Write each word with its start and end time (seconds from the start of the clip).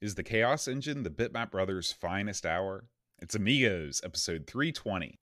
Is 0.00 0.14
the 0.14 0.22
Chaos 0.22 0.68
Engine 0.68 1.02
the 1.02 1.10
Bitmap 1.10 1.50
Brothers' 1.50 1.90
finest 1.90 2.46
hour? 2.46 2.84
It's 3.18 3.34
Amigos, 3.34 4.00
episode 4.04 4.46
320. 4.46 5.18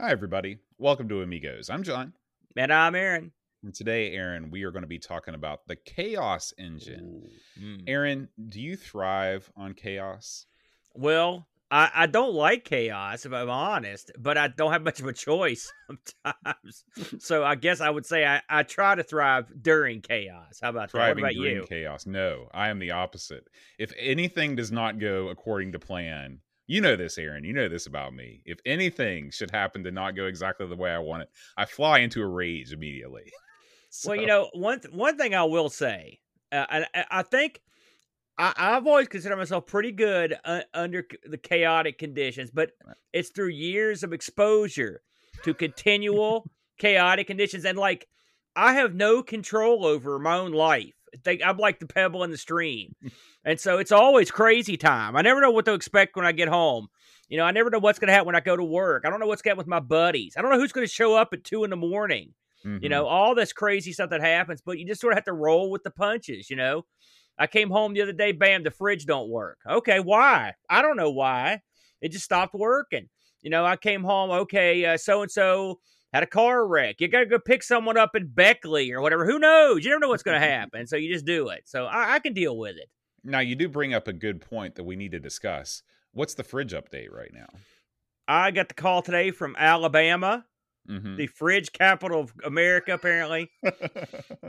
Hi, 0.00 0.10
everybody. 0.10 0.56
Welcome 0.78 1.06
to 1.10 1.20
Amigos. 1.20 1.68
I'm 1.68 1.82
John. 1.82 2.14
And 2.56 2.72
I'm 2.72 2.94
Aaron. 2.94 3.32
And 3.62 3.74
today, 3.74 4.14
Aaron, 4.14 4.50
we 4.50 4.62
are 4.62 4.70
going 4.70 4.84
to 4.84 4.88
be 4.88 4.98
talking 4.98 5.34
about 5.34 5.66
the 5.66 5.76
Chaos 5.76 6.54
Engine. 6.56 7.28
Mm. 7.62 7.82
Aaron, 7.86 8.28
do 8.48 8.58
you 8.58 8.74
thrive 8.78 9.52
on 9.54 9.74
chaos? 9.74 10.46
Well, 10.94 11.46
I, 11.74 11.90
I 11.94 12.06
don't 12.06 12.34
like 12.34 12.64
chaos, 12.64 13.26
if 13.26 13.32
I'm 13.32 13.50
honest, 13.50 14.12
but 14.16 14.38
I 14.38 14.46
don't 14.46 14.70
have 14.70 14.82
much 14.82 15.00
of 15.00 15.06
a 15.06 15.12
choice 15.12 15.72
sometimes. 15.88 16.84
so 17.18 17.42
I 17.42 17.56
guess 17.56 17.80
I 17.80 17.90
would 17.90 18.06
say 18.06 18.24
I, 18.24 18.42
I 18.48 18.62
try 18.62 18.94
to 18.94 19.02
thrive 19.02 19.50
during 19.60 20.00
chaos. 20.00 20.60
How 20.62 20.70
about 20.70 20.92
that? 20.92 20.98
What 20.98 21.16
Thriving 21.16 21.24
about 21.24 21.34
during 21.34 21.56
you? 21.56 21.66
chaos. 21.68 22.06
No, 22.06 22.48
I 22.54 22.68
am 22.68 22.78
the 22.78 22.92
opposite. 22.92 23.48
If 23.78 23.92
anything 23.98 24.54
does 24.54 24.70
not 24.70 25.00
go 25.00 25.28
according 25.28 25.72
to 25.72 25.80
plan, 25.80 26.38
you 26.68 26.80
know 26.80 26.94
this, 26.94 27.18
Aaron. 27.18 27.42
You 27.42 27.52
know 27.52 27.68
this 27.68 27.86
about 27.86 28.14
me. 28.14 28.42
If 28.46 28.60
anything 28.64 29.30
should 29.32 29.50
happen 29.50 29.82
to 29.84 29.90
not 29.90 30.14
go 30.14 30.26
exactly 30.26 30.66
the 30.68 30.76
way 30.76 30.90
I 30.92 30.98
want 30.98 31.22
it, 31.24 31.28
I 31.56 31.64
fly 31.64 31.98
into 31.98 32.22
a 32.22 32.26
rage 32.28 32.72
immediately. 32.72 33.32
Well, 34.04 34.16
you 34.16 34.26
know, 34.26 34.50
one 34.54 34.80
th- 34.80 34.92
one 34.92 35.16
thing 35.16 35.36
I 35.36 35.44
will 35.44 35.68
say, 35.70 36.18
uh, 36.50 36.66
I, 36.68 36.86
I- 36.94 37.04
I 37.18 37.22
think 37.22 37.60
I, 38.38 38.52
I've 38.56 38.86
always 38.86 39.08
considered 39.08 39.36
myself 39.36 39.66
pretty 39.66 39.92
good 39.92 40.36
uh, 40.44 40.62
under 40.72 41.06
c- 41.10 41.18
the 41.24 41.38
chaotic 41.38 41.98
conditions, 41.98 42.50
but 42.50 42.72
it's 43.12 43.30
through 43.30 43.48
years 43.48 44.02
of 44.02 44.12
exposure 44.12 45.02
to 45.44 45.54
continual 45.54 46.50
chaotic 46.78 47.26
conditions, 47.26 47.64
and 47.64 47.78
like 47.78 48.08
I 48.56 48.72
have 48.74 48.94
no 48.94 49.22
control 49.22 49.84
over 49.86 50.18
my 50.18 50.36
own 50.36 50.52
life. 50.52 50.94
Think 51.22 51.42
I'm 51.44 51.58
like 51.58 51.78
the 51.78 51.86
pebble 51.86 52.24
in 52.24 52.30
the 52.32 52.36
stream, 52.38 52.94
and 53.44 53.58
so 53.60 53.78
it's 53.78 53.92
always 53.92 54.30
crazy 54.30 54.76
time. 54.76 55.14
I 55.16 55.22
never 55.22 55.40
know 55.40 55.50
what 55.52 55.64
to 55.66 55.74
expect 55.74 56.16
when 56.16 56.26
I 56.26 56.32
get 56.32 56.48
home. 56.48 56.88
You 57.28 57.38
know, 57.38 57.44
I 57.44 57.52
never 57.52 57.70
know 57.70 57.78
what's 57.78 57.98
going 57.98 58.08
to 58.08 58.12
happen 58.12 58.26
when 58.26 58.36
I 58.36 58.40
go 58.40 58.56
to 58.56 58.64
work. 58.64 59.04
I 59.06 59.10
don't 59.10 59.18
know 59.20 59.26
what's 59.26 59.42
going 59.42 59.54
to 59.54 59.60
happen 59.60 59.70
with 59.70 59.70
my 59.70 59.80
buddies. 59.80 60.34
I 60.36 60.42
don't 60.42 60.50
know 60.50 60.58
who's 60.58 60.72
going 60.72 60.86
to 60.86 60.92
show 60.92 61.14
up 61.14 61.32
at 61.32 61.42
two 61.44 61.64
in 61.64 61.70
the 61.70 61.76
morning 61.76 62.34
you 62.64 62.88
Mhm. 62.88 62.90
know 62.90 63.06
all 63.06 63.34
this 63.34 63.52
crazy 63.52 63.92
stuff 63.92 64.08
that 64.08 64.22
happens 64.22 64.62
but 64.64 64.78
you 64.78 64.86
just 64.86 64.98
sort 65.00 65.12
of 65.12 65.18
have 65.18 65.24
to 65.26 65.34
roll 65.34 65.70
with 65.70 65.82
the 65.82 65.90
punches 65.90 66.48
you 66.48 66.56
know 66.56 66.86
i 67.38 67.46
came 67.46 67.70
home 67.70 67.94
the 67.94 68.02
other 68.02 68.12
day 68.12 68.32
bam 68.32 68.62
the 68.62 68.70
fridge 68.70 69.06
don't 69.06 69.28
work. 69.28 69.58
Okay 69.68 70.00
why? 70.00 70.54
I 70.68 70.82
don't 70.82 70.96
know 70.96 71.10
why. 71.10 71.60
It 72.00 72.12
just 72.12 72.24
stopped 72.24 72.54
working. 72.54 73.08
You 73.42 73.50
know 73.50 73.64
i 73.64 73.76
came 73.76 74.02
home 74.02 74.30
okay 74.30 74.96
so 74.96 75.22
and 75.22 75.30
so 75.30 75.80
had 76.12 76.22
a 76.22 76.26
car 76.26 76.66
wreck. 76.66 76.96
You 77.00 77.08
gotta 77.08 77.26
go 77.26 77.38
pick 77.38 77.62
someone 77.62 77.96
up 77.96 78.14
in 78.14 78.28
beckley 78.28 78.92
or 78.92 79.00
whatever. 79.00 79.26
Who 79.26 79.38
knows? 79.38 79.84
You 79.84 79.90
never 79.90 80.00
know 80.00 80.08
what's 80.08 80.22
gonna 80.22 80.38
happen 80.58 80.86
so 80.86 80.96
you 80.96 81.12
just 81.12 81.26
do 81.26 81.48
it. 81.48 81.62
So 81.66 81.86
I, 81.86 82.14
I 82.14 82.18
can 82.20 82.32
deal 82.34 82.56
with 82.56 82.76
it. 82.76 82.88
Now, 83.26 83.40
you 83.40 83.56
do 83.56 83.70
bring 83.70 83.94
up 83.94 84.06
a 84.06 84.12
good 84.12 84.42
point 84.42 84.74
that 84.74 84.84
we 84.84 84.96
need 84.96 85.12
to 85.12 85.18
discuss. 85.18 85.82
What's 86.12 86.34
the 86.34 86.44
fridge 86.44 86.74
update 86.74 87.10
right 87.10 87.32
now? 87.32 87.46
i 88.26 88.50
got 88.50 88.68
the 88.68 88.74
call 88.74 89.02
today 89.02 89.30
from 89.30 89.54
alabama 89.58 90.44
Mhm. 90.88 91.16
the 91.16 91.26
fridge 91.28 91.72
capital 91.72 92.20
of 92.20 92.32
america 92.44 92.94
apparently 92.94 93.50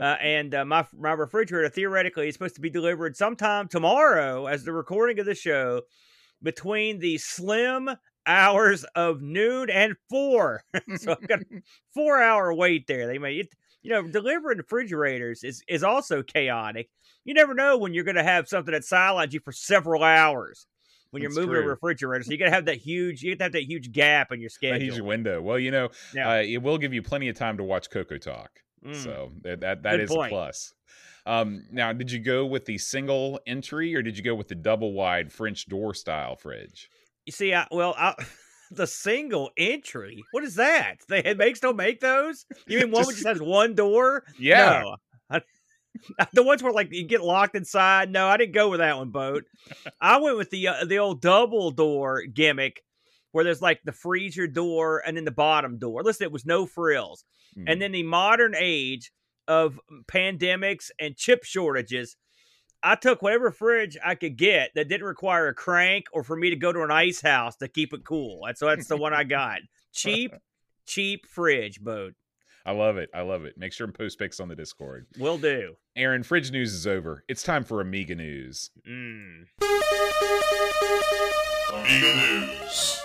uh, 0.00 0.16
and 0.20 0.54
uh, 0.54 0.64
my 0.64 0.86
my 0.92 1.12
refrigerator 1.12 1.68
theoretically 1.68 2.28
is 2.28 2.34
supposed 2.34 2.54
to 2.54 2.60
be 2.60 2.70
delivered 2.70 3.16
sometime 3.16 3.68
tomorrow, 3.68 4.46
as 4.46 4.64
the 4.64 4.72
recording 4.72 5.18
of 5.18 5.26
the 5.26 5.34
show, 5.34 5.82
between 6.42 6.98
the 6.98 7.18
slim 7.18 7.90
hours 8.26 8.84
of 8.94 9.22
noon 9.22 9.70
and 9.70 9.96
four. 10.10 10.62
so 10.94 11.12
I've 11.12 11.26
got 11.28 11.40
a 11.40 11.44
four 11.94 12.22
hour 12.22 12.52
wait 12.54 12.86
there. 12.86 13.06
They 13.06 13.18
may, 13.18 13.36
it. 13.38 13.48
You 13.82 13.90
know, 13.92 14.08
delivering 14.08 14.58
refrigerators 14.58 15.44
is 15.44 15.62
is 15.68 15.84
also 15.84 16.22
chaotic. 16.22 16.90
You 17.24 17.34
never 17.34 17.54
know 17.54 17.78
when 17.78 17.94
you're 17.94 18.04
going 18.04 18.16
to 18.16 18.22
have 18.24 18.48
something 18.48 18.72
that 18.72 18.84
sidelines 18.84 19.34
you 19.34 19.40
for 19.40 19.52
several 19.52 20.02
hours 20.02 20.66
when 21.10 21.22
you're 21.22 21.30
That's 21.30 21.46
moving 21.46 21.62
a 21.62 21.66
refrigerator. 21.66 22.24
So 22.24 22.32
you 22.32 22.38
got 22.38 22.46
to 22.46 22.50
have 22.50 22.64
that 22.66 22.78
huge. 22.78 23.22
You 23.22 23.30
have 23.30 23.38
to 23.38 23.44
have 23.44 23.52
that 23.52 23.64
huge 23.64 23.92
gap 23.92 24.32
in 24.32 24.40
your 24.40 24.50
schedule. 24.50 24.80
huge 24.80 25.00
window. 25.00 25.40
Well, 25.40 25.58
you 25.58 25.70
know, 25.70 25.88
Yeah. 26.14 26.30
uh, 26.30 26.42
it 26.42 26.58
will 26.62 26.78
give 26.78 26.92
you 26.92 27.02
plenty 27.02 27.28
of 27.28 27.36
time 27.36 27.56
to 27.58 27.62
watch 27.64 27.90
Coco 27.90 28.18
Talk. 28.18 28.50
Mm. 28.84 28.94
So 28.96 29.32
that 29.42 29.60
that, 29.60 29.82
that 29.84 30.00
is 30.00 30.10
a 30.10 30.14
plus. 30.28 30.72
Um, 31.24 31.64
now, 31.72 31.92
did 31.92 32.12
you 32.12 32.20
go 32.20 32.46
with 32.46 32.66
the 32.66 32.78
single 32.78 33.40
entry 33.46 33.96
or 33.96 34.02
did 34.02 34.16
you 34.16 34.22
go 34.22 34.34
with 34.36 34.46
the 34.48 34.54
double 34.54 34.92
wide 34.92 35.32
French 35.32 35.66
door 35.66 35.92
style 35.92 36.36
fridge? 36.36 36.88
You 37.24 37.32
see, 37.32 37.52
I, 37.52 37.66
well, 37.72 37.94
I, 37.98 38.14
the 38.70 38.86
single 38.86 39.50
entry. 39.56 40.22
What 40.30 40.44
is 40.44 40.54
that? 40.54 40.98
They 41.08 41.18
it 41.24 41.36
makes 41.36 41.58
don't 41.58 41.76
make 41.76 41.98
those. 42.00 42.46
You 42.68 42.78
mean 42.80 42.90
one 42.92 43.00
Just- 43.02 43.08
which 43.08 43.16
just 43.16 43.26
has 43.26 43.40
one 43.42 43.74
door? 43.74 44.22
Yeah. 44.38 44.82
No. 44.84 44.96
The 46.32 46.42
ones 46.42 46.62
where 46.62 46.72
like 46.72 46.92
you 46.92 47.04
get 47.04 47.22
locked 47.22 47.56
inside. 47.56 48.10
No, 48.10 48.28
I 48.28 48.36
didn't 48.36 48.54
go 48.54 48.68
with 48.68 48.80
that 48.80 48.96
one, 48.96 49.10
boat. 49.10 49.44
I 50.00 50.18
went 50.18 50.36
with 50.36 50.50
the 50.50 50.68
uh, 50.68 50.84
the 50.84 50.98
old 50.98 51.20
double 51.20 51.70
door 51.70 52.22
gimmick, 52.22 52.82
where 53.32 53.44
there's 53.44 53.62
like 53.62 53.80
the 53.84 53.92
freezer 53.92 54.46
door 54.46 55.02
and 55.06 55.16
then 55.16 55.24
the 55.24 55.30
bottom 55.30 55.78
door. 55.78 56.02
Listen, 56.02 56.24
it 56.24 56.32
was 56.32 56.46
no 56.46 56.66
frills. 56.66 57.24
Hmm. 57.54 57.64
And 57.66 57.82
then 57.82 57.92
the 57.92 58.02
modern 58.02 58.54
age 58.56 59.12
of 59.48 59.80
pandemics 60.06 60.90
and 60.98 61.16
chip 61.16 61.44
shortages, 61.44 62.16
I 62.82 62.94
took 62.94 63.22
whatever 63.22 63.50
fridge 63.50 63.96
I 64.04 64.14
could 64.14 64.36
get 64.36 64.70
that 64.74 64.88
didn't 64.88 65.06
require 65.06 65.48
a 65.48 65.54
crank 65.54 66.06
or 66.12 66.22
for 66.22 66.36
me 66.36 66.50
to 66.50 66.56
go 66.56 66.72
to 66.72 66.82
an 66.82 66.90
ice 66.90 67.20
house 67.20 67.56
to 67.56 67.68
keep 67.68 67.92
it 67.92 68.04
cool. 68.04 68.46
And 68.46 68.56
so 68.56 68.66
that's 68.66 68.86
the 68.86 68.96
one 68.96 69.14
I 69.14 69.24
got. 69.24 69.60
Cheap, 69.92 70.34
cheap 70.86 71.26
fridge 71.26 71.80
boat. 71.80 72.14
I 72.66 72.72
love 72.72 72.96
it. 72.96 73.10
I 73.14 73.20
love 73.20 73.44
it. 73.44 73.56
Make 73.56 73.72
sure 73.72 73.84
and 73.84 73.94
post 73.94 74.18
pics 74.18 74.40
on 74.40 74.48
the 74.48 74.56
Discord. 74.56 75.06
Will 75.18 75.38
do. 75.38 75.76
Aaron, 75.94 76.24
fridge 76.24 76.50
news 76.50 76.74
is 76.74 76.84
over. 76.84 77.22
It's 77.28 77.44
time 77.44 77.62
for 77.62 77.80
Amiga 77.80 78.16
news. 78.16 78.70
Mm. 78.84 79.46
Amiga 81.72 82.16
News. 82.16 83.00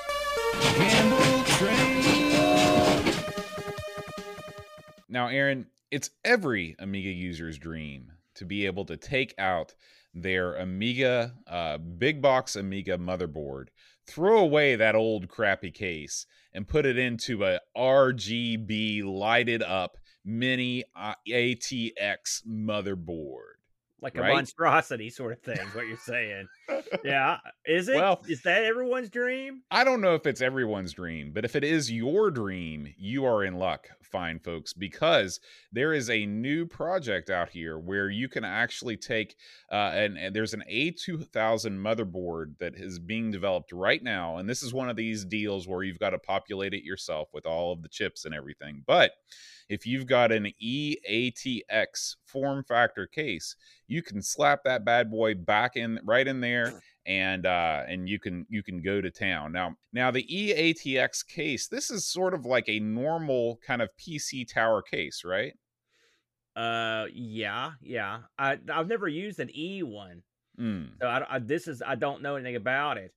Now, 5.08 5.28
Aaron, 5.28 5.68
it's 5.92 6.10
every 6.26 6.76
Amiga 6.80 7.12
user's 7.12 7.60
dream 7.60 8.14
to 8.36 8.46
be 8.46 8.66
able 8.66 8.86
to 8.86 8.98
take 8.98 9.36
out 9.38 9.76
their 10.16 10.56
Amiga, 10.56 11.36
uh, 11.46 11.78
big 11.78 12.20
box 12.20 12.56
Amiga 12.56 12.98
motherboard, 12.98 13.68
throw 14.08 14.40
away 14.40 14.76
that 14.76 14.96
old 14.96 15.28
crappy 15.28 15.72
case, 15.72 16.26
and 16.54 16.68
put 16.68 16.86
it 16.86 16.98
into 16.98 17.44
a 17.44 17.60
RGB 17.76 19.04
lighted 19.04 19.64
up 19.64 19.98
mini 20.24 20.84
uh, 20.96 21.16
ATX 21.28 22.46
motherboard. 22.48 23.61
Like 24.02 24.18
Right? 24.18 24.32
a 24.32 24.34
monstrosity 24.34 25.10
sort 25.10 25.34
of 25.34 25.42
thing, 25.42 25.60
is 25.60 25.76
what 25.76 25.88
you're 25.88 25.98
saying. 25.98 26.48
yeah. 27.04 27.38
Is 27.66 27.88
it? 27.88 27.96
Well- 27.98 28.22
is 28.28 28.42
that 28.44 28.64
everyone's 28.64 29.10
dream? 29.10 29.62
I 29.70 29.84
don't 29.84 30.02
know 30.02 30.16
if 30.16 30.26
it's 30.26 30.42
everyone's 30.42 30.94
dream, 30.94 31.32
but 31.34 31.46
if 31.46 31.56
it 31.56 31.64
is 31.64 31.92
your 31.92 32.32
dream, 32.32 32.94
you 32.98 33.26
are 33.26 33.44
in 33.44 33.56
luck, 33.56 33.90
fine 34.02 34.40
folks, 34.40 34.74
because 34.74 35.40
there 35.72 35.94
is 35.94 36.10
a 36.10 36.26
new 36.26 36.66
project 36.66 37.30
out 37.30 37.50
here 37.50 37.78
where 37.78 38.10
you 38.10 38.28
can 38.28 38.44
actually 38.44 38.98
take 38.98 39.36
uh, 39.72 39.92
and, 39.94 40.18
and 40.18 40.36
there's 40.36 40.54
an 40.54 40.64
A2000 40.72 41.30
motherboard 41.78 42.58
that 42.60 42.76
is 42.76 43.00
being 43.00 43.32
developed 43.32 43.72
right 43.72 44.02
now, 44.02 44.38
and 44.38 44.50
this 44.50 44.64
is 44.64 44.74
one 44.74 44.90
of 44.90 44.96
these 44.96 45.26
deals 45.26 45.68
where 45.68 45.84
you've 45.84 46.00
got 46.00 46.10
to 46.12 46.20
populate 46.20 46.74
it 46.74 46.84
yourself 46.84 47.30
with 47.34 47.46
all 47.46 47.72
of 47.72 47.82
the 47.82 47.90
chips 47.90 48.26
and 48.26 48.34
everything. 48.34 48.84
But 48.86 49.12
if 49.72 49.86
you've 49.86 50.06
got 50.06 50.32
an 50.32 50.52
EATX 50.62 52.18
form 52.26 52.64
factor 52.68 53.08
case, 53.08 53.56
you 53.88 54.04
can 54.04 54.22
slap 54.22 54.64
that 54.66 54.84
bad 54.84 55.10
boy 55.10 55.34
back 55.34 55.76
in 55.76 56.00
right 56.04 56.28
in 56.28 56.42
there 56.42 56.74
and 57.08 57.48
uh 57.48 57.82
and 57.88 58.08
you 58.08 58.20
can 58.20 58.46
you 58.48 58.62
can 58.62 58.80
go 58.80 59.02
to 59.02 59.10
town 59.10 59.52
now 59.52 59.76
now 59.92 60.12
the 60.12 60.24
eatx 60.24 61.26
case 61.26 61.68
this 61.68 61.90
is 61.90 62.06
sort 62.06 62.36
of 62.36 62.46
like 62.46 62.70
a 62.70 62.80
normal 62.80 63.60
kind 63.66 63.82
of 63.82 63.90
pc 63.98 64.48
tower 64.48 64.84
case 64.84 65.24
right 65.26 65.54
Uh, 66.56 67.06
yeah, 67.14 67.72
yeah. 67.82 68.20
I 68.38 68.58
I've 68.72 68.88
never 68.88 69.08
used 69.08 69.40
an 69.40 69.50
E 69.56 69.84
one, 69.84 70.22
mm. 70.60 70.90
so 71.00 71.08
I, 71.08 71.36
I 71.36 71.40
this 71.40 71.68
is 71.68 71.82
I 71.82 71.96
don't 71.96 72.22
know 72.22 72.36
anything 72.36 72.58
about 72.58 72.98
it. 72.98 73.14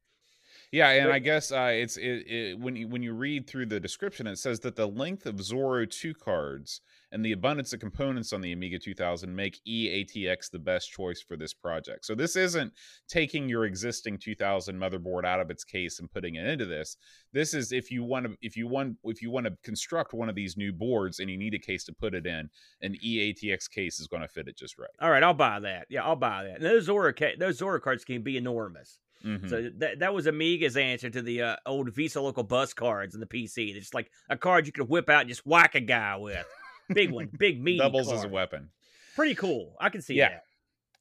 Yeah 0.75 0.91
and 0.91 1.13
i 1.13 1.19
guess 1.19 1.53
uh 1.53 1.71
it's 1.73 1.97
it, 1.97 2.27
it 2.27 2.59
when 2.59 2.77
you 2.77 2.89
when 2.89 3.03
you 3.03 3.15
read 3.15 3.47
through 3.47 3.67
the 3.67 3.81
description 3.81 4.27
it 4.27 4.39
says 4.39 4.61
that 4.61 4.77
the 4.77 4.87
length 4.89 5.27
of 5.27 5.37
zorro 5.37 5.89
2 5.89 6.15
cards 6.15 6.81
and 7.15 7.25
the 7.25 7.31
abundance 7.31 7.73
of 7.73 7.79
components 7.79 8.33
on 8.33 8.41
the 8.41 8.51
Amiga 8.51 8.77
2000 8.77 9.35
make 9.35 9.61
eATX 9.69 10.51
the 10.51 10.59
best 10.59 10.91
choice 10.91 11.23
for 11.23 11.37
this 11.37 11.55
project. 11.55 12.05
So 12.05 12.17
this 12.17 12.35
isn't 12.35 12.73
taking 13.09 13.49
your 13.49 13.67
existing 13.67 14.19
2000 14.19 14.77
motherboard 14.77 15.25
out 15.25 15.39
of 15.39 15.49
its 15.49 15.63
case 15.63 16.01
and 16.01 16.11
putting 16.11 16.35
it 16.35 16.45
into 16.45 16.67
this. 16.67 16.97
This 17.33 17.55
is 17.55 17.71
if 17.71 17.93
you 17.93 18.03
want 18.03 18.27
to 18.27 18.37
if 18.43 18.57
you 18.57 18.67
want 18.67 18.97
if 19.05 19.23
you 19.23 19.31
want 19.31 19.47
to 19.47 19.53
construct 19.63 20.13
one 20.13 20.29
of 20.29 20.35
these 20.35 20.57
new 20.57 20.73
boards 20.73 21.21
and 21.21 21.31
you 21.31 21.39
need 21.39 21.55
a 21.55 21.59
case 21.59 21.85
to 21.85 21.93
put 21.93 22.15
it 22.15 22.27
in, 22.27 22.51
an 22.83 22.97
eATX 23.05 23.71
case 23.71 24.01
is 24.01 24.09
going 24.09 24.23
to 24.23 24.29
fit 24.29 24.49
it 24.49 24.59
just 24.59 24.77
right. 24.77 24.91
All 25.01 25.11
right, 25.11 25.23
I'll 25.23 25.35
buy 25.35 25.61
that. 25.61 25.87
Yeah, 25.89 26.03
I'll 26.03 26.17
buy 26.17 26.43
that. 26.43 26.57
And 26.57 26.65
those 26.65 26.89
Zorro 26.89 27.17
ca- 27.17 27.37
those 27.39 27.61
Zorro 27.61 27.81
cards 27.81 28.05
can 28.05 28.23
be 28.23 28.37
enormous. 28.37 28.99
Mhm. 29.25 29.49
So 29.49 29.71
that 29.79 30.01
that 30.01 30.13
was 30.15 30.27
Amiga's 30.27 30.77
answer 30.77 31.09
to 31.11 31.23
the 31.23 31.41
uh, 31.43 31.57
old 31.67 31.91
VESA 31.95 32.23
local 32.23 32.43
bus 32.43 32.75
cards 32.75 33.15
in 33.15 33.21
the 33.21 33.27
PC. 33.27 33.73
They're 33.73 33.81
just 33.81 33.95
like 33.95 34.11
a 34.29 34.37
card 34.37 34.67
you 34.67 34.73
could 34.73 34.89
whip 34.89 35.09
out 35.09 35.21
and 35.23 35.29
just 35.29 35.47
whack 35.47 35.75
a 35.75 35.81
guy 35.81 36.17
with. 36.17 36.47
Big 36.93 37.11
one, 37.11 37.31
big 37.39 37.63
meaty 37.63 37.79
doubles 37.79 38.13
as 38.13 38.25
a 38.25 38.29
weapon. 38.29 38.71
Pretty 39.17 39.35
cool. 39.35 39.77
I 39.81 39.89
can 39.89 40.03
see 40.03 40.15
Yeah. 40.15 40.29
that. 40.29 40.45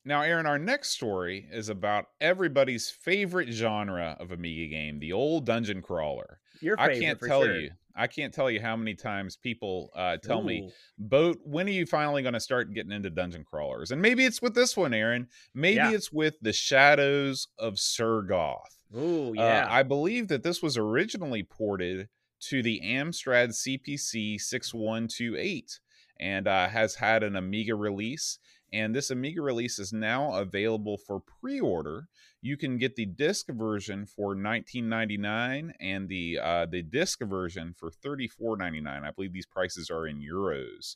Now, 0.06 0.22
Aaron, 0.22 0.46
our 0.46 0.60
next 0.60 0.90
story 0.90 1.48
is 1.52 1.70
about 1.70 2.08
everybody's 2.20 2.90
favorite 2.90 3.50
genre 3.52 4.18
of 4.20 4.32
Amiga 4.32 4.70
game, 4.70 5.00
the 5.00 5.14
old 5.14 5.46
dungeon 5.46 5.82
crawler. 5.82 6.40
Your 6.62 6.80
I 6.80 6.88
favorite 6.88 7.02
can't 7.02 7.20
for 7.20 7.28
tell 7.28 7.44
sure. 7.44 7.56
you. 7.60 7.72
I 7.96 8.08
can't 8.08 8.34
tell 8.34 8.50
you 8.50 8.60
how 8.60 8.76
many 8.76 8.96
times 8.96 9.38
people 9.38 9.92
uh, 9.96 10.18
tell 10.18 10.42
me, 10.42 10.72
"Boat, 10.98 11.40
when 11.44 11.68
are 11.68 11.72
you 11.72 11.86
finally 11.86 12.22
going 12.24 12.34
to 12.34 12.40
start 12.40 12.74
getting 12.74 12.92
into 12.92 13.10
dungeon 13.10 13.44
crawlers?" 13.44 13.92
And 13.92 14.02
maybe 14.02 14.26
it's 14.26 14.42
with 14.42 14.56
this 14.56 14.76
one, 14.76 14.94
Aaron. 14.94 15.28
Maybe 15.54 15.76
Yeah. 15.78 15.92
it's 15.92 16.12
with 16.12 16.36
the 16.42 16.54
Shadows 16.54 17.48
of 17.60 17.76
Sergoth. 17.76 18.58
Ooh, 18.96 19.30
Uh, 19.30 19.34
yeah. 19.34 19.68
I 19.70 19.84
believe 19.84 20.28
that 20.30 20.44
this 20.44 20.62
was 20.62 20.78
originally 20.78 21.44
ported 21.44 22.10
to 22.50 22.62
the 22.64 22.82
Amstrad 22.84 23.50
CPC 23.54 24.38
6128 24.40 25.80
and 26.20 26.48
uh, 26.48 26.68
has 26.70 26.96
had 26.96 27.24
an 27.24 27.36
Amiga 27.36 27.76
release. 27.76 28.40
And 28.74 28.96
this 28.96 29.12
Amiga 29.12 29.42
release 29.42 29.78
is 29.78 29.94
now 29.94 30.34
available 30.34 30.98
for 30.98 31.20
pre 31.20 31.60
order. 31.60 32.08
You 32.42 32.58
can 32.58 32.78
get 32.78 32.96
the 32.96 33.06
disc 33.06 33.48
version 33.50 34.06
for 34.06 34.36
19.99 34.36 35.72
and 35.80 36.10
the 36.10 36.40
uh, 36.40 36.66
the 36.66 36.82
disc 36.82 37.22
version 37.22 37.76
for 37.78 37.92
34.99. 37.92 38.88
I 38.88 39.12
believe 39.12 39.32
these 39.32 39.46
prices 39.46 39.92
are 39.92 40.08
in 40.08 40.20
euros. 40.20 40.96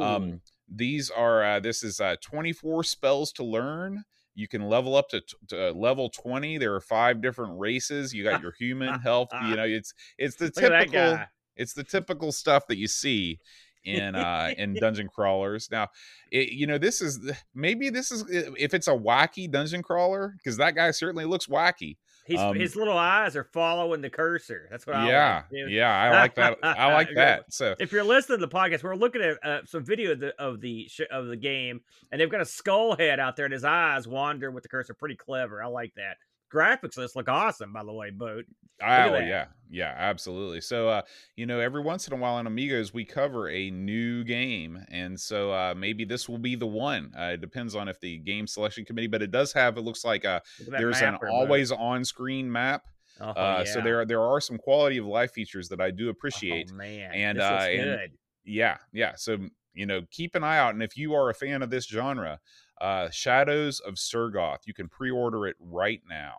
Um, 0.00 0.40
these 0.72 1.10
are 1.10 1.42
uh, 1.42 1.60
this 1.60 1.82
is 1.82 2.00
uh, 2.00 2.16
24 2.22 2.84
spells 2.84 3.32
to 3.32 3.44
learn. 3.44 4.04
You 4.36 4.46
can 4.46 4.68
level 4.68 4.94
up 4.94 5.08
to, 5.08 5.22
to 5.48 5.70
uh, 5.70 5.72
level 5.72 6.10
20. 6.10 6.58
There 6.58 6.74
are 6.74 6.80
five 6.80 7.22
different 7.22 7.58
races. 7.58 8.14
You 8.14 8.22
got 8.22 8.42
your 8.42 8.52
human 8.52 9.00
health. 9.00 9.30
You 9.32 9.56
know, 9.56 9.64
it's 9.64 9.92
it's 10.16 10.36
the 10.36 10.46
Look 10.46 10.54
typical 10.54 11.18
it's 11.56 11.72
the 11.72 11.84
typical 11.84 12.32
stuff 12.32 12.66
that 12.68 12.76
you 12.76 12.86
see 12.86 13.40
in 13.86 14.14
uh 14.14 14.52
in 14.58 14.74
dungeon 14.80 15.08
crawlers. 15.08 15.68
Now, 15.70 15.88
it, 16.30 16.50
you 16.50 16.66
know, 16.66 16.78
this 16.78 17.00
is 17.00 17.30
maybe 17.54 17.88
this 17.88 18.10
is 18.10 18.24
if 18.28 18.74
it's 18.74 18.88
a 18.88 18.92
wacky 18.92 19.50
dungeon 19.50 19.82
crawler 19.82 20.34
because 20.36 20.56
that 20.58 20.74
guy 20.74 20.90
certainly 20.90 21.24
looks 21.24 21.46
wacky. 21.46 21.96
Um, 22.36 22.56
his 22.56 22.74
little 22.74 22.98
eyes 22.98 23.36
are 23.36 23.44
following 23.44 24.00
the 24.00 24.10
cursor. 24.10 24.66
That's 24.68 24.84
what 24.84 24.96
I 24.96 25.08
yeah, 25.08 25.42
like. 25.52 25.70
yeah, 25.70 25.96
I 25.96 26.10
like 26.10 26.34
that. 26.34 26.58
I 26.62 26.92
like 26.92 27.10
that. 27.14 27.52
So 27.52 27.76
If 27.78 27.92
you're 27.92 28.02
listening 28.02 28.40
to 28.40 28.46
the 28.46 28.52
podcast, 28.52 28.82
we're 28.82 28.96
looking 28.96 29.22
at 29.22 29.36
uh, 29.46 29.60
some 29.64 29.84
video 29.84 30.12
of 30.12 30.18
the 30.18 30.34
of 30.36 30.60
the, 30.60 30.88
sh- 30.88 31.02
of 31.08 31.28
the 31.28 31.36
game, 31.36 31.82
and 32.10 32.20
they've 32.20 32.30
got 32.30 32.40
a 32.40 32.46
skull 32.46 32.96
head 32.96 33.20
out 33.20 33.36
there, 33.36 33.44
and 33.44 33.52
his 33.52 33.64
eyes 33.64 34.08
wander 34.08 34.50
with 34.50 34.64
the 34.64 34.68
cursor. 34.68 34.92
Pretty 34.92 35.14
clever. 35.14 35.62
I 35.62 35.68
like 35.68 35.94
that. 35.94 36.16
Graphics 36.52 36.96
list 36.96 37.16
look 37.16 37.28
awesome, 37.28 37.72
by 37.72 37.84
the 37.84 37.92
way, 37.92 38.10
Boat. 38.10 38.44
Oh 38.82 38.86
yeah, 38.86 39.46
yeah, 39.70 39.94
absolutely. 39.96 40.60
So 40.60 40.88
uh, 40.88 41.02
you 41.34 41.46
know, 41.46 41.60
every 41.60 41.80
once 41.82 42.06
in 42.06 42.12
a 42.12 42.16
while 42.16 42.34
on 42.34 42.46
Amigos 42.46 42.92
we 42.92 43.04
cover 43.04 43.48
a 43.48 43.70
new 43.70 44.22
game, 44.22 44.84
and 44.90 45.18
so 45.18 45.50
uh, 45.52 45.74
maybe 45.76 46.04
this 46.04 46.28
will 46.28 46.38
be 46.38 46.54
the 46.56 46.66
one. 46.66 47.10
Uh, 47.18 47.32
it 47.34 47.40
depends 47.40 47.74
on 47.74 47.88
if 47.88 47.98
the 48.00 48.18
game 48.18 48.46
selection 48.46 48.84
committee, 48.84 49.06
but 49.06 49.22
it 49.22 49.30
does 49.30 49.52
have. 49.54 49.76
It 49.78 49.80
looks 49.80 50.04
like 50.04 50.24
uh, 50.24 50.40
Look 50.60 50.78
there's 50.78 51.00
an 51.00 51.16
always 51.30 51.72
on 51.72 52.04
screen 52.04 52.52
map. 52.52 52.82
Oh, 53.18 53.28
Uh, 53.30 53.64
So 53.64 53.78
yeah. 53.78 53.84
there 53.84 54.04
there 54.04 54.22
are 54.22 54.40
some 54.42 54.58
quality 54.58 54.98
of 54.98 55.06
life 55.06 55.32
features 55.32 55.68
that 55.70 55.80
I 55.80 55.90
do 55.90 56.10
appreciate. 56.10 56.70
Oh, 56.72 56.76
man, 56.76 57.12
and, 57.14 57.38
this 57.38 57.44
uh, 57.44 57.66
and- 57.70 57.84
good. 57.84 58.10
Yeah, 58.44 58.76
yeah. 58.92 59.12
So 59.16 59.38
you 59.74 59.86
know, 59.86 60.02
keep 60.10 60.34
an 60.34 60.44
eye 60.44 60.58
out, 60.58 60.74
and 60.74 60.82
if 60.82 60.96
you 60.96 61.14
are 61.14 61.28
a 61.30 61.34
fan 61.34 61.62
of 61.62 61.70
this 61.70 61.86
genre, 61.86 62.38
uh, 62.80 63.10
Shadows 63.10 63.80
of 63.80 63.94
Sergoth, 63.94 64.66
you 64.66 64.74
can 64.74 64.88
pre-order 64.88 65.46
it 65.46 65.56
right 65.60 66.00
now. 66.08 66.34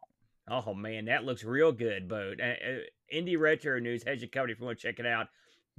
Oh 0.49 0.73
man, 0.73 1.05
that 1.05 1.25
looks 1.25 1.43
real 1.43 1.71
good, 1.71 2.07
Boat. 2.07 2.39
Uh, 2.41 2.45
uh, 2.45 2.79
Indie 3.13 3.37
Retro 3.37 3.79
News 3.79 4.03
has 4.03 4.21
you 4.21 4.29
covered 4.29 4.51
if 4.51 4.59
you 4.59 4.65
want 4.65 4.79
to 4.79 4.87
check 4.87 4.99
it 4.99 5.05
out. 5.05 5.27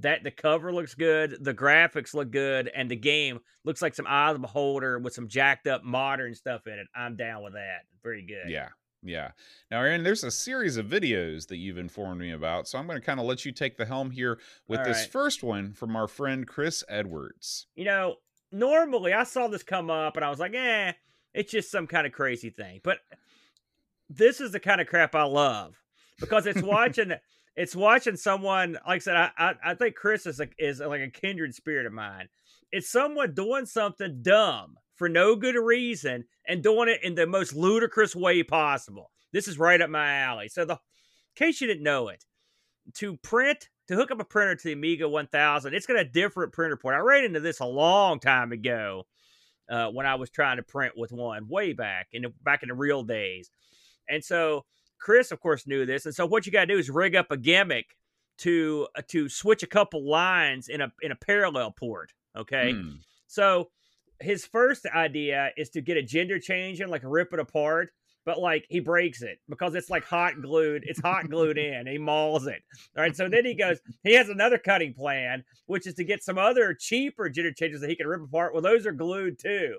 That 0.01 0.23
the 0.23 0.31
cover 0.31 0.71
looks 0.71 0.95
good, 0.95 1.43
the 1.43 1.53
graphics 1.53 2.13
look 2.13 2.31
good, 2.31 2.71
and 2.73 2.89
the 2.89 2.95
game 2.95 3.39
looks 3.65 3.81
like 3.81 3.95
some 3.95 4.07
Eye 4.07 4.29
of 4.29 4.35
the 4.35 4.39
Beholder 4.39 4.97
with 4.99 5.13
some 5.13 5.27
jacked 5.27 5.67
up 5.67 5.83
modern 5.83 6.33
stuff 6.35 6.67
in 6.67 6.73
it. 6.73 6.87
I'm 6.95 7.17
down 7.17 7.43
with 7.43 7.53
that. 7.53 7.81
Very 8.01 8.25
good. 8.25 8.49
Yeah. 8.49 8.69
Yeah. 9.03 9.31
Now, 9.71 9.81
Aaron, 9.81 10.03
there's 10.03 10.23
a 10.23 10.31
series 10.31 10.77
of 10.77 10.85
videos 10.85 11.47
that 11.47 11.57
you've 11.57 11.77
informed 11.77 12.19
me 12.19 12.31
about. 12.31 12.67
So 12.67 12.77
I'm 12.77 12.85
going 12.85 12.99
to 12.99 13.05
kind 13.05 13.19
of 13.19 13.25
let 13.25 13.45
you 13.45 13.51
take 13.51 13.77
the 13.77 13.85
helm 13.85 14.11
here 14.11 14.39
with 14.67 14.83
this 14.83 15.05
first 15.05 15.41
one 15.43 15.73
from 15.73 15.95
our 15.95 16.07
friend 16.07 16.45
Chris 16.45 16.83
Edwards. 16.89 17.67
You 17.75 17.85
know, 17.85 18.15
normally 18.51 19.13
I 19.13 19.23
saw 19.23 19.47
this 19.47 19.63
come 19.63 19.89
up 19.89 20.15
and 20.15 20.25
I 20.25 20.29
was 20.29 20.39
like, 20.39 20.53
eh, 20.53 20.93
it's 21.33 21.51
just 21.51 21.71
some 21.71 21.87
kind 21.87 22.07
of 22.07 22.13
crazy 22.13 22.49
thing. 22.49 22.81
But 22.83 22.99
this 24.09 24.41
is 24.41 24.51
the 24.51 24.59
kind 24.59 24.81
of 24.81 24.87
crap 24.87 25.15
I 25.15 25.23
love 25.23 25.81
because 26.19 26.45
it's 26.45 26.61
watching 26.63 27.13
it's 27.55 27.75
watching 27.75 28.15
someone 28.15 28.77
like 28.87 28.95
I 28.95 28.99
said, 28.99 29.15
I 29.15 29.31
I, 29.37 29.53
I 29.63 29.73
think 29.75 29.95
Chris 29.95 30.25
is 30.25 30.39
like 30.39 30.55
is 30.57 30.79
like 30.79 31.01
a 31.01 31.09
kindred 31.09 31.53
spirit 31.55 31.85
of 31.85 31.93
mine. 31.93 32.29
It's 32.71 32.89
someone 32.89 33.33
doing 33.33 33.65
something 33.65 34.19
dumb 34.21 34.77
for 34.95 35.09
no 35.09 35.35
good 35.35 35.55
reason 35.55 36.25
and 36.47 36.61
doing 36.61 36.89
it 36.89 37.03
in 37.03 37.15
the 37.15 37.25
most 37.25 37.55
ludicrous 37.55 38.15
way 38.15 38.43
possible. 38.43 39.11
This 39.31 39.47
is 39.47 39.57
right 39.57 39.81
up 39.81 39.89
my 39.89 40.17
alley. 40.17 40.49
So 40.49 40.65
the 40.65 40.73
in 40.73 41.45
case 41.47 41.61
you 41.61 41.67
didn't 41.67 41.83
know 41.83 42.09
it, 42.09 42.25
to 42.95 43.17
print 43.17 43.69
to 43.89 43.95
hook 43.95 44.11
up 44.11 44.19
a 44.19 44.23
printer 44.23 44.55
to 44.55 44.63
the 44.63 44.73
Amiga 44.73 45.09
1000, 45.09 45.73
it's 45.73 45.85
got 45.87 45.97
a 45.99 46.05
different 46.05 46.53
printer 46.53 46.77
port. 46.77 46.93
I 46.95 46.99
ran 46.99 47.25
into 47.25 47.39
this 47.39 47.59
a 47.59 47.65
long 47.65 48.19
time 48.19 48.51
ago 48.51 49.07
uh, 49.67 49.87
when 49.87 50.05
I 50.05 50.13
was 50.15 50.29
trying 50.29 50.57
to 50.57 50.63
print 50.63 50.93
with 50.95 51.11
one 51.11 51.47
way 51.47 51.73
back 51.73 52.07
in 52.13 52.21
the, 52.21 52.33
back 52.43 52.61
in 52.63 52.69
the 52.69 52.75
real 52.75 53.01
days. 53.03 53.49
And 54.07 54.23
so 54.23 54.65
Chris, 54.99 55.31
of 55.31 55.39
course, 55.39 55.65
knew 55.65 55.85
this. 55.87 56.05
And 56.05 56.13
so 56.13 56.25
what 56.27 56.45
you 56.45 56.51
got 56.51 56.61
to 56.61 56.73
do 56.73 56.77
is 56.77 56.89
rig 56.89 57.15
up 57.15 57.31
a 57.31 57.37
gimmick 57.37 57.95
to 58.39 58.87
uh, 58.95 59.01
to 59.07 59.27
switch 59.27 59.63
a 59.63 59.67
couple 59.67 60.07
lines 60.07 60.69
in 60.69 60.81
a 60.81 60.91
in 61.01 61.11
a 61.11 61.15
parallel 61.15 61.71
port. 61.71 62.13
Okay, 62.37 62.73
Hmm. 62.73 62.91
so 63.27 63.69
his 64.21 64.45
first 64.45 64.85
idea 64.85 65.51
is 65.57 65.69
to 65.71 65.81
get 65.81 65.97
a 65.97 66.03
gender 66.03 66.39
change 66.39 66.79
and 66.79 66.91
like 66.91 67.01
rip 67.03 67.33
it 67.33 67.39
apart, 67.39 67.91
but 68.25 68.39
like 68.39 68.65
he 68.69 68.79
breaks 68.79 69.21
it 69.21 69.39
because 69.47 69.75
it's 69.75 69.89
like 69.89 70.03
hot 70.05 70.41
glued. 70.41 70.83
It's 70.85 70.99
hot 70.99 71.29
glued 71.29 71.57
in. 71.57 71.87
He 71.87 71.97
mauls 71.97 72.47
it. 72.47 72.61
All 72.97 73.03
right. 73.03 73.15
So 73.15 73.29
then 73.29 73.45
he 73.45 73.55
goes, 73.55 73.79
he 74.03 74.13
has 74.13 74.29
another 74.29 74.57
cutting 74.57 74.93
plan, 74.93 75.43
which 75.65 75.87
is 75.87 75.95
to 75.95 76.03
get 76.03 76.23
some 76.23 76.37
other 76.37 76.73
cheaper 76.73 77.29
gender 77.29 77.53
changes 77.53 77.81
that 77.81 77.89
he 77.89 77.95
can 77.95 78.07
rip 78.07 78.23
apart. 78.23 78.53
Well, 78.53 78.61
those 78.61 78.85
are 78.85 78.91
glued 78.91 79.39
too. 79.39 79.77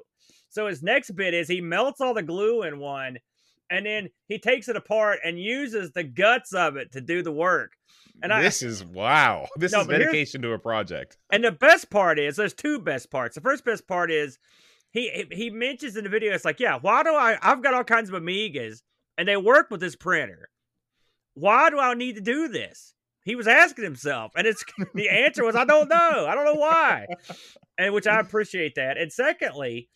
So 0.49 0.67
his 0.67 0.83
next 0.83 1.13
bit 1.13 1.35
is 1.35 1.49
he 1.49 1.61
melts 1.61 2.01
all 2.01 2.15
the 2.15 2.23
glue 2.23 2.63
in 2.63 2.79
one 2.79 3.19
and 3.71 3.87
then 3.87 4.09
he 4.27 4.39
takes 4.39 4.69
it 4.69 4.77
apart 4.77 5.21
and 5.25 5.41
uses 5.41 5.93
the 5.93 6.03
guts 6.03 6.53
of 6.53 6.77
it 6.77 6.93
to 6.93 7.01
do 7.01 7.23
the 7.23 7.33
work. 7.33 7.73
And 8.23 8.33
I, 8.33 8.43
this 8.43 8.63
is 8.63 8.85
wow. 8.85 9.47
This 9.57 9.73
No, 9.73 9.81
is 9.81 9.87
dedication 9.87 10.43
to 10.43 10.53
a 10.53 10.59
project. 10.59 11.17
and 11.33 11.43
the 11.45 11.53
best 11.53 11.91
part 11.91 12.19
is 12.19 12.37
there's 12.37 12.55
two 12.55 12.79
best 12.79 13.11
parts. 13.11 13.35
The 13.35 13.41
first 13.41 13.65
best 13.65 13.87
part 13.89 14.11
is 14.11 14.39
he 14.91 15.25
he 15.31 15.51
mentions 15.51 15.97
in 15.97 16.05
the 16.05 16.11
video 16.11 16.35
it's 16.35 16.45
like, 16.45 16.61
yeah, 16.61 16.79
why 16.81 17.03
do 17.03 17.11
I 17.11 17.39
I've 17.43 17.63
got 17.63 17.75
all 17.75 17.85
kinds 17.85 18.11
of 18.11 18.21
Amigas 18.21 18.83
and 19.17 19.29
they 19.29 19.37
work 19.37 19.71
with 19.71 19.81
this 19.81 19.97
printer. 19.97 20.49
Why 21.35 21.71
do 21.71 21.79
I 21.79 21.95
need 21.95 22.17
to 22.17 22.21
do 22.21 22.49
this? 22.49 22.95
He 23.25 23.37
was 23.37 23.47
asking 23.47 23.85
himself, 23.85 24.33
and 24.35 24.47
it's 24.47 24.65
the 24.95 25.09
answer 25.09 25.45
was 25.45 25.55
I 25.55 25.65
don't 25.65 25.89
know. 25.89 26.27
I 26.29 26.35
don't 26.35 26.45
know 26.45 26.55
why. 26.55 27.07
And 27.79 27.95
which 27.95 28.07
I 28.07 28.19
appreciate 28.19 28.75
that. 28.77 28.97
And 28.99 29.13
secondly, 29.13 29.89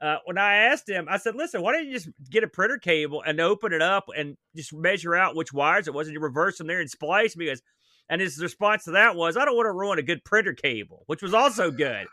uh, 0.00 0.16
when 0.24 0.36
I 0.36 0.54
asked 0.54 0.88
him, 0.88 1.06
I 1.08 1.16
said, 1.18 1.36
"Listen, 1.36 1.62
why 1.62 1.72
don't 1.72 1.86
you 1.86 1.92
just 1.92 2.08
get 2.28 2.42
a 2.42 2.48
printer 2.48 2.76
cable 2.78 3.22
and 3.24 3.40
open 3.40 3.72
it 3.72 3.82
up 3.82 4.06
and 4.16 4.36
just 4.56 4.74
measure 4.74 5.14
out 5.14 5.36
which 5.36 5.52
wires 5.52 5.86
it 5.86 5.94
was, 5.94 6.08
and 6.08 6.14
you 6.14 6.20
reverse 6.20 6.58
them 6.58 6.66
there 6.66 6.80
and 6.80 6.90
splice?" 6.90 7.36
Because, 7.36 7.62
and 8.08 8.20
his 8.20 8.38
response 8.42 8.84
to 8.84 8.92
that 8.92 9.16
was, 9.16 9.36
"I 9.36 9.44
don't 9.44 9.56
want 9.56 9.66
to 9.66 9.72
ruin 9.72 9.98
a 9.98 10.02
good 10.02 10.24
printer 10.24 10.54
cable," 10.54 11.04
which 11.06 11.22
was 11.22 11.34
also 11.34 11.70
good. 11.70 12.06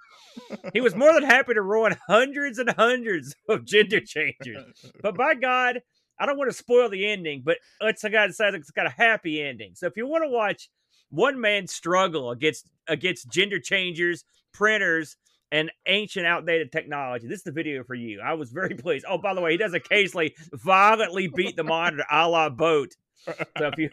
he 0.73 0.81
was 0.81 0.95
more 0.95 1.13
than 1.13 1.23
happy 1.23 1.53
to 1.53 1.61
ruin 1.61 1.95
hundreds 2.07 2.59
and 2.59 2.69
hundreds 2.69 3.35
of 3.49 3.65
gender 3.65 3.99
changers. 3.99 4.85
But 5.01 5.15
by 5.15 5.33
God, 5.35 5.81
I 6.19 6.25
don't 6.25 6.37
want 6.37 6.51
to 6.51 6.57
spoil 6.57 6.89
the 6.89 7.07
ending, 7.07 7.41
but 7.43 7.57
it's 7.81 8.01
says 8.01 8.53
it's 8.53 8.71
got 8.71 8.85
a 8.85 8.89
happy 8.91 9.41
ending. 9.41 9.71
So 9.75 9.87
if 9.87 9.95
you 9.95 10.05
want 10.07 10.23
to 10.23 10.29
watch 10.29 10.69
one 11.09 11.39
man 11.39 11.67
struggle 11.67 12.31
against 12.31 12.67
against 12.87 13.31
gender 13.31 13.59
changers, 13.59 14.25
printers, 14.53 15.15
and 15.51 15.71
ancient 15.87 16.25
outdated 16.25 16.71
technology, 16.71 17.27
this 17.27 17.39
is 17.39 17.43
the 17.43 17.51
video 17.51 17.83
for 17.83 17.95
you. 17.95 18.21
I 18.21 18.33
was 18.33 18.51
very 18.51 18.75
pleased. 18.75 19.05
Oh, 19.07 19.17
by 19.17 19.33
the 19.33 19.41
way, 19.41 19.51
he 19.51 19.57
does 19.57 19.73
occasionally 19.73 20.35
violently 20.53 21.27
beat 21.27 21.55
the 21.55 21.63
monitor 21.63 22.03
a 22.11 22.27
la 22.27 22.49
boat. 22.49 22.95
So 23.25 23.67
if 23.67 23.77
you 23.77 23.89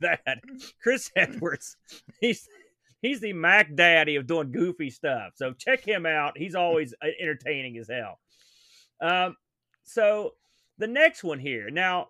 that, 0.00 0.38
Chris 0.82 1.10
Edwards, 1.16 1.76
he's 2.20 2.48
he's 3.02 3.20
the 3.20 3.32
Mac 3.32 3.74
Daddy 3.74 4.16
of 4.16 4.26
doing 4.26 4.52
goofy 4.52 4.90
stuff. 4.90 5.32
So 5.36 5.52
check 5.52 5.86
him 5.86 6.06
out. 6.06 6.36
He's 6.36 6.54
always 6.54 6.94
uh, 7.02 7.08
entertaining 7.20 7.76
as 7.78 7.88
hell. 7.88 8.18
Um, 9.00 9.36
so 9.84 10.32
the 10.78 10.86
next 10.86 11.24
one 11.24 11.38
here. 11.38 11.70
Now, 11.70 12.08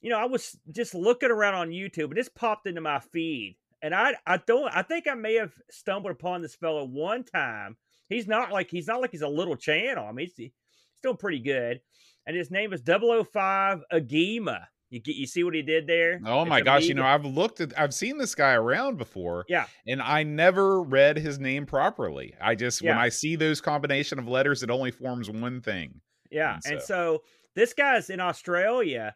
you 0.00 0.10
know, 0.10 0.18
I 0.18 0.24
was 0.24 0.56
just 0.70 0.94
looking 0.94 1.30
around 1.30 1.54
on 1.54 1.70
YouTube 1.70 2.04
and 2.04 2.16
this 2.16 2.28
popped 2.28 2.66
into 2.66 2.80
my 2.80 3.00
feed. 3.00 3.56
And 3.82 3.94
I 3.94 4.14
I 4.26 4.36
don't 4.36 4.70
I 4.74 4.82
think 4.82 5.08
I 5.08 5.14
may 5.14 5.34
have 5.34 5.52
stumbled 5.70 6.12
upon 6.12 6.40
this 6.40 6.54
fellow 6.54 6.84
one 6.84 7.24
time. 7.24 7.76
He's 8.08 8.28
not 8.28 8.52
like 8.52 8.70
he's 8.70 8.86
not 8.86 9.00
like 9.00 9.10
he's 9.10 9.22
a 9.22 9.28
little 9.28 9.56
channel. 9.56 10.06
I 10.06 10.12
mean, 10.12 10.26
he's, 10.26 10.36
he's 10.36 10.52
still 10.98 11.14
pretty 11.14 11.40
good. 11.40 11.80
And 12.26 12.36
his 12.36 12.50
name 12.50 12.72
is 12.72 12.82
005 12.86 13.80
Agima. 13.92 14.66
You 14.92 15.00
get 15.00 15.16
you 15.16 15.26
see 15.26 15.42
what 15.42 15.54
he 15.54 15.62
did 15.62 15.86
there? 15.86 16.20
Oh 16.26 16.42
It's 16.42 16.50
my 16.50 16.60
gosh! 16.60 16.84
You 16.84 16.92
know, 16.94 17.04
I've 17.06 17.24
looked 17.24 17.60
at, 17.62 17.72
I've 17.80 17.94
seen 17.94 18.18
this 18.18 18.34
guy 18.34 18.52
around 18.52 18.98
before, 18.98 19.46
Yeah. 19.48 19.64
and 19.86 20.02
I 20.02 20.22
never 20.22 20.82
read 20.82 21.16
his 21.16 21.38
name 21.38 21.64
properly. 21.64 22.34
I 22.40 22.54
just 22.54 22.82
when 22.82 22.98
I 22.98 23.08
see 23.08 23.34
those 23.36 23.62
combination 23.62 24.18
of 24.18 24.28
letters, 24.28 24.62
it 24.62 24.70
only 24.70 24.90
forms 24.90 25.30
one 25.30 25.62
thing. 25.62 26.02
Yeah. 26.30 26.58
And 26.66 26.74
And 26.74 26.82
so 26.82 27.22
this 27.54 27.72
guy's 27.72 28.10
in 28.10 28.20
Australia 28.20 29.14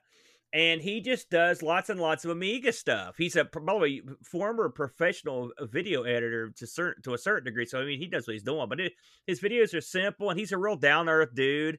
and 0.52 0.80
he 0.80 1.02
just 1.02 1.28
does 1.28 1.60
lots 1.62 1.90
and 1.90 2.00
lots 2.00 2.24
of 2.24 2.30
Amiga 2.30 2.72
stuff. 2.72 3.16
He's 3.18 3.36
a 3.36 3.44
by 3.44 3.72
the 3.74 3.78
way 3.78 4.02
former 4.24 4.70
professional 4.70 5.50
video 5.60 6.04
editor 6.04 6.50
to 6.56 6.66
certain 6.66 7.02
to 7.02 7.12
a 7.12 7.18
certain 7.18 7.44
degree. 7.44 7.66
So 7.66 7.80
I 7.80 7.84
mean 7.84 7.98
he 7.98 8.08
knows 8.08 8.26
what 8.26 8.32
he's 8.32 8.42
doing, 8.42 8.66
but 8.70 8.80
it, 8.80 8.92
his 9.26 9.40
videos 9.40 9.74
are 9.74 9.80
simple 9.82 10.30
and 10.30 10.38
he's 10.38 10.52
a 10.52 10.58
real 10.58 10.76
down 10.76 11.08
earth 11.10 11.34
dude. 11.34 11.78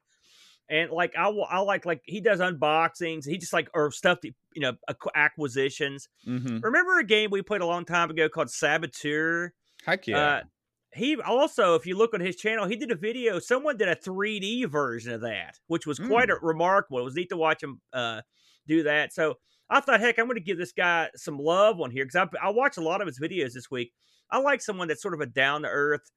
And 0.69 0.91
like 0.91 1.13
I, 1.17 1.29
I 1.29 1.59
like 1.59 1.86
like 1.86 2.01
he 2.05 2.19
does 2.19 2.39
unboxings. 2.39 3.25
He 3.25 3.38
just 3.38 3.53
like 3.53 3.69
or 3.74 3.91
stuff 3.91 4.19
that 4.21 4.31
you 4.53 4.62
know 4.62 4.74
acquisitions. 5.15 6.07
Mm-hmm. 6.27 6.59
Remember 6.62 7.00
a 7.00 7.03
game 7.05 7.29
we 7.31 7.41
played 7.41 7.62
a 7.62 7.65
long 7.65 7.86
time 7.86 8.09
ago 8.09 8.29
called 8.29 8.50
Saboteur? 8.50 9.53
Heck 9.86 10.07
yeah! 10.07 10.17
Uh, 10.17 10.41
he 10.93 11.15
also, 11.21 11.75
if 11.75 11.86
you 11.86 11.97
look 11.97 12.13
on 12.13 12.19
his 12.21 12.36
channel, 12.36 12.65
he 12.65 12.75
did 12.75 12.91
a 12.91 12.95
video. 12.95 13.39
Someone 13.39 13.77
did 13.77 13.88
a 13.88 13.95
3D 13.95 14.65
version 14.69 15.13
of 15.13 15.21
that, 15.21 15.57
which 15.67 15.86
was 15.86 16.00
quite 16.00 16.29
a, 16.29 16.36
remarkable. 16.41 17.00
It 17.00 17.03
was 17.03 17.15
neat 17.15 17.29
to 17.29 17.38
watch 17.38 17.62
him 17.62 17.81
uh, 17.93 18.21
do 18.67 18.83
that. 18.83 19.13
So 19.13 19.36
I 19.69 19.79
thought, 19.81 20.00
heck, 20.00 20.17
I'm 20.17 20.25
going 20.25 20.38
to 20.38 20.43
give 20.43 20.57
this 20.57 20.71
guy 20.71 21.09
some 21.15 21.38
love 21.38 21.79
on 21.81 21.91
here 21.91 22.05
because 22.05 22.27
I, 22.41 22.47
I 22.47 22.50
watched 22.50 22.77
a 22.77 22.81
lot 22.81 23.01
of 23.01 23.07
his 23.07 23.19
videos 23.19 23.53
this 23.53 23.69
week. 23.69 23.91
I 24.31 24.39
like 24.39 24.62
someone 24.62 24.88
that's 24.88 25.01
sort 25.01 25.13
of 25.13 25.19
a 25.21 25.25
down 25.27 25.63
to 25.63 25.67
earth, 25.67 26.09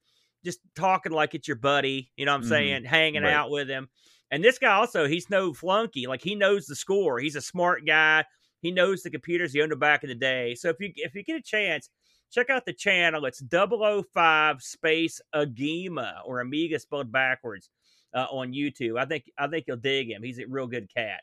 just 0.45 0.61
talking 0.77 1.13
like 1.13 1.35
it's 1.35 1.49
your 1.49 1.57
buddy. 1.59 2.11
You 2.17 2.25
know 2.25 2.33
what 2.33 2.39
I'm 2.39 2.45
Mhm. 2.45 2.49
saying? 2.49 2.85
Hanging 2.85 3.23
Right. 3.25 3.33
out 3.33 3.51
with 3.51 3.69
him. 3.69 3.89
And 4.31 4.45
this 4.45 4.59
guy 4.59 4.73
also, 4.73 5.07
he's 5.07 5.29
no 5.29 5.53
flunky. 5.53 6.07
Like 6.07 6.23
he 6.23 6.35
knows 6.35 6.67
the 6.67 6.77
score. 6.77 7.19
He's 7.19 7.37
a 7.37 7.41
smart 7.41 7.85
guy. 7.85 8.25
He 8.61 8.71
knows 8.71 9.03
the 9.03 9.11
computers 9.11 9.53
he 9.53 9.63
owned 9.63 9.79
back 9.81 10.03
in 10.03 10.09
the 10.09 10.15
day. 10.15 10.55
So 10.55 10.69
if 10.69 10.77
you 10.81 10.93
if 10.97 11.15
you 11.15 11.25
get 11.25 11.37
a 11.37 11.43
chance, 11.43 11.89
check 12.31 12.51
out 12.51 12.67
the 12.67 12.73
channel. 12.73 13.25
It's 13.25 13.43
005 13.51 14.63
space 14.63 15.21
Agima 15.35 16.15
or 16.25 16.41
Amiga 16.41 16.79
spelled 16.79 17.11
backwards 17.11 17.71
uh, 18.15 18.27
on 18.31 18.53
YouTube. 18.53 18.99
I 18.99 19.07
think 19.07 19.25
I 19.39 19.49
think 19.49 19.65
you'll 19.67 19.79
dig 19.79 20.11
him. 20.11 20.23
He's 20.23 20.39
a 20.39 20.47
real 20.47 20.67
good 20.67 20.89
cat. 20.95 21.23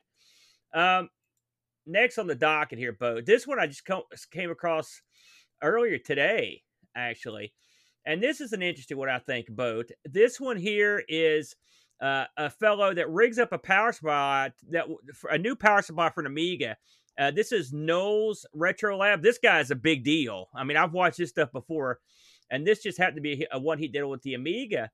Um, 0.73 1.09
next 1.85 2.17
on 2.17 2.27
the 2.27 2.35
docket 2.35 2.79
here, 2.79 2.93
Bo. 2.93 3.21
This 3.21 3.47
one 3.47 3.59
I 3.59 3.67
just 3.67 3.83
came 4.31 4.51
across 4.51 5.01
earlier 5.61 5.97
today, 5.97 6.63
actually, 6.95 7.53
and 8.05 8.21
this 8.21 8.41
is 8.41 8.51
an 8.53 8.61
interesting 8.61 8.97
one 8.97 9.09
I 9.09 9.19
think, 9.19 9.47
Bo. 9.49 9.83
This 10.05 10.39
one 10.39 10.57
here 10.57 11.03
is. 11.07 11.55
Uh, 11.99 12.25
a 12.37 12.49
fellow 12.49 12.93
that 12.93 13.09
rigs 13.09 13.39
up 13.39 13.51
a 13.51 13.57
power 13.57 13.91
supply 13.91 14.51
that 14.69 14.85
a 15.31 15.37
new 15.37 15.55
power 15.55 15.81
supply 15.81 16.09
for 16.09 16.21
an 16.21 16.27
Amiga. 16.27 16.77
Uh, 17.17 17.31
this 17.31 17.51
is 17.51 17.73
Noel's 17.73 18.45
Retro 18.53 18.95
Lab. 18.97 19.23
This 19.23 19.39
guy 19.39 19.59
is 19.59 19.71
a 19.71 19.75
big 19.75 20.03
deal. 20.03 20.49
I 20.53 20.63
mean, 20.63 20.77
I've 20.77 20.93
watched 20.93 21.17
this 21.17 21.31
stuff 21.31 21.51
before, 21.51 21.99
and 22.51 22.67
this 22.67 22.83
just 22.83 22.99
happened 22.99 23.17
to 23.17 23.21
be 23.21 23.47
a, 23.51 23.59
one 23.59 23.79
he 23.79 23.87
did 23.87 24.03
with 24.03 24.21
the 24.21 24.35
Amiga. 24.35 24.91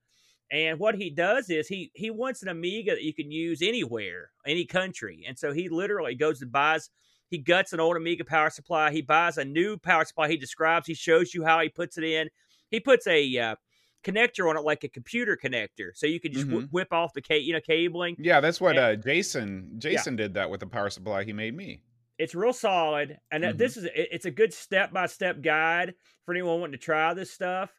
And 0.49 0.79
what 0.79 0.95
he 0.95 1.09
does 1.09 1.49
is 1.49 1.67
he 1.67 1.91
he 1.93 2.09
wants 2.09 2.41
an 2.41 2.47
Amiga 2.47 2.91
that 2.91 3.03
you 3.03 3.13
can 3.13 3.31
use 3.31 3.61
anywhere, 3.61 4.29
any 4.45 4.65
country. 4.65 5.25
And 5.27 5.37
so 5.37 5.51
he 5.51 5.67
literally 5.67 6.15
goes 6.15 6.41
and 6.41 6.51
buys. 6.51 6.89
He 7.29 7.39
guts 7.39 7.73
an 7.73 7.79
old 7.79 7.97
Amiga 7.97 8.23
power 8.23 8.49
supply. 8.49 8.91
He 8.91 9.01
buys 9.01 9.37
a 9.37 9.43
new 9.43 9.77
power 9.77 10.05
supply. 10.05 10.29
He 10.29 10.37
describes. 10.37 10.87
He 10.87 10.93
shows 10.93 11.33
you 11.33 11.43
how 11.43 11.59
he 11.59 11.69
puts 11.69 11.97
it 11.97 12.03
in. 12.03 12.29
He 12.69 12.79
puts 12.79 13.07
a 13.07 13.37
uh, 13.37 13.55
connector 14.03 14.49
on 14.49 14.57
it 14.57 14.61
like 14.63 14.83
a 14.83 14.89
computer 14.89 15.37
connector, 15.41 15.91
so 15.95 16.05
you 16.07 16.19
could 16.19 16.33
just 16.33 16.47
whi- 16.47 16.61
Mhm. 16.63 16.69
whip 16.71 16.91
off 16.91 17.13
the 17.13 17.21
ca- 17.21 17.39
you 17.39 17.53
know 17.53 17.61
cabling. 17.61 18.15
yeah, 18.19 18.39
that's 18.39 18.59
what 18.61 18.77
and- 18.77 18.79
uh, 18.79 18.95
Jason 18.95 19.73
Jason 19.79 20.15
did 20.15 20.33
that 20.35 20.49
with 20.49 20.59
the 20.59 20.67
power 20.67 20.89
supply 20.89 21.23
he 21.23 21.33
made 21.33 21.55
me. 21.55 21.81
It's 22.19 22.35
real 22.35 22.53
solid, 22.53 23.17
and 23.31 23.43
Mhm. 23.43 23.57
this 23.57 23.77
is 23.77 23.85
it- 23.85 24.09
it's 24.11 24.25
a 24.25 24.31
good 24.31 24.53
step 24.53 24.91
by 24.93 25.07
step 25.07 25.41
guide 25.41 25.95
for 26.25 26.33
anyone 26.33 26.59
wanting 26.59 26.79
to 26.79 26.85
try 26.85 27.13
this 27.13 27.31
stuff. 27.31 27.71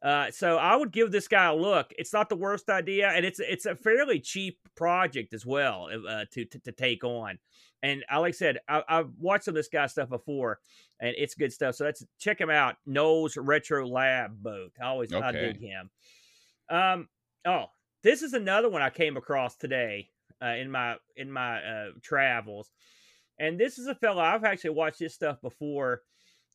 Uh, 0.00 0.30
so 0.32 0.56
I 0.56 0.74
would 0.74 0.90
give 0.90 1.12
this 1.12 1.28
guy 1.28 1.46
a 1.46 1.54
look. 1.54 1.92
It's 1.96 2.12
not 2.12 2.28
the 2.28 2.34
worst 2.36 2.68
idea, 2.68 3.08
and 3.10 3.24
it's 3.24 3.38
it's 3.38 3.66
a 3.66 3.76
fairly 3.76 4.18
cheap 4.18 4.58
project 4.74 5.32
as 5.34 5.46
well 5.46 5.88
uh, 6.08 6.24
to, 6.32 6.44
to 6.44 6.58
to 6.60 6.72
take 6.72 7.04
on. 7.04 7.38
And 7.82 8.04
I, 8.08 8.18
like 8.18 8.34
I 8.34 8.36
said, 8.36 8.58
I, 8.68 8.82
I've 8.88 9.10
watched 9.18 9.44
some 9.44 9.52
of 9.52 9.56
this 9.56 9.68
guy's 9.68 9.90
stuff 9.90 10.08
before, 10.08 10.60
and 11.00 11.14
it's 11.18 11.34
good 11.34 11.52
stuff. 11.52 11.74
So 11.74 11.84
that's 11.84 12.04
check 12.18 12.40
him 12.40 12.50
out. 12.50 12.76
Noel's 12.86 13.36
Retro 13.36 13.86
Lab 13.86 14.40
boat. 14.40 14.72
I 14.80 14.86
always 14.86 15.12
I 15.12 15.30
Okay. 15.30 15.52
dig 15.52 15.60
him. 15.60 15.90
Um. 16.68 17.08
Oh, 17.44 17.66
this 18.04 18.22
is 18.22 18.34
another 18.34 18.68
one 18.70 18.82
I 18.82 18.90
came 18.90 19.16
across 19.16 19.56
today 19.56 20.10
uh, 20.40 20.54
in 20.54 20.70
my 20.70 20.96
in 21.16 21.30
my 21.30 21.58
uh, 21.58 21.90
travels, 22.02 22.70
and 23.38 23.58
this 23.58 23.78
is 23.78 23.88
a 23.88 23.94
fellow 23.96 24.22
I've 24.22 24.44
actually 24.44 24.70
watched 24.70 25.00
his 25.00 25.12
stuff 25.12 25.40
before, 25.40 26.02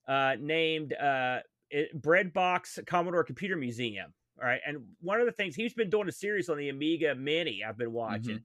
uh, 0.08 0.36
named 0.40 0.94
uh, 0.94 1.40
it, 1.70 2.02
Breadbox 2.02 2.86
Commodore 2.86 3.26
Computer 3.26 3.58
Museum. 3.58 4.14
All 4.42 4.48
right, 4.48 4.62
and 4.66 4.78
one 5.02 5.20
of 5.20 5.26
the 5.26 5.32
things 5.34 5.56
he's 5.56 5.74
been 5.74 5.90
doing 5.90 6.08
a 6.08 6.12
series 6.12 6.48
on 6.48 6.58
the 6.58 6.70
Amiga 6.70 7.16
Mini. 7.16 7.64
I've 7.68 7.78
been 7.78 7.92
watching. 7.92 8.40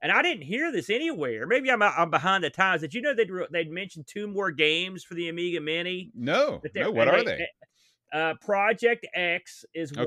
And 0.00 0.12
I 0.12 0.22
didn't 0.22 0.44
hear 0.44 0.70
this 0.70 0.90
anywhere. 0.90 1.46
Maybe 1.46 1.70
I'm 1.70 1.82
I'm 1.82 2.10
behind 2.10 2.44
the 2.44 2.50
times. 2.50 2.82
Did 2.82 2.94
you 2.94 3.00
know 3.02 3.14
they'd 3.14 3.30
they'd 3.50 3.70
mentioned 3.70 4.06
two 4.06 4.28
more 4.28 4.50
games 4.52 5.02
for 5.02 5.14
the 5.14 5.28
Amiga 5.28 5.60
Mini? 5.60 6.12
No, 6.14 6.62
no. 6.74 6.90
What 6.92 7.08
are 7.08 7.24
they? 7.24 7.48
Uh, 8.12 8.34
Project 8.40 9.06
X 9.14 9.64
is 9.74 9.92
Okay, 9.96 10.04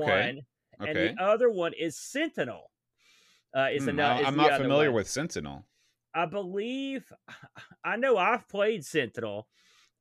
one, 0.78 0.88
and 0.88 0.96
the 0.96 1.14
other 1.22 1.50
one 1.50 1.72
is 1.78 1.96
Sentinel. 1.98 2.70
Uh, 3.54 3.68
is 3.70 3.82
Hmm, 3.82 3.90
another. 3.90 4.24
I'm 4.24 4.36
not 4.36 4.56
familiar 4.58 4.88
one. 4.88 4.96
with 4.96 5.08
Sentinel. 5.10 5.66
I 6.14 6.24
believe 6.26 7.12
I 7.84 7.96
know 7.96 8.16
I've 8.16 8.48
played 8.48 8.84
Sentinel, 8.84 9.46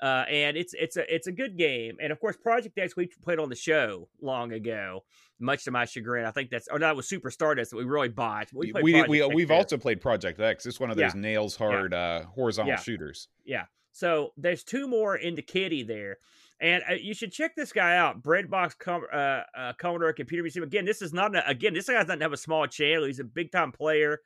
uh, 0.02 0.26
and 0.30 0.58
it's 0.58 0.74
it's 0.74 0.98
a 0.98 1.14
it's 1.14 1.28
a 1.28 1.32
good 1.32 1.58
game. 1.58 1.98
And 2.02 2.12
of 2.12 2.20
course, 2.20 2.38
Project 2.38 2.78
X 2.78 2.96
we 2.96 3.08
played 3.22 3.40
on 3.40 3.50
the 3.50 3.56
show 3.56 4.10
long 4.22 4.52
ago, 4.52 5.04
much 5.40 5.64
to 5.66 5.72
my 5.72 5.86
chagrin. 5.86 6.26
I 6.26 6.32
think 6.32 6.50
that's 6.50 6.68
or 6.70 6.80
that 6.80 6.96
was 6.96 7.08
Super 7.08 7.30
Stardust 7.30 7.72
that 7.72 7.78
we 7.78 7.84
really 7.84 8.10
botched. 8.10 8.54
We 8.54 8.74
we, 8.82 9.04
we, 9.08 9.26
we 9.26 9.42
have 9.42 9.52
also 9.52 9.78
played 9.78 10.02
Project 10.02 10.40
X. 10.40 10.66
It's 10.66 10.80
one 10.80 10.90
of 10.92 10.98
those 10.98 11.14
Yeah. 11.16 11.22
nails 11.22 11.56
hard 11.56 11.94
uh, 11.94 12.24
horizontal 12.36 12.72
Yeah. 12.74 12.80
shooters. 12.80 13.28
Yeah. 13.46 13.66
So 13.92 14.32
there's 14.38 14.64
two 14.64 14.88
more 14.88 15.16
in 15.18 15.36
the 15.36 15.42
kitty 15.42 15.84
there. 15.84 16.18
And 16.62 16.84
uh, 16.90 16.94
you 16.94 17.14
should 17.16 17.32
check 17.32 17.56
this 17.56 17.74
guy 17.74 17.98
out, 17.98 18.22
Breadbox 18.22 18.78
Com- 18.78 19.08
uh, 19.12 19.42
uh, 19.58 19.74
Commodore 19.80 20.14
Computer 20.14 20.44
Museum. 20.44 20.64
Again, 20.64 20.86
this 20.86 21.02
is 21.02 21.12
not 21.12 21.36
a, 21.36 21.48
again. 21.50 21.74
This 21.74 21.88
guy 21.88 21.94
doesn't 21.94 22.22
have 22.22 22.34
a 22.34 22.38
small 22.38 22.68
channel. 22.68 23.06
He's 23.06 23.20
a 23.20 23.24
big 23.24 23.52
time 23.52 23.72
player, 23.72 24.22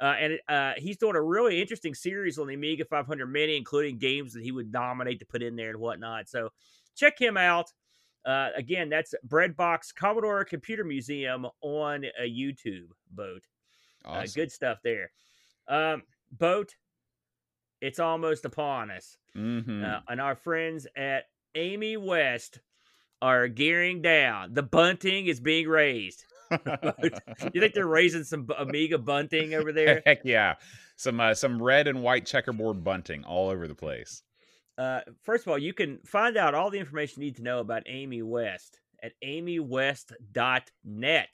uh, 0.00 0.14
and 0.18 0.38
uh, 0.48 0.72
he's 0.76 0.96
doing 0.96 1.16
a 1.16 1.22
really 1.22 1.60
interesting 1.60 1.94
series 1.94 2.38
on 2.38 2.46
the 2.46 2.54
Amiga 2.54 2.84
500 2.84 3.26
Mini, 3.26 3.56
including 3.56 3.98
games 3.98 4.32
that 4.32 4.42
he 4.42 4.50
would 4.52 4.72
nominate 4.72 5.18
to 5.20 5.26
put 5.26 5.42
in 5.42 5.56
there 5.56 5.70
and 5.70 5.78
whatnot. 5.78 6.28
So 6.28 6.50
check 6.96 7.18
him 7.20 7.36
out. 7.36 7.72
Uh, 8.24 8.48
again, 8.56 8.88
that's 8.88 9.14
Breadbox 9.26 9.94
Commodore 9.94 10.44
Computer 10.44 10.84
Museum 10.84 11.46
on 11.62 12.04
a 12.18 12.28
YouTube 12.28 12.88
boat. 13.10 13.42
Uh, 14.04 14.10
Awesome. 14.10 14.40
good 14.42 14.52
stuff 14.52 14.78
there. 14.82 15.10
Um, 15.68 16.02
boat, 16.32 16.74
it's 17.80 17.98
almost 17.98 18.44
upon 18.44 18.90
us. 18.90 19.16
Uh, 19.84 20.00
and 20.08 20.20
our 20.20 20.34
friends 20.34 20.86
at 20.96 21.24
AmiWest 21.56 22.58
are 23.22 23.48
gearing 23.48 24.02
down. 24.02 24.54
The 24.54 24.62
bunting 24.62 25.26
is 25.26 25.40
being 25.40 25.68
raised. 25.68 26.24
You 26.50 27.60
think 27.60 27.74
they're 27.74 27.86
raising 27.86 28.24
some 28.24 28.48
Amiga 28.58 28.98
bunting 28.98 29.54
over 29.54 29.72
there? 29.72 30.02
Heck 30.04 30.20
yeah, 30.24 30.54
some 30.96 31.20
uh, 31.20 31.34
some 31.34 31.62
red 31.62 31.88
and 31.88 32.02
white 32.02 32.26
checkerboard 32.26 32.84
bunting 32.84 33.24
all 33.24 33.48
over 33.50 33.68
the 33.68 33.74
place. 33.74 34.22
Uh, 34.78 35.00
first 35.22 35.46
of 35.46 35.50
all, 35.50 35.58
you 35.58 35.74
can 35.74 35.98
find 36.06 36.36
out 36.36 36.54
all 36.54 36.70
the 36.70 36.78
information 36.78 37.22
you 37.22 37.28
need 37.28 37.36
to 37.36 37.42
know 37.42 37.60
about 37.60 37.84
AmiWest 37.84 38.70
at 39.02 39.12
amiwest.net. 39.24 41.28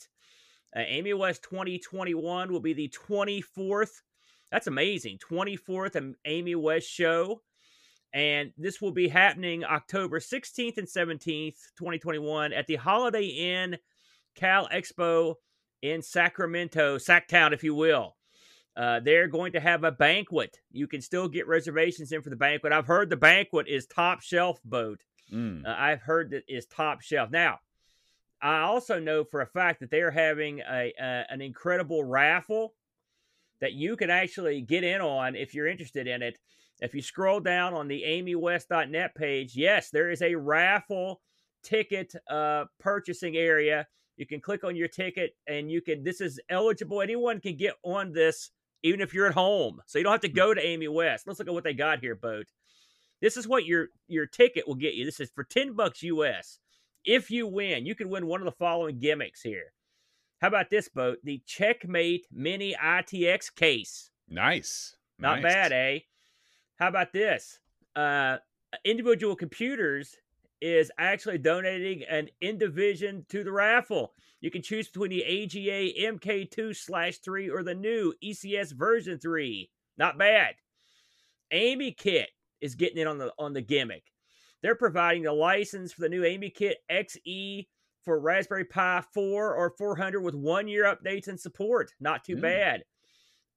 Uh, 0.74 0.80
AmiWest 0.80 1.42
2021 1.42 2.52
will 2.52 2.60
be 2.60 2.72
the 2.72 2.92
24th. 3.08 3.90
That's 4.50 4.66
amazing. 4.66 5.18
24th 5.30 5.96
Am- 5.96 6.16
AmiWest 6.26 6.84
show. 6.84 7.40
And 8.12 8.52
this 8.56 8.80
will 8.80 8.92
be 8.92 9.08
happening 9.08 9.64
October 9.64 10.20
16th 10.20 10.78
and 10.78 10.88
17th, 10.88 11.56
2021, 11.78 12.52
at 12.52 12.66
the 12.66 12.76
Holiday 12.76 13.26
Inn 13.26 13.76
Cal 14.36 14.68
Expo 14.68 15.34
in 15.82 16.02
Sacramento, 16.02 16.98
Sacktown, 16.98 17.52
if 17.52 17.64
you 17.64 17.74
will. 17.74 18.16
Uh, 18.76 19.00
they're 19.00 19.28
going 19.28 19.52
to 19.52 19.60
have 19.60 19.84
a 19.84 19.90
banquet. 19.90 20.58
You 20.70 20.86
can 20.86 21.00
still 21.00 21.28
get 21.28 21.48
reservations 21.48 22.12
in 22.12 22.20
for 22.20 22.30
the 22.30 22.36
banquet. 22.36 22.72
I've 22.72 22.86
heard 22.86 23.08
the 23.08 23.16
banquet 23.16 23.68
is 23.68 23.86
top 23.86 24.20
shelf 24.20 24.60
boat. 24.64 25.00
Mm. 25.32 25.66
Uh, 25.66 25.74
I've 25.76 26.02
heard 26.02 26.30
that 26.30 26.44
is 26.46 26.66
top 26.66 27.00
shelf. 27.00 27.30
Now, 27.30 27.60
I 28.40 28.60
also 28.60 29.00
know 29.00 29.24
for 29.24 29.40
a 29.40 29.46
fact 29.46 29.80
that 29.80 29.90
they're 29.90 30.10
having 30.10 30.60
a, 30.60 30.92
a 31.00 31.24
an 31.30 31.40
incredible 31.40 32.04
raffle 32.04 32.74
that 33.60 33.72
you 33.72 33.96
can 33.96 34.10
actually 34.10 34.60
get 34.60 34.84
in 34.84 35.00
on 35.00 35.34
if 35.34 35.54
you're 35.54 35.66
interested 35.66 36.06
in 36.06 36.22
it. 36.22 36.38
If 36.80 36.94
you 36.94 37.00
scroll 37.00 37.40
down 37.40 37.72
on 37.72 37.88
the 37.88 38.02
amiwest.net 38.06 39.14
page, 39.14 39.56
yes, 39.56 39.88
there 39.88 40.10
is 40.10 40.20
a 40.20 40.34
raffle 40.34 41.22
ticket 41.62 42.14
uh, 42.28 42.66
purchasing 42.78 43.36
area. 43.36 43.86
You 44.16 44.26
can 44.26 44.40
click 44.40 44.64
on 44.64 44.76
your 44.76 44.88
ticket 44.88 45.36
and 45.46 45.70
you 45.70 45.80
can, 45.82 46.02
this 46.02 46.20
is 46.20 46.40
eligible. 46.48 47.02
Anyone 47.02 47.40
can 47.40 47.56
get 47.56 47.74
on 47.82 48.12
this, 48.12 48.50
even 48.82 49.00
if 49.00 49.12
you're 49.12 49.26
at 49.26 49.34
home. 49.34 49.80
So 49.86 49.98
you 49.98 50.04
don't 50.04 50.12
have 50.12 50.20
to 50.22 50.28
go 50.28 50.54
to 50.54 50.62
AmiWest. 50.64 51.22
Let's 51.26 51.38
look 51.38 51.48
at 51.48 51.54
what 51.54 51.64
they 51.64 51.74
got 51.74 52.00
here, 52.00 52.14
Boat. 52.14 52.46
This 53.20 53.36
is 53.36 53.48
what 53.48 53.64
your 53.64 53.88
your 54.08 54.26
ticket 54.26 54.66
will 54.68 54.74
get 54.74 54.94
you. 54.94 55.04
This 55.06 55.20
is 55.20 55.30
for 55.34 55.44
10 55.44 55.74
bucks 55.74 56.02
US. 56.02 56.58
If 57.04 57.30
you 57.30 57.46
win, 57.46 57.86
you 57.86 57.94
can 57.94 58.10
win 58.10 58.26
one 58.26 58.40
of 58.40 58.44
the 58.44 58.52
following 58.52 58.98
gimmicks 58.98 59.42
here. 59.42 59.72
How 60.40 60.48
about 60.48 60.68
this 60.68 60.88
boat? 60.88 61.18
The 61.24 61.40
Checkmate 61.46 62.26
Mini 62.30 62.74
ITX 62.74 63.54
case. 63.54 64.10
Nice. 64.28 64.96
Not 65.18 65.40
Nice. 65.40 65.42
bad, 65.54 65.72
eh? 65.72 65.98
How 66.78 66.88
about 66.88 67.12
this? 67.14 67.58
Uh, 67.94 68.36
individual 68.84 69.34
computers 69.34 70.16
is 70.60 70.90
actually 70.98 71.38
donating 71.38 72.02
an 72.04 72.28
Indivision 72.42 73.26
to 73.28 73.44
the 73.44 73.52
raffle. 73.52 74.14
You 74.40 74.50
can 74.50 74.62
choose 74.62 74.88
between 74.88 75.10
the 75.10 75.24
AGA 75.24 75.92
MK2 76.12 76.74
slash 76.76 77.18
3 77.18 77.50
or 77.50 77.62
the 77.62 77.74
new 77.74 78.12
ECS 78.24 78.72
version 78.72 79.18
3. 79.18 79.70
Not 79.98 80.18
bad. 80.18 80.54
AmiKit 81.52 82.26
is 82.60 82.74
getting 82.74 82.98
in 82.98 83.06
on 83.06 83.18
the 83.18 83.32
on 83.38 83.52
the 83.52 83.60
gimmick. 83.60 84.04
They're 84.62 84.74
providing 84.74 85.22
the 85.22 85.32
license 85.32 85.92
for 85.92 86.02
the 86.02 86.08
new 86.08 86.22
AmiKit 86.22 86.74
XE 86.90 87.66
for 88.04 88.18
Raspberry 88.20 88.64
Pi 88.64 89.02
4 89.12 89.54
or 89.54 89.70
400 89.76 90.20
with 90.20 90.34
one 90.34 90.68
year 90.68 90.84
updates 90.84 91.28
and 91.28 91.38
support. 91.38 91.92
Not 92.00 92.24
too 92.24 92.36
Mm. 92.36 92.40
bad. 92.40 92.84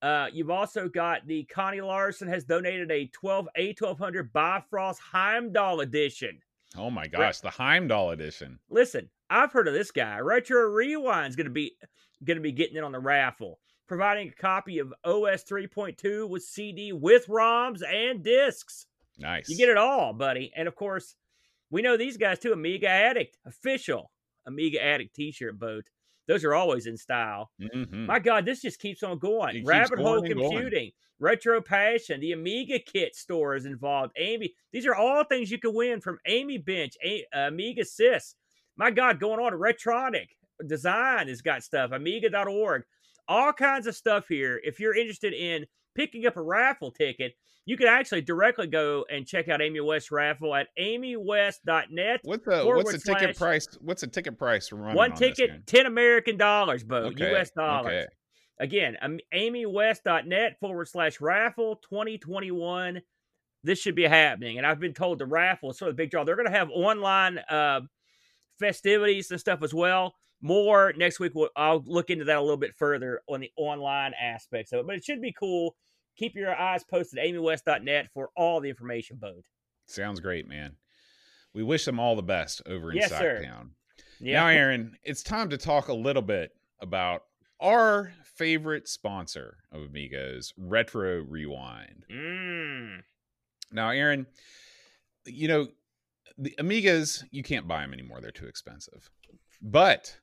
Uh, 0.01 0.29
you've 0.32 0.50
also 0.50 0.88
got 0.88 1.27
the 1.27 1.44
Connie 1.46 1.82
Larson 1.82 2.27
has 2.27 2.46
donated 2.46 2.89
a 2.91 3.08
12 3.08 3.50
A1200 3.58 4.32
Bifrost 4.32 5.00
Heimdall 5.01 5.82
edition. 5.82 6.41
Oh 6.78 6.90
my 6.90 7.08
gosh, 7.08 7.40
the 7.40 7.50
Heimdall 7.50 8.12
edition. 8.12 8.60
Listen, 8.70 9.10
I've 9.30 9.52
heard 9.52 9.68
of 9.68 9.74
this 9.74 9.92
guy. 9.92 10.20
Retro 10.20 10.62
Rewind's 10.70 11.36
going 11.36 11.46
to 11.46 11.52
be 11.52 11.76
going 12.24 12.38
to 12.38 12.44
be 12.44 12.52
getting 12.52 12.76
in 12.78 12.84
on 12.84 12.92
the 12.92 13.00
raffle, 13.00 13.60
providing 13.88 14.30
a 14.30 14.42
copy 14.42 14.80
of 14.80 14.94
OS 15.04 15.44
3.2 15.44 16.30
with 16.30 16.44
CD 16.44 16.92
with 16.92 17.28
ROMs 17.28 17.82
and 17.84 18.24
discs. 18.24 18.86
Nice. 19.18 19.50
You 19.50 19.58
get 19.58 19.70
it 19.70 19.78
all, 19.78 20.14
buddy. 20.14 20.52
And 20.56 20.68
of 20.68 20.76
course, 20.76 21.16
we 21.70 21.82
know 21.82 21.98
these 21.98 22.18
guys 22.18 22.40
too. 22.40 22.54
Amiga 22.54 22.88
Addict, 22.88 23.38
official 23.46 24.12
Amiga 24.46 24.84
Addict 24.84 25.16
T-shirt 25.16 25.60
boat. 25.60 25.90
Those 26.29 26.45
are 26.45 26.53
always 26.53 26.86
in 26.86 26.95
style. 26.95 27.51
Mhm. 27.59 28.05
My 28.05 28.19
God, 28.19 28.45
this 28.45 28.62
just 28.62 28.79
keeps 28.79 29.01
on 29.03 29.17
going. 29.17 29.51
Keeps 29.53 29.67
Rabbit 29.67 29.98
Hole. 30.00 30.21
Computing, 30.51 30.91
Retro 31.19 31.59
Passion, 31.59 32.21
the 32.21 32.31
Amiga 32.33 32.77
Kit 32.79 33.15
store 33.15 33.55
is 33.55 33.65
involved. 33.65 34.13
Amy, 34.15 34.53
these 34.71 34.86
are 34.86 34.93
all 34.95 35.24
things 35.24 35.50
you 35.51 35.57
can 35.57 35.74
win 35.74 36.00
from 36.00 36.19
AmiBench, 36.27 36.95
A- 37.03 37.25
Amiga 37.33 37.81
Sys. 37.81 38.36
My 38.77 38.91
God, 38.91 39.19
going 39.19 39.39
on. 39.39 39.53
Retronic 39.53 40.29
Design 40.65 41.27
has 41.29 41.41
got 41.41 41.63
stuff. 41.63 41.91
Amiga.org, 41.91 42.83
all 43.27 43.51
kinds 43.51 43.88
of 43.88 43.95
stuff 43.95 44.27
here. 44.27 44.62
If 44.63 44.79
you're 44.79 44.95
interested 44.95 45.33
in 45.33 45.65
picking 46.00 46.25
up 46.25 46.38
a 46.38 46.41
raffle 46.41 46.91
ticket, 46.91 47.34
you 47.65 47.75
can 47.75 47.88
actually 47.88 48.22
directly 48.22 48.68
go 48.68 49.06
and 49.12 49.27
check 49.27 49.50
out 49.50 49.60
AmiWest 49.60 50.12
raffle 50.12 50.56
at 50.56 50.68
amiwest.net. 50.79 52.22
What's 52.24 52.46
the 52.46 52.65
what's 52.65 52.91
the 52.94 53.00
ticket 53.13 53.38
price? 53.38 53.68
What's 53.82 54.01
the 54.01 54.08
ticket 54.08 54.38
price 54.38 54.70
for 54.70 54.77
One 54.77 55.12
on 55.12 55.18
ticket, 55.18 55.50
game? 55.50 55.63
10 55.65 55.86
American 55.86 56.38
dollars, 56.38 56.84
Bo, 56.84 56.96
Okay, 57.08 57.36
US 57.36 57.51
dollars. 57.51 57.88
okay. 57.88 58.06
Again, 58.62 58.98
am- 59.01 59.20
amiwest.net 59.34 60.58
forward 60.60 60.88
slash 60.88 61.22
raffle 61.22 61.77
2021. 61.89 63.01
This 63.63 63.79
should 63.79 63.96
be 63.96 64.03
happening. 64.06 64.58
And 64.58 64.65
I've 64.65 64.79
been 64.79 64.94
told 64.94 65.20
the 65.20 65.25
raffle 65.25 65.72
is 65.72 65.77
sort 65.77 65.89
of 65.89 65.96
the 65.98 66.03
big 66.03 66.12
draw. 66.12 66.24
They're 66.24 66.36
going 66.36 66.51
to 66.51 66.58
have 66.58 66.70
online 66.70 67.38
uh, 67.50 67.82
festivities 68.58 69.32
and 69.32 69.39
stuff 69.39 69.63
as 69.63 69.74
well. 69.74 70.15
More 70.41 70.94
next 70.98 71.20
week. 71.20 71.34
We'll, 71.36 71.50
I'll 71.56 71.84
look 71.86 72.10
into 72.10 72.25
that 72.25 72.38
a 72.38 72.41
little 72.41 72.58
bit 72.58 72.75
further 72.77 73.22
on 73.27 73.41
the 73.41 73.51
online 73.58 74.13
aspects 74.20 74.72
of 74.72 74.79
it. 74.79 74.88
But 74.88 74.96
it 74.96 75.03
should 75.03 75.22
be 75.22 75.34
cool. 75.38 75.75
Keep 76.20 76.36
your 76.36 76.54
eyes 76.54 76.84
posted 76.84 77.18
at 77.18 77.26
amiwest.net 77.26 78.10
for 78.14 78.30
all 78.36 78.60
the 78.60 78.68
information, 78.68 79.16
Bode. 79.16 79.46
Sounds 79.86 80.20
great, 80.20 80.50
man. 80.50 80.76
We 81.54 81.64
wish 81.64 81.86
them 81.86 81.98
all 81.98 82.18
the 82.18 82.22
best 82.22 82.62
over 82.66 82.92
in 82.92 82.98
Yes, 82.98 83.10
sir. 83.10 83.42
Sacktown. 83.42 83.70
Yeah. 84.20 84.42
Now, 84.42 84.48
Aaron, 84.48 84.98
it's 85.01 85.24
time 85.24 85.50
to 85.51 85.58
talk 85.58 85.88
a 85.88 85.94
little 85.94 86.22
bit 86.22 86.51
about 86.82 87.24
our 87.62 88.12
favorite 88.36 88.90
sponsor 88.90 89.60
of 89.72 89.84
Amigos, 89.84 90.53
Retro 90.58 91.22
Rewind. 91.22 92.03
Mm. 92.12 93.01
Now, 93.72 93.92
Aaron, 93.92 94.27
you 95.25 95.48
know, 95.48 95.68
the 96.38 96.53
Amigas, 96.60 97.24
you 97.32 97.44
can't 97.44 97.66
buy 97.66 97.79
them 97.79 97.94
anymore. 97.94 98.20
They're 98.20 98.32
too 98.32 98.48
expensive. 98.48 99.10
But 99.62 100.18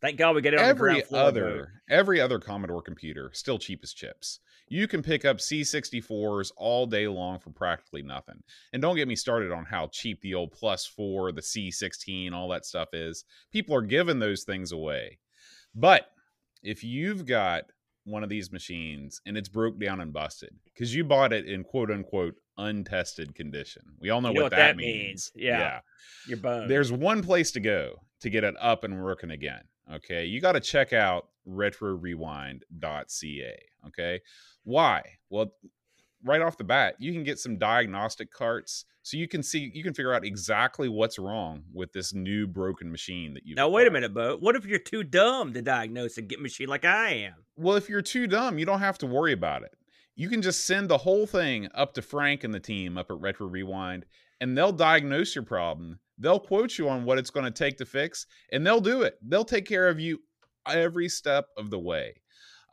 Thank 0.00 0.16
God 0.16 0.34
we 0.34 0.40
get 0.40 0.54
it 0.54 0.60
on 0.60 0.64
the 0.64 0.70
every 0.70 0.92
ground 0.92 1.04
floor, 1.04 1.22
other 1.22 1.72
every 1.90 2.22
other 2.22 2.38
Commodore 2.38 2.82
computer 2.82 3.30
still 3.34 3.58
cheap 3.58 3.80
as 3.82 3.92
chips. 3.92 4.40
You 4.68 4.88
can 4.88 5.02
pick 5.02 5.24
up 5.24 5.38
C64s 5.38 6.52
all 6.56 6.86
day 6.86 7.06
long 7.06 7.38
for 7.38 7.50
practically 7.50 8.02
nothing. 8.02 8.42
And 8.72 8.80
don't 8.80 8.96
get 8.96 9.08
me 9.08 9.16
started 9.16 9.52
on 9.52 9.64
how 9.64 9.88
cheap 9.88 10.20
the 10.20 10.34
old 10.34 10.52
Plus 10.52 10.86
4, 10.86 11.32
the 11.32 11.42
C16, 11.42 12.32
all 12.32 12.48
that 12.48 12.64
stuff 12.64 12.88
is. 12.92 13.24
People 13.52 13.74
are 13.74 13.82
giving 13.82 14.18
those 14.18 14.44
things 14.44 14.72
away. 14.72 15.18
But 15.74 16.06
if 16.62 16.84
you've 16.84 17.26
got 17.26 17.64
one 18.04 18.22
of 18.22 18.28
these 18.28 18.50
machines 18.50 19.20
and 19.26 19.36
it's 19.36 19.48
broke 19.48 19.78
down 19.78 20.00
and 20.00 20.12
busted 20.12 20.50
because 20.64 20.94
you 20.94 21.04
bought 21.04 21.32
it 21.32 21.46
in 21.46 21.64
quote 21.64 21.90
unquote 21.90 22.34
untested 22.58 23.34
condition. 23.34 23.82
We 24.00 24.10
all 24.10 24.20
know, 24.20 24.28
You 24.30 24.34
know 24.34 24.42
what, 24.42 24.52
what 24.52 24.58
that, 24.58 24.66
that 24.72 24.76
means. 24.76 25.30
means. 25.34 25.36
Yeah. 25.36 25.80
You're 26.26 26.38
boned. 26.38 26.70
There's 26.70 26.92
one 26.92 27.22
place 27.22 27.50
to 27.52 27.60
go 27.60 28.00
to 28.20 28.30
get 28.30 28.44
it 28.44 28.54
up 28.60 28.84
and 28.84 29.02
working 29.02 29.30
again. 29.30 29.62
Okay. 29.92 30.24
You 30.24 30.40
got 30.40 30.52
to 30.52 30.60
check 30.60 30.92
out 30.92 31.28
retrorewind.ca. 31.48 33.58
Okay. 33.86 34.20
Why? 34.64 35.02
Well, 35.30 35.54
right 36.24 36.40
off 36.40 36.56
the 36.56 36.64
bat, 36.64 36.96
you 36.98 37.12
can 37.12 37.24
get 37.24 37.38
some 37.38 37.58
diagnostic 37.58 38.30
carts 38.30 38.84
so 39.04 39.16
you 39.16 39.26
can 39.26 39.42
see, 39.42 39.70
you 39.74 39.82
can 39.82 39.94
figure 39.94 40.14
out 40.14 40.24
exactly 40.24 40.88
what's 40.88 41.18
wrong 41.18 41.64
with 41.72 41.92
this 41.92 42.14
new 42.14 42.46
broken 42.46 42.90
machine 42.90 43.34
that 43.34 43.44
you 43.44 43.56
Now 43.56 43.68
wait 43.68 43.88
a 43.88 43.90
minute, 43.90 44.14
Bo. 44.14 44.36
What 44.38 44.54
if 44.54 44.64
you're 44.64 44.78
too 44.78 45.02
dumb 45.02 45.52
to 45.54 45.62
diagnose 45.62 46.18
a 46.18 46.22
get 46.22 46.40
machine 46.40 46.68
like 46.68 46.84
I 46.84 47.10
am? 47.10 47.34
Well, 47.56 47.76
if 47.76 47.88
you're 47.88 48.00
too 48.00 48.28
dumb, 48.28 48.60
you 48.60 48.64
don't 48.64 48.78
have 48.78 48.98
to 48.98 49.06
worry 49.06 49.32
about 49.32 49.64
it. 49.64 49.72
You 50.14 50.28
can 50.28 50.40
just 50.40 50.66
send 50.66 50.88
the 50.88 50.98
whole 50.98 51.26
thing 51.26 51.68
up 51.74 51.94
to 51.94 52.02
Frank 52.02 52.44
and 52.44 52.54
the 52.54 52.60
team 52.60 52.96
up 52.96 53.10
at 53.10 53.18
Retro 53.18 53.48
Rewind, 53.48 54.06
and 54.40 54.56
they'll 54.56 54.72
diagnose 54.72 55.34
your 55.34 55.44
problem. 55.44 55.98
They'll 56.16 56.38
quote 56.38 56.78
you 56.78 56.88
on 56.88 57.04
what 57.04 57.18
it's 57.18 57.30
going 57.30 57.46
to 57.46 57.50
take 57.50 57.78
to 57.78 57.84
fix, 57.84 58.26
and 58.52 58.64
they'll 58.64 58.80
do 58.80 59.02
it. 59.02 59.18
They'll 59.22 59.44
take 59.44 59.66
care 59.66 59.88
of 59.88 59.98
you 59.98 60.20
every 60.68 61.08
step 61.08 61.46
of 61.56 61.70
the 61.70 61.78
way. 61.78 62.21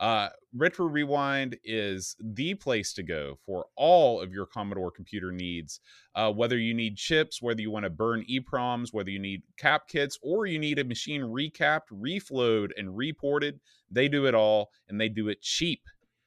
Uh, 0.00 0.30
Retro 0.56 0.86
Rewind 0.86 1.58
is 1.62 2.16
the 2.18 2.54
place 2.54 2.94
to 2.94 3.02
go 3.02 3.38
for 3.44 3.66
all 3.76 4.20
of 4.20 4.32
your 4.32 4.46
Commodore 4.46 4.90
computer 4.90 5.30
needs. 5.30 5.80
Uh, 6.14 6.32
whether 6.32 6.58
you 6.58 6.72
need 6.72 6.96
chips, 6.96 7.42
whether 7.42 7.60
you 7.60 7.70
want 7.70 7.84
to 7.84 7.90
burn 7.90 8.24
EPROMs, 8.28 8.92
whether 8.92 9.10
you 9.10 9.18
need 9.18 9.42
cap 9.58 9.88
kits, 9.88 10.18
or 10.22 10.46
you 10.46 10.58
need 10.58 10.78
a 10.78 10.84
machine 10.84 11.20
recapped, 11.20 11.90
reflowed, 11.92 12.70
and 12.78 12.96
reported, 12.96 13.60
they 13.90 14.08
do 14.08 14.26
it 14.26 14.34
all, 14.34 14.70
and 14.88 14.98
they 14.98 15.10
do 15.10 15.28
it 15.28 15.42
cheap. 15.42 15.82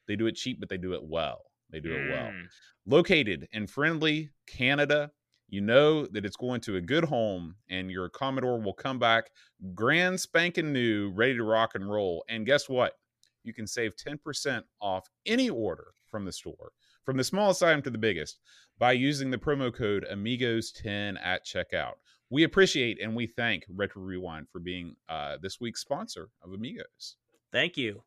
They 0.06 0.14
do 0.14 0.26
it 0.26 0.36
cheap, 0.36 0.60
but 0.60 0.68
they 0.68 0.78
do 0.78 0.94
it 0.94 1.02
well. 1.02 1.42
They 1.70 1.80
do 1.80 1.92
it 1.92 2.10
well. 2.10 2.30
Mm. 2.30 2.44
Located 2.86 3.48
in 3.52 3.66
friendly 3.66 4.30
Canada, 4.46 5.10
you 5.48 5.60
know 5.60 6.06
that 6.06 6.24
it's 6.24 6.36
going 6.36 6.60
to 6.62 6.76
a 6.76 6.80
good 6.80 7.04
home, 7.04 7.56
and 7.68 7.90
your 7.90 8.08
Commodore 8.08 8.60
will 8.60 8.74
come 8.74 9.00
back 9.00 9.30
grand 9.74 10.20
spanking 10.20 10.72
new, 10.72 11.10
ready 11.10 11.36
to 11.36 11.42
rock 11.42 11.72
and 11.74 11.90
roll. 11.90 12.24
And 12.28 12.46
guess 12.46 12.68
what? 12.68 12.94
You 13.44 13.52
can 13.54 13.66
save 13.66 13.94
10% 13.96 14.62
off 14.80 15.08
any 15.26 15.50
order 15.50 15.88
from 16.10 16.24
the 16.24 16.32
store, 16.32 16.72
from 17.04 17.16
the 17.16 17.24
smallest 17.24 17.62
item 17.62 17.82
to 17.82 17.90
the 17.90 17.98
biggest, 17.98 18.38
by 18.78 18.92
using 18.92 19.30
the 19.30 19.38
promo 19.38 19.72
code 19.72 20.06
Amigos10 20.10 21.16
at 21.22 21.44
checkout. 21.44 21.94
We 22.30 22.42
appreciate 22.44 23.00
and 23.00 23.14
we 23.14 23.26
thank 23.26 23.64
Retro 23.68 24.02
Rewind 24.02 24.46
for 24.50 24.58
being 24.60 24.96
uh, 25.08 25.36
this 25.40 25.60
week's 25.60 25.82
sponsor 25.82 26.30
of 26.42 26.52
Amigos. 26.52 27.16
Thank 27.52 27.76
you. 27.76 28.02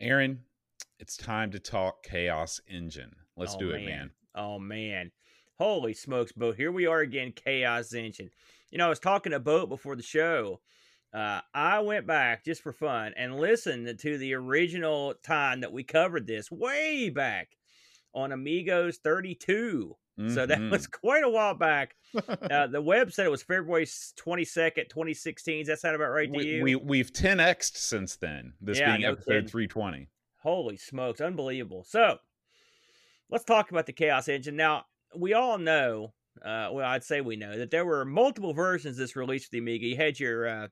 Aaron, 0.00 0.40
it's 0.98 1.16
time 1.16 1.50
to 1.52 1.58
talk 1.58 2.02
Chaos 2.04 2.60
Engine. 2.68 3.12
Let's 3.36 3.54
Oh, 3.54 3.58
do 3.58 3.70
it, 3.70 3.84
man. 3.84 4.10
Oh 4.34 4.58
man. 4.58 5.10
Holy 5.58 5.94
smokes, 5.94 6.32
Bo. 6.32 6.52
Here 6.52 6.72
we 6.72 6.86
are 6.86 7.00
again, 7.00 7.32
Chaos 7.32 7.94
Engine. 7.94 8.30
You 8.70 8.78
know, 8.78 8.86
I 8.86 8.90
was 8.90 8.98
talking 8.98 9.32
to 9.32 9.38
Boat 9.40 9.68
before 9.68 9.96
the 9.96 10.02
show. 10.02 10.60
Uh, 11.14 11.40
I 11.54 11.78
went 11.78 12.08
back 12.08 12.44
just 12.44 12.60
for 12.60 12.72
fun 12.72 13.12
and 13.16 13.38
listened 13.38 13.98
to 14.00 14.18
the 14.18 14.34
original 14.34 15.14
time 15.22 15.60
that 15.60 15.72
we 15.72 15.84
covered 15.84 16.26
this 16.26 16.50
way 16.50 17.08
back 17.08 17.50
on 18.12 18.32
Amigos 18.32 18.98
32. 18.98 19.96
So 20.28 20.46
that 20.46 20.60
was 20.70 20.86
quite 20.86 21.24
a 21.24 21.28
while 21.28 21.54
back. 21.54 21.96
Uh, 22.14 22.68
the 22.68 22.80
web 22.80 23.10
said 23.10 23.26
it 23.26 23.30
was 23.30 23.42
February 23.42 23.88
twenty 24.14 24.44
second, 24.44 24.84
twenty 24.86 25.14
sixteen. 25.14 25.62
Does 25.62 25.66
that 25.66 25.80
sound 25.80 25.96
about 25.96 26.10
right 26.10 26.30
to 26.32 26.38
we, 26.38 26.44
you? 26.44 26.62
we 26.62 26.76
we've 26.76 27.12
10x'd 27.12 27.76
since 27.76 28.14
then. 28.14 28.52
This 28.60 28.78
Yeah, 28.78 28.92
being 28.92 29.00
no 29.02 29.12
episode 29.12 29.32
kidding. 29.32 29.48
320. 29.48 30.08
Holy 30.40 30.76
smokes, 30.76 31.20
unbelievable. 31.20 31.82
So 31.82 32.18
let's 33.30 33.44
talk 33.44 33.72
about 33.72 33.86
the 33.86 33.92
Chaos 33.92 34.28
Engine. 34.28 34.54
Now, 34.54 34.84
we 35.16 35.32
all 35.34 35.58
know, 35.58 36.12
uh, 36.40 36.68
well, 36.70 36.86
I'd 36.88 37.02
say 37.02 37.20
we 37.20 37.34
know 37.34 37.58
that 37.58 37.72
there 37.72 37.84
were 37.84 38.04
multiple 38.04 38.52
versions 38.52 38.96
of 38.96 39.00
this 39.00 39.16
release 39.16 39.46
for 39.46 39.50
the 39.50 39.58
Amiga. 39.58 39.86
You 39.86 39.96
had 39.96 40.20
your 40.20 40.46
uh, 40.46 40.68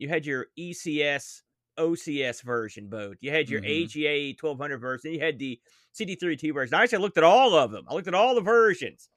you 0.00 0.08
had 0.08 0.26
your 0.26 0.46
ECS 0.58 1.42
OCS 1.78 2.42
version 2.42 2.88
both. 2.88 3.16
You 3.20 3.30
had 3.30 3.48
your 3.48 3.60
Mhm. 3.62 3.84
AGA 3.84 4.34
1200 4.34 4.78
version. 4.78 5.12
You 5.12 5.20
had 5.20 5.38
the 5.38 5.60
CD32 5.92 6.52
version. 6.52 6.74
I 6.74 6.82
actually 6.82 6.98
looked 6.98 7.18
at 7.18 7.24
all 7.24 7.54
of 7.54 7.70
them. 7.70 7.86
I 7.88 7.94
looked 7.94 8.08
at 8.08 8.14
all 8.14 8.34
the 8.34 8.40
versions. 8.40 9.08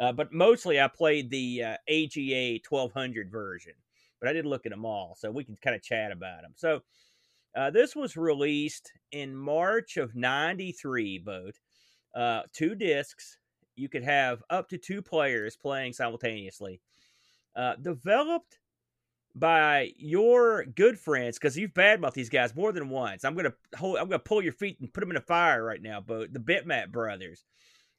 Uh, 0.00 0.12
but 0.12 0.32
mostly 0.32 0.80
I 0.80 0.88
played 0.88 1.28
the 1.30 1.62
uh, 1.62 1.76
AGA 1.88 2.60
1200 2.60 3.30
version. 3.30 3.74
But 4.20 4.28
I 4.28 4.32
did 4.32 4.46
look 4.46 4.64
at 4.66 4.70
them 4.70 4.84
all, 4.84 5.14
so 5.16 5.30
we 5.30 5.44
can 5.44 5.56
kind 5.56 5.76
of 5.76 5.82
chat 5.82 6.10
about 6.12 6.42
them. 6.42 6.54
So 6.56 6.82
uh, 7.54 7.70
this 7.70 7.94
was 7.96 8.16
released 8.16 8.92
in 9.12 9.34
March 9.36 9.96
of 9.96 10.14
93, 10.14 11.18
Boat, 11.18 11.58
Uh, 12.14 12.42
two 12.52 12.74
discs. 12.74 13.38
You 13.76 13.88
could 13.88 14.02
have 14.04 14.42
up 14.50 14.68
to 14.70 14.78
two 14.78 15.02
players 15.02 15.56
playing 15.56 15.92
simultaneously. 15.92 16.80
Uh, 17.54 17.76
developed 17.76 18.58
by 19.38 19.92
your 19.96 20.64
good 20.64 20.98
friends, 20.98 21.38
because 21.38 21.56
you've 21.56 21.72
badmouthed 21.74 22.14
these 22.14 22.28
guys 22.28 22.54
more 22.54 22.72
than 22.72 22.88
once. 22.88 23.24
I'm 23.24 23.34
gonna 23.34 23.54
hold, 23.76 23.98
I'm 23.98 24.08
gonna 24.08 24.18
pull 24.18 24.42
your 24.42 24.52
feet 24.52 24.78
and 24.80 24.92
put 24.92 25.00
them 25.00 25.10
in 25.10 25.16
a 25.16 25.20
fire 25.22 25.62
right 25.62 25.82
now, 25.82 26.00
but 26.00 26.32
The 26.32 26.40
Bitmap 26.40 26.90
brothers. 26.90 27.44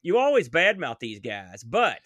You 0.02 0.16
always 0.18 0.48
badmouth 0.48 0.98
these 0.98 1.20
guys, 1.20 1.62
but 1.62 2.00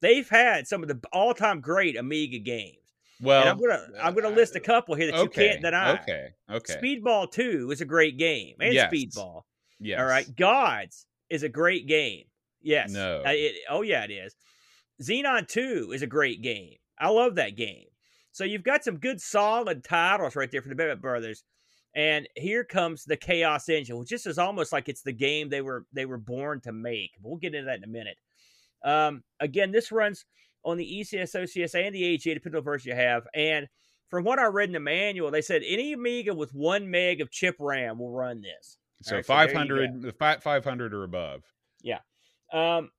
they've 0.00 0.28
had 0.28 0.66
some 0.66 0.82
of 0.82 0.88
the 0.88 1.00
all-time 1.12 1.60
great 1.60 1.96
Amiga 1.96 2.38
games. 2.38 2.78
Well, 3.20 3.40
and 3.40 3.50
I'm 3.50 3.58
gonna 3.58 3.86
I'm 4.02 4.14
gonna 4.14 4.28
uh, 4.28 4.36
list 4.36 4.56
a 4.56 4.60
couple 4.60 4.94
here 4.94 5.06
that 5.06 5.14
okay, 5.14 5.22
you 5.44 5.50
can't 5.50 5.62
deny. 5.62 5.92
Okay. 5.94 6.28
Okay. 6.50 6.74
Speedball 6.76 7.30
2 7.30 7.70
is 7.70 7.80
a 7.80 7.84
great 7.86 8.18
game. 8.18 8.56
And 8.60 8.74
Yes. 8.74 8.92
Speedball. 8.92 9.42
yes. 9.80 9.98
All 10.00 10.06
right. 10.06 10.26
Gods 10.36 11.06
is 11.30 11.42
a 11.42 11.48
great 11.48 11.86
game. 11.86 12.24
Yes. 12.60 12.90
No. 12.90 13.22
Uh, 13.24 13.30
it- 13.30 13.62
oh, 13.70 13.82
yeah, 13.82 14.04
it 14.04 14.10
is. 14.10 14.34
Xenon 15.02 15.46
2 15.48 15.92
is 15.94 16.02
a 16.02 16.06
great 16.06 16.42
game. 16.42 16.76
I 16.98 17.08
love 17.08 17.36
that 17.36 17.56
game. 17.56 17.85
So 18.36 18.44
you've 18.44 18.62
got 18.62 18.84
some 18.84 18.98
good 18.98 19.18
solid 19.18 19.82
titles 19.82 20.36
right 20.36 20.50
there 20.50 20.60
for 20.60 20.68
the 20.68 20.74
Bitmap 20.74 21.00
Brothers. 21.00 21.42
And 21.94 22.28
here 22.36 22.64
comes 22.64 23.04
the 23.04 23.16
Chaos 23.16 23.70
Engine, 23.70 23.96
which 23.96 24.10
just 24.10 24.26
is 24.26 24.36
almost 24.36 24.74
like 24.74 24.90
it's 24.90 25.00
the 25.00 25.14
game 25.14 25.48
they 25.48 25.62
were 25.62 25.86
they 25.94 26.04
were 26.04 26.18
born 26.18 26.60
to 26.64 26.72
make. 26.72 27.12
We'll 27.22 27.38
get 27.38 27.54
into 27.54 27.64
that 27.64 27.78
in 27.78 27.84
a 27.84 27.86
minute. 27.86 28.18
Um, 28.84 29.22
again, 29.40 29.72
this 29.72 29.90
runs 29.90 30.26
on 30.66 30.76
the 30.76 30.84
ECS, 30.84 31.34
OCS, 31.34 31.74
and 31.74 31.94
the 31.94 32.14
AGA, 32.14 32.34
depending 32.34 32.58
on 32.58 32.64
the 32.64 32.70
version 32.70 32.90
you 32.90 32.96
have. 32.96 33.26
And 33.34 33.68
from 34.10 34.24
what 34.24 34.38
I 34.38 34.44
read 34.44 34.68
in 34.68 34.74
the 34.74 34.80
manual, 34.80 35.30
they 35.30 35.40
said 35.40 35.62
any 35.66 35.94
Amiga 35.94 36.34
with 36.34 36.52
one 36.52 36.90
meg 36.90 37.22
of 37.22 37.30
chip 37.30 37.56
RAM 37.58 37.98
will 37.98 38.12
run 38.12 38.42
this. 38.42 38.76
So 39.00 39.16
right, 39.16 39.24
so 39.24 39.32
there 39.32 39.46
you 39.46 39.54
500, 39.54 40.02
the 40.02 40.12
fi- 40.12 40.40
500 40.40 40.92
or 40.92 41.04
above. 41.04 41.42
Yeah. 41.80 42.00
Um, 42.52 42.90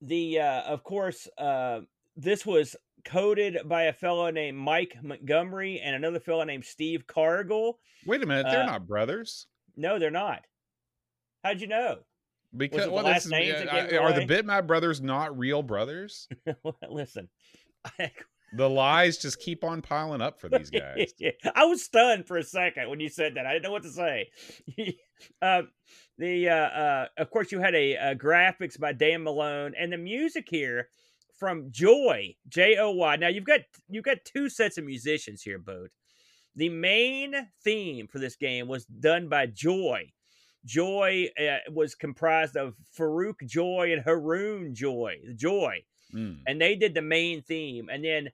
the 0.00 0.40
uh, 0.40 0.62
of 0.62 0.84
course, 0.84 1.28
uh, 1.36 1.80
this 2.16 2.46
was 2.46 2.74
coded 3.04 3.58
by 3.66 3.84
a 3.84 3.92
fellow 3.92 4.30
named 4.30 4.58
Mike 4.58 4.96
Montgomery 5.02 5.80
and 5.80 5.94
another 5.94 6.20
fellow 6.20 6.44
named 6.44 6.64
Steve 6.64 7.06
Cargill. 7.06 7.78
Wait 8.06 8.22
a 8.22 8.26
minute, 8.26 8.46
they're 8.50 8.62
Uh, 8.62 8.66
not 8.66 8.86
brothers. 8.86 9.46
No, 9.76 9.98
they're 9.98 10.10
not. 10.10 10.44
How'd 11.44 11.60
you 11.60 11.66
know? 11.68 11.98
Because 12.56 12.84
the 12.84 12.90
well, 12.90 13.04
last 13.04 13.26
is, 13.26 13.30
names 13.30 13.54
uh, 13.54 13.88
it 13.90 13.96
are 13.96 14.12
the? 14.12 14.26
Bitmap 14.26 14.66
brothers 14.66 15.00
not 15.00 15.36
real 15.38 15.62
brothers? 15.62 16.28
Listen, 16.88 17.28
The 18.52 18.68
lies 18.68 19.18
just 19.18 19.40
keep 19.40 19.62
on 19.62 19.82
piling 19.82 20.22
up 20.22 20.40
for 20.40 20.48
these 20.48 20.70
guys. 20.70 21.12
I 21.54 21.66
was 21.66 21.84
stunned 21.84 22.26
for 22.26 22.38
a 22.38 22.42
second 22.42 22.88
when 22.88 22.98
you 23.00 23.10
said 23.10 23.34
that. 23.34 23.46
I 23.46 23.52
didn't 23.52 23.64
know 23.64 23.72
what 23.72 23.82
to 23.82 23.90
say. 23.90 24.30
um, 25.42 25.68
the 26.16 26.48
uh, 26.48 26.54
uh, 26.54 27.06
of 27.18 27.30
course 27.30 27.52
you 27.52 27.60
had 27.60 27.74
a, 27.74 27.96
uh 27.96 28.14
graphics 28.14 28.80
by 28.80 28.92
Dan 28.92 29.22
Malone 29.22 29.74
and 29.78 29.92
the 29.92 29.98
music 29.98 30.46
here 30.48 30.88
from 31.38 31.70
Joy 31.70 32.34
J 32.48 32.76
O 32.78 32.90
Y. 32.90 33.16
Now 33.16 33.28
you've 33.28 33.44
got 33.44 33.60
you've 33.88 34.04
got 34.04 34.24
two 34.24 34.48
sets 34.48 34.78
of 34.78 34.84
musicians 34.84 35.42
here, 35.42 35.58
both. 35.58 35.90
The 36.56 36.68
main 36.68 37.34
theme 37.62 38.08
for 38.08 38.18
this 38.18 38.36
game 38.36 38.68
was 38.68 38.84
done 38.86 39.28
by 39.28 39.46
Joy. 39.46 40.10
Joy 40.64 41.28
uh, 41.40 41.70
was 41.70 41.94
comprised 41.94 42.56
of 42.56 42.74
Farouk 42.98 43.46
Joy 43.46 43.92
and 43.92 44.02
Haroon 44.02 44.74
Joy. 44.74 45.18
Joy 45.36 45.84
Mm. 46.14 46.38
and 46.46 46.58
they 46.58 46.74
did 46.74 46.94
the 46.94 47.02
main 47.02 47.42
theme. 47.42 47.90
And 47.92 48.02
then 48.02 48.30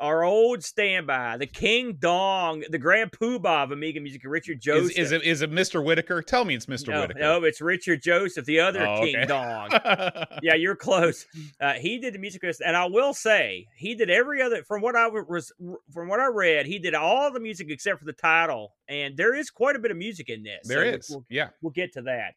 our 0.00 0.24
old 0.24 0.64
standby, 0.64 1.36
the 1.36 1.46
King 1.46 1.96
Dong, 1.98 2.64
the 2.70 2.78
Grand 2.78 3.12
Poobah 3.12 3.64
of 3.64 3.70
Amiga 3.70 4.00
Music, 4.00 4.22
Richard 4.24 4.58
Is, 4.58 4.64
Joseph. 4.64 4.98
is 4.98 5.12
it 5.12 5.22
is 5.22 5.42
it 5.42 5.50
Mr. 5.52 5.84
Whitaker? 5.84 6.22
Tell 6.22 6.44
me 6.44 6.54
it's 6.54 6.66
Mr. 6.66 6.88
no, 6.88 7.02
Whitaker. 7.02 7.20
no, 7.20 7.44
it's 7.44 7.60
Richard 7.60 8.02
Joseph, 8.02 8.46
the 8.46 8.60
other 8.60 8.86
Oh, 8.86 9.00
King 9.04 9.16
okay. 9.16 9.26
Dong. 9.26 9.68
yeah, 10.42 10.54
you're 10.54 10.74
close. 10.76 11.26
Uh, 11.60 11.74
he 11.74 11.98
did 11.98 12.14
the 12.14 12.18
music, 12.18 12.42
and 12.64 12.76
I 12.76 12.86
will 12.86 13.12
say 13.12 13.68
he 13.76 13.94
did 13.94 14.08
every 14.10 14.40
other. 14.40 14.64
From 14.64 14.80
what 14.80 14.96
I 14.96 15.06
was, 15.08 15.52
from 15.92 16.08
what 16.08 16.18
I 16.18 16.26
read, 16.28 16.66
he 16.66 16.78
did 16.78 16.94
all 16.94 17.30
the 17.32 17.40
music 17.40 17.68
except 17.70 17.98
for 17.98 18.06
the 18.06 18.12
title, 18.14 18.72
and 18.88 19.16
there 19.16 19.34
is 19.34 19.50
quite 19.50 19.76
a 19.76 19.78
bit 19.78 19.90
of 19.90 19.96
music 19.98 20.28
in 20.30 20.42
this. 20.42 20.66
there 20.66 20.84
so 20.92 20.98
is. 20.98 21.10
We'll, 21.10 21.24
yeah. 21.28 21.48
we'll 21.60 21.72
get 21.72 21.92
to 21.94 22.02
that. 22.02 22.34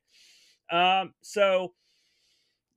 Um, 0.75 1.13
so 1.21 1.73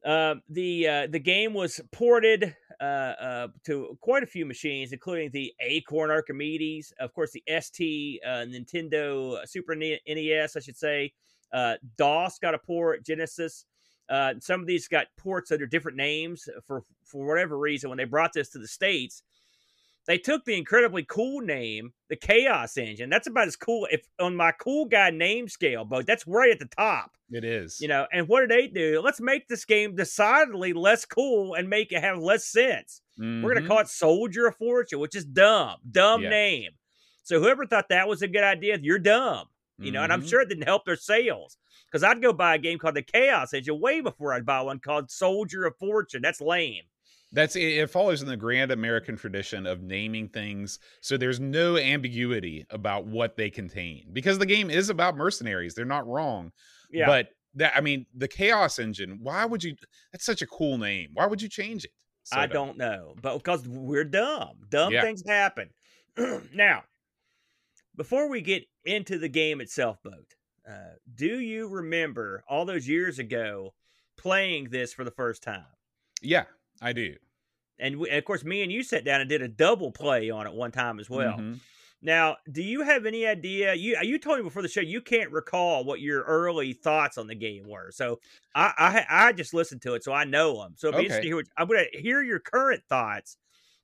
uh, 0.05 0.37
the 0.49 0.87
uh, 0.88 1.07
the 1.09 1.18
game 1.18 1.55
was 1.55 1.81
ported 1.92 2.55
uh, 2.81 2.85
uh, 2.85 3.49
to 3.65 3.97
quite 4.01 4.23
a 4.23 4.27
few 4.27 4.47
machines, 4.47 4.93
including 4.93 5.31
the 5.31 5.53
Acorn 5.61 6.11
Archimedes, 6.11 6.93
of 7.01 7.12
course, 7.12 7.33
the 7.33 7.43
ST 7.61 8.21
uh, 8.25 8.45
Nintendo 8.47 9.47
Super 9.49 9.75
NES, 9.75 10.57
I 10.57 10.61
should 10.61 10.77
say. 10.77 11.12
Uh, 11.53 11.75
DOS 11.97 12.39
got 12.39 12.55
a 12.55 12.59
port, 12.59 13.05
Genesis. 13.05 13.65
Uh, 14.09 14.35
some 14.41 14.61
of 14.61 14.67
these 14.67 14.89
got 14.89 15.07
ports 15.17 15.51
under 15.51 15.67
different 15.67 15.97
names 15.97 16.49
for 16.67 16.85
for 17.05 17.27
whatever 17.27 17.59
reason. 17.59 17.91
When 17.91 17.97
they 17.97 18.05
brought 18.05 18.33
this 18.33 18.51
to 18.51 18.59
the 18.59 18.69
states, 18.69 19.23
they 20.07 20.19
took 20.19 20.45
the 20.45 20.57
incredibly 20.57 21.05
cool 21.05 21.40
name, 21.40 21.92
the 22.09 22.16
Chaos 22.16 22.77
Engine. 22.77 23.11
That's 23.11 23.27
about 23.27 23.49
as 23.49 23.57
cool 23.57 23.87
if 23.90 24.07
on 24.21 24.37
my 24.37 24.53
cool 24.53 24.85
guy 24.87 25.11
name 25.11 25.49
scale, 25.49 25.85
but 25.85 26.07
that's 26.07 26.27
right 26.27 26.51
at 26.51 26.59
the 26.59 26.66
top. 26.66 27.16
It 27.31 27.45
is. 27.45 27.81
You 27.81 27.88
know, 27.88 28.07
and 28.12 28.29
what 28.29 28.40
did 28.40 28.51
they 28.51 28.69
do? 28.69 29.01
Let's 29.05 29.21
make 29.21 29.49
this 29.49 29.64
game 29.64 29.97
decidedly 29.97 30.73
less 30.73 31.05
cool 31.05 31.55
and 31.55 31.69
make 31.69 31.90
it 31.92 32.01
have 32.01 32.19
less 32.19 32.45
sense. 32.47 33.03
We're 33.19 33.55
gonna 33.55 33.66
call 33.66 33.79
it 33.81 33.88
Soldier 33.88 34.47
of 34.47 34.57
Fortune, 34.57 35.01
which 35.01 35.16
is 35.16 35.25
dumb, 35.25 35.79
dumb 35.90 36.23
Yeah. 36.23 36.29
name. 36.29 36.73
So 37.23 37.40
whoever 37.40 37.66
thought 37.66 37.88
that 37.88 38.07
was 38.07 38.23
a 38.23 38.29
good 38.29 38.45
idea, 38.45 38.79
you're 38.81 38.99
dumb. 38.99 39.49
You 39.79 39.90
know, 39.90 40.03
and 40.03 40.12
I'm 40.12 40.23
Mhm. 40.23 40.29
sure 40.29 40.40
it 40.40 40.49
didn't 40.49 40.64
help 40.64 40.85
their 40.87 40.97
sales 40.97 41.59
because 41.87 42.03
I'd 42.03 42.23
go 42.23 42.33
buy 42.33 42.55
a 42.55 42.59
game 42.59 42.79
called 42.79 42.95
the 42.95 43.03
Chaos 43.03 43.53
Engine 43.53 43.79
way 43.81 44.01
before 44.01 44.33
I'd 44.33 44.47
buy 44.47 44.61
one 44.62 44.79
called 44.79 45.11
Soldier 45.11 45.66
of 45.66 45.77
Fortune. 45.77 46.23
That's 46.23 46.40
lame. 46.40 46.85
That's 47.33 47.57
it, 47.57 47.62
it 47.62 47.91
follows 47.91 48.23
in 48.23 48.29
the 48.29 48.37
grand 48.37 48.71
American 48.71 49.17
tradition 49.17 49.67
of 49.67 49.83
naming 49.83 50.29
things 50.29 50.79
so 51.01 51.17
there's 51.17 51.41
no 51.41 51.77
ambiguity 51.77 52.65
about 52.71 53.07
what 53.07 53.37
they 53.37 53.51
contain. 53.51 54.09
Because 54.12 54.39
the 54.39 54.47
game 54.47 54.71
is 54.71 54.89
about 54.89 55.17
mercenaries. 55.17 55.75
They're 55.75 55.85
not 55.85 56.07
wrong. 56.07 56.53
Yeah, 56.91 57.07
But 57.07 57.31
that 57.55 57.77
I 57.77 57.81
mean, 57.81 58.07
the 58.15 58.29
Chaos 58.29 58.79
Engine, 58.79 59.19
why 59.21 59.45
would 59.45 59.65
you 59.65 59.77
that's 60.12 60.25
such 60.25 60.43
a 60.43 60.47
cool 60.47 60.79
name. 60.79 61.11
Why 61.15 61.27
would 61.27 61.43
you 61.43 61.49
change 61.49 61.85
it? 61.85 61.91
So 62.23 62.39
I 62.39 62.47
don't 62.47 62.77
know, 62.77 63.15
but 63.21 63.37
because 63.39 63.67
we're 63.69 64.05
dumb, 64.05 64.67
dumb 64.69 64.93
Yeah. 64.93 65.03
things 65.03 65.23
happen. 65.27 65.71
now, 66.53 66.83
before 67.95 68.29
we 68.29 68.41
get 68.41 68.65
into 68.85 69.19
the 69.19 69.29
game 69.29 69.61
itself, 69.61 70.03
boat, 70.03 70.35
uh, 70.69 70.95
do 71.15 71.39
you 71.41 71.69
remember 71.69 72.43
all 72.49 72.65
those 72.65 72.89
years 72.89 73.19
ago 73.19 73.75
playing 74.17 74.71
this 74.71 74.93
for 74.93 75.05
the 75.05 75.11
first 75.11 75.43
time? 75.43 75.65
Yeah, 76.23 76.45
I 76.81 76.93
do. 76.95 77.17
And, 77.79 77.99
we, 77.99 78.09
and 78.09 78.19
of 78.19 78.25
course, 78.25 78.45
me 78.45 78.62
and 78.62 78.73
you 78.73 78.83
sat 78.83 79.05
down 79.05 79.21
and 79.21 79.29
did 79.29 79.43
a 79.43 79.49
double 79.49 79.93
play 79.93 80.31
on 80.31 80.47
it 80.47 80.55
one 80.55 80.73
time 80.73 80.99
as 80.99 81.11
well. 81.11 81.45
Mhm. 81.45 81.61
Now, 82.03 82.37
do 82.51 82.62
you 82.62 82.83
have 82.83 83.07
any 83.07 83.27
idea? 83.27 83.75
You 83.75 83.99
you 84.03 84.19
told 84.19 84.39
me 84.39 84.45
before 84.45 84.62
the 84.62 84.69
show 84.69 84.83
you 84.83 85.03
can't 85.03 85.33
recall 85.33 85.85
what 85.85 86.01
your 86.01 86.23
early 86.23 86.73
thoughts 86.75 87.19
on 87.19 87.27
the 87.27 87.35
game 87.35 87.69
were. 87.69 87.91
So 87.93 88.21
I 88.55 89.05
I, 89.11 89.29
I 89.29 89.33
just 89.33 89.55
listened 89.55 89.83
to 89.83 89.95
it, 89.95 90.05
so 90.05 90.12
I 90.12 90.25
know 90.25 90.62
them. 90.62 90.75
So 90.77 90.89
it'd 90.89 90.97
be 90.97 91.05
interesting 91.05 91.23
Okay. 91.23 91.29
to 91.29 91.29
hear. 91.31 91.37
What, 91.37 91.47
I'm 91.57 91.67
going 91.69 91.87
to 91.93 92.01
hear 92.01 92.23
your 92.23 92.41
current 92.41 92.85
thoughts, 92.89 93.39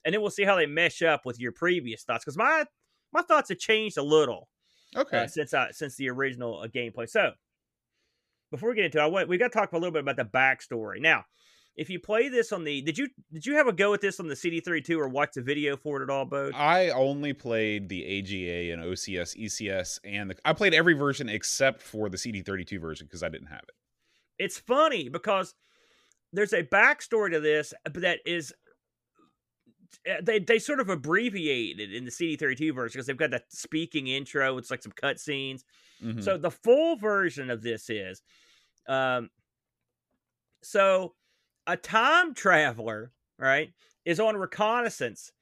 and 0.05 0.15
then 0.15 0.21
we'll 0.23 0.31
see 0.31 0.45
how 0.45 0.57
they 0.57 0.67
mesh 0.67 1.03
up 1.03 1.27
with 1.27 1.41
your 1.41 1.53
previous 1.53 2.05
thoughts. 2.05 2.25
Because 2.25 2.37
my 2.39 2.67
my 3.13 3.23
thoughts 3.23 3.49
have 3.51 3.59
changed 3.59 3.99
a 3.99 4.03
little 4.03 4.49
Okay. 4.97 5.27
uh, 5.27 5.29
since 5.29 5.55
I 5.55 5.73
since 5.73 5.97
the 5.97 6.11
original 6.11 6.61
uh, 6.61 6.69
gameplay. 6.69 7.09
So 7.09 7.33
before 8.51 8.69
we 8.71 8.75
get 8.77 8.85
into 8.87 8.99
it, 8.99 9.03
I 9.03 9.07
want, 9.07 9.29
we 9.29 9.39
got 9.39 9.51
to 9.53 9.59
talk 9.59 9.73
a 9.73 9.77
little 9.77 9.93
bit 9.93 10.01
about 10.01 10.17
the 10.17 10.25
backstory. 10.25 11.01
Now, 11.01 11.25
if 11.77 11.89
you 11.89 11.99
play 11.99 12.29
this 12.29 12.53
on 12.53 12.65
the 12.65 12.83
did 12.83 12.99
you 12.99 13.09
did 13.33 13.47
you 13.47 13.55
have 13.55 13.67
a 13.67 13.73
go 13.73 13.95
at 13.95 14.01
this 14.01 14.21
on 14.21 14.29
the 14.29 14.35
CD32 14.35 14.97
or 14.99 15.09
watch 15.09 15.31
the 15.35 15.43
video 15.43 15.77
for 15.77 16.01
it 16.01 16.05
at 16.05 16.11
all, 16.11 16.25
Bo? 16.25 16.51
I 16.55 16.91
only 16.91 17.33
played 17.33 17.89
the 17.89 18.05
AGA 18.19 18.73
and 18.73 18.83
OCS, 18.83 19.37
ECS, 19.43 19.99
and 20.05 20.31
the, 20.31 20.37
I 20.45 20.53
played 20.53 20.75
every 20.75 20.95
version 20.95 21.29
except 21.29 21.81
for 21.83 22.09
the 22.09 22.17
CD32 22.19 22.81
version 22.81 23.07
because 23.07 23.23
I 23.23 23.29
didn't 23.29 23.49
have 23.49 23.63
it. 23.63 23.75
it's 24.39 24.59
funny 24.59 25.09
because 25.09 25.55
there's 26.33 26.53
a 26.53 26.63
backstory 26.63 27.31
to 27.33 27.41
this 27.41 27.73
that 27.95 28.19
is 28.27 28.53
uh, 30.11 30.15
they 30.23 30.39
they 30.39 30.59
sort 30.59 30.81
of 30.81 30.89
abbreviated 30.89 31.93
in 31.93 32.05
the 32.05 32.11
CD32 32.11 32.75
version 32.75 32.99
because 32.99 33.07
they've 33.07 33.17
got 33.17 33.31
that 33.31 33.45
speaking 33.53 34.07
intro. 34.09 34.57
It's 34.59 34.71
like 34.71 34.83
some 34.83 34.93
cutscenes. 34.93 35.63
Mhm. 36.03 36.23
So 36.23 36.37
the 36.37 36.51
full 36.51 36.97
version 36.97 37.51
of 37.51 37.63
this 37.63 37.89
is, 37.91 38.23
um, 38.89 39.31
so 40.63 41.15
a 41.67 41.77
time 41.77 42.35
traveler, 42.35 43.13
right, 43.39 43.73
is 44.05 44.21
on 44.21 44.37
reconnaissance, 44.37 45.33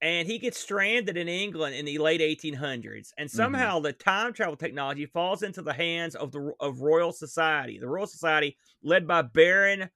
and 0.00 0.28
he 0.28 0.38
gets 0.38 0.58
stranded 0.58 1.16
in 1.16 1.28
England 1.28 1.74
in 1.74 1.84
the 1.84 1.98
late 1.98 2.20
1800s, 2.20 3.12
and 3.18 3.30
somehow 3.30 3.80
the 3.80 3.92
time 3.92 4.32
travel 4.32 4.56
technology 4.56 5.06
falls 5.06 5.42
into 5.42 5.62
the 5.62 5.72
hands 5.72 6.14
of 6.14 6.32
the 6.32 6.52
of 6.60 6.80
Royal 6.80 7.12
Society, 7.12 7.78
the 7.78 7.88
Royal 7.88 8.06
Society 8.06 8.56
led 8.82 9.06
by 9.06 9.22
Baron 9.22 9.90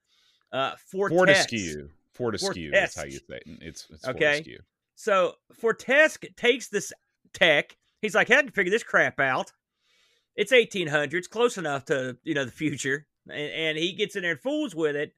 uh, 0.51 0.75
Fortes. 0.91 1.15
Fortescue. 1.15 1.89
Fortescue. 2.13 2.71
That's 2.71 2.95
how 2.95 3.05
you 3.05 3.19
say 3.27 3.37
it. 3.37 3.43
It's, 3.61 3.87
it's 3.89 4.07
Okay. 4.07 4.19
Fortescue. 4.19 4.59
So 4.95 5.33
Fortescue 5.53 6.29
takes 6.37 6.69
this 6.69 6.93
tech. 7.33 7.75
He's 8.01 8.13
like, 8.13 8.29
I 8.29 8.35
had 8.35 8.47
to 8.47 8.53
figure 8.53 8.71
this 8.71 8.83
crap 8.83 9.19
out. 9.19 9.51
It's 10.35 10.51
1800s, 10.51 11.29
close 11.29 11.57
enough 11.57 11.85
to 11.85 12.17
you 12.23 12.33
know 12.33 12.45
the 12.45 12.51
future, 12.51 13.05
and, 13.29 13.51
and 13.51 13.77
he 13.77 13.93
gets 13.93 14.15
in 14.15 14.23
there 14.23 14.31
and 14.31 14.39
fools 14.39 14.75
with 14.75 14.95
it. 14.95 15.13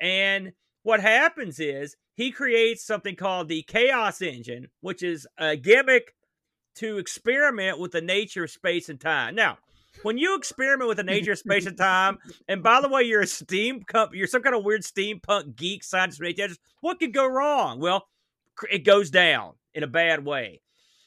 And 0.00 0.52
what 0.82 1.00
happens 1.00 1.58
is 1.58 1.96
he 2.14 2.30
creates 2.30 2.84
something 2.84 3.16
called 3.16 3.48
the 3.48 3.62
Chaos 3.62 4.22
Engine, 4.22 4.68
which 4.80 5.02
is 5.02 5.26
a 5.38 5.56
gimmick 5.56 6.14
to 6.76 6.98
experiment 6.98 7.78
with 7.78 7.92
the 7.92 8.00
nature 8.00 8.44
of 8.44 8.50
space 8.50 8.88
and 8.88 9.00
time. 9.00 9.34
Now, 9.34 9.58
when 10.02 10.18
you 10.18 10.36
experiment 10.36 10.88
with 10.88 10.98
the 10.98 11.02
nature 11.02 11.32
of 11.32 11.38
space 11.38 11.66
and 11.66 11.76
time, 11.76 12.18
and 12.48 12.62
by 12.62 12.80
the 12.80 12.88
way, 12.88 13.02
you're 13.02 13.22
a 13.22 13.26
steam 13.26 13.82
comp- 13.82 14.14
you're 14.14 14.26
some 14.26 14.42
kind 14.42 14.54
of 14.54 14.64
weird 14.64 14.82
steampunk 14.82 15.56
geek 15.56 15.82
scientist, 15.82 16.18
from 16.18 16.26
the 16.26 16.34
1800s, 16.34 16.58
what 16.80 16.98
could 16.98 17.14
go 17.14 17.26
wrong? 17.26 17.80
Well, 17.80 18.06
it 18.70 18.84
goes 18.84 19.10
down 19.10 19.54
in 19.74 19.82
a 19.82 19.88
bad 19.88 20.24
way. 20.24 20.60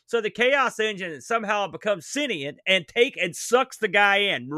So 0.05 0.21
the 0.21 0.31
chaos 0.31 0.79
engine 0.79 1.21
somehow 1.21 1.67
becomes 1.67 2.07
sentient 2.07 2.59
and 2.65 2.87
take 2.87 3.15
and 3.15 3.35
sucks 3.35 3.77
the 3.77 3.87
guy 3.87 4.17
in. 4.17 4.49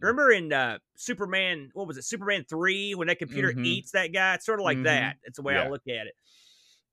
Remember 0.00 0.30
in 0.30 0.52
uh, 0.52 0.78
Superman, 0.96 1.70
what 1.74 1.86
was 1.88 1.96
it, 1.98 2.04
Superman 2.04 2.44
3, 2.48 2.94
when 2.94 3.08
that 3.08 3.18
computer 3.18 3.52
Mhm. 3.52 3.66
eats 3.66 3.90
that 3.92 4.12
guy? 4.12 4.34
It's 4.34 4.46
sort 4.46 4.60
of 4.60 4.64
like 4.64 4.78
Mhm. 4.78 4.84
that. 4.84 5.16
It's 5.24 5.36
the 5.36 5.42
way 5.42 5.56
I 5.56 5.68
look 5.68 5.82
at 5.88 6.06
it. 6.06 6.14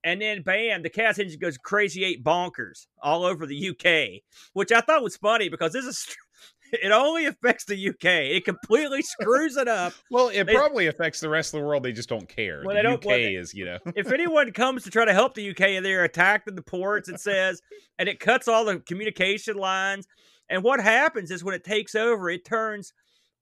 And 0.04 0.22
then 0.22 0.44
bam, 0.44 0.84
the 0.84 0.90
chaos 0.90 1.18
engine 1.18 1.40
goes 1.40 1.58
crazy 1.58 2.04
eight 2.04 2.24
bonkers 2.24 2.88
all 3.02 3.26
over 3.26 3.46
the 3.48 3.56
UK, 3.56 4.24
which 4.54 4.72
I 4.72 4.82
thought 4.82 5.02
was 5.04 5.18
funny 5.18 5.50
because 5.50 5.74
this 5.74 5.86
is 5.86 6.16
it 6.74 6.92
only 6.92 7.26
affects 7.26 7.66
the 7.66 7.76
UK. 7.90 8.06
It 8.36 8.46
completely 8.46 9.02
screws 9.02 9.56
it 9.58 9.68
up. 9.68 9.94
Well, 10.12 10.30
it 10.30 10.44
They- 10.44 10.54
probably 10.54 10.88
affects 10.88 11.20
the 11.22 11.30
rest 11.30 11.54
of 11.56 11.60
the 11.62 11.66
world. 11.66 11.82
They 11.84 11.92
just 11.92 12.10
don't 12.10 12.28
care. 12.30 12.62
Well, 12.64 12.76
the 12.76 12.80
they 12.80 12.82
don't- 12.84 12.94
UK 13.00 13.06
well, 13.06 13.18
they- 13.18 13.36
is, 13.36 13.54
you 13.54 13.66
know. 13.66 13.80
if 13.96 14.12
anyone 14.12 14.52
comes 14.52 14.84
to 14.84 14.92
try 14.92 15.06
to 15.06 15.14
help 15.14 15.34
the 15.34 15.50
UK, 15.50 15.76
and 15.76 15.86
they're 15.86 16.04
attacked 16.04 16.48
in 16.48 16.56
the 16.56 16.62
ports, 16.62 17.10
it 17.10 17.20
says, 17.20 17.62
and 17.98 18.08
it 18.10 18.20
cuts 18.20 18.48
all 18.48 18.66
the 18.66 18.80
communication 18.82 19.58
lines. 19.58 20.08
And 20.50 20.64
what 20.64 20.80
happens 20.80 21.32
is 21.32 21.44
when 21.44 21.56
it 21.56 21.64
takes 21.64 21.96
over, 21.96 22.30
it 22.30 22.46
turns 22.46 22.94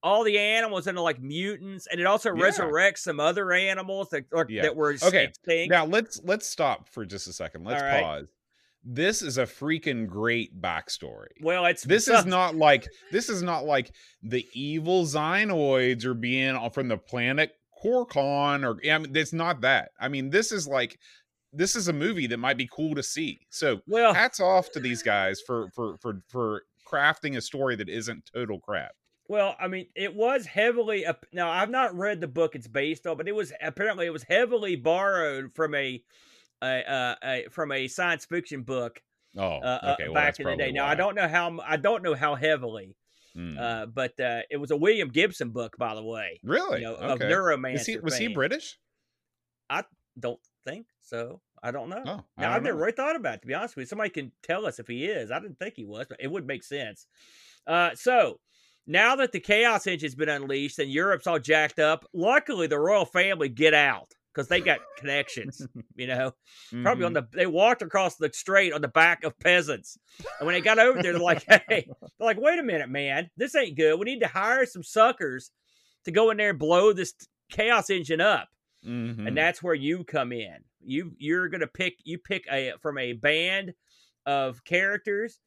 all 0.02 0.22
the 0.22 0.38
animals 0.38 0.86
into 0.86 1.00
like 1.00 1.20
mutants, 1.20 1.86
and 1.90 1.98
it 2.00 2.06
also 2.06 2.34
Yeah. 2.34 2.42
resurrects 2.50 2.98
some 2.98 3.20
other 3.20 3.52
animals 3.52 4.10
that 4.10 4.24
or, 4.32 4.46
Yeah. 4.48 4.62
that 4.62 4.76
were 4.76 4.94
Okay, 5.02 5.24
extinct. 5.24 5.70
Now 5.70 5.86
let's 5.86 6.20
let's 6.24 6.46
stop 6.46 6.88
for 6.90 7.06
just 7.06 7.26
a 7.26 7.32
second. 7.32 7.64
Let's 7.64 7.82
right. 7.82 8.02
pause. 8.02 8.28
This 8.86 9.22
is 9.22 9.38
a 9.38 9.44
freaking 9.44 10.06
great 10.06 10.60
backstory. 10.60 11.28
well, 11.40 11.64
it's 11.64 11.84
This 11.84 12.06
is 12.06 12.26
not 12.26 12.54
like 12.54 12.86
this 13.12 13.30
is 13.30 13.42
not 13.42 13.64
like 13.64 13.90
the 14.22 14.46
evil 14.52 15.04
Xynoids 15.04 16.04
are 16.04 16.12
being 16.14 16.58
from 16.70 16.88
the 16.88 16.98
planet 16.98 17.52
Corcon 17.82 18.62
or 18.64 18.78
I 18.90 18.98
mean 18.98 19.16
it's 19.16 19.32
not 19.32 19.62
that. 19.62 19.92
I 19.98 20.08
mean 20.08 20.28
this 20.30 20.52
is 20.52 20.68
like 20.68 20.98
this 21.50 21.76
is 21.76 21.88
a 21.88 21.92
movie 21.94 22.26
that 22.26 22.38
might 22.38 22.58
be 22.58 22.68
cool 22.70 22.94
to 22.94 23.02
see. 23.02 23.46
So 23.48 23.80
well. 23.86 24.12
hats 24.12 24.38
off 24.40 24.70
to 24.72 24.80
these 24.80 25.02
guys 25.02 25.40
for 25.46 25.70
for 25.74 25.96
for 25.98 26.20
for 26.28 26.62
crafting 26.94 27.36
a 27.36 27.40
story 27.40 27.76
that 27.76 27.88
isn't 27.88 28.30
total 28.32 28.60
crap. 28.60 28.92
Well, 29.28 29.56
I 29.58 29.68
mean, 29.68 29.86
it 29.96 30.14
was 30.14 30.44
heavily. 30.46 31.06
Now, 31.32 31.50
I've 31.50 31.70
not 31.70 31.96
read 31.96 32.20
the 32.20 32.28
book 32.28 32.54
it's 32.54 32.68
based 32.68 33.06
on, 33.06 33.16
but 33.16 33.26
it 33.26 33.34
was 33.34 33.52
apparently 33.62 34.06
it 34.06 34.12
was 34.12 34.22
heavily 34.22 34.76
borrowed 34.76 35.54
from 35.54 35.74
a, 35.74 36.02
a, 36.62 36.66
a, 36.66 37.16
a 37.24 37.44
from 37.50 37.72
a 37.72 37.88
science 37.88 38.26
fiction 38.26 38.62
book 38.62 39.02
Oh, 39.36 39.42
uh, 39.42 39.78
uh, 39.82 39.94
okay. 39.94 40.04
Well, 40.04 40.14
back 40.14 40.38
in 40.38 40.46
the 40.46 40.52
day. 40.52 40.56
probably 40.56 40.72
Now, 40.72 40.86
I 40.86 40.94
don't 40.94 41.14
know 41.14 41.26
how 41.28 41.58
I 41.66 41.76
don't 41.76 42.02
know 42.02 42.14
how 42.14 42.34
heavily, 42.34 42.96
Hmm. 43.34 43.58
uh, 43.58 43.86
but 43.86 44.18
uh, 44.20 44.42
it 44.48 44.58
was 44.58 44.70
a 44.70 44.76
William 44.76 45.08
Gibson 45.08 45.50
book, 45.50 45.76
by 45.76 45.96
the 45.96 46.04
way. 46.04 46.38
really? 46.44 46.82
You 46.82 46.84
know, 46.84 46.94
of 46.94 47.10
okay. 47.20 47.24
Neuromancer. 47.24 47.74
Is 47.74 47.86
he, 47.86 47.98
was 47.98 48.16
he 48.16 48.26
fame. 48.26 48.34
British? 48.34 48.78
Don't 50.20 50.38
think 50.64 50.86
so. 51.02 51.40
I 51.64 51.70
don't 51.70 51.88
know. 51.88 52.02
Oh, 52.06 52.24
I 52.36 52.42
Now, 52.42 52.52
I've 52.52 52.62
never 52.62 52.76
know. 52.76 52.82
really 52.84 52.92
thought 52.92 53.16
about 53.16 53.36
it, 53.36 53.40
to 53.42 53.46
be 53.48 53.54
honest 53.54 53.74
with 53.74 53.84
you. 53.84 53.88
Somebody 53.88 54.10
can 54.10 54.30
tell 54.42 54.66
us 54.66 54.78
if 54.78 54.86
he 54.86 55.06
is. 55.06 55.30
I 55.30 55.40
didn't 55.40 55.58
think 55.58 55.74
he 55.76 55.84
was, 55.84 56.06
but 56.08 56.18
it 56.20 56.30
would 56.30 56.46
make 56.46 56.62
sense. 56.62 57.06
Uh, 57.66 57.90
so 57.94 58.38
now 58.86 59.16
that 59.16 59.32
the 59.32 59.40
Chaos 59.40 59.86
Engine's 59.86 60.14
been 60.14 60.28
unleashed 60.28 60.78
and 60.78 60.90
Europe's 60.90 61.26
all 61.26 61.38
jacked 61.38 61.78
up, 61.78 62.04
luckily 62.12 62.66
the 62.66 62.78
royal 62.78 63.06
family 63.06 63.48
get 63.48 63.72
out 63.72 64.12
because 64.34 64.46
they 64.48 64.60
got 64.60 64.80
connections, 64.98 65.66
you 65.96 66.06
know. 66.06 66.32
Probably 66.82 67.04
Mhm. 67.04 67.06
on 67.06 67.12
the 67.14 67.28
they 67.32 67.46
walked 67.46 67.80
across 67.82 68.16
the 68.16 68.30
strait 68.34 68.72
on 68.74 68.82
the 68.82 68.88
back 68.88 69.24
of 69.24 69.38
peasants. 69.38 69.96
And 70.38 70.46
when 70.46 70.54
they 70.54 70.60
got 70.60 70.78
over 70.78 71.00
there, 71.00 71.12
they're 71.12 71.20
like, 71.22 71.44
hey, 71.48 71.62
they're 71.68 71.86
like, 72.20 72.38
wait 72.40 72.58
a 72.58 72.62
minute, 72.62 72.90
man, 72.90 73.30
this 73.38 73.54
ain't 73.54 73.76
good. 73.76 73.98
We 73.98 74.04
need 74.04 74.20
to 74.20 74.26
hire 74.28 74.66
some 74.66 74.82
suckers 74.82 75.50
to 76.04 76.10
go 76.12 76.28
in 76.30 76.36
there 76.36 76.50
and 76.50 76.58
blow 76.58 76.92
this 76.92 77.14
chaos 77.50 77.88
engine 77.88 78.20
up 78.20 78.48
Mhm. 78.84 79.26
and 79.28 79.34
that's 79.36 79.62
where 79.62 79.74
you 79.74 80.04
come 80.04 80.30
in. 80.32 80.58
You 80.86 81.12
you're 81.18 81.48
gonna 81.48 81.66
pick 81.66 81.94
you 82.04 82.18
pick 82.18 82.46
a 82.50 82.72
from 82.80 82.98
a 82.98 83.12
band 83.12 83.74
of 84.26 84.64
characters, 84.64 85.40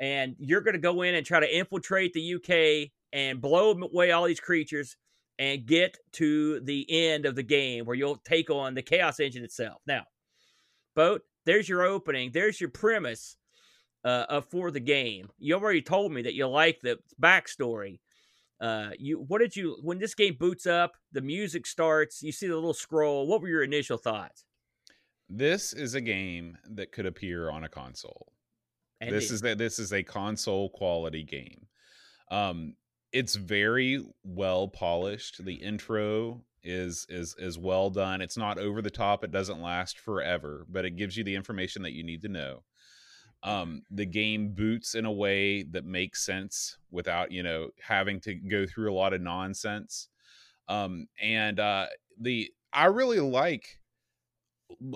and 0.00 0.34
you're 0.38 0.60
gonna 0.60 0.78
go 0.78 1.02
in 1.02 1.14
and 1.14 1.26
try 1.26 1.40
to 1.40 1.56
infiltrate 1.56 2.12
the 2.12 2.34
UK 2.34 2.90
and 3.12 3.40
blow 3.40 3.72
away 3.72 4.10
all 4.10 4.24
these 4.24 4.40
creatures 4.40 4.96
and 5.38 5.66
get 5.66 5.96
to 6.12 6.60
the 6.60 6.86
end 6.88 7.26
of 7.26 7.34
the 7.34 7.42
game 7.42 7.84
where 7.84 7.96
you'll 7.96 8.20
take 8.24 8.50
on 8.50 8.74
the 8.74 8.82
Chaos 8.82 9.20
Engine 9.20 9.44
itself. 9.44 9.80
Now, 9.86 10.04
boat. 10.94 11.22
There's 11.46 11.68
your 11.68 11.82
opening. 11.82 12.30
There's 12.32 12.58
your 12.58 12.70
premise 12.70 13.36
uh, 14.02 14.24
of 14.30 14.46
for 14.46 14.70
the 14.70 14.80
game. 14.80 15.28
You 15.38 15.54
already 15.56 15.82
told 15.82 16.10
me 16.10 16.22
that 16.22 16.34
you 16.34 16.46
like 16.48 16.78
the 16.82 16.98
backstory 17.20 17.98
uh 18.60 18.90
you 18.98 19.24
what 19.28 19.40
did 19.40 19.54
you 19.56 19.76
when 19.82 19.98
this 19.98 20.14
game 20.14 20.36
boots 20.38 20.66
up 20.66 20.92
the 21.12 21.20
music 21.20 21.66
starts 21.66 22.22
you 22.22 22.32
see 22.32 22.46
the 22.46 22.54
little 22.54 22.74
scroll 22.74 23.26
what 23.26 23.40
were 23.40 23.48
your 23.48 23.64
initial 23.64 23.98
thoughts 23.98 24.44
This 25.28 25.72
is 25.72 25.94
a 25.94 26.00
game 26.00 26.58
that 26.70 26.92
could 26.92 27.06
appear 27.06 27.50
on 27.50 27.64
a 27.64 27.68
console. 27.68 28.32
and 29.00 29.14
this 29.14 29.30
it- 29.30 29.34
is 29.34 29.40
that 29.42 29.58
this 29.58 29.78
is 29.78 29.92
a 29.92 30.02
console 30.02 30.70
quality 30.70 31.24
game. 31.24 31.66
Um 32.30 32.76
it's 33.12 33.34
very 33.36 34.04
well 34.24 34.66
polished. 34.68 35.44
The 35.44 35.54
intro 35.54 36.44
is 36.62 37.06
is 37.08 37.34
is 37.38 37.58
well 37.58 37.90
done. 37.90 38.20
It's 38.20 38.36
not 38.36 38.58
over 38.58 38.80
the 38.82 38.90
top. 38.90 39.22
It 39.24 39.30
doesn't 39.30 39.60
last 39.60 39.98
forever, 39.98 40.66
but 40.68 40.84
it 40.84 40.96
gives 40.96 41.16
you 41.16 41.22
the 41.24 41.34
information 41.34 41.82
that 41.82 41.92
you 41.92 42.02
need 42.02 42.22
to 42.22 42.28
know. 42.28 42.62
Um 43.42 43.82
the 43.90 44.06
game 44.06 44.54
boots 44.54 44.94
in 44.94 45.04
a 45.04 45.12
way 45.12 45.62
that 45.64 45.84
makes 45.84 46.24
sense 46.24 46.78
without, 46.90 47.30
you 47.30 47.42
know, 47.42 47.70
having 47.80 48.20
to 48.20 48.34
go 48.34 48.66
through 48.66 48.92
a 48.92 48.94
lot 48.94 49.12
of 49.12 49.20
nonsense. 49.20 50.08
Um 50.68 51.08
and 51.20 51.60
uh 51.60 51.88
the 52.20 52.50
I 52.72 52.86
really 52.86 53.20
like 53.20 53.78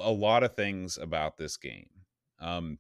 a 0.00 0.10
lot 0.10 0.42
of 0.42 0.54
things 0.54 0.98
about 0.98 1.36
this 1.38 1.56
game. 1.56 1.88
Um, 2.40 2.78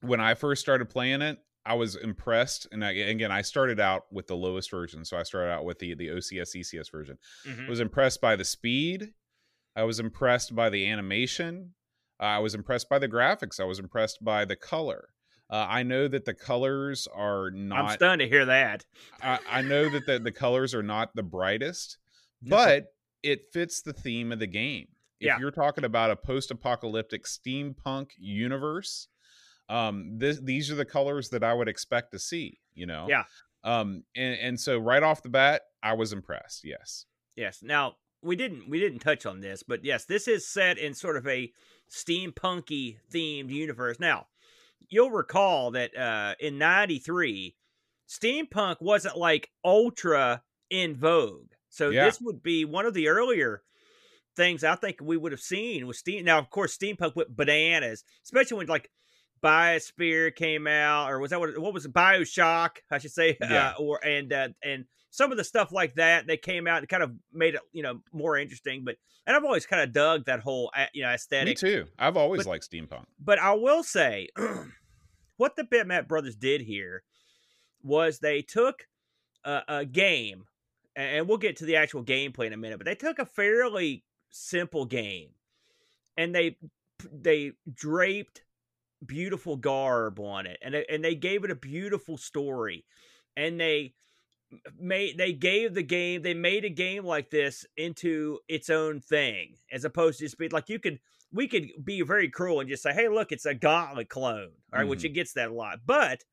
when 0.00 0.20
I 0.20 0.34
first 0.34 0.60
started 0.60 0.88
playing 0.90 1.22
it, 1.22 1.38
I 1.64 1.74
was 1.74 1.94
impressed, 1.96 2.66
and 2.72 2.84
I, 2.84 2.92
again, 2.92 3.30
I 3.30 3.42
started 3.42 3.78
out 3.80 4.04
with 4.10 4.26
the 4.26 4.36
lowest 4.36 4.70
version, 4.70 5.04
so 5.04 5.16
I 5.18 5.22
started 5.24 5.52
out 5.52 5.64
with 5.64 5.78
the 5.78 5.94
the 5.94 6.08
OCS 6.08 6.54
ECS 6.56 6.90
version. 6.90 7.18
Mhm. 7.46 7.66
I 7.66 7.68
was 7.70 7.80
impressed 7.80 8.20
by 8.20 8.34
the 8.36 8.44
speed. 8.44 9.12
I 9.76 9.84
was 9.84 10.00
impressed 10.00 10.54
by 10.54 10.70
the 10.70 10.88
animation. 10.90 11.74
Uh, 12.18 12.24
I 12.24 12.38
was 12.38 12.54
impressed 12.54 12.88
by 12.88 12.98
the 12.98 13.08
graphics. 13.08 13.60
I 13.60 13.64
was 13.64 13.78
impressed 13.78 14.24
by 14.24 14.44
the 14.44 14.56
color. 14.56 15.10
Uh, 15.50 15.66
I 15.68 15.82
know 15.82 16.06
that 16.08 16.24
the 16.24 16.34
colors 16.34 17.08
are 17.12 17.50
not. 17.50 17.84
i'm 17.86 17.90
stunned 17.96 18.20
to 18.20 18.28
hear 18.28 18.44
that 18.46 18.84
I, 19.20 19.38
I 19.48 19.62
know 19.62 19.88
that 19.90 20.06
the, 20.06 20.18
the 20.20 20.30
colors 20.32 20.74
are 20.74 20.82
not 20.82 21.14
the 21.16 21.22
brightest, 21.24 21.98
but 22.42 22.86
it 23.22 23.52
fits 23.52 23.82
the 23.82 23.92
theme 23.92 24.32
of 24.32 24.38
the 24.38 24.46
game. 24.46 24.88
If 25.20 25.26
Yeah. 25.26 25.38
you're 25.38 25.50
talking 25.50 25.84
about 25.84 26.10
a 26.10 26.16
post-apocalyptic 26.16 27.24
steampunk 27.24 28.12
universe, 28.16 29.08
um, 29.68 30.18
this, 30.18 30.40
these 30.40 30.70
are 30.70 30.74
the 30.74 30.84
colors 30.86 31.28
that 31.30 31.44
I 31.44 31.52
would 31.54 31.68
expect 31.68 32.12
to 32.12 32.18
see. 32.18 32.60
You 32.74 32.86
know, 32.86 33.06
Yeah. 33.08 33.24
Um, 33.62 34.04
and 34.16 34.38
and 34.40 34.60
so 34.60 34.78
right 34.78 35.02
off 35.02 35.22
the 35.22 35.28
bat, 35.28 35.62
I 35.82 35.92
was 35.92 36.12
impressed. 36.12 36.64
Yes. 36.64 37.04
yes 37.36 37.62
now 37.62 37.96
we 38.22 38.34
didn't 38.36 38.68
we 38.68 38.80
didn't 38.80 38.98
touch 38.98 39.24
on 39.24 39.40
this 39.40 39.62
but 39.62 39.82
yes 39.84 40.04
this 40.04 40.26
is 40.28 40.46
set 40.46 40.76
in 40.78 40.92
sort 40.94 41.16
of 41.16 41.26
a 41.26 41.50
steampunky 41.88 42.98
themed 43.12 43.50
universe 43.50 43.98
now 44.00 44.26
you'll 44.88 45.10
recall 45.10 45.70
that 45.70 45.96
uh 45.96 46.34
in 46.40 46.58
93 46.58 47.56
steampunk 48.08 48.76
wasn't 48.80 49.16
like 49.16 49.50
ultra 49.64 50.42
in 50.70 50.96
vogue 50.96 51.52
So 51.68 51.90
Yeah. 51.90 52.04
this 52.06 52.20
would 52.20 52.42
be 52.42 52.64
one 52.64 52.84
of 52.84 52.94
the 52.94 53.08
earlier 53.08 53.62
things 54.36 54.64
I 54.64 54.74
think 54.76 54.96
we 55.02 55.16
would 55.16 55.32
have 55.32 55.40
seen 55.40 55.86
with 55.86 55.96
steam. 55.96 56.24
Now, 56.24 56.38
of 56.38 56.50
course, 56.50 56.76
steampunk 56.76 57.16
went 57.16 57.36
bananas, 57.36 58.04
especially 58.24 58.58
when 58.58 58.66
like 58.66 58.90
Biosphere 59.42 60.34
came 60.34 60.66
out, 60.66 61.10
or 61.10 61.18
was 61.18 61.30
that 61.30 61.40
what? 61.40 61.56
What 61.58 61.72
was 61.72 61.86
it? 61.86 61.92
Bioshock? 61.94 62.70
I 62.90 62.98
should 62.98 63.12
say, 63.12 63.38
Yeah. 63.40 63.70
uh, 63.78 63.82
or 63.82 64.04
and 64.04 64.30
uh, 64.32 64.48
and 64.62 64.84
some 65.10 65.32
of 65.32 65.38
the 65.38 65.44
stuff 65.44 65.72
like 65.72 65.94
that 65.94 66.26
that 66.26 66.42
came 66.42 66.66
out 66.66 66.78
and 66.78 66.88
kind 66.88 67.02
of 67.02 67.12
made 67.32 67.54
it 67.54 67.60
you 67.72 67.82
know 67.82 68.00
more 68.12 68.36
interesting. 68.36 68.82
But 68.84 68.96
and 69.26 69.34
I've 69.34 69.44
always 69.44 69.64
kind 69.64 69.82
of 69.82 69.92
dug 69.94 70.26
that 70.26 70.40
whole 70.40 70.70
you 70.92 71.02
know 71.02 71.08
aesthetic. 71.08 71.62
Me 71.62 71.68
too. 71.70 71.86
I've 71.98 72.18
always 72.18 72.44
But- 72.44 72.50
liked 72.50 72.70
steampunk. 72.70 73.06
But 73.18 73.38
I 73.38 73.54
will 73.54 73.82
say, 73.82 74.28
what 75.38 75.56
the 75.56 75.64
Bitmap 75.64 76.06
Brothers 76.06 76.36
did 76.36 76.60
here 76.60 77.02
was 77.82 78.18
they 78.18 78.42
took 78.42 78.86
a, 79.44 79.62
a 79.68 79.84
game, 79.86 80.44
and 80.94 81.26
we'll 81.26 81.38
get 81.38 81.56
to 81.56 81.64
the 81.64 81.76
actual 81.76 82.04
gameplay 82.04 82.46
in 82.46 82.52
a 82.52 82.58
minute. 82.58 82.76
But 82.78 82.84
they 82.84 82.94
took 82.94 83.18
a 83.18 83.24
fairly 83.24 84.04
simple 84.30 84.86
game, 84.86 85.30
and 86.16 86.34
they 86.34 86.56
they 87.12 87.52
draped 87.72 88.42
beautiful 89.04 89.56
garb 89.56 90.20
on 90.20 90.46
it, 90.46 90.58
and 90.62 90.74
they, 90.74 90.84
and 90.88 91.04
they 91.04 91.14
gave 91.14 91.44
it 91.44 91.50
a 91.50 91.56
beautiful 91.56 92.16
story, 92.16 92.84
and 93.36 93.60
they 93.60 93.94
made 94.78 95.16
they 95.16 95.32
gave 95.32 95.74
the 95.74 95.82
game 95.82 96.22
they 96.22 96.34
made 96.34 96.64
a 96.64 96.70
game 96.70 97.04
like 97.04 97.30
this 97.30 97.64
into 97.76 98.38
its 98.48 98.68
own 98.68 99.00
thing 99.00 99.54
as 99.70 99.84
opposed 99.84 100.18
to 100.18 100.24
just 100.24 100.38
be 100.38 100.48
like 100.48 100.68
you 100.68 100.78
could 100.78 100.98
we 101.32 101.46
could 101.46 101.68
be 101.84 102.02
very 102.02 102.28
cruel 102.28 102.60
and 102.60 102.68
just 102.68 102.82
say 102.82 102.92
hey 102.92 103.08
look 103.08 103.30
it's 103.30 103.46
a 103.46 103.54
gauntlet 103.54 104.08
clone 104.08 104.50
all 104.72 104.80
right, 104.80 104.88
which 104.88 105.00
mm-hmm. 105.00 105.06
it 105.06 105.14
gets 105.14 105.32
that 105.34 105.50
a 105.50 105.54
lot 105.54 105.78
but 105.86 106.24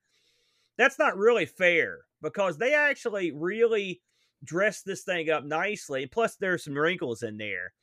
that's 0.78 1.00
not 1.00 1.18
really 1.18 1.46
fair 1.46 2.00
because 2.22 2.58
they 2.58 2.74
actually 2.74 3.32
really 3.32 4.02
dressed 4.44 4.86
this 4.86 5.04
thing 5.04 5.30
up 5.30 5.44
nicely 5.44 6.06
plus 6.06 6.36
there's 6.36 6.64
some 6.64 6.78
wrinkles 6.78 7.22
in 7.24 7.38
there 7.38 7.74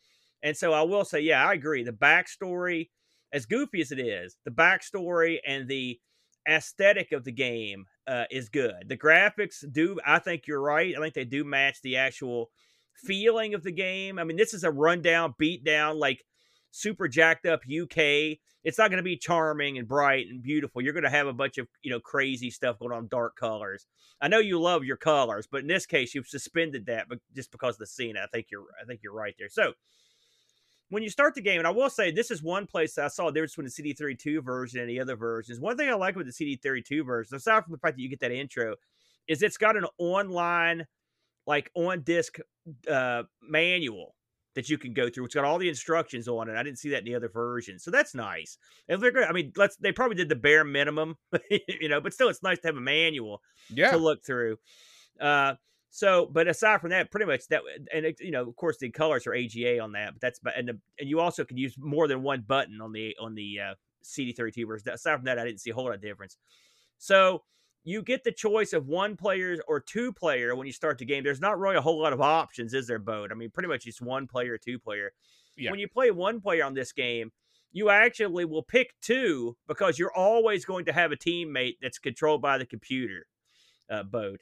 and 0.45 0.57
so 0.57 0.73
i 0.73 0.83
will 0.83 1.05
say 1.05 1.19
yeah 1.21 1.45
i 1.45 1.53
agree 1.53 1.83
the 1.83 1.91
backstory 1.91 2.91
as 3.33 3.47
goofy 3.47 3.81
as 3.81 3.91
it 3.91 3.99
is 3.99 4.37
the 4.45 4.51
backstory 4.53 5.39
and 5.45 5.67
the 5.67 5.99
aesthetic 6.49 7.13
of 7.13 7.25
the 7.25 7.33
game 7.33 7.87
uh, 8.07 8.25
is 8.31 8.49
good. 8.49 8.89
The 8.89 8.97
graphics 8.97 9.65
do, 9.73 9.99
I 10.05 10.19
think 10.19 10.47
you're 10.47 10.61
right. 10.61 10.95
I 10.97 11.01
think 11.01 11.15
they 11.15 11.25
do 11.25 11.45
match 11.45 11.81
the 11.83 11.97
actual 11.97 12.51
feeling 12.95 13.55
of 13.55 13.63
the 13.63 13.73
game. 13.73 14.19
I 14.19 14.25
mean, 14.25 14.37
this 14.37 14.55
is 14.55 14.65
a 14.65 14.71
rundown, 14.71 15.35
beat 15.39 15.65
down, 15.65 15.99
like 15.99 16.25
super 16.71 17.09
jacked 17.09 17.47
up 17.47 17.61
UK. 17.61 18.39
It's 18.63 18.79
not 18.79 18.89
going 18.91 18.99
to 18.99 19.03
be 19.03 19.17
charming 19.17 19.79
and 19.79 19.89
bright 19.89 20.27
and 20.29 20.43
beautiful. 20.43 20.83
You're 20.83 20.93
going 20.93 21.05
to 21.05 21.11
have 21.11 21.27
a 21.27 21.33
bunch 21.33 21.59
of 21.59 21.67
you 21.83 21.91
know 21.91 22.01
crazy 22.01 22.51
stuff 22.51 22.79
going 22.79 22.93
on, 22.93 23.09
dark 23.09 23.37
colors. 23.37 23.87
I 24.21 24.29
know 24.29 24.39
you 24.39 24.61
love 24.61 24.85
your 24.85 24.97
colors, 24.97 25.47
but 25.51 25.61
in 25.61 25.67
this 25.67 25.87
case, 25.87 26.15
you've 26.15 26.29
suspended 26.29 26.87
that, 26.87 27.09
but 27.09 27.19
just 27.35 27.51
because 27.51 27.75
of 27.75 27.81
the 27.81 27.87
scene, 27.87 28.17
I 28.17 28.27
think 28.33 28.47
you're, 28.51 28.65
I 28.81 28.87
think 28.87 29.01
you're 29.03 29.13
right 29.13 29.35
there. 29.39 29.51
So 29.51 29.73
when 30.95 31.03
you 31.03 31.11
start 31.11 31.35
the 31.35 31.41
game, 31.43 31.59
and 31.59 31.67
I 31.67 31.71
will 31.71 31.91
say 31.91 32.11
this 32.11 32.31
is 32.31 32.43
one 32.43 32.67
place 32.67 32.97
I 32.97 33.09
saw 33.09 33.29
a 33.29 33.33
difference 33.33 33.57
between 33.57 33.71
the 33.95 33.95
CD32 33.95 34.43
version 34.45 34.81
and 34.81 34.89
the 34.89 35.01
other 35.01 35.17
versions. 35.17 35.61
One 35.61 35.77
thing 35.77 35.89
I 35.91 35.95
like 35.95 36.17
with 36.17 36.27
the 36.27 36.33
CD32 36.33 37.05
version, 37.05 37.37
aside 37.37 37.65
from 37.65 37.73
the 37.73 37.79
fact 37.79 37.97
that 37.97 38.03
you 38.03 38.09
get 38.09 38.21
that 38.21 38.33
intro, 38.33 38.77
is 39.29 39.43
it's 39.43 39.57
got 39.59 39.77
an 39.77 39.87
online, 39.99 40.87
like 41.47 41.71
on 41.75 42.03
disc 42.03 42.39
uh, 42.91 43.25
manual 43.43 44.15
that 44.55 44.69
you 44.71 44.79
can 44.79 44.93
go 44.95 45.11
through. 45.11 45.25
It's 45.25 45.35
got 45.35 45.45
all 45.45 45.59
the 45.59 45.69
instructions 45.69 46.29
on 46.29 46.49
it. 46.49 46.57
I 46.57 46.63
didn't 46.63 46.79
see 46.79 46.91
that 46.91 47.01
in 47.01 47.05
the 47.07 47.15
other 47.17 47.29
version, 47.29 47.79
so 47.79 47.91
that's 47.91 48.15
nice. 48.15 48.57
And 48.89 49.03
they're 49.03 49.11
good. 49.11 49.25
I 49.25 49.33
mean, 49.33 49.53
let's 49.57 49.77
they 49.77 49.91
probably 49.93 50.17
did 50.17 50.29
the 50.29 50.37
bare 50.37 50.65
minimum, 50.65 51.17
you 51.51 51.89
know, 51.89 52.01
but 52.01 52.15
still, 52.15 52.29
it's 52.29 52.43
nice 52.43 52.61
to 52.61 52.69
have 52.69 52.77
a 52.77 52.81
manual 52.81 53.43
Yeah. 53.69 53.91
to 53.91 53.97
look 53.97 54.25
through. 54.25 54.59
Uh, 55.21 55.55
so, 55.97 56.27
but 56.27 56.49
aside 56.49 56.81
from 56.81 56.91
that, 56.91 57.13
pretty 57.13 57.27
much 57.27 57.47
that, 57.51 57.63
and 57.95 58.05
it, 58.05 58.19
you 58.19 58.33
know, 58.33 58.49
of 58.49 58.57
course, 58.57 58.79
the 58.79 58.91
colors 58.91 59.29
are 59.29 59.33
AGA 59.33 59.79
on 59.79 59.93
that, 59.93 60.15
but 60.15 60.21
that's 60.21 60.41
but 60.41 60.55
and 60.57 60.69
the, 60.69 60.81
and 60.99 61.09
you 61.09 61.21
also 61.21 61.45
can 61.45 61.57
use 61.57 61.77
more 61.79 62.09
than 62.09 62.25
one 62.25 62.41
button 62.41 62.81
on 62.81 62.91
the 62.91 63.17
on 63.21 63.37
the 63.37 63.61
uh, 63.61 63.75
CD32 64.05 64.67
version. 64.67 64.89
Aside 64.89 65.15
from 65.15 65.27
that, 65.27 65.39
I 65.39 65.45
didn't 65.45 65.61
see 65.61 65.71
a 65.71 65.75
whole 65.75 65.85
lot 65.85 65.95
of 65.95 66.03
difference. 66.03 66.37
So 66.99 67.45
you 67.85 68.03
get 68.03 68.25
the 68.25 68.33
choice 68.33 68.73
of 68.73 68.89
one 68.89 69.15
player 69.15 69.57
or 69.69 69.79
two 69.79 70.13
player 70.13 70.57
when 70.57 70.67
you 70.67 70.73
start 70.73 70.99
the 70.99 71.05
game. 71.05 71.23
There's 71.23 71.41
not 71.41 71.61
really 71.61 71.77
a 71.77 71.81
whole 71.81 72.03
lot 72.03 72.13
of 72.13 72.21
options, 72.21 72.75
is 72.75 72.89
there, 72.89 72.99
Boat? 72.99 73.31
I 73.31 73.37
mean, 73.37 73.51
pretty 73.51 73.69
much 73.69 73.87
it's 73.87 74.03
one 74.03 74.27
player, 74.27 74.59
two 74.59 74.81
player. 74.81 75.13
Yeah. 75.57 75.71
When 75.71 75.79
you 75.79 75.87
play 75.87 76.11
one 76.11 76.41
player 76.41 76.65
on 76.65 76.75
this 76.75 76.91
game, 76.91 77.31
you 77.71 77.91
actually 77.91 78.47
will 78.47 78.65
pick 78.65 78.95
two 79.01 79.57
because 79.69 79.97
you're 79.97 80.13
always 80.13 80.65
going 80.65 80.87
to 80.87 80.93
have 80.93 81.13
a 81.13 81.17
teammate 81.17 81.77
that's 81.81 82.01
controlled 82.01 82.43
by 82.43 82.59
the 82.59 82.67
computer. 82.67 83.27
Uh, 83.89 84.03
Boat. 84.03 84.41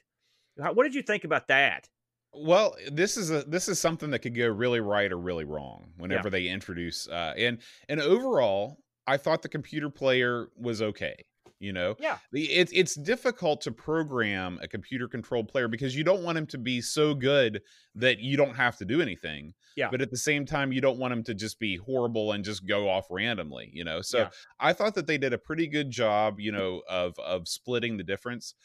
How- 0.61 0.73
What 0.73 0.83
did 0.83 0.95
you 0.95 1.01
think 1.01 1.23
about 1.23 1.47
that? 1.47 1.89
Well, 2.35 2.75
this 2.91 3.15
is 3.17 3.29
a 3.29 3.43
this 3.43 3.67
is 3.67 3.79
something 3.79 4.09
that 4.09 4.19
could 4.19 4.35
go 4.35 4.47
really 4.47 4.79
right 4.79 5.11
or 5.11 5.19
really 5.19 5.45
wrong 5.45 5.91
whenever 5.97 6.29
they 6.31 6.47
introduce 6.47 7.07
uh 7.07 7.33
and 7.37 7.59
and 7.89 8.01
overall, 8.01 8.79
I 9.05 9.17
thought 9.17 9.43
the 9.43 9.49
computer 9.49 9.89
player 9.91 10.47
was 10.57 10.81
okay. 10.81 11.15
You 11.59 11.71
know, 11.73 11.95
Yeah. 11.99 12.17
The- 12.31 12.51
it's 12.51 12.71
it's 12.73 12.95
difficult 12.95 13.61
to 13.61 13.71
program 13.71 14.57
a 14.63 14.67
computer 14.67 15.07
controlled 15.07 15.47
player 15.47 15.67
because 15.67 15.95
you 15.95 16.03
don't 16.03 16.23
want 16.23 16.37
him 16.39 16.47
to 16.47 16.57
be 16.57 16.81
so 16.81 17.13
good 17.13 17.61
that 17.95 18.17
you 18.19 18.35
don't 18.35 18.55
have 18.55 18.77
to 18.77 18.85
do 18.85 18.99
anything. 18.99 19.53
Yeah. 19.77 19.89
But 19.91 20.01
at 20.01 20.09
the 20.09 20.17
same 20.17 20.45
time, 20.45 20.71
you 20.73 20.81
don't 20.81 20.97
want 20.97 21.13
him 21.13 21.23
to 21.25 21.35
just 21.35 21.59
be 21.59 21.77
horrible 21.77 22.31
and 22.31 22.43
just 22.43 22.65
go 22.65 22.89
off 22.89 23.05
randomly. 23.11 23.69
You 23.73 23.83
know, 23.83 24.01
so 24.01 24.17
Yeah. 24.21 24.29
I 24.59 24.73
thought 24.73 24.95
that 24.95 25.05
they 25.07 25.19
did 25.19 25.33
a 25.33 25.37
pretty 25.37 25.67
good 25.67 25.91
job. 25.91 26.39
You 26.39 26.51
know, 26.51 26.81
of 26.89 27.13
of 27.19 27.47
splitting 27.47 27.97
the 27.97 28.03
difference. 28.03 28.55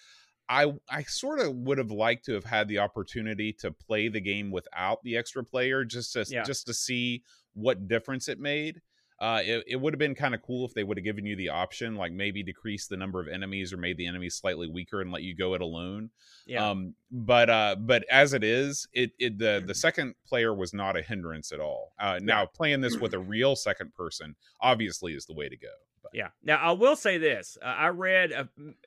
I 0.48 0.72
I 0.88 1.02
sort 1.04 1.40
of 1.40 1.54
would 1.54 1.78
have 1.78 1.90
liked 1.90 2.24
to 2.26 2.32
have 2.34 2.44
had 2.44 2.68
the 2.68 2.78
opportunity 2.78 3.52
to 3.60 3.70
play 3.70 4.08
the 4.08 4.20
game 4.20 4.50
without 4.50 5.02
the 5.02 5.16
extra 5.16 5.44
player 5.44 5.84
just 5.84 6.12
to 6.14 6.24
Yeah. 6.28 6.42
just 6.44 6.66
to 6.66 6.74
see 6.74 7.22
what 7.54 7.88
difference 7.88 8.28
it 8.28 8.38
made. 8.38 8.80
Uh, 9.20 9.40
it, 9.44 9.64
it 9.66 9.76
would 9.76 9.92
have 9.92 9.98
been 9.98 10.14
kind 10.14 10.32
of 10.32 10.40
cool 10.42 10.64
if 10.64 10.72
they 10.74 10.84
would 10.84 10.96
have 10.96 11.02
given 11.04 11.26
you 11.26 11.34
the 11.34 11.48
option, 11.48 11.96
like 11.96 12.12
maybe 12.12 12.40
decrease 12.40 12.86
the 12.86 12.96
number 12.96 13.18
of 13.20 13.26
enemies 13.26 13.72
or 13.72 13.76
made 13.76 13.96
the 13.96 14.06
enemies 14.06 14.36
slightly 14.36 14.68
weaker 14.68 15.00
and 15.00 15.10
let 15.10 15.24
you 15.24 15.34
go 15.34 15.54
it 15.54 15.60
alone. 15.60 16.08
Yeah. 16.46 16.70
Um, 16.70 16.94
but 17.10 17.50
uh, 17.50 17.74
but 17.80 18.04
as 18.08 18.32
it 18.32 18.44
is, 18.44 18.86
it, 18.92 19.10
it 19.18 19.36
the 19.36 19.60
the 19.66 19.74
second 19.74 20.14
player 20.24 20.54
was 20.54 20.72
not 20.72 20.96
a 20.96 21.02
hindrance 21.02 21.50
at 21.50 21.58
all. 21.58 21.94
Uh, 21.98 22.20
now 22.22 22.46
playing 22.46 22.80
this 22.80 22.96
with 22.98 23.12
a 23.12 23.18
real 23.34 23.56
second 23.56 23.92
person 23.92 24.36
obviously 24.60 25.14
is 25.14 25.26
the 25.26 25.34
way 25.34 25.48
to 25.48 25.56
go. 25.56 25.66
But, 26.10 26.16
Yeah. 26.18 26.28
Now 26.42 26.56
I 26.56 26.72
will 26.72 26.96
say 26.96 27.18
this: 27.18 27.56
uh, 27.62 27.64
I 27.66 27.88
read 27.88 28.32
uh, 28.32 28.44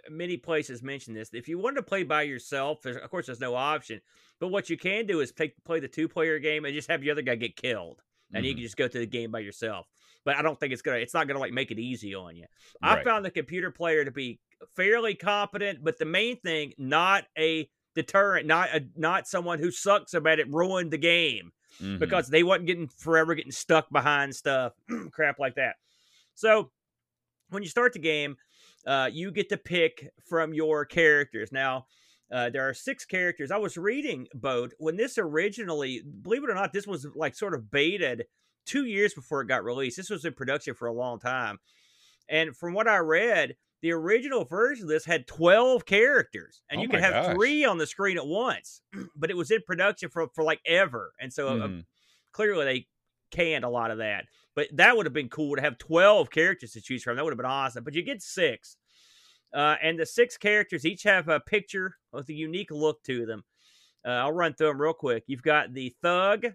many 0.10 0.38
places 0.38 0.82
mention 0.84 1.14
this. 1.14 1.30
If 1.34 1.48
you 1.48 1.58
want 1.58 1.76
to 1.78 1.84
play 1.84 2.04
by 2.04 2.24
yourself, 2.24 2.86
of 2.86 3.10
course, 3.10 3.26
there's 3.28 3.40
no 3.40 3.56
option. 3.56 4.02
But 4.40 4.50
what 4.50 4.70
you 4.70 4.78
can 4.78 5.06
do 5.06 5.20
is 5.20 5.32
take, 5.32 5.54
play 5.64 5.80
the 5.80 5.88
two-player 5.88 6.40
game 6.40 6.66
and 6.66 6.74
just 6.74 6.90
have 6.90 7.02
the 7.02 7.12
other 7.12 7.22
guy 7.22 7.36
get 7.36 7.56
killed, 7.56 8.02
and 8.34 8.44
you 8.46 8.52
Mhm. 8.54 8.56
can 8.58 8.64
just 8.64 8.78
go 8.78 8.88
through 8.88 9.02
the 9.02 9.08
game 9.08 9.32
by 9.32 9.40
yourself. 9.40 9.88
But 10.24 10.36
I 10.36 10.42
don't 10.42 10.60
think 10.60 10.74
it's 10.74 10.82
gonna. 10.82 10.98
It's 10.98 11.14
not 11.14 11.28
gonna 11.28 11.40
like 11.40 11.54
make 11.54 11.72
it 11.72 11.80
easy 11.80 12.14
on 12.16 12.36
you. 12.36 12.46
I 12.82 13.04
found 13.04 13.26
the 13.26 13.32
computer 13.32 13.72
player 13.72 14.04
to 14.06 14.12
be 14.12 14.40
fairly 14.76 15.16
competent, 15.16 15.84
but 15.84 15.98
the 15.98 16.06
main 16.06 16.38
thing, 16.40 16.74
not 16.78 17.26
a 17.38 17.70
deterrent, 17.96 18.46
not 18.48 18.70
a 18.70 18.88
not 18.96 19.28
someone 19.28 19.60
who 19.60 19.70
sucks 19.72 20.14
about 20.14 20.40
it, 20.40 20.48
ruined 20.50 20.92
the 20.92 20.98
game 20.98 21.52
Mhm. 21.80 22.00
because 22.00 22.30
they 22.30 22.44
wasn't 22.44 22.68
getting 22.68 22.88
forever 22.88 23.34
getting 23.36 23.52
stuck 23.52 23.90
behind 23.92 24.36
stuff, 24.36 24.74
crap 25.12 25.40
like 25.40 25.56
that. 25.56 25.76
So 26.36 26.72
when 27.52 27.64
you 27.64 27.70
start 27.70 27.94
the 27.94 28.00
game, 28.00 28.38
uh, 28.88 29.10
you 29.12 29.32
get 29.32 29.50
to 29.50 29.58
pick 29.58 30.10
from 30.28 30.54
your 30.54 30.86
characters. 30.86 31.52
Now, 31.52 31.86
uh, 32.32 32.50
there 32.50 32.68
are 32.68 32.74
six 32.74 33.06
characters. 33.06 33.52
I 33.52 33.58
was 33.58 33.78
reading 33.78 34.28
Boat 34.34 34.74
when 34.80 34.96
this 34.98 35.18
originally, 35.18 36.02
believe 36.22 36.44
it 36.44 36.50
or 36.50 36.56
not, 36.56 36.74
this 36.74 36.88
was 36.88 37.06
like 37.16 37.36
sort 37.36 37.54
of 37.54 37.70
baited 37.70 38.26
two 38.66 38.86
years 38.86 39.14
before 39.14 39.42
it 39.42 39.48
got 39.48 39.64
released. 39.64 39.98
This 39.98 40.10
was 40.10 40.24
in 40.26 40.34
production 40.34 40.74
for 40.74 40.88
a 40.88 40.94
long 40.94 41.20
time, 41.20 41.60
and 42.30 42.56
from 42.56 42.74
what 42.74 42.88
I 42.88 42.98
read. 42.98 43.56
The 43.84 43.94
original 43.94 44.46
version 44.46 44.84
of 44.84 44.90
this 44.90 45.06
had 45.06 45.26
12 45.26 45.88
characters, 45.88 46.62
and 46.70 46.78
Oh 46.80 46.84
you 46.84 46.88
could 46.90 47.00
have 47.00 47.26
gosh. 47.26 47.34
three 47.36 47.66
on 47.66 47.80
the 47.80 47.88
screen 47.88 48.16
at 48.16 48.28
once, 48.28 48.84
but 49.16 49.32
it 49.32 49.36
was 49.36 49.50
in 49.50 49.64
production 49.66 50.08
for, 50.12 50.28
for 50.36 50.44
like 50.44 50.60
ever. 50.68 51.14
And 51.20 51.34
so 51.34 51.48
uh, 51.48 51.68
Mhm. 51.68 51.86
clearly 52.32 52.64
they 52.66 52.88
canned 53.32 53.66
a 53.66 53.70
lot 53.70 53.90
of 53.90 53.98
that. 53.98 54.26
But 54.56 54.68
that 54.74 54.96
would 54.98 55.06
have 55.06 55.14
been 55.14 55.30
cool 55.30 55.56
to 55.56 55.62
have 55.62 55.78
12 55.78 56.30
characters 56.30 56.72
to 56.74 56.82
choose 56.82 57.04
from. 57.04 57.16
That 57.16 57.24
would 57.24 57.32
have 57.32 57.38
been 57.38 57.46
awesome. 57.46 57.84
But 57.84 57.94
you 57.94 58.02
get 58.04 58.22
six. 58.22 58.76
Uh, 59.54 59.76
and 59.82 60.00
the 60.00 60.06
six 60.06 60.38
characters 60.38 60.86
each 60.86 61.04
have 61.04 61.28
a 61.30 61.40
picture 61.40 61.98
with 62.14 62.30
a 62.30 62.34
unique 62.34 62.72
look 62.72 63.04
to 63.04 63.26
them. 63.26 63.44
Uh, 64.06 64.10
I'll 64.12 64.32
run 64.32 64.54
through 64.54 64.68
them 64.68 64.82
real 64.82 64.94
quick. 64.94 65.24
You've 65.28 65.44
got 65.44 65.74
the 65.74 65.96
thug. 66.02 66.46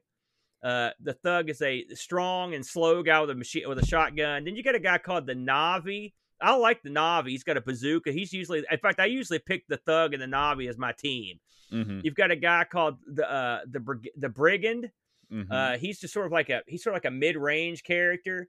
Uh, 0.63 0.91
the 1.01 1.13
thug 1.13 1.49
is 1.51 1.63
a 1.63 1.87
strong 1.95 2.55
and 2.55 2.65
slow 2.67 3.03
guy 3.03 3.21
with 3.21 3.31
a 3.31 3.35
machine 3.35 3.69
with 3.69 3.79
a 3.79 3.87
shotgun. 3.87 4.45
Then 4.45 4.57
you 4.57 4.63
got 4.63 4.75
a 4.75 4.81
guy 4.81 4.99
called 4.99 5.27
the 5.27 5.35
Navvie. 5.35 6.13
I 6.41 6.55
like 6.57 6.83
the 6.83 6.91
Navvie. 6.91 7.31
He's 7.31 7.45
got 7.45 7.57
a 7.57 7.61
bazooka. 7.61 8.13
He's 8.13 8.33
usually, 8.33 8.65
in 8.71 8.79
fact, 8.79 8.99
I 9.01 9.07
usually 9.07 9.39
pick 9.39 9.65
the 9.69 9.77
thug 9.79 10.13
and 10.13 10.23
the 10.23 10.27
Navvie 10.27 10.69
as 10.69 10.77
my 10.77 10.93
team. 10.93 11.39
Mhm. 11.73 12.03
You've 12.05 12.15
got 12.15 12.31
a 12.31 12.37
guy 12.37 12.65
called 12.65 12.97
the 13.07 13.31
uh, 13.31 13.61
the 13.71 13.81
Brig- 13.81 14.11
the 14.17 14.29
Brigand. 14.29 14.91
Mhm. 15.33 15.47
Uh, 15.51 15.79
he's 15.79 15.99
just 16.01 16.15
sort 16.15 16.27
of 16.27 16.33
like 16.33 16.51
a 16.51 16.63
he's 16.67 16.83
sort 16.83 16.95
of 16.95 16.97
like 17.03 17.11
a 17.11 17.15
mid 17.15 17.37
range 17.37 17.83
character. 17.83 18.49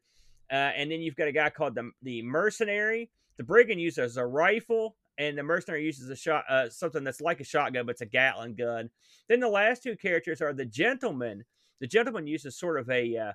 Uh, 0.51 0.55
and 0.75 0.89
then 0.91 1.01
you've 1.01 1.15
got 1.15 1.27
a 1.27 1.31
guy 1.31 1.49
called 1.49 1.75
the 1.75 1.91
the 2.01 2.21
mercenary. 2.21 3.09
The 3.37 3.43
brigand 3.43 3.81
uses 3.81 4.17
a 4.17 4.25
rifle 4.25 4.95
and 5.17 5.37
the 5.37 5.43
mercenary 5.43 5.83
uses 5.85 6.09
a 6.09 6.15
shot, 6.15 6.45
uh, 6.49 6.69
something 6.69 7.03
that's 7.03 7.21
like 7.21 7.39
a 7.39 7.43
shotgun, 7.43 7.85
but 7.85 7.93
it's 7.93 8.01
a 8.01 8.05
Gatling 8.05 8.55
gun. 8.55 8.89
Then 9.27 9.39
the 9.39 9.49
last 9.49 9.83
two 9.83 9.95
characters 9.97 10.41
are 10.41 10.53
the 10.53 10.65
gentleman. 10.65 11.43
The 11.79 11.87
gentleman 11.87 12.27
uses 12.27 12.57
sort 12.57 12.79
of 12.79 12.89
a 12.89 13.17
uh, 13.17 13.33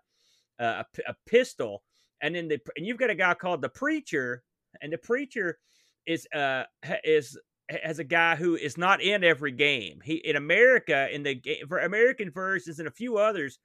a, 0.59 0.85
a 1.07 1.15
pistol, 1.27 1.83
and 2.21 2.35
then 2.35 2.49
the 2.49 2.61
and 2.77 2.87
you've 2.87 2.99
got 2.99 3.11
a 3.11 3.15
guy 3.15 3.35
called 3.35 3.63
the 3.63 3.69
preacher, 3.69 4.43
and 4.81 4.93
the 4.93 4.99
preacher 4.99 5.59
is 6.07 6.27
uh 6.35 6.65
is 7.05 7.39
has 7.69 7.99
a 7.99 8.05
guy 8.05 8.37
who 8.37 8.57
is 8.57 8.77
not 8.77 9.01
in 9.01 9.25
every 9.25 9.53
game. 9.53 10.01
He 10.05 10.15
in 10.15 10.37
America 10.37 11.09
in 11.13 11.23
the 11.23 11.41
for 11.69 11.79
American 11.79 12.31
versions 12.31 12.79
and 12.79 12.89
a 12.89 12.93
few 12.93 13.19
others, 13.19 13.59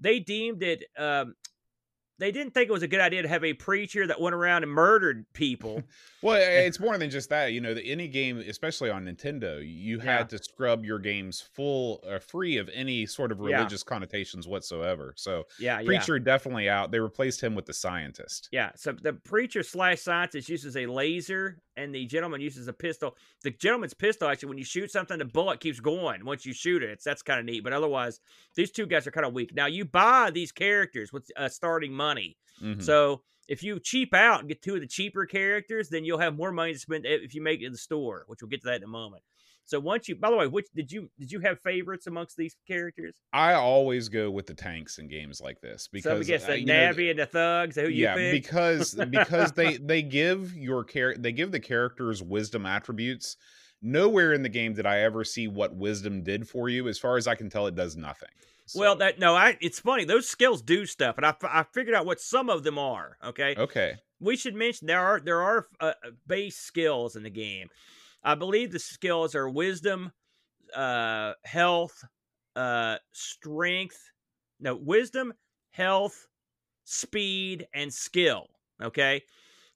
they 0.00 0.20
deemed 0.20 0.62
it 0.62 0.84
um, 0.96 1.34
they 2.18 2.32
didn't 2.32 2.52
think 2.54 2.68
it 2.68 2.72
was 2.72 2.82
a 2.82 2.88
good 2.88 3.00
idea 3.00 3.22
to 3.22 3.28
have 3.28 3.44
a 3.44 3.54
preacher 3.54 4.06
that 4.06 4.20
went 4.20 4.34
around 4.34 4.62
and 4.64 4.72
murdered 4.72 5.24
people. 5.32 5.82
well, 6.22 6.36
it's 6.40 6.80
more 6.80 6.98
than 6.98 7.10
just 7.10 7.28
that. 7.30 7.52
You 7.52 7.60
know, 7.60 7.74
the, 7.74 7.84
any 7.84 8.08
game, 8.08 8.38
especially 8.38 8.90
on 8.90 9.04
Nintendo, 9.06 9.60
you 9.64 9.98
Yeah. 9.98 10.18
had 10.18 10.28
to 10.30 10.38
scrub 10.38 10.84
your 10.84 10.98
games 10.98 11.40
full, 11.40 12.02
uh, 12.08 12.18
free 12.18 12.56
of 12.56 12.68
any 12.74 13.06
sort 13.06 13.30
of 13.32 13.38
Yeah. 13.38 13.56
religious 13.58 13.82
connotations 13.82 14.48
whatsoever. 14.48 15.14
So, 15.16 15.44
yeah, 15.60 15.78
yeah. 15.80 15.86
preacher 15.86 16.18
definitely 16.18 16.68
out. 16.68 16.90
They 16.90 16.98
replaced 17.00 17.40
him 17.40 17.54
with 17.54 17.66
the 17.66 17.74
scientist. 17.74 18.48
Yeah, 18.50 18.70
so 18.74 18.92
the 18.92 19.12
preacher 19.12 19.62
slash 19.62 20.00
scientist 20.00 20.48
uses 20.48 20.76
a 20.76 20.86
laser, 20.86 21.60
and 21.76 21.94
the 21.94 22.04
gentleman 22.06 22.40
uses 22.40 22.66
a 22.66 22.72
pistol. 22.72 23.16
The 23.44 23.52
gentleman's 23.52 23.94
pistol, 23.94 24.28
actually, 24.28 24.48
when 24.48 24.58
you 24.58 24.64
shoot 24.64 24.90
something, 24.90 25.18
the 25.18 25.24
bullet 25.24 25.60
keeps 25.60 25.78
going 25.78 26.24
once 26.24 26.44
you 26.44 26.52
shoot 26.52 26.82
it. 26.82 26.90
It's, 26.90 27.04
that's 27.04 27.22
kind 27.22 27.38
of 27.38 27.46
neat. 27.46 27.62
But 27.62 27.72
otherwise, 27.72 28.18
these 28.56 28.72
two 28.72 28.86
guys 28.86 29.06
are 29.06 29.12
kind 29.12 29.24
of 29.24 29.32
weak. 29.32 29.54
Now, 29.54 29.66
you 29.66 29.84
buy 29.84 30.32
these 30.32 30.50
characters 30.50 31.12
with 31.12 31.30
uh, 31.36 31.48
starting 31.48 31.92
money. 31.92 32.07
Mhm. 32.62 32.82
So 32.82 33.22
if 33.48 33.62
you 33.62 33.80
cheap 33.80 34.14
out 34.14 34.40
and 34.40 34.48
get 34.48 34.62
two 34.62 34.74
of 34.74 34.80
the 34.80 34.86
cheaper 34.86 35.26
characters, 35.26 35.88
then 35.88 36.04
you'll 36.04 36.18
have 36.18 36.36
more 36.36 36.52
money 36.52 36.72
to 36.72 36.78
spend 36.78 37.06
if 37.06 37.34
you 37.34 37.42
make 37.42 37.60
it 37.60 37.66
in 37.66 37.72
the 37.72 37.78
store, 37.78 38.24
which 38.26 38.42
we'll 38.42 38.48
get 38.48 38.60
to 38.62 38.66
that 38.66 38.76
in 38.76 38.82
a 38.84 38.88
moment. 38.88 39.22
So 39.64 39.78
once 39.78 40.08
you, 40.08 40.16
by 40.16 40.30
the 40.30 40.36
way, 40.36 40.46
which 40.46 40.66
did 40.74 40.90
you 40.90 41.10
did 41.18 41.30
you 41.30 41.40
have 41.40 41.60
favorites 41.60 42.06
amongst 42.06 42.38
these 42.38 42.56
characters? 42.66 43.16
I 43.34 43.52
always 43.52 44.08
go 44.08 44.30
with 44.30 44.46
the 44.46 44.54
tanks 44.54 44.98
in 44.98 45.08
games 45.08 45.42
like 45.42 45.60
this 45.60 45.82
So 45.84 45.88
because 45.92 46.18
we 46.20 46.24
guess 46.24 46.44
uh, 46.44 46.48
the 46.48 46.60
you 46.60 46.66
know, 46.66 46.74
and 46.74 47.18
the 47.18 47.26
thugs. 47.26 47.76
Who 47.76 47.82
you 47.82 48.04
yeah 48.04 48.14
pick? 48.14 48.32
because 48.32 48.94
because 48.94 49.52
they 49.52 49.76
they 49.82 50.00
give 50.00 50.54
your 50.56 50.84
char- 50.84 51.16
they 51.18 51.32
give 51.32 51.52
the 51.52 51.60
characters 51.60 52.22
wisdom 52.22 52.64
attributes 52.64 53.36
nowhere 53.82 54.32
in 54.32 54.42
the 54.42 54.48
game 54.48 54.74
did 54.74 54.86
i 54.86 54.98
ever 55.00 55.22
see 55.22 55.46
what 55.46 55.76
wisdom 55.76 56.22
did 56.22 56.48
for 56.48 56.68
you 56.68 56.88
as 56.88 56.98
far 56.98 57.16
as 57.16 57.28
i 57.28 57.34
can 57.36 57.48
tell 57.48 57.66
it 57.68 57.76
does 57.76 57.94
nothing 57.96 58.28
Well, 58.74 58.96
that 58.96 59.18
no, 59.18 59.34
I 59.34 59.56
it's 59.60 59.80
funny. 59.80 60.04
Those 60.04 60.28
skills 60.28 60.62
do 60.62 60.86
stuff, 60.86 61.16
and 61.16 61.26
I, 61.26 61.34
I 61.42 61.64
figured 61.72 61.94
out 61.94 62.06
what 62.06 62.20
some 62.20 62.50
of 62.50 62.64
them 62.64 62.78
are. 62.78 63.16
Okay, 63.24 63.54
okay 63.56 63.98
we 64.20 64.36
should 64.36 64.54
mention 64.54 64.86
there 64.86 65.00
are 65.00 65.20
there 65.20 65.42
are 65.42 65.68
uh, 65.80 65.92
base 66.26 66.56
skills 66.56 67.16
in 67.16 67.22
the 67.22 67.30
game. 67.30 67.68
I 68.22 68.34
believe 68.34 68.72
the 68.72 68.78
skills 68.78 69.34
are 69.34 69.48
wisdom, 69.48 70.12
uh, 70.74 71.34
health, 71.44 72.04
uh, 72.56 72.96
strength. 73.12 74.10
No, 74.60 74.74
wisdom, 74.74 75.34
health, 75.70 76.26
speed, 76.84 77.68
and 77.72 77.92
skill. 77.92 78.48
Okay. 78.82 79.22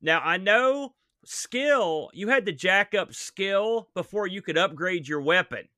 Now 0.00 0.20
I 0.20 0.36
know 0.38 0.94
skill. 1.24 2.10
You 2.12 2.28
had 2.28 2.46
to 2.46 2.52
jack 2.52 2.94
up 2.94 3.14
skill 3.14 3.88
before 3.94 4.26
you 4.26 4.42
could 4.42 4.58
upgrade 4.58 5.06
your 5.06 5.20
weapon. 5.20 5.68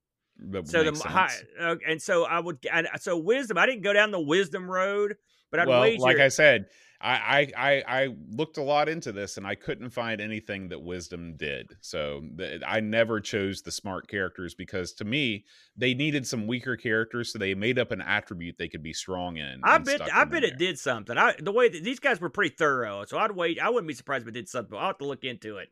That 0.53 0.69
So 0.69 0.83
the 0.83 1.09
high, 1.09 1.33
uh, 1.61 1.77
and 1.87 2.01
so 2.01 2.25
I 2.25 2.41
would 2.41 2.59
and 2.73 2.89
so 3.01 3.17
wisdom. 3.17 3.59
I 3.59 3.67
didn't 3.67 3.83
go 3.83 3.93
down 3.93 4.11
the 4.11 4.21
wisdom 4.21 4.71
road, 4.71 5.17
but 5.55 5.61
I'd 5.61 5.69
well 5.69 6.01
like 6.01 6.19
i 6.19 6.27
said 6.27 6.67
I, 7.01 7.13
I 7.13 7.53
i 7.57 8.03
i 8.03 8.09
looked 8.31 8.57
a 8.57 8.63
lot 8.63 8.89
into 8.89 9.13
this 9.13 9.37
and 9.37 9.47
i 9.47 9.55
couldn't 9.55 9.91
find 9.91 10.21
anything 10.21 10.69
that 10.71 10.83
wisdom 10.83 11.37
did 11.37 11.71
so 11.81 12.23
th- 12.37 12.63
i 12.67 12.81
never 12.81 13.21
chose 13.21 13.63
the 13.63 13.71
smart 13.71 14.09
characters 14.09 14.55
because 14.55 14.93
to 14.95 15.05
me 15.05 15.45
they 15.77 15.95
needed 15.95 16.27
some 16.27 16.49
weaker 16.49 16.77
characters 16.77 17.33
so 17.33 17.39
they 17.39 17.55
made 17.55 17.79
up 17.79 17.93
an 17.93 18.01
attribute 18.01 18.57
they 18.59 18.69
could 18.69 18.83
be 18.83 18.93
strong 18.93 19.37
in 19.37 19.61
I 19.63 19.79
bet 19.79 20.01
I 20.13 20.25
bet 20.25 20.43
it 20.43 20.59
did 20.59 20.79
something. 20.79 21.17
I 21.17 21.35
the 21.39 21.53
way 21.53 21.69
that 21.69 21.85
these 21.85 22.01
guys 22.01 22.21
were 22.21 22.31
pretty 22.31 22.55
thorough, 22.57 23.05
so 23.05 23.19
I'd 23.19 23.33
wait. 23.33 23.61
I 23.61 23.71
wouldn't 23.71 23.89
be 23.89 23.95
surprised 23.95 24.23
if 24.23 24.29
it 24.29 24.33
did 24.33 24.49
something. 24.49 24.77
I'll 24.77 24.89
have 24.89 24.99
to 24.99 25.07
look 25.07 25.25
into 25.25 25.59
it. 25.59 25.69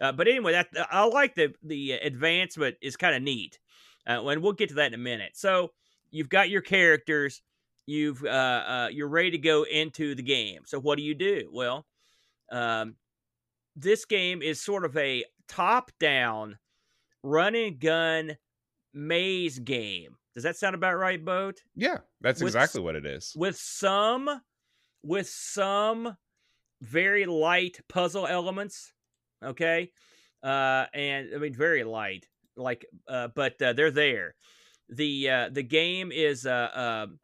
Uh, 0.00 0.12
but 0.12 0.26
anyway, 0.26 0.52
that 0.52 0.68
I 0.90 1.04
like 1.06 1.34
the 1.34 1.54
the 1.62 1.92
advancement 1.92 2.76
is 2.82 2.96
kind 2.96 3.14
of 3.14 3.22
neat, 3.22 3.58
uh, 4.06 4.26
and 4.26 4.42
we'll 4.42 4.52
get 4.52 4.68
to 4.70 4.74
that 4.76 4.88
in 4.88 4.94
a 4.94 4.98
minute. 4.98 5.32
So 5.34 5.70
you've 6.10 6.28
got 6.28 6.50
your 6.50 6.62
characters, 6.62 7.42
you've 7.86 8.24
uh, 8.24 8.28
uh, 8.28 8.88
you're 8.92 9.08
ready 9.08 9.30
to 9.32 9.38
go 9.38 9.64
into 9.64 10.14
the 10.14 10.22
game. 10.22 10.62
So 10.66 10.80
what 10.80 10.96
do 10.96 11.04
you 11.04 11.14
do? 11.14 11.50
Well, 11.52 11.86
um, 12.50 12.96
this 13.76 14.04
game 14.04 14.42
is 14.42 14.60
sort 14.60 14.84
of 14.84 14.96
a 14.96 15.24
top 15.48 15.90
down 15.98 16.58
run 17.22 17.54
and 17.54 17.78
gun 17.78 18.36
maze 18.92 19.58
game. 19.58 20.16
Does 20.34 20.42
that 20.42 20.56
sound 20.56 20.74
about 20.74 20.96
right, 20.96 21.24
Boat? 21.24 21.62
yeah 21.76 21.98
that's 22.20 22.40
with 22.40 22.48
exactly 22.48 22.80
what 22.80 22.96
it 22.96 23.06
is 23.06 23.32
with 23.36 23.56
some 23.56 24.28
with 25.02 25.28
some 25.28 26.16
very 26.80 27.26
light 27.26 27.78
puzzle 27.88 28.26
elements 28.26 28.92
okay 29.44 29.90
uh 30.42 30.86
and 30.92 31.28
i 31.34 31.38
mean 31.38 31.54
very 31.54 31.84
light 31.84 32.26
like 32.56 32.86
uh 33.08 33.28
but 33.34 33.60
uh, 33.62 33.72
they're 33.72 33.90
there 33.90 34.34
the 34.88 35.28
uh 35.28 35.48
the 35.50 35.62
game 35.62 36.12
is 36.12 36.46
uh 36.46 37.02
um 37.06 37.18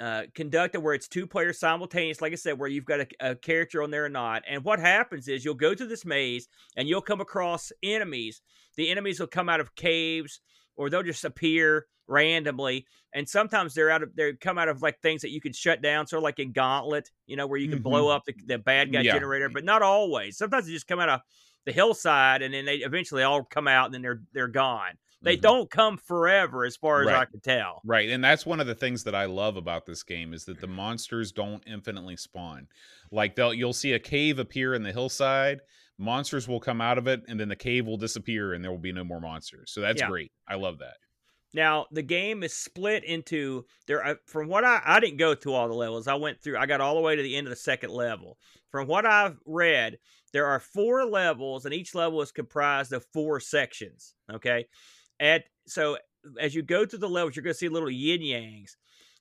uh, 0.00 0.24
conducted 0.34 0.80
where 0.80 0.92
it's 0.94 1.06
two 1.06 1.26
players 1.26 1.58
simultaneous, 1.58 2.20
like 2.20 2.32
I 2.32 2.36
said, 2.36 2.58
where 2.58 2.68
you've 2.68 2.84
got 2.84 3.00
a, 3.00 3.06
a 3.20 3.34
character 3.36 3.80
on 3.82 3.90
there 3.90 4.04
or 4.04 4.08
not. 4.08 4.42
And 4.48 4.64
what 4.64 4.80
happens 4.80 5.28
is 5.28 5.44
you'll 5.44 5.54
go 5.54 5.74
through 5.74 5.86
this 5.86 6.04
maze 6.04 6.48
and 6.76 6.88
you'll 6.88 7.00
come 7.00 7.20
across 7.20 7.70
enemies. 7.82 8.42
The 8.76 8.90
enemies 8.90 9.20
will 9.20 9.28
come 9.28 9.48
out 9.48 9.60
of 9.60 9.74
caves 9.76 10.40
or 10.76 10.90
they'll 10.90 11.04
just 11.04 11.24
appear 11.24 11.86
randomly. 12.08 12.86
And 13.14 13.28
sometimes 13.28 13.72
they're 13.72 13.90
out 13.90 14.02
of 14.02 14.14
they 14.16 14.32
come 14.32 14.58
out 14.58 14.68
of 14.68 14.82
like 14.82 15.00
things 15.00 15.22
that 15.22 15.30
you 15.30 15.40
can 15.40 15.52
shut 15.52 15.80
down, 15.80 16.08
sort 16.08 16.18
of 16.18 16.24
like 16.24 16.40
in 16.40 16.52
Gauntlet, 16.52 17.10
you 17.26 17.36
know, 17.36 17.46
where 17.46 17.60
you 17.60 17.68
can 17.68 17.80
blow 17.80 18.08
up 18.08 18.24
the, 18.24 18.34
the 18.46 18.58
bad 18.58 18.92
guy 18.92 19.02
Yeah. 19.02 19.12
generator, 19.12 19.48
but 19.48 19.64
not 19.64 19.80
always. 19.82 20.36
Sometimes 20.36 20.66
they 20.66 20.72
just 20.72 20.88
come 20.88 20.98
out 20.98 21.08
of 21.08 21.20
the 21.66 21.72
hillside 21.72 22.42
and 22.42 22.54
then 22.54 22.64
they 22.64 22.76
eventually 22.78 23.22
all 23.22 23.44
come 23.44 23.68
out 23.68 23.86
and 23.86 23.94
then 23.94 24.02
they're 24.02 24.22
they're 24.32 24.48
gone. 24.48 24.98
They 25.22 25.36
Mhm. 25.36 25.40
don't 25.40 25.70
come 25.70 25.96
forever, 25.98 26.64
as 26.64 26.76
far 26.76 27.02
as 27.02 27.12
I 27.12 27.24
can 27.26 27.40
tell. 27.40 27.84
Right, 27.86 28.08
and 28.08 28.24
that's 28.24 28.46
one 28.46 28.60
of 28.60 28.66
the 28.66 28.74
things 28.74 29.04
that 29.04 29.14
I 29.14 29.26
love 29.26 29.56
about 29.58 29.84
this 29.84 30.02
game 30.02 30.32
is 30.32 30.46
that 30.46 30.60
the 30.60 30.66
monsters 30.66 31.32
don't 31.32 31.62
infinitely 31.66 32.16
spawn. 32.16 32.68
Like 33.10 33.36
they'll 33.36 33.52
you'll 33.52 33.74
see 33.74 33.92
a 33.92 33.98
cave 33.98 34.38
appear 34.38 34.72
in 34.74 34.82
the 34.82 34.92
hillside, 34.92 35.60
monsters 35.98 36.48
will 36.48 36.60
come 36.60 36.80
out 36.80 36.96
of 36.96 37.06
it, 37.06 37.22
and 37.28 37.38
then 37.38 37.48
the 37.48 37.56
cave 37.56 37.86
will 37.86 37.98
disappear, 37.98 38.54
and 38.54 38.64
there 38.64 38.70
will 38.70 38.78
be 38.78 38.92
no 38.92 39.04
more 39.04 39.20
monsters. 39.20 39.70
So 39.72 39.80
that's 39.82 40.00
Yeah. 40.00 40.08
great. 40.08 40.32
I 40.48 40.54
love 40.54 40.78
that. 40.78 40.96
Now 41.52 41.86
the 41.90 42.02
game 42.02 42.42
is 42.42 42.54
split 42.54 43.04
into 43.04 43.64
there. 43.86 44.18
From 44.26 44.48
what 44.48 44.64
I 44.64 44.82
I 44.84 45.00
didn't 45.00 45.18
go 45.18 45.34
through 45.34 45.52
all 45.54 45.68
the 45.68 45.74
levels. 45.74 46.08
I 46.08 46.14
went 46.14 46.40
through. 46.42 46.58
I 46.58 46.66
got 46.66 46.80
all 46.80 46.94
the 46.96 47.00
way 47.00 47.14
to 47.16 47.22
the 47.22 47.36
end 47.36 47.46
of 47.46 47.50
the 47.50 47.56
second 47.56 47.90
level. 47.90 48.38
From 48.70 48.88
what 48.88 49.06
I've 49.06 49.38
read, 49.46 49.98
there 50.34 50.46
are 50.46 50.60
four 50.60 51.06
levels, 51.06 51.64
and 51.64 51.72
each 51.72 51.94
level 51.94 52.20
is 52.20 52.30
comprised 52.32 52.92
of 52.92 53.06
four 53.14 53.40
sections. 53.40 54.14
Okay, 54.30 54.66
at 55.18 55.44
so 55.66 55.96
as 56.38 56.54
you 56.54 56.62
go 56.62 56.84
through 56.84 56.98
the 56.98 57.08
levels, 57.08 57.36
you're 57.36 57.42
going 57.44 57.54
to 57.54 57.58
see 57.58 57.68
little 57.70 57.90
yin 57.90 58.20
yangs. 58.20 58.72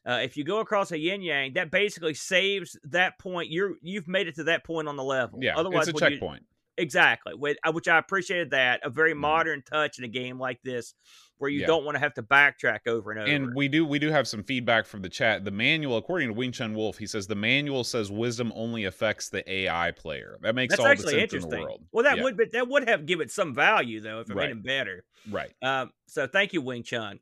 Uh, 0.05 0.19
if 0.21 0.35
you 0.35 0.43
go 0.43 0.59
across 0.59 0.91
a 0.91 0.97
yin 0.99 1.21
yang, 1.21 1.53
that 1.53 1.71
basically 1.71 2.13
saves 2.13 2.77
that 2.83 3.17
point. 3.19 3.49
You're 3.49 3.75
you've 3.81 4.07
made 4.09 4.27
it 4.27 4.35
to 4.35 4.43
that 4.45 4.65
point 4.65 4.89
on 4.89 4.97
the 4.97 5.03
level. 5.03 5.39
Yeah, 5.41 5.55
Otherwise, 5.55 5.87
it's 5.87 6.01
a 6.01 6.03
when 6.03 6.11
you- 6.11 6.17
checkpoint. 6.19 6.43
Exactly, 6.75 7.35
which, 7.35 7.59
uh, 7.63 7.71
I 7.91 7.97
appreciated 7.99 8.49
that 8.49 8.79
a 8.83 8.89
very 8.89 9.13
Mhm. 9.13 9.17
modern 9.17 9.61
touch 9.61 9.99
in 9.99 10.05
a 10.05 10.07
game 10.07 10.39
like 10.39 10.59
this, 10.63 10.95
where 11.43 11.51
you 11.51 11.61
Yeah. 11.61 11.65
don't 11.65 11.85
want 11.85 11.95
to 11.97 11.99
have 11.99 12.15
to 12.15 12.23
backtrack 12.23 12.87
over 12.87 13.11
and 13.11 13.19
over. 13.19 13.25
And 13.25 13.53
we 13.55 13.69
do 13.69 13.85
we 13.85 13.99
do 13.99 14.09
have 14.11 14.27
some 14.27 14.43
feedback 14.43 14.85
from 14.85 15.01
the 15.01 15.09
chat. 15.09 15.45
The 15.45 15.51
manual, 15.51 15.95
according 15.97 16.27
to 16.29 16.33
Wing 16.33 16.51
Chun 16.51 16.73
Wolf, 16.73 16.97
he 16.97 17.07
says 17.07 17.25
the 17.27 17.35
manual 17.35 17.83
says 17.85 18.11
wisdom 18.11 18.51
only 18.55 18.83
affects 18.83 19.29
the 19.29 19.49
AI 19.49 19.91
player. 19.91 20.37
That 20.41 20.55
makes 20.55 20.77
That's 20.77 20.79
all 20.79 20.95
the 20.95 21.03
actually 21.03 21.05
sense 21.05 21.33
in 21.33 21.41
interesting. 21.41 21.41
the 21.41 21.47
world. 21.49 21.85
Well, 21.91 22.03
that 22.03 22.19
Yeah, 22.19 22.19
would 22.19 22.37
but 22.37 22.51
that 22.53 22.67
would 22.67 22.87
have 22.87 23.05
given 23.05 23.29
some 23.29 23.53
value 23.53 23.99
though 24.01 24.19
if 24.21 24.29
it 24.29 24.33
Right. 24.33 24.37
made 24.37 24.51
him 24.51 24.61
better. 24.61 25.05
right. 25.25 25.53
Um, 25.61 25.91
so 26.07 26.27
thank 26.27 26.53
you, 26.53 26.61
Wing 26.61 26.83
Chun. 26.83 27.19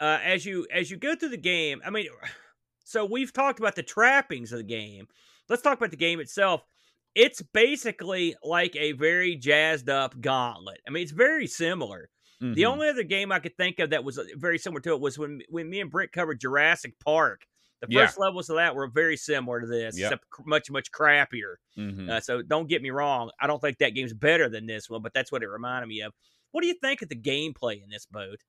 Uh, 0.00 0.20
as 0.22 0.46
you 0.46 0.66
as 0.72 0.90
you 0.90 0.96
go 0.98 1.14
through 1.16 1.30
the 1.30 1.36
game, 1.38 1.82
I 1.84 1.90
mean, 1.90 2.08
so 2.84 3.04
we've 3.04 3.32
talked 3.32 3.60
about 3.60 3.76
the 3.76 3.82
trappings 3.82 4.52
of 4.52 4.58
the 4.58 4.64
game. 4.64 5.08
Let's 5.48 5.62
talk 5.62 5.78
about 5.78 5.90
the 5.92 5.96
game 5.98 6.20
itself. 6.20 6.62
It's 7.14 7.42
basically 7.42 8.36
like 8.42 8.76
a 8.76 8.92
very 8.92 9.36
jazzed 9.36 9.88
up 9.90 10.20
gauntlet. 10.20 10.80
I 10.86 10.90
mean, 10.90 11.02
it's 11.04 11.12
very 11.12 11.46
similar. 11.46 12.10
The 12.52 12.64
Mhm. 12.64 12.66
only 12.66 12.88
other 12.88 13.02
game 13.02 13.32
I 13.32 13.40
could 13.40 13.56
think 13.56 13.78
of 13.80 13.90
that 13.90 14.04
was 14.04 14.18
uh, 14.18 14.24
very 14.36 14.58
similar 14.58 14.80
to 14.82 14.92
it 14.94 15.00
was 15.00 15.18
when 15.18 15.42
when 15.48 15.68
me 15.70 15.80
and 15.80 15.90
Britt 15.90 16.12
covered 16.12 16.40
Jurassic 16.40 16.98
Park. 17.00 17.46
The 17.80 17.86
Yeah. 17.86 18.12
first 18.12 18.18
levels 18.18 18.48
of 18.48 18.56
that 18.56 18.74
were 18.74 18.88
very 18.88 19.16
similar 19.16 19.60
to 19.60 19.66
this, 19.66 19.98
Yep. 19.98 20.14
except 20.14 20.24
much 20.46 20.70
much 20.70 20.90
crappier. 20.92 21.56
Mhm. 21.76 22.10
Uh, 22.10 22.20
so 22.20 22.42
don't 22.42 22.68
get 22.68 22.82
me 22.82 22.90
wrong. 22.90 23.30
I 23.40 23.46
don't 23.46 23.60
think 23.60 23.78
that 23.78 23.90
game's 23.90 24.14
better 24.14 24.48
than 24.48 24.66
this 24.66 24.88
one, 24.90 25.02
but 25.02 25.12
that's 25.14 25.32
what 25.32 25.42
it 25.42 25.48
reminded 25.48 25.88
me 25.88 26.02
of. 26.02 26.12
What 26.52 26.60
do 26.62 26.68
you 26.68 26.74
think 26.74 27.02
of 27.02 27.08
the 27.08 27.16
gameplay 27.20 27.82
in 27.82 27.88
this 27.90 28.06
boat? 28.06 28.40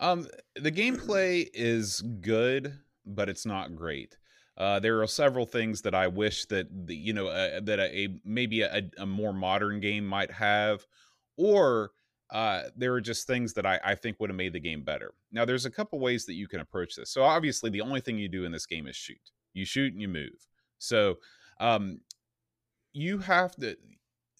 Um, 0.00 0.26
the 0.56 0.72
gameplay 0.72 1.48
is 1.52 2.00
good, 2.20 2.80
but 3.06 3.28
it's 3.28 3.46
not 3.46 3.76
great. 3.76 4.18
Uh, 4.56 4.78
there 4.80 5.00
are 5.02 5.06
several 5.06 5.46
things 5.46 5.82
that 5.82 5.94
I 5.94 6.06
wish 6.08 6.46
that 6.46 6.68
the, 6.86 6.94
you 6.94 7.12
know 7.12 7.26
uh, 7.28 7.60
that 7.60 7.80
a, 7.80 8.04
a 8.04 8.20
maybe 8.24 8.62
a, 8.62 8.88
a 8.98 9.06
more 9.06 9.32
modern 9.32 9.80
game 9.80 10.06
might 10.06 10.30
have, 10.30 10.86
or 11.36 11.90
uh, 12.30 12.62
there 12.76 12.92
are 12.94 13.00
just 13.00 13.26
things 13.26 13.52
that 13.54 13.66
I, 13.66 13.78
I 13.84 13.94
think 13.94 14.18
would 14.18 14.30
have 14.30 14.36
made 14.36 14.52
the 14.52 14.60
game 14.60 14.82
better. 14.82 15.14
Now, 15.32 15.44
there's 15.44 15.66
a 15.66 15.70
couple 15.70 16.00
ways 16.00 16.24
that 16.26 16.34
you 16.34 16.48
can 16.48 16.60
approach 16.60 16.96
this. 16.96 17.10
So, 17.10 17.22
obviously, 17.22 17.70
the 17.70 17.80
only 17.80 18.00
thing 18.00 18.18
you 18.18 18.28
do 18.28 18.44
in 18.44 18.52
this 18.52 18.66
game 18.66 18.86
is 18.86 18.96
shoot. 18.96 19.30
You 19.52 19.64
shoot 19.64 19.92
and 19.92 20.00
you 20.00 20.08
move. 20.08 20.46
So, 20.78 21.16
um, 21.60 22.00
you 22.92 23.18
have 23.18 23.54
to. 23.56 23.76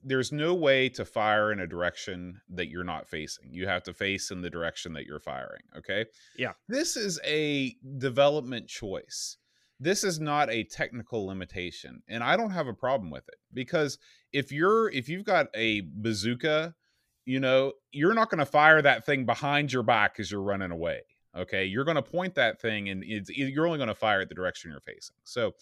There's 0.02 0.32
no 0.32 0.54
way 0.54 0.90
to 0.90 1.04
fire 1.04 1.50
in 1.50 1.60
a 1.60 1.66
direction 1.66 2.40
that 2.50 2.68
you're 2.68 2.84
not 2.84 3.08
facing. 3.08 3.52
You 3.52 3.66
have 3.66 3.82
to 3.84 3.94
face 3.94 4.30
in 4.30 4.42
the 4.42 4.50
direction 4.50 4.92
that 4.94 5.06
you're 5.06 5.20
firing. 5.20 5.62
Okay. 5.78 6.04
Yeah. 6.36 6.52
This 6.68 6.96
is 6.96 7.18
a 7.24 7.74
development 7.98 8.68
choice. 8.68 9.38
This 9.80 10.04
is 10.04 10.20
not 10.20 10.50
a 10.50 10.64
technical 10.64 11.26
limitation, 11.26 12.02
and 12.08 12.22
I 12.22 12.36
don't 12.36 12.50
have 12.50 12.68
a 12.68 12.74
problem 12.74 13.10
with 13.10 13.26
it 13.28 13.36
because 13.52 13.98
if 14.32 14.52
you're 14.52 14.90
if 14.90 15.08
you've 15.08 15.24
got 15.24 15.48
a 15.54 15.82
bazooka 15.94 16.74
you 17.26 17.40
know, 17.40 17.72
you're 17.92 18.14
not 18.14 18.30
going 18.30 18.38
to 18.38 18.46
fire 18.46 18.82
that 18.82 19.06
thing 19.06 19.24
behind 19.24 19.72
your 19.72 19.82
back 19.82 20.16
as 20.18 20.30
you're 20.30 20.42
running 20.42 20.70
away. 20.70 21.00
Okay. 21.36 21.64
You're 21.64 21.84
going 21.84 21.96
to 21.96 22.02
point 22.02 22.34
that 22.36 22.60
thing 22.60 22.88
and 22.90 23.02
it's, 23.04 23.30
you're 23.30 23.66
only 23.66 23.78
going 23.78 23.88
to 23.88 23.94
fire 23.94 24.20
it 24.20 24.28
the 24.28 24.34
direction 24.34 24.70
you're 24.70 24.80
facing. 24.80 25.16
So 25.24 25.52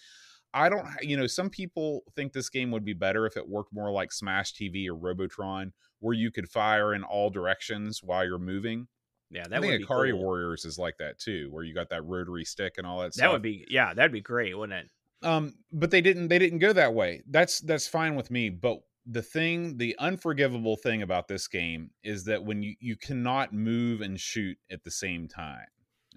I 0.53 0.69
don't, 0.69 0.87
you 1.01 1.17
know, 1.17 1.27
some 1.27 1.49
people 1.49 2.03
think 2.15 2.33
this 2.33 2.51
game 2.51 2.71
would 2.73 2.85
be 2.85 2.93
better 2.93 3.25
if 3.27 3.37
it 3.37 3.49
worked 3.49 3.73
more 3.73 3.91
like 3.91 4.13
Smash 4.13 4.53
TV 4.53 4.87
or 4.89 4.95
Robotron, 4.95 5.73
where 6.01 6.15
you 6.15 6.31
could 6.31 6.49
fire 6.49 6.93
in 6.95 7.05
all 7.05 7.31
directions 7.31 8.03
while 8.03 8.25
you're 8.27 8.39
moving. 8.39 8.87
Yeah, 9.31 9.45
that 9.49 9.57
I 9.57 9.61
think 9.61 9.73
would 9.73 9.79
be 9.79 9.87
Ikari 9.87 10.11
cool. 10.11 10.21
Warriors 10.21 10.67
is 10.67 10.79
like 10.79 10.99
that 10.99 11.19
too, 11.19 11.49
where 11.51 11.65
you 11.65 11.73
got 11.75 11.89
that 11.89 12.05
rotary 12.05 12.45
stick 12.45 12.75
and 12.77 12.87
all 12.87 12.99
that, 12.99 13.07
That 13.07 13.15
stuff. 13.15 13.33
would 13.33 13.41
be 13.41 13.65
yeah, 13.71 13.95
that'd 13.95 14.13
be 14.13 14.21
great, 14.21 14.57
wouldn't 14.59 14.79
it? 14.79 14.91
um 15.25 15.55
but 15.71 15.93
they 15.93 16.01
didn't 16.01 16.27
they 16.27 16.39
didn't 16.41 16.59
go 16.59 16.73
that 16.73 16.93
way 16.95 17.23
that's 17.31 17.61
that's 17.61 17.87
fine 17.87 18.17
with 18.17 18.29
me 18.29 18.49
but 18.51 18.81
the 19.07 19.23
thing 19.23 19.77
the 19.79 19.97
unforgivable 19.99 20.77
thing 20.77 21.03
about 21.03 21.27
this 21.29 21.49
game 21.49 21.91
is 22.05 22.25
that 22.25 22.45
when 22.45 22.63
you 22.63 22.75
you 22.81 22.97
cannot 22.97 23.53
move 23.53 24.01
and 24.01 24.21
shoot 24.21 24.57
at 24.71 24.85
the 24.85 24.91
same 24.91 25.27
time 25.29 25.67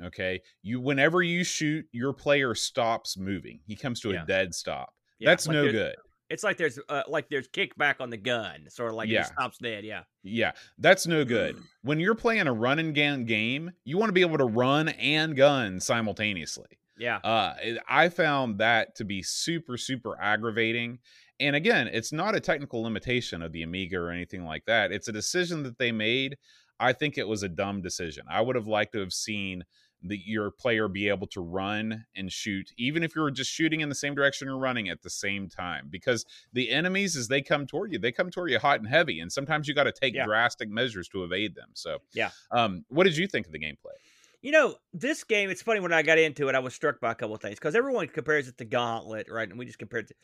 okay? 0.04 0.42
You 0.62 0.82
whenever 0.82 1.22
you 1.24 1.44
shoot 1.46 1.86
your 1.94 2.12
player 2.14 2.54
stops 2.54 3.18
moving. 3.18 3.62
He 3.66 3.76
comes 3.78 4.02
to 4.02 4.12
Yeah. 4.12 4.24
a 4.24 4.26
dead 4.26 4.54
stop. 4.54 4.94
Yeah, 5.20 5.30
that's 5.30 5.48
like 5.48 5.54
no 5.56 5.72
good. 5.72 5.96
It's 6.30 6.44
like 6.44 6.58
there's 6.58 6.78
uh, 6.90 7.04
like 7.08 7.30
there's 7.30 7.48
kickback 7.48 8.02
on 8.02 8.10
the 8.10 8.18
gun, 8.18 8.66
sort 8.70 8.90
of 8.90 8.96
like 8.96 9.08
Yeah. 9.08 9.22
it 9.22 9.28
stops 9.28 9.58
dead. 9.58 9.86
Yeah, 9.86 10.04
yeah 10.24 10.52
that's 10.80 11.08
no 11.08 11.24
good. 11.24 11.58
When 11.82 12.00
you're 12.00 12.16
playing 12.16 12.48
a 12.48 12.54
run 12.54 12.80
and 12.80 12.94
gun 12.94 13.24
game 13.26 13.72
you 13.86 13.98
want 13.98 14.10
to 14.10 14.14
be 14.14 14.22
able 14.22 14.38
to 14.40 14.46
run 14.46 14.90
and 14.90 15.36
gun 15.36 15.80
simultaneously. 15.80 16.78
Yeah, 16.98 17.18
uh 17.18 17.56
i 17.90 18.10
found 18.10 18.60
that 18.60 18.96
to 18.96 19.06
be 19.06 19.22
super 19.22 19.78
super 19.78 20.20
aggravating 20.20 21.00
and 21.40 21.56
again 21.56 21.88
it's 21.88 22.12
not 22.12 22.36
a 22.36 22.40
technical 22.40 22.82
limitation 22.84 23.42
of 23.42 23.52
the 23.52 23.64
amiga 23.64 23.98
or 23.98 24.10
anything 24.10 24.46
like 24.46 24.66
that 24.66 24.92
it's 24.92 25.08
a 25.08 25.12
decision 25.12 25.64
that 25.64 25.78
they 25.78 25.92
made 25.92 26.38
i 26.80 26.94
think 26.94 27.18
it 27.18 27.28
was 27.28 27.44
a 27.44 27.50
dumb 27.50 27.82
decision 27.82 28.24
i 28.30 28.42
would 28.42 28.56
have 28.56 28.68
liked 28.68 28.94
to 28.94 29.00
have 29.00 29.14
seen 29.14 29.64
the, 30.02 30.20
your 30.24 30.52
player 30.52 30.88
be 30.88 31.10
able 31.10 31.26
to 31.26 31.42
run 31.42 32.06
and 32.16 32.32
shoot 32.32 32.72
even 32.78 33.02
if 33.02 33.16
you're 33.16 33.32
just 33.32 33.50
shooting 33.52 33.82
in 33.82 33.90
the 33.90 33.96
same 33.96 34.14
direction 34.14 34.48
you're 34.48 34.58
running 34.58 34.88
at 34.90 35.02
the 35.02 35.10
same 35.10 35.50
time 35.50 35.88
because 35.90 36.26
the 36.54 36.70
enemies 36.70 37.16
as 37.16 37.28
they 37.28 37.42
come 37.42 37.66
toward 37.66 37.92
you 37.92 37.98
they 37.98 38.12
come 38.12 38.30
toward 38.30 38.52
you 38.52 38.60
hot 38.60 38.80
and 38.80 38.88
heavy 38.88 39.20
and 39.20 39.32
sometimes 39.32 39.68
you 39.68 39.74
got 39.74 39.86
to 39.86 39.92
take 39.92 40.14
Yeah. 40.14 40.26
drastic 40.26 40.70
measures 40.70 41.08
to 41.10 41.24
evade 41.24 41.56
them 41.56 41.70
so 41.74 42.00
Yeah. 42.14 42.32
um 42.52 42.86
what 42.90 43.06
did 43.06 43.18
you 43.18 43.28
think 43.28 43.46
of 43.48 43.52
the 43.52 43.60
gameplay 43.60 43.96
You 44.42 44.52
know, 44.52 44.76
this 44.94 45.24
game, 45.24 45.50
it's 45.50 45.64
funny 45.64 45.80
when 45.80 45.92
I 45.92 46.04
got 46.04 46.20
into 46.20 46.48
it, 46.50 46.56
I 46.56 46.60
was 46.60 46.76
struck 46.76 47.00
by 47.00 47.12
a 47.14 47.16
couple 47.16 47.34
of 47.36 47.42
things 47.42 47.56
because 47.58 47.76
everyone 47.76 48.08
compares 48.08 48.48
it 48.48 48.58
to 48.60 48.66
Gauntlet, 48.66 49.28
right? 49.30 49.50
And 49.50 49.58
we 49.58 49.66
just 49.66 49.80
compared 49.80 50.06
it 50.06 50.08
to. 50.10 50.16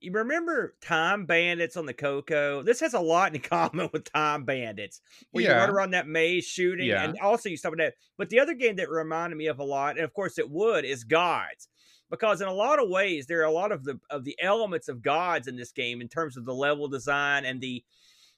You 0.00 0.12
remember 0.12 0.76
Time 0.80 1.26
Bandits 1.26 1.76
on 1.76 1.84
the 1.84 1.92
Coco? 1.92 2.62
This 2.62 2.80
has 2.80 2.94
a 2.94 3.00
lot 3.00 3.34
in 3.34 3.40
common 3.42 3.90
with 3.92 4.10
Time 4.10 4.44
Bandits, 4.44 5.02
where 5.30 5.44
you 5.44 5.50
Yeah. 5.50 5.56
run 5.58 5.70
around 5.70 5.90
that 5.90 6.08
maze 6.08 6.46
shooting, 6.46 6.88
Yeah. 6.88 7.04
and 7.04 7.18
also 7.20 7.48
you 7.50 7.56
stop 7.58 7.72
at 7.72 7.78
that. 7.78 7.94
But 8.16 8.30
the 8.30 8.40
other 8.40 8.54
game 8.54 8.76
that 8.76 8.88
reminded 8.88 9.36
me 9.36 9.46
of 9.46 9.58
a 9.58 9.64
lot, 9.64 9.96
and 9.96 10.04
of 10.04 10.14
course 10.14 10.38
it 10.38 10.48
would, 10.48 10.84
is 10.86 11.04
Gods, 11.04 11.68
because 12.08 12.40
in 12.40 12.48
a 12.48 12.52
lot 12.52 12.82
of 12.82 12.88
ways 12.88 13.26
there 13.26 13.40
are 13.40 13.44
a 13.44 13.50
lot 13.52 13.72
of 13.72 13.84
the 13.84 14.00
of 14.08 14.24
the 14.24 14.36
elements 14.40 14.88
of 14.88 15.02
Gods 15.02 15.46
in 15.46 15.56
this 15.56 15.70
game 15.70 16.00
in 16.00 16.08
terms 16.08 16.36
of 16.36 16.46
the 16.46 16.54
level 16.54 16.88
design 16.88 17.44
and 17.44 17.60
the 17.60 17.84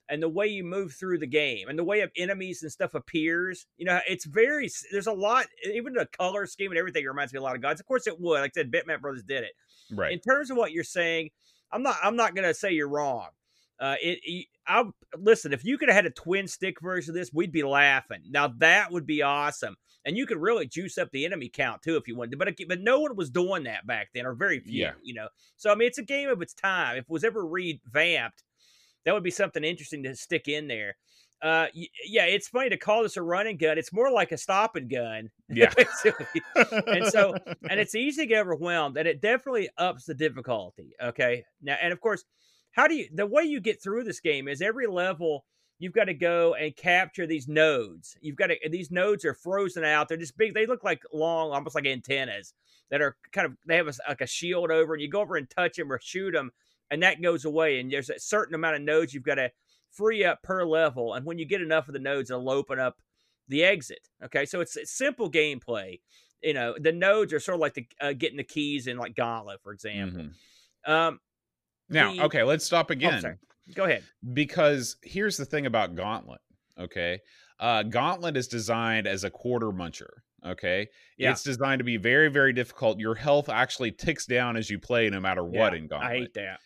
and 0.08 0.20
the 0.20 0.28
way 0.28 0.48
you 0.48 0.64
move 0.64 0.92
through 0.92 1.16
the 1.18 1.26
game 1.28 1.68
and 1.68 1.78
the 1.78 1.84
way 1.84 2.00
of 2.00 2.10
enemies 2.16 2.62
and 2.62 2.72
stuff 2.72 2.92
appears. 2.92 3.66
You 3.78 3.86
know, 3.86 4.00
it's 4.08 4.24
very 4.24 4.68
there's 4.90 5.06
a 5.06 5.12
lot, 5.12 5.46
even 5.64 5.92
the 5.92 6.06
color 6.06 6.44
scheme 6.46 6.72
and 6.72 6.78
everything 6.78 7.06
reminds 7.06 7.32
me 7.32 7.38
a 7.38 7.42
lot 7.42 7.54
of 7.54 7.62
gods. 7.62 7.80
Of 7.80 7.86
course, 7.86 8.08
it 8.08 8.20
would. 8.20 8.40
Like 8.40 8.50
I 8.56 8.60
said, 8.60 8.72
Bitmap 8.72 9.00
Brothers 9.00 9.22
did 9.22 9.44
it. 9.44 9.52
right 9.92 10.12
In 10.12 10.18
terms 10.18 10.50
of 10.50 10.56
what 10.56 10.72
you're 10.72 10.82
saying, 10.84 11.30
I'm 11.72 11.82
not. 11.82 11.96
I'm 12.02 12.16
not 12.16 12.34
gonna 12.34 12.54
say 12.54 12.72
you're 12.72 12.88
wrong. 12.88 13.28
Uh, 13.80 13.96
it, 14.00 14.20
it 14.22 14.46
I 14.66 14.84
listen. 15.16 15.52
If 15.52 15.64
you 15.64 15.78
could 15.78 15.88
have 15.88 15.96
had 15.96 16.06
a 16.06 16.10
twin 16.10 16.46
stick 16.46 16.80
version 16.80 17.10
of 17.10 17.14
this, 17.16 17.32
we'd 17.32 17.52
be 17.52 17.62
laughing. 17.62 18.22
Now 18.30 18.48
that 18.58 18.92
would 18.92 19.06
be 19.06 19.22
awesome, 19.22 19.76
and 20.04 20.16
you 20.16 20.26
could 20.26 20.38
really 20.38 20.66
juice 20.66 20.98
up 20.98 21.10
the 21.12 21.24
enemy 21.24 21.48
count 21.48 21.82
too 21.82 21.96
if 21.96 22.06
you 22.06 22.16
wanted. 22.16 22.32
to. 22.32 22.36
But 22.36 22.54
but 22.68 22.80
no 22.80 23.00
one 23.00 23.16
was 23.16 23.30
doing 23.30 23.64
that 23.64 23.86
back 23.86 24.10
then, 24.14 24.26
or 24.26 24.34
very 24.34 24.60
few. 24.60 24.80
Yeah. 24.80 24.92
You 25.02 25.14
know, 25.14 25.28
so 25.56 25.70
I 25.70 25.74
mean, 25.74 25.88
it's 25.88 25.98
a 25.98 26.04
game 26.04 26.28
of 26.28 26.42
its 26.42 26.54
time. 26.54 26.96
If 26.96 27.04
it 27.04 27.10
was 27.10 27.24
ever 27.24 27.44
revamped, 27.44 28.44
that 29.04 29.14
would 29.14 29.24
be 29.24 29.30
something 29.30 29.64
interesting 29.64 30.02
to 30.04 30.14
stick 30.14 30.48
in 30.48 30.68
there. 30.68 30.96
Uh, 31.43 31.66
yeah, 31.74 32.24
it's 32.24 32.49
funny 32.49 32.70
to 32.70 32.76
call 32.76 33.03
this 33.03 33.16
a 33.16 33.22
running 33.22 33.57
gun. 33.57 33.76
It's 33.76 33.93
more 33.93 34.12
like 34.12 34.30
a 34.30 34.38
stopping 34.38 34.86
gun. 34.86 35.30
yeah 35.55 35.72
and 36.86 37.07
so 37.07 37.34
and 37.70 37.78
it's 37.78 37.95
easy 37.95 38.22
to 38.22 38.26
get 38.26 38.40
overwhelmed 38.40 38.97
and 38.97 39.07
it 39.07 39.20
definitely 39.20 39.68
ups 39.76 40.05
the 40.05 40.14
difficulty 40.14 40.93
okay 41.03 41.45
now 41.61 41.76
and 41.82 41.93
of 41.93 42.01
course 42.01 42.24
how 42.72 42.86
do 42.86 42.95
you 42.95 43.07
the 43.14 43.26
way 43.26 43.43
you 43.43 43.61
get 43.61 43.82
through 43.82 44.03
this 44.03 44.20
game 44.20 44.49
is 44.49 44.62
every 44.62 44.86
level 44.86 45.45
you've 45.78 45.93
got 45.93 46.05
to 46.05 46.14
go 46.14 46.55
and 46.55 46.74
capture 46.76 47.26
these 47.26 47.49
nodes 47.49 48.16
you've 48.22 48.36
got 48.36 48.47
to 48.47 48.57
these 48.70 48.90
nodes 48.90 49.24
are 49.24 49.34
frozen 49.34 49.84
out 49.84 50.09
they're 50.09 50.16
just 50.16 50.38
big 50.38 50.55
they 50.55 50.66
look 50.66 50.84
like 50.84 51.03
long 51.12 51.51
almost 51.53 51.74
like 51.74 51.86
antennas 51.86 52.55
that 52.90 53.03
are 53.03 53.16
kind 53.32 53.47
of 53.47 53.57
they 53.66 53.76
have 53.76 53.88
a, 53.88 53.93
like 54.09 54.20
a 54.20 54.26
shield 54.26 54.70
over 54.70 54.95
and 54.95 55.03
you 55.03 55.09
go 55.11 55.20
over 55.20 55.36
and 55.36 55.51
touch 55.51 55.76
them 55.76 55.93
or 55.93 56.01
shoot 56.03 56.32
them 56.32 56.51
and 56.90 57.03
that 57.03 57.20
goes 57.20 57.45
away 57.45 57.78
and 57.78 57.90
there's 57.93 58.11
a 58.11 58.18
certain 58.18 58.55
amount 58.55 58.76
of 58.76 58.82
nodes 58.82 59.12
you've 59.12 59.22
got 59.22 59.34
to 59.34 59.51
free 59.97 60.24
up 60.24 60.43
per 60.43 60.64
level 60.64 61.14
and 61.14 61.24
when 61.26 61.38
you 61.38 61.45
get 61.45 61.61
enough 61.61 61.86
of 61.88 61.93
the 61.95 62.01
nodes 62.01 62.30
it'll 62.30 62.51
open 62.51 62.78
up 62.78 62.99
the 63.49 63.62
exit 63.64 64.09
okay 64.24 64.45
so 64.47 64.61
it's, 64.61 64.76
it's 64.76 64.97
simple 64.97 65.30
gameplay 65.30 66.01
you 66.43 66.55
know 66.55 66.74
the 66.80 66.93
nodes 66.93 67.32
are 67.32 67.40
sort 67.40 67.55
of 67.57 67.61
like 67.61 67.74
the 67.74 67.86
uh, 68.01 68.12
getting 68.12 68.36
the 68.38 68.45
keys 68.45 68.86
in 68.86 68.97
like 68.97 69.14
gauntlet 69.14 69.61
for 69.62 69.72
example 69.72 70.22
Mhm. 70.22 70.90
um 70.90 71.20
now 71.88 72.12
The- 72.14 72.22
okay 72.24 72.43
let's 72.43 72.64
stop 72.64 72.86
oh, 72.90 72.93
again 72.93 73.20
sorry. 73.20 73.36
go 73.74 73.84
ahead 73.84 74.03
because 74.32 74.97
here's 75.03 75.36
the 75.36 75.45
thing 75.45 75.66
about 75.66 75.95
Gauntlet. 75.95 76.40
Okay, 76.78 77.20
uh, 77.61 77.82
Gauntlet 77.82 78.34
is 78.36 78.49
designed 78.49 79.07
as 79.07 79.24
a 79.24 79.30
quarter 79.30 79.66
muncher. 79.70 80.09
Okay, 80.45 80.88
Yeah. 81.18 81.30
it's 81.32 81.43
designed 81.43 81.80
to 81.80 81.84
be 81.84 81.99
very, 81.99 82.28
very 82.30 82.55
difficult. 82.55 82.99
Your 82.99 83.14
health 83.14 83.51
actually 83.51 83.93
ticks 83.93 84.24
down 84.24 84.57
as 84.57 84.70
you 84.70 84.78
play, 84.78 85.11
no 85.11 85.20
matter 85.20 85.45
what. 85.45 85.72
Yeah, 85.74 85.78
in 85.78 85.86
Gauntlet, 85.86 86.11
i 86.11 86.14
hate 86.16 86.34
that 86.34 86.61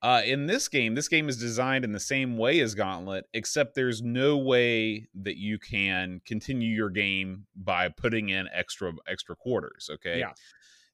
uh, 0.00 0.22
in 0.24 0.46
this 0.46 0.68
game, 0.68 0.94
this 0.94 1.08
game 1.08 1.28
is 1.28 1.38
designed 1.38 1.84
in 1.84 1.92
the 1.92 2.00
same 2.00 2.36
way 2.36 2.60
as 2.60 2.74
Gauntlet, 2.74 3.26
except 3.34 3.74
there's 3.74 4.00
no 4.00 4.36
way 4.36 5.08
that 5.14 5.36
you 5.36 5.58
can 5.58 6.20
continue 6.24 6.72
your 6.72 6.90
game 6.90 7.46
by 7.56 7.88
putting 7.88 8.28
in 8.28 8.48
extra 8.52 8.92
extra 9.08 9.34
quarters. 9.34 9.90
Okay. 9.94 10.20
Yeah. 10.20 10.32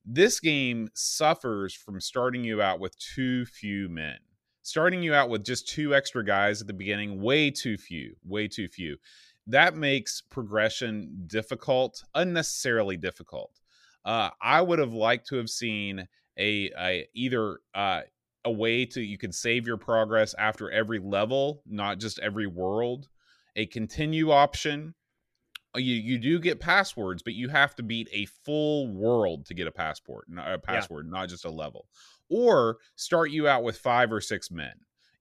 This 0.07 0.41
game 0.41 0.89
suffers 0.95 1.75
from 1.75 2.01
starting 2.01 2.45
you 2.45 2.63
out 2.63 2.81
with 2.81 2.97
too 2.99 3.45
few 3.47 3.89
men. 3.89 4.17
Starting 4.63 5.03
you 5.03 5.13
out 5.13 5.29
with 5.29 5.45
just 5.45 5.69
two 5.69 5.95
extra 5.95 6.25
guys 6.25 6.63
at 6.63 6.67
the 6.67 6.73
beginning, 6.73 7.21
way 7.21 7.51
too 7.51 7.77
few, 7.77 8.15
way 8.25 8.49
too 8.49 8.69
few. 8.69 8.97
That 9.47 9.77
makes 9.77 10.23
progression 10.23 11.25
difficult, 11.27 12.03
unnecessarily 12.15 12.97
difficult. 12.97 13.61
Uh, 14.07 14.31
I 14.41 14.63
would 14.63 14.79
have 14.79 14.95
liked 14.95 15.29
to 15.29 15.37
have 15.37 15.51
seen 15.51 16.09
a, 16.39 16.71
a 16.79 17.07
either 17.15 17.59
uh, 17.75 18.03
a 18.45 18.53
way 18.53 18.85
to 18.87 19.01
you 19.01 19.19
could 19.19 19.35
save 19.35 19.67
your 19.67 19.77
progress 19.77 20.35
after 20.39 20.71
every 20.71 20.99
level, 20.99 21.63
not 21.67 21.99
just 21.99 22.19
every 22.19 22.47
world. 22.47 23.09
A 23.57 23.67
continue 23.67 24.31
option. 24.31 24.95
Uh, 25.75 25.79
You 25.79 25.95
you 25.95 26.19
do 26.19 26.39
get 26.39 26.61
passwords, 26.61 27.23
but 27.23 27.35
you 27.35 27.49
have 27.49 27.75
to 27.77 27.83
beat 27.83 28.09
a 28.13 28.27
full 28.27 28.89
world 28.89 29.47
to 29.47 29.55
get 29.55 29.67
a 29.67 29.73
passport, 29.73 30.27
not 30.29 30.53
a 30.53 30.59
password, 30.59 31.11
not 31.11 31.29
just 31.29 31.45
a 31.45 31.51
level. 31.51 31.87
Or 32.29 32.79
start 32.97 33.31
you 33.31 33.49
out 33.49 33.63
with 33.63 33.79
five 33.79 34.13
or 34.13 34.21
six 34.21 34.51
men. 34.51 34.73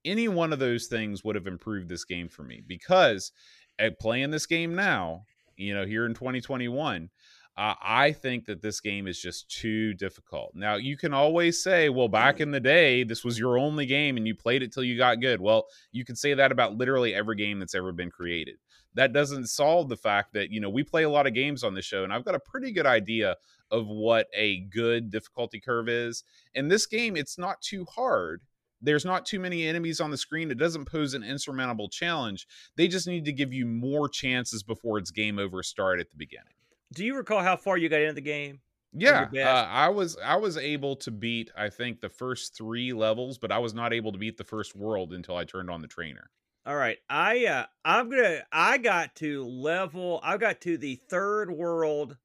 Any 0.05 0.28
one 0.28 0.51
of 0.51 0.59
those 0.59 0.88
things 0.88 1.24
would 1.24 1.36
have 1.36 1.47
improved 1.47 1.88
this 1.89 2.05
game 2.05 2.28
for 2.28 2.43
me 2.43 2.61
because 2.65 3.32
at 3.80 3.99
playing 3.99 4.32
this 4.32 4.45
game 4.45 4.76
now, 4.76 5.26
you 5.55 5.74
know, 5.74 5.86
here 5.86 6.05
in 6.05 6.13
2021, 6.13 7.09
uh, 7.56 7.76
I 7.82 8.14
think 8.14 8.45
that 8.45 8.62
this 8.62 8.80
game 8.80 9.08
is 9.08 9.20
just 9.20 9.49
too 9.49 9.93
difficult. 9.93 10.56
Now, 10.56 10.76
you 10.76 10.97
can 10.97 11.14
always 11.14 11.62
say, 11.62 11.89
well, 11.89 12.08
back 12.08 12.39
in 12.39 12.49
the 12.49 12.60
day, 12.60 13.04
this 13.04 13.24
was 13.24 13.38
your 13.38 13.60
only 13.60 13.86
game 13.86 14.18
and 14.18 14.26
you 14.28 14.34
played 14.34 14.64
it 14.64 14.74
till 14.74 14.84
you 14.84 14.97
got 14.97 15.22
good. 15.22 15.39
Well, 15.39 15.68
you 15.91 16.04
can 16.04 16.16
say 16.16 16.34
that 16.34 16.51
about 16.51 16.78
literally 16.78 17.14
every 17.14 17.36
game 17.36 17.60
that's 17.60 17.76
ever 17.76 17.91
been 17.91 18.10
created. 18.10 18.56
That 18.95 19.14
doesn't 19.14 19.47
solve 19.47 19.89
the 19.89 19.97
fact 19.97 20.34
that, 20.34 20.49
you 20.49 20.60
know, 20.60 20.70
we 20.70 20.84
play 20.84 21.04
a 21.04 21.10
lot 21.10 21.28
of 21.28 21.36
games 21.36 21.64
on 21.64 21.76
the 21.76 21.82
show 21.82 22.04
and 22.04 22.12
I've 22.12 22.26
got 22.26 22.36
a 22.36 22.39
pretty 22.39 22.72
good 22.72 22.88
idea 22.88 23.36
of 23.70 23.88
what 23.88 24.28
a 24.36 24.62
good 24.62 25.12
difficulty 25.12 25.60
curve 25.60 25.89
is. 25.89 26.24
In 26.56 26.70
this 26.70 26.88
game, 26.88 27.16
it's 27.16 27.38
not 27.38 27.62
too 27.62 27.86
hard, 27.86 28.41
there's 28.82 29.06
not 29.06 29.26
too 29.26 29.39
many 29.39 29.66
enemies 29.66 30.01
on 30.01 30.12
the 30.12 30.18
screen. 30.18 30.51
It 30.51 30.58
doesn't 30.58 30.86
pose 30.86 31.14
an 31.14 31.24
insurmountable 31.24 31.88
challenge. 31.88 32.45
They 32.76 32.88
just 32.88 33.08
need 33.08 33.26
to 33.26 33.32
give 33.32 33.54
you 33.54 33.66
more 33.66 34.10
chances 34.10 34.62
before 34.62 34.97
it's 34.97 35.10
game 35.10 35.39
over 35.39 35.64
start 35.64 35.99
at 36.01 36.10
the 36.10 36.18
beginning. 36.18 36.53
Do 36.93 37.05
you 37.05 37.15
recall 37.15 37.41
how 37.41 37.55
far 37.57 37.77
you 37.77 37.89
got 37.89 38.01
into 38.01 38.13
the 38.13 38.21
game? 38.21 38.61
Yeah, 38.93 39.29
uh. 39.35 39.65
I 39.69 39.89
was 39.89 40.17
I 40.17 40.35
was 40.35 40.55
able 40.57 40.95
to 40.97 41.11
beat 41.11 41.51
I 41.55 41.69
think 41.69 41.99
the 41.99 42.09
first 42.09 42.55
three 42.55 42.93
levels, 42.93 43.37
but 43.39 43.51
I 43.51 43.57
was 43.57 43.73
not 43.73 43.91
able 43.93 44.11
to 44.11 44.17
beat 44.19 44.37
the 44.37 44.43
first 44.43 44.75
world 44.75 45.13
until 45.13 45.35
I 45.35 45.45
turned 45.45 45.69
on 45.71 45.81
the 45.81 45.87
trainer. 45.87 46.29
All 46.65 46.75
right. 46.75 46.97
I 47.09 47.45
uh 47.45 47.65
I'm 47.83 48.09
gonna 48.09 48.43
I 48.51 48.77
got 48.77 49.15
to 49.17 49.45
level 49.45 50.19
I 50.23 50.37
got 50.37 50.61
to 50.61 50.77
the 50.77 50.95
third 50.95 51.51
world 51.51 52.17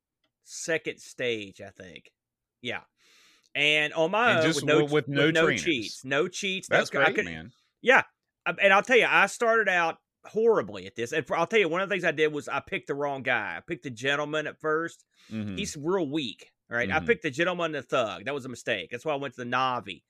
second 0.45 1.01
stage, 1.01 1.61
I 1.61 1.71
think. 1.71 2.13
Yeah. 2.63 2.83
And 3.55 3.93
on 3.95 4.11
my 4.13 4.33
And 4.33 4.41
own 4.41 4.55
with 4.55 4.65
no, 4.65 4.85
with 4.85 5.09
no 5.09 5.33
cheats. 5.33 6.05
No 6.05 6.29
cheats. 6.29 6.71
no- 6.71 6.77
That's 6.79 6.91
I 6.95 7.13
great, 7.13 7.25
man. 7.25 7.53
Yeah. 7.83 8.05
Um, 8.47 8.57
And 8.61 8.73
I'll 8.73 8.83
tell 8.83 8.97
you, 8.99 9.07
I 9.09 9.27
started 9.27 9.69
out 9.69 9.99
horribly 10.25 10.87
at 10.87 10.95
this. 10.95 11.13
And 11.13 11.27
for, 11.27 11.37
I'll 11.37 11.47
tell 11.47 11.59
you, 11.61 11.69
one 11.69 11.81
of 11.81 11.89
the 11.89 11.93
things 11.95 12.05
I 12.05 12.11
did 12.13 12.33
was 12.33 12.49
I 12.49 12.61
picked 12.61 12.87
the 12.89 12.95
wrong 12.95 13.23
guy. 13.23 13.57
I 13.57 13.61
picked 13.61 13.85
the 13.85 13.91
gentleman 13.91 14.47
at 14.47 14.61
first. 14.61 15.05
Mhm. 15.31 15.59
He's 15.59 15.77
real 15.77 16.09
weak. 16.11 16.51
Right. 16.69 16.91
I 16.91 17.01
Mhm. 17.01 17.07
picked 17.07 17.23
the 17.23 17.31
gentleman 17.31 17.75
and 17.75 17.77
the 17.77 17.83
thug. 17.83 18.25
That 18.27 18.35
was 18.35 18.45
a 18.45 18.49
mistake. 18.51 18.91
That's 18.91 19.05
why 19.05 19.13
I 19.13 19.17
went 19.17 19.35
to 19.35 19.45
the 19.45 19.51
Navvie. 19.51 20.03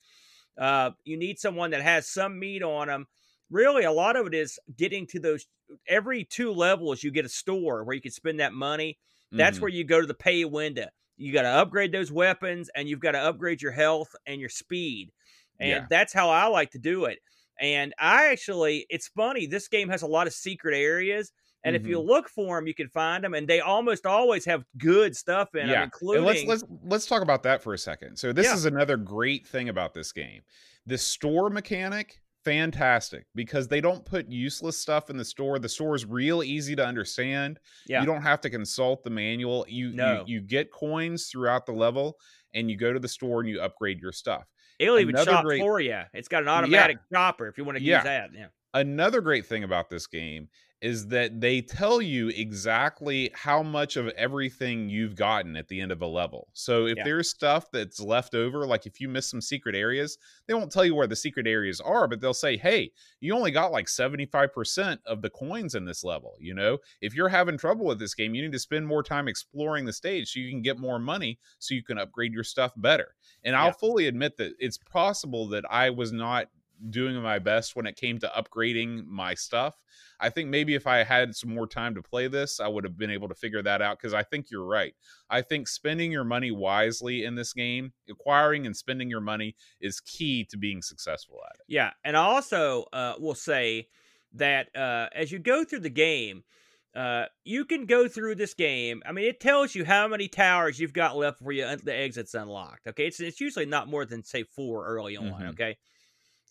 Uh, 0.57 0.91
you 1.05 1.17
need 1.17 1.39
someone 1.39 1.71
that 1.71 1.83
has 1.83 2.09
some 2.09 2.39
meat 2.39 2.63
on 2.65 2.89
them. 2.89 3.07
Really, 3.49 3.85
a 3.85 3.93
lot 3.93 4.17
of 4.17 4.27
it 4.27 4.35
is 4.35 4.59
getting 4.77 5.07
to 5.09 5.21
those. 5.21 5.47
Every 5.87 6.25
two 6.25 6.51
levels, 6.53 7.05
you 7.05 7.11
get 7.13 7.25
a 7.25 7.29
store 7.29 7.85
where 7.85 7.95
you 7.95 8.03
can 8.03 8.11
spend 8.11 8.41
that 8.41 8.53
money. 8.53 8.99
That's 9.31 9.59
Mhm. 9.59 9.61
where 9.63 9.71
you 9.71 9.85
go 9.85 10.01
to 10.01 10.07
the 10.07 10.15
pay 10.15 10.45
window. 10.45 10.89
You 11.17 11.33
got 11.33 11.43
to 11.43 11.49
upgrade 11.49 11.93
those 11.93 12.11
weapons, 12.11 12.71
and 12.75 12.89
you've 12.89 13.01
got 13.01 13.13
to 13.13 13.19
upgrade 13.19 13.63
your 13.63 13.73
health 13.73 14.15
and 14.27 14.41
your 14.41 14.51
speed. 14.51 15.13
And 15.61 15.71
Yeah. 15.71 15.87
that's 15.91 16.13
how 16.13 16.31
I 16.31 16.47
like 16.47 16.71
to 16.73 16.79
do 16.79 17.05
it. 17.05 17.21
And 17.61 17.93
I 17.99 18.27
actually, 18.29 18.87
it's 18.91 19.09
funny. 19.09 19.47
This 19.47 19.69
game 19.69 19.89
has 19.89 20.03
a 20.03 20.07
lot 20.07 20.27
of 20.27 20.33
secret 20.33 20.77
areas, 20.77 21.33
and 21.65 21.75
if 21.75 21.83
Mm-hmm. 21.83 21.91
you 21.91 22.01
look 22.01 22.29
for 22.29 22.57
them, 22.57 22.67
you 22.67 22.75
can 22.75 22.89
find 22.89 23.25
them. 23.25 23.35
And 23.35 23.49
they 23.49 23.61
almost 23.61 24.07
always 24.07 24.45
have 24.45 24.65
good 24.79 25.17
stuff 25.17 25.55
in 25.55 25.63
them, 25.63 25.71
yeah. 25.71 25.85
including 25.85 26.25
And 26.25 26.27
let's 26.27 26.45
let's 26.45 26.65
let's 26.85 27.07
talk 27.07 27.23
about 27.23 27.43
that 27.43 27.63
for 27.63 27.75
a 27.75 27.79
second. 27.79 28.17
So 28.17 28.33
this 28.33 28.47
Yeah. 28.47 28.55
is 28.55 28.65
another 28.65 28.97
great 28.97 29.47
thing 29.47 29.69
about 29.69 29.93
this 29.93 30.13
game. 30.13 30.43
The 30.87 30.97
store 30.99 31.51
mechanic, 31.51 32.21
fantastic 32.45 33.27
because 33.35 33.69
they 33.69 33.81
don't 33.81 34.05
put 34.05 34.31
useless 34.31 34.79
stuff 34.79 35.11
in 35.11 35.17
the 35.17 35.25
store. 35.25 35.59
The 35.59 35.69
store 35.69 35.95
is 35.97 36.07
real 36.07 36.43
easy 36.43 36.75
to 36.77 36.87
understand. 36.87 37.59
yeah, 37.87 38.01
You 38.01 38.07
don't 38.07 38.23
have 38.23 38.41
to 38.43 38.51
consult 38.51 39.03
the 39.05 39.11
manual. 39.11 39.67
You, 39.69 39.91
No. 39.93 40.25
you 40.27 40.37
you 40.37 40.41
get 40.41 40.71
coins 40.73 41.27
throughout 41.27 41.67
the 41.67 41.73
level 41.73 42.17
and 42.55 42.71
you 42.71 42.77
go 42.77 42.93
to 42.93 43.01
the 43.01 43.09
store 43.09 43.41
and 43.41 43.49
you 43.49 43.61
upgrade 43.61 44.01
your 44.01 44.13
stuff. 44.13 44.45
It'll 44.79 44.99
even 44.99 45.17
shop 45.17 45.45
great- 45.45 45.61
for 45.61 45.81
you. 45.81 46.01
It's 46.13 46.29
got 46.29 46.43
an 46.43 46.49
automatic 46.49 46.99
chopper 47.13 47.47
if 47.49 47.59
you 47.59 47.65
want 47.65 47.79
to 47.79 47.85
Yeah. 47.85 47.97
use 47.97 48.05
that. 48.05 48.31
Yeah, 48.35 48.47
Another 48.75 49.21
great 49.21 49.47
thing 49.47 49.65
about 49.65 49.89
this 49.91 50.07
game 50.07 50.49
is 50.81 51.09
that 51.09 51.41
they 51.41 51.61
tell 51.61 52.01
you 52.01 52.29
exactly 52.29 53.31
how 53.35 53.63
much 53.63 53.97
of 53.97 54.09
everything 54.11 54.89
you've 54.89 55.17
gotten 55.17 55.57
at 55.57 55.67
the 55.69 55.81
end 55.81 55.91
of 55.91 56.03
a 56.03 56.07
level. 56.07 56.49
So 56.53 56.87
if 56.87 56.97
Yeah. 56.97 57.05
there's 57.05 57.29
stuff 57.29 57.71
that's 57.73 58.01
left 58.01 58.35
over, 58.35 58.67
like 58.67 58.87
if 58.87 59.01
you 59.01 59.09
miss 59.09 59.29
some 59.29 59.41
secret 59.41 59.75
areas, 59.75 60.19
they 60.47 60.55
won't 60.55 60.71
tell 60.71 60.85
you 60.85 60.95
where 60.95 61.07
the 61.09 61.17
secret 61.17 61.47
areas 61.47 61.81
are, 61.81 62.07
but 62.07 62.21
they'll 62.21 62.33
say, 62.35 62.57
hey, 62.57 62.93
you 63.21 63.35
only 63.35 63.51
got 63.51 63.73
like 63.73 63.89
75% 63.89 65.01
of 65.05 65.21
the 65.23 65.31
coins 65.31 65.75
in 65.75 65.85
this 65.85 66.05
level. 66.05 66.37
You 66.39 66.55
know, 66.55 66.79
if 67.01 67.15
you're 67.15 67.29
having 67.29 67.59
trouble 67.59 67.85
with 67.87 67.99
this 67.99 68.15
game, 68.15 68.35
you 68.35 68.43
need 68.43 68.53
to 68.53 68.59
spend 68.59 68.87
more 68.87 69.03
time 69.03 69.27
exploring 69.29 69.85
the 69.85 69.93
stage 69.93 70.33
so 70.33 70.41
you 70.41 70.51
can 70.51 70.63
get 70.63 70.79
more 70.79 70.99
money 70.99 71.39
so 71.59 71.75
you 71.75 71.83
can 71.83 71.99
upgrade 71.99 72.33
your 72.33 72.45
stuff 72.45 72.73
better. 72.77 73.17
And 73.43 73.57
I'll 73.57 73.73
fully 73.73 74.07
admit 74.07 74.37
that 74.37 74.55
it's 74.59 74.79
possible 74.79 75.49
that 75.49 75.65
I 75.71 75.91
was 75.91 76.13
not 76.13 76.49
doing 76.91 77.17
my 77.17 77.39
best 77.39 77.75
when 77.77 77.87
it 77.87 77.97
came 77.97 78.19
to 78.19 78.29
upgrading 78.37 79.07
my 79.07 79.35
stuff. 79.35 79.81
I 80.21 80.31
think 80.31 80.49
maybe 80.49 80.75
if 80.75 80.87
I 80.87 81.05
had 81.05 81.35
some 81.35 81.55
more 81.55 81.67
time 81.67 81.95
to 81.95 82.03
play 82.03 82.29
this, 82.29 82.61
I 82.61 82.69
would 82.69 82.85
have 82.85 82.97
been 82.97 83.11
able 83.11 83.29
to 83.29 83.35
figure 83.35 83.63
that 83.63 83.83
out 83.83 83.99
because 83.99 84.15
I 84.15 84.23
think 84.23 84.51
you're 84.51 84.65
right. 84.67 84.95
I 85.31 85.43
think 85.43 85.69
spending 85.69 86.13
your 86.13 86.25
money 86.25 86.51
wisely 86.51 87.25
in 87.25 87.35
this 87.35 87.53
game, 87.53 87.93
acquiring 88.09 88.67
and 88.67 88.77
spending 88.77 89.11
your 89.11 89.21
money 89.21 89.57
is 89.81 90.01
key 90.01 90.45
to 90.47 90.57
being 90.57 90.83
successful 90.83 91.41
at 91.49 91.57
it. 91.57 91.67
yeah. 91.69 91.93
And 92.05 92.17
I 92.17 92.21
also 92.21 92.85
uh, 92.93 93.15
will 93.19 93.35
say 93.35 93.89
that 94.35 94.75
uh, 94.77 95.09
as 95.15 95.33
you 95.33 95.39
go 95.39 95.65
through 95.65 95.81
the 95.81 95.91
game, 95.91 96.45
uh, 96.95 97.27
you 97.45 97.65
can 97.65 97.87
go 97.87 98.09
through 98.09 98.35
this 98.35 98.55
game. 98.55 99.03
I 99.07 99.13
mean, 99.13 99.27
it 99.27 99.41
tells 99.41 99.75
you 99.75 99.85
how 99.85 100.09
many 100.09 100.27
towers 100.27 100.81
you've 100.81 100.93
got 100.93 101.17
left 101.17 101.39
before 101.39 101.53
you, 101.53 101.65
uh, 101.65 101.77
the 101.83 101.95
exit's 101.95 102.35
unlocked. 102.35 102.87
Okay, 102.89 103.07
it's 103.07 103.21
it's 103.21 103.41
usually 103.41 103.67
not 103.67 103.89
more 103.89 104.05
than 104.05 104.25
say 104.25 104.43
four 104.43 104.87
early 104.87 105.17
on. 105.17 105.27
Mhm. 105.27 105.51
Okay, 105.51 105.77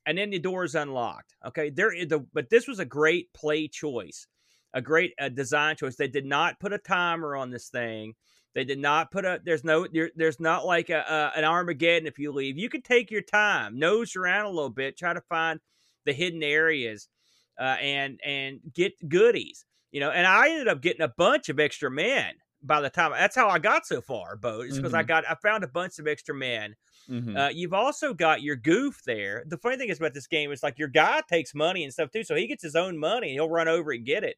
and 0.07 0.17
then 0.17 0.29
the 0.29 0.39
door 0.39 0.63
is 0.63 0.73
unlocked. 0.73 1.35
Okay, 1.45 1.69
there 1.69 1.93
is 1.93 2.07
the 2.07 2.19
but 2.33 2.49
this 2.49 2.67
was 2.67 2.79
a 2.79 2.85
great 2.85 3.31
play 3.33 3.67
choice, 3.67 4.25
a 4.73 4.81
great 4.81 5.13
uh, 5.19 5.29
design 5.29 5.75
choice. 5.75 5.97
They 5.97 6.07
did 6.07 6.25
not 6.25 6.59
put 6.59 6.73
a 6.73 6.77
timer 6.77 7.35
on 7.35 7.51
this 7.51 7.67
thing. 7.67 8.15
They 8.55 8.63
did 8.63 8.79
not 8.79 9.11
put 9.11 9.25
a. 9.25 9.41
There's 9.43 9.65
no. 9.65 9.85
There, 9.85 10.09
there's 10.15 10.39
not 10.39 10.65
like 10.65 10.89
a, 10.89 11.03
a 11.35 11.37
an 11.37 11.43
Armageddon 11.43 12.07
if 12.07 12.17
you 12.17 12.31
leave. 12.31 12.57
You 12.57 12.69
can 12.69 12.81
take 12.81 13.11
your 13.11 13.21
time, 13.21 13.77
nose 13.77 14.15
around 14.15 14.45
a 14.45 14.49
little 14.49 14.69
bit, 14.69 14.97
try 14.97 15.13
to 15.13 15.21
find 15.21 15.59
the 16.05 16.13
hidden 16.13 16.41
areas, 16.41 17.09
uh, 17.59 17.75
and 17.81 18.19
and 18.25 18.61
get 18.73 18.93
goodies. 19.07 19.65
You 19.91 19.99
know, 19.99 20.09
and 20.09 20.25
I 20.25 20.49
ended 20.49 20.69
up 20.69 20.81
getting 20.81 21.01
a 21.01 21.13
bunch 21.17 21.49
of 21.49 21.59
extra 21.59 21.91
men 21.91 22.33
by 22.63 22.79
the 22.79 22.89
time. 22.89 23.11
That's 23.11 23.35
how 23.35 23.49
I 23.49 23.59
got 23.59 23.85
so 23.85 23.99
far, 23.99 24.37
Bo. 24.37 24.61
Is 24.61 24.77
because 24.77 24.93
I 24.93 25.03
got 25.03 25.29
I 25.29 25.35
found 25.35 25.65
a 25.65 25.67
bunch 25.67 25.99
of 25.99 26.07
extra 26.07 26.33
men. 26.33 26.75
Mhm. 27.09 27.37
Uh, 27.37 27.49
you've 27.53 27.73
also 27.73 28.13
got 28.13 28.41
your 28.41 28.55
goof 28.57 29.01
there. 29.05 29.43
The 29.47 29.57
funny 29.57 29.77
thing 29.77 29.89
is 29.89 29.97
about 29.97 30.13
this 30.13 30.27
game 30.27 30.51
is 30.51 30.61
like 30.63 30.77
your 30.77 30.89
guy 30.89 31.21
takes 31.29 31.55
money 31.55 31.83
and 31.83 31.93
stuff 31.93 32.11
too, 32.11 32.23
so 32.23 32.35
he 32.35 32.47
gets 32.47 32.63
his 32.63 32.75
own 32.75 32.97
money 32.97 33.27
and 33.29 33.33
he'll 33.35 33.49
run 33.49 33.67
over 33.67 33.91
and 33.91 34.05
get 34.05 34.23
it, 34.23 34.37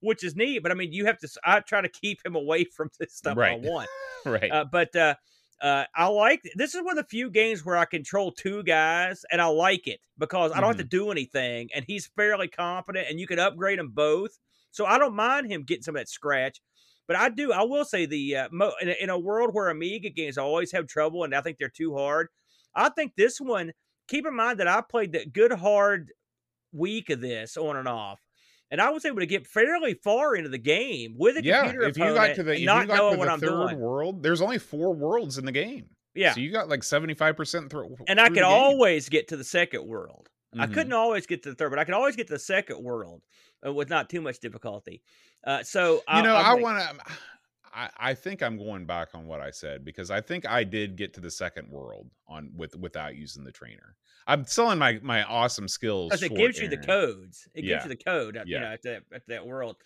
which 0.00 0.24
is 0.24 0.36
neat. 0.36 0.60
But 0.62 0.72
I 0.72 0.74
mean, 0.74 0.92
you 0.92 1.06
have 1.06 1.18
to. 1.20 1.28
I 1.44 1.60
try 1.60 1.80
to 1.80 1.88
keep 1.88 2.24
him 2.24 2.34
away 2.36 2.64
from 2.76 2.90
this 2.98 3.14
stuff 3.14 3.36
Right. 3.36 3.52
I 3.52 3.56
want. 3.68 3.88
right. 4.24 4.50
Uh, 4.50 4.64
but 4.64 4.94
uh, 4.96 5.14
uh, 5.60 5.84
I 5.94 6.06
like 6.08 6.42
this 6.54 6.74
is 6.74 6.82
one 6.82 6.98
of 6.98 7.04
the 7.04 7.08
few 7.08 7.30
games 7.30 7.64
where 7.64 7.76
I 7.76 7.84
control 7.84 8.32
two 8.32 8.62
guys, 8.64 9.24
and 9.30 9.40
I 9.40 9.46
like 9.46 9.86
it 9.86 10.00
because 10.18 10.52
I 10.52 10.60
don't 10.60 10.68
have 10.70 10.76
to 10.78 10.84
do 10.84 11.10
anything, 11.10 11.70
and 11.74 11.84
he's 11.86 12.06
fairly 12.06 12.48
competent, 12.48 13.06
and 13.08 13.18
you 13.20 13.26
can 13.26 13.38
upgrade 13.38 13.78
them 13.78 13.90
both. 13.90 14.38
So 14.72 14.84
I 14.84 14.98
don't 14.98 15.14
mind 15.14 15.50
him 15.50 15.62
getting 15.62 15.82
some 15.82 15.96
of 15.96 16.00
that 16.00 16.08
scratch. 16.08 16.60
But 17.08 17.16
I 17.16 17.28
do. 17.28 17.52
I 17.52 17.62
will 17.62 17.84
say 17.84 18.06
the 18.06 18.36
uh, 18.36 18.48
mo- 18.50 18.74
in, 18.80 18.88
a, 18.88 18.96
in 19.00 19.10
a 19.10 19.18
world 19.18 19.50
where 19.52 19.68
Amiga 19.68 20.10
games 20.10 20.38
always 20.38 20.72
have 20.72 20.86
trouble, 20.86 21.24
and 21.24 21.34
I 21.34 21.40
think 21.40 21.58
they're 21.58 21.68
too 21.68 21.96
hard. 21.96 22.28
I 22.74 22.88
think 22.90 23.12
this 23.16 23.40
one. 23.40 23.72
Keep 24.08 24.26
in 24.26 24.36
mind 24.36 24.60
that 24.60 24.68
I 24.68 24.82
played 24.82 25.10
the 25.12 25.26
good 25.26 25.50
hard 25.50 26.12
week 26.72 27.10
of 27.10 27.20
this 27.20 27.56
on 27.56 27.76
and 27.76 27.88
off. 27.88 28.20
And 28.70 28.80
I 28.80 28.90
was 28.90 29.04
able 29.04 29.20
to 29.20 29.26
get 29.26 29.46
fairly 29.46 29.94
far 29.94 30.34
into 30.34 30.48
the 30.48 30.58
game 30.58 31.14
with 31.16 31.36
a 31.36 31.44
yeah, 31.44 31.62
computer 31.62 31.88
if 31.88 31.96
you 31.96 32.14
got 32.14 32.34
to 32.36 32.42
the 32.42 32.52
if 32.52 32.60
you 32.60 32.66
not 32.66 32.86
got 32.88 32.96
knowing 32.96 33.12
to 33.14 33.18
what 33.18 33.26
the 33.26 33.32
I'm 33.32 33.40
third 33.40 33.68
doing. 33.70 33.80
world, 33.80 34.22
there's 34.22 34.40
only 34.40 34.58
four 34.58 34.92
worlds 34.92 35.38
in 35.38 35.44
the 35.44 35.52
game. 35.52 35.86
Yeah, 36.14 36.32
So 36.32 36.40
you 36.40 36.50
got 36.50 36.68
like 36.68 36.80
75% 36.80 37.70
through. 37.70 37.96
and 38.08 38.20
I 38.20 38.28
could 38.28 38.42
always 38.42 39.08
get 39.08 39.28
to 39.28 39.36
the 39.36 39.44
second 39.44 39.86
world. 39.86 40.28
Mm-hmm. 40.54 40.62
I 40.62 40.66
couldn't 40.68 40.92
always 40.92 41.26
get 41.26 41.42
to 41.42 41.50
the 41.50 41.54
third, 41.54 41.70
but 41.70 41.78
I 41.78 41.84
could 41.84 41.94
always 41.94 42.16
get 42.16 42.26
to 42.28 42.32
the 42.32 42.38
second 42.38 42.82
world 42.82 43.22
with 43.72 43.88
not 43.90 44.08
too 44.10 44.20
much 44.20 44.38
difficulty. 44.40 45.02
Uh, 45.44 45.62
so 45.62 46.02
you 46.14 46.22
know, 46.22 46.34
I 46.34 46.52
like- 46.52 46.62
want 46.62 46.78
to. 46.98 47.12
I, 47.74 47.90
I 47.98 48.14
think 48.14 48.42
I'm 48.42 48.56
going 48.56 48.86
back 48.86 49.08
on 49.14 49.26
what 49.26 49.40
I 49.42 49.50
said 49.50 49.84
because 49.84 50.10
I 50.10 50.22
think 50.22 50.48
I 50.48 50.64
did 50.64 50.96
get 50.96 51.12
to 51.14 51.20
the 51.20 51.30
second 51.30 51.68
world 51.70 52.08
on 52.26 52.50
with 52.56 52.74
without 52.76 53.16
using 53.16 53.44
the 53.44 53.52
trainer. 53.52 53.96
I'm 54.26 54.46
selling 54.46 54.78
my 54.78 54.98
my 55.02 55.22
awesome 55.24 55.68
skills. 55.68 56.08
because 56.10 56.22
it 56.22 56.34
gives 56.34 56.58
you 56.58 56.68
the 56.68 56.78
codes. 56.78 57.46
It 57.54 57.64
Yeah. 57.64 57.74
gives 57.74 57.84
you 57.84 57.88
the 57.90 58.02
code, 58.02 58.36
at, 58.38 58.46
you 58.48 58.54
Yeah. 58.56 58.60
know, 58.62 58.66
at 58.72 58.82
that, 58.82 59.02
at 59.12 59.26
that 59.28 59.46
world. 59.46 59.76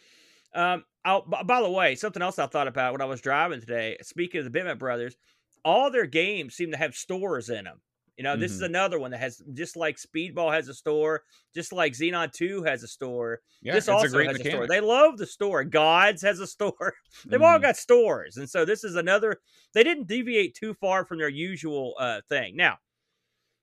Um, 0.55 0.85
I'll, 1.05 1.23
by 1.23 1.61
the 1.63 1.71
way, 1.71 1.95
something 1.97 2.23
else 2.23 2.39
I 2.39 2.47
thought 2.47 2.69
about 2.69 2.93
when 2.93 3.01
I 3.01 3.07
was 3.07 3.21
driving 3.21 3.61
today. 3.61 3.97
Speaking 4.03 4.45
of 4.45 4.53
the 4.53 4.57
Bitmap 4.59 4.79
Brothers, 4.79 5.17
all 5.65 5.91
their 5.91 6.07
games 6.07 6.55
seem 6.55 6.71
to 6.71 6.77
have 6.77 6.95
stores 6.95 7.51
in 7.51 7.65
them. 7.65 7.81
You 8.17 8.25
know, 8.25 8.37
this 8.37 8.53
is 8.53 8.61
Mhm. 8.61 8.67
another 8.67 8.99
one 8.99 9.11
that 9.13 9.19
has 9.21 9.43
just 9.55 9.77
like 9.77 9.97
Speedball 9.97 10.53
has 10.53 10.69
a 10.69 10.75
store, 10.75 11.25
just 11.55 11.73
like 11.73 11.93
Xenon 11.95 12.33
Two 12.33 12.63
has 12.65 12.83
a 12.83 12.89
store. 12.89 13.41
Yeah, 13.63 13.75
this 13.75 13.89
a 13.89 13.93
also 13.93 14.09
great 14.09 14.27
has 14.29 14.41
a 14.41 14.45
store. 14.45 14.67
They 14.67 14.81
love 14.81 15.19
the 15.19 15.27
store. 15.27 15.65
Gods 15.65 16.23
has 16.23 16.41
a 16.41 16.47
store. 16.47 16.95
They've 17.31 17.41
all 17.43 17.59
Mhm. 17.59 17.63
got 17.63 17.77
stores, 17.77 18.37
and 18.37 18.49
so 18.49 18.65
this 18.65 18.85
is 18.85 18.97
another. 18.97 19.41
They 19.73 19.85
didn't 19.85 20.07
deviate 20.07 20.55
too 20.55 20.75
far 20.75 21.05
from 21.07 21.19
their 21.19 21.29
usual 21.29 21.95
uh, 21.99 22.21
thing. 22.29 22.57
Now, 22.57 22.79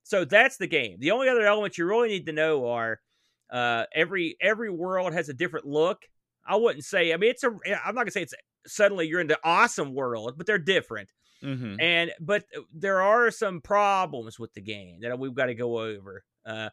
so 0.04 0.26
that's 0.26 0.58
the 0.58 0.68
game. 0.68 0.98
The 1.00 1.12
only 1.12 1.30
other 1.30 1.46
elements 1.46 1.78
you 1.78 1.86
really 1.86 2.10
need 2.10 2.26
to 2.28 2.32
know 2.34 2.68
are 2.68 3.02
uh, 3.50 3.86
every 3.94 4.38
every 4.42 4.70
world 4.70 5.14
has 5.14 5.30
a 5.30 5.34
different 5.34 5.66
look. 5.66 6.04
I 6.46 6.56
wouldn't 6.56 6.86
say. 6.86 7.14
I 7.14 7.18
mean, 7.18 7.30
it's 7.32 7.44
a. 7.44 7.50
I'm 7.50 7.96
not 7.96 8.02
gonna 8.04 8.12
say 8.12 8.24
it's 8.24 8.34
suddenly 8.66 9.08
you're 9.08 9.20
in 9.22 9.28
the 9.28 9.40
awesome 9.44 9.94
world, 9.94 10.36
but 10.38 10.46
they're 10.48 10.58
different. 10.58 11.12
Mhm. 11.44 11.82
And 11.82 12.12
but 12.20 12.46
uh, 12.56 12.62
there 12.74 13.02
are 13.02 13.30
some 13.32 13.62
problems 13.62 14.40
with 14.40 14.54
the 14.54 14.62
game 14.62 15.02
that 15.02 15.18
we've 15.20 15.34
got 15.36 15.48
to 15.48 15.56
go 15.56 15.80
over. 15.80 16.24
Uh, 16.46 16.70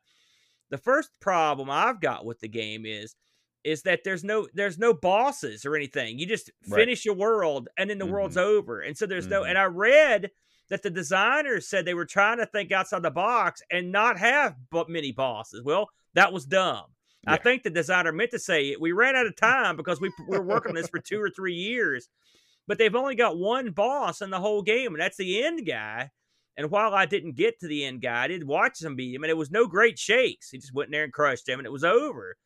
the 0.71 0.79
first 0.79 1.11
problem 1.21 1.71
I've 1.71 2.01
got 2.01 2.25
with 2.25 2.41
the 2.41 2.49
game 2.49 2.87
is 2.87 3.15
is 3.63 3.83
that 3.83 4.05
there's 4.05 4.25
no 4.25 4.47
there's 4.55 4.79
no 4.79 4.93
bosses 4.95 5.65
or 5.65 5.75
anything. 5.77 6.19
You 6.19 6.27
just 6.27 6.51
Right. 6.69 6.81
finish 6.81 7.05
your 7.05 7.15
world 7.15 7.69
and 7.79 7.89
then 7.89 7.99
the 7.99 8.07
world's 8.07 8.37
over. 8.37 8.81
And 8.81 8.97
so 8.97 9.07
there's 9.07 9.27
no 9.27 9.43
Mhm. 9.43 9.49
and 9.51 9.59
I 9.59 9.65
read 9.65 10.31
that 10.69 10.83
the 10.83 10.91
designers 10.91 11.69
said 11.69 11.85
they 11.85 11.95
were 11.95 12.07
trying 12.07 12.39
to 12.39 12.47
think 12.47 12.73
outside 12.73 13.03
the 13.03 13.11
box 13.11 13.63
and 13.71 13.93
not 13.93 14.19
have 14.19 14.57
but 14.71 14.89
many 14.89 15.13
bosses. 15.13 15.63
Well, 15.63 15.91
that 16.15 16.33
was 16.33 16.47
dumb. 16.47 16.87
I 17.27 17.39
think 17.39 17.63
the 17.63 17.71
designer 17.71 18.13
meant 18.13 18.33
to 18.33 18.39
say 18.39 18.77
we 18.77 18.93
ran 18.93 19.17
out 19.17 19.27
of 19.27 19.35
time 19.37 19.77
because 19.77 19.99
we, 19.99 20.11
we 20.29 20.37
were 20.39 20.45
working 20.45 20.71
on 20.71 20.75
this 20.75 20.89
for 20.89 20.99
two 21.01 21.19
or 21.21 21.31
three 21.31 21.55
years, 21.55 22.09
but 22.67 22.79
they've 22.79 22.95
only 22.95 23.15
got 23.15 23.39
one 23.39 23.71
boss 23.73 24.23
in 24.23 24.31
the 24.31 24.41
whole 24.41 24.63
game, 24.63 24.93
and 24.95 25.01
that's 25.01 25.17
the 25.17 25.43
end 25.45 25.67
guy. 25.67 26.11
And 26.57 26.71
while 26.71 26.95
I 26.95 27.05
didn't 27.07 27.37
get 27.37 27.59
to 27.61 27.67
the 27.69 27.85
end 27.85 28.01
guy, 28.03 28.25
I 28.25 28.29
did 28.29 28.45
watch 28.47 28.81
him 28.83 28.95
beat 28.97 29.15
him, 29.15 29.25
and 29.25 29.31
it 29.31 29.37
was 29.37 29.51
no 29.51 29.67
great 29.67 29.99
shakes. 29.99 30.51
He 30.51 30.59
just 30.59 30.73
went 30.75 30.89
in 30.89 30.93
there 30.93 31.05
and 31.05 31.13
crushed 31.13 31.49
him, 31.49 31.59
and 31.59 31.67
it 31.67 31.73
was 31.73 31.85
over. 31.85 32.37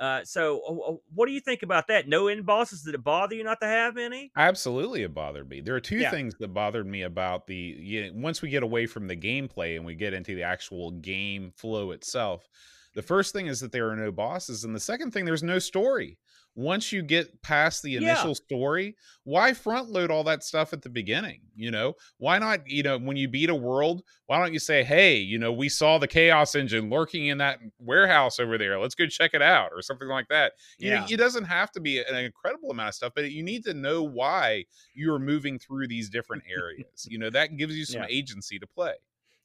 Uh, 0.00 0.24
so, 0.24 0.60
uh, 0.68 0.92
uh, 0.92 0.96
what 1.14 1.26
do 1.26 1.32
you 1.32 1.38
think 1.38 1.62
about 1.62 1.86
that? 1.86 2.08
No 2.08 2.26
end 2.26 2.44
bosses? 2.44 2.82
Did 2.82 2.96
it 2.96 3.04
bother 3.04 3.36
you 3.36 3.44
not 3.44 3.60
to 3.60 3.68
have 3.68 3.96
any? 3.96 4.32
Absolutely, 4.36 5.02
it 5.02 5.14
bothered 5.14 5.48
me. 5.48 5.60
There 5.60 5.76
are 5.76 5.80
two 5.80 5.98
Yeah. 5.98 6.10
things 6.10 6.34
that 6.40 6.48
bothered 6.48 6.86
me 6.86 7.02
about 7.02 7.46
the. 7.46 7.54
You 7.54 8.06
know, 8.06 8.20
once 8.20 8.42
we 8.42 8.48
get 8.48 8.64
away 8.64 8.86
from 8.86 9.06
the 9.06 9.16
gameplay 9.16 9.76
and 9.76 9.84
we 9.84 9.94
get 9.94 10.12
into 10.12 10.34
the 10.34 10.42
actual 10.42 10.90
game 10.90 11.52
flow 11.56 11.92
itself, 11.92 12.48
the 12.94 13.02
first 13.02 13.32
thing 13.32 13.46
is 13.46 13.60
that 13.60 13.70
there 13.70 13.88
are 13.90 13.96
no 13.96 14.10
bosses, 14.10 14.64
and 14.64 14.74
the 14.74 14.80
second 14.80 15.12
thing, 15.12 15.24
there's 15.24 15.44
no 15.44 15.60
story. 15.60 16.18
Once 16.54 16.92
you 16.92 17.02
get 17.02 17.40
past 17.42 17.82
the 17.82 17.92
Yeah. 17.92 17.98
initial 17.98 18.34
story, 18.34 18.94
why 19.24 19.54
front 19.54 19.88
load 19.88 20.10
all 20.10 20.22
that 20.24 20.42
stuff 20.44 20.72
at 20.74 20.82
the 20.82 20.90
beginning? 20.90 21.40
You 21.56 21.70
know, 21.70 21.94
why 22.18 22.38
not? 22.38 22.68
You 22.68 22.82
know, 22.82 22.98
when 22.98 23.16
you 23.16 23.26
beat 23.26 23.48
a 23.48 23.54
world, 23.54 24.02
why 24.26 24.38
don't 24.38 24.52
you 24.52 24.58
say, 24.58 24.84
"Hey, 24.84 25.16
you 25.16 25.38
know, 25.38 25.50
we 25.52 25.68
saw 25.70 25.96
the 25.98 26.06
chaos 26.08 26.54
engine 26.54 26.90
lurking 26.90 27.26
in 27.28 27.38
that 27.38 27.58
warehouse 27.78 28.38
over 28.38 28.58
there. 28.58 28.78
Let's 28.78 28.94
go 28.94 29.06
check 29.06 29.32
it 29.32 29.40
out," 29.42 29.70
or 29.72 29.80
something 29.80 30.08
like 30.08 30.28
that. 30.28 30.52
You 30.78 30.90
know, 30.90 31.06
it 31.08 31.16
doesn't 31.16 31.44
have 31.44 31.70
to 31.72 31.80
be 31.80 32.00
an 32.00 32.14
incredible 32.16 32.70
amount 32.70 32.90
of 32.90 32.94
stuff, 32.96 33.12
but 33.14 33.30
you 33.30 33.42
need 33.42 33.64
to 33.64 33.72
know 33.74 34.02
why 34.02 34.66
you're 34.94 35.18
moving 35.18 35.58
through 35.58 35.88
these 35.88 36.10
different 36.10 36.42
areas. 36.48 37.06
you 37.08 37.18
know, 37.18 37.30
that 37.30 37.56
gives 37.56 37.76
you 37.76 37.84
some 37.86 38.02
Yeah. 38.02 38.08
agency 38.10 38.58
to 38.58 38.66
play. 38.66 38.94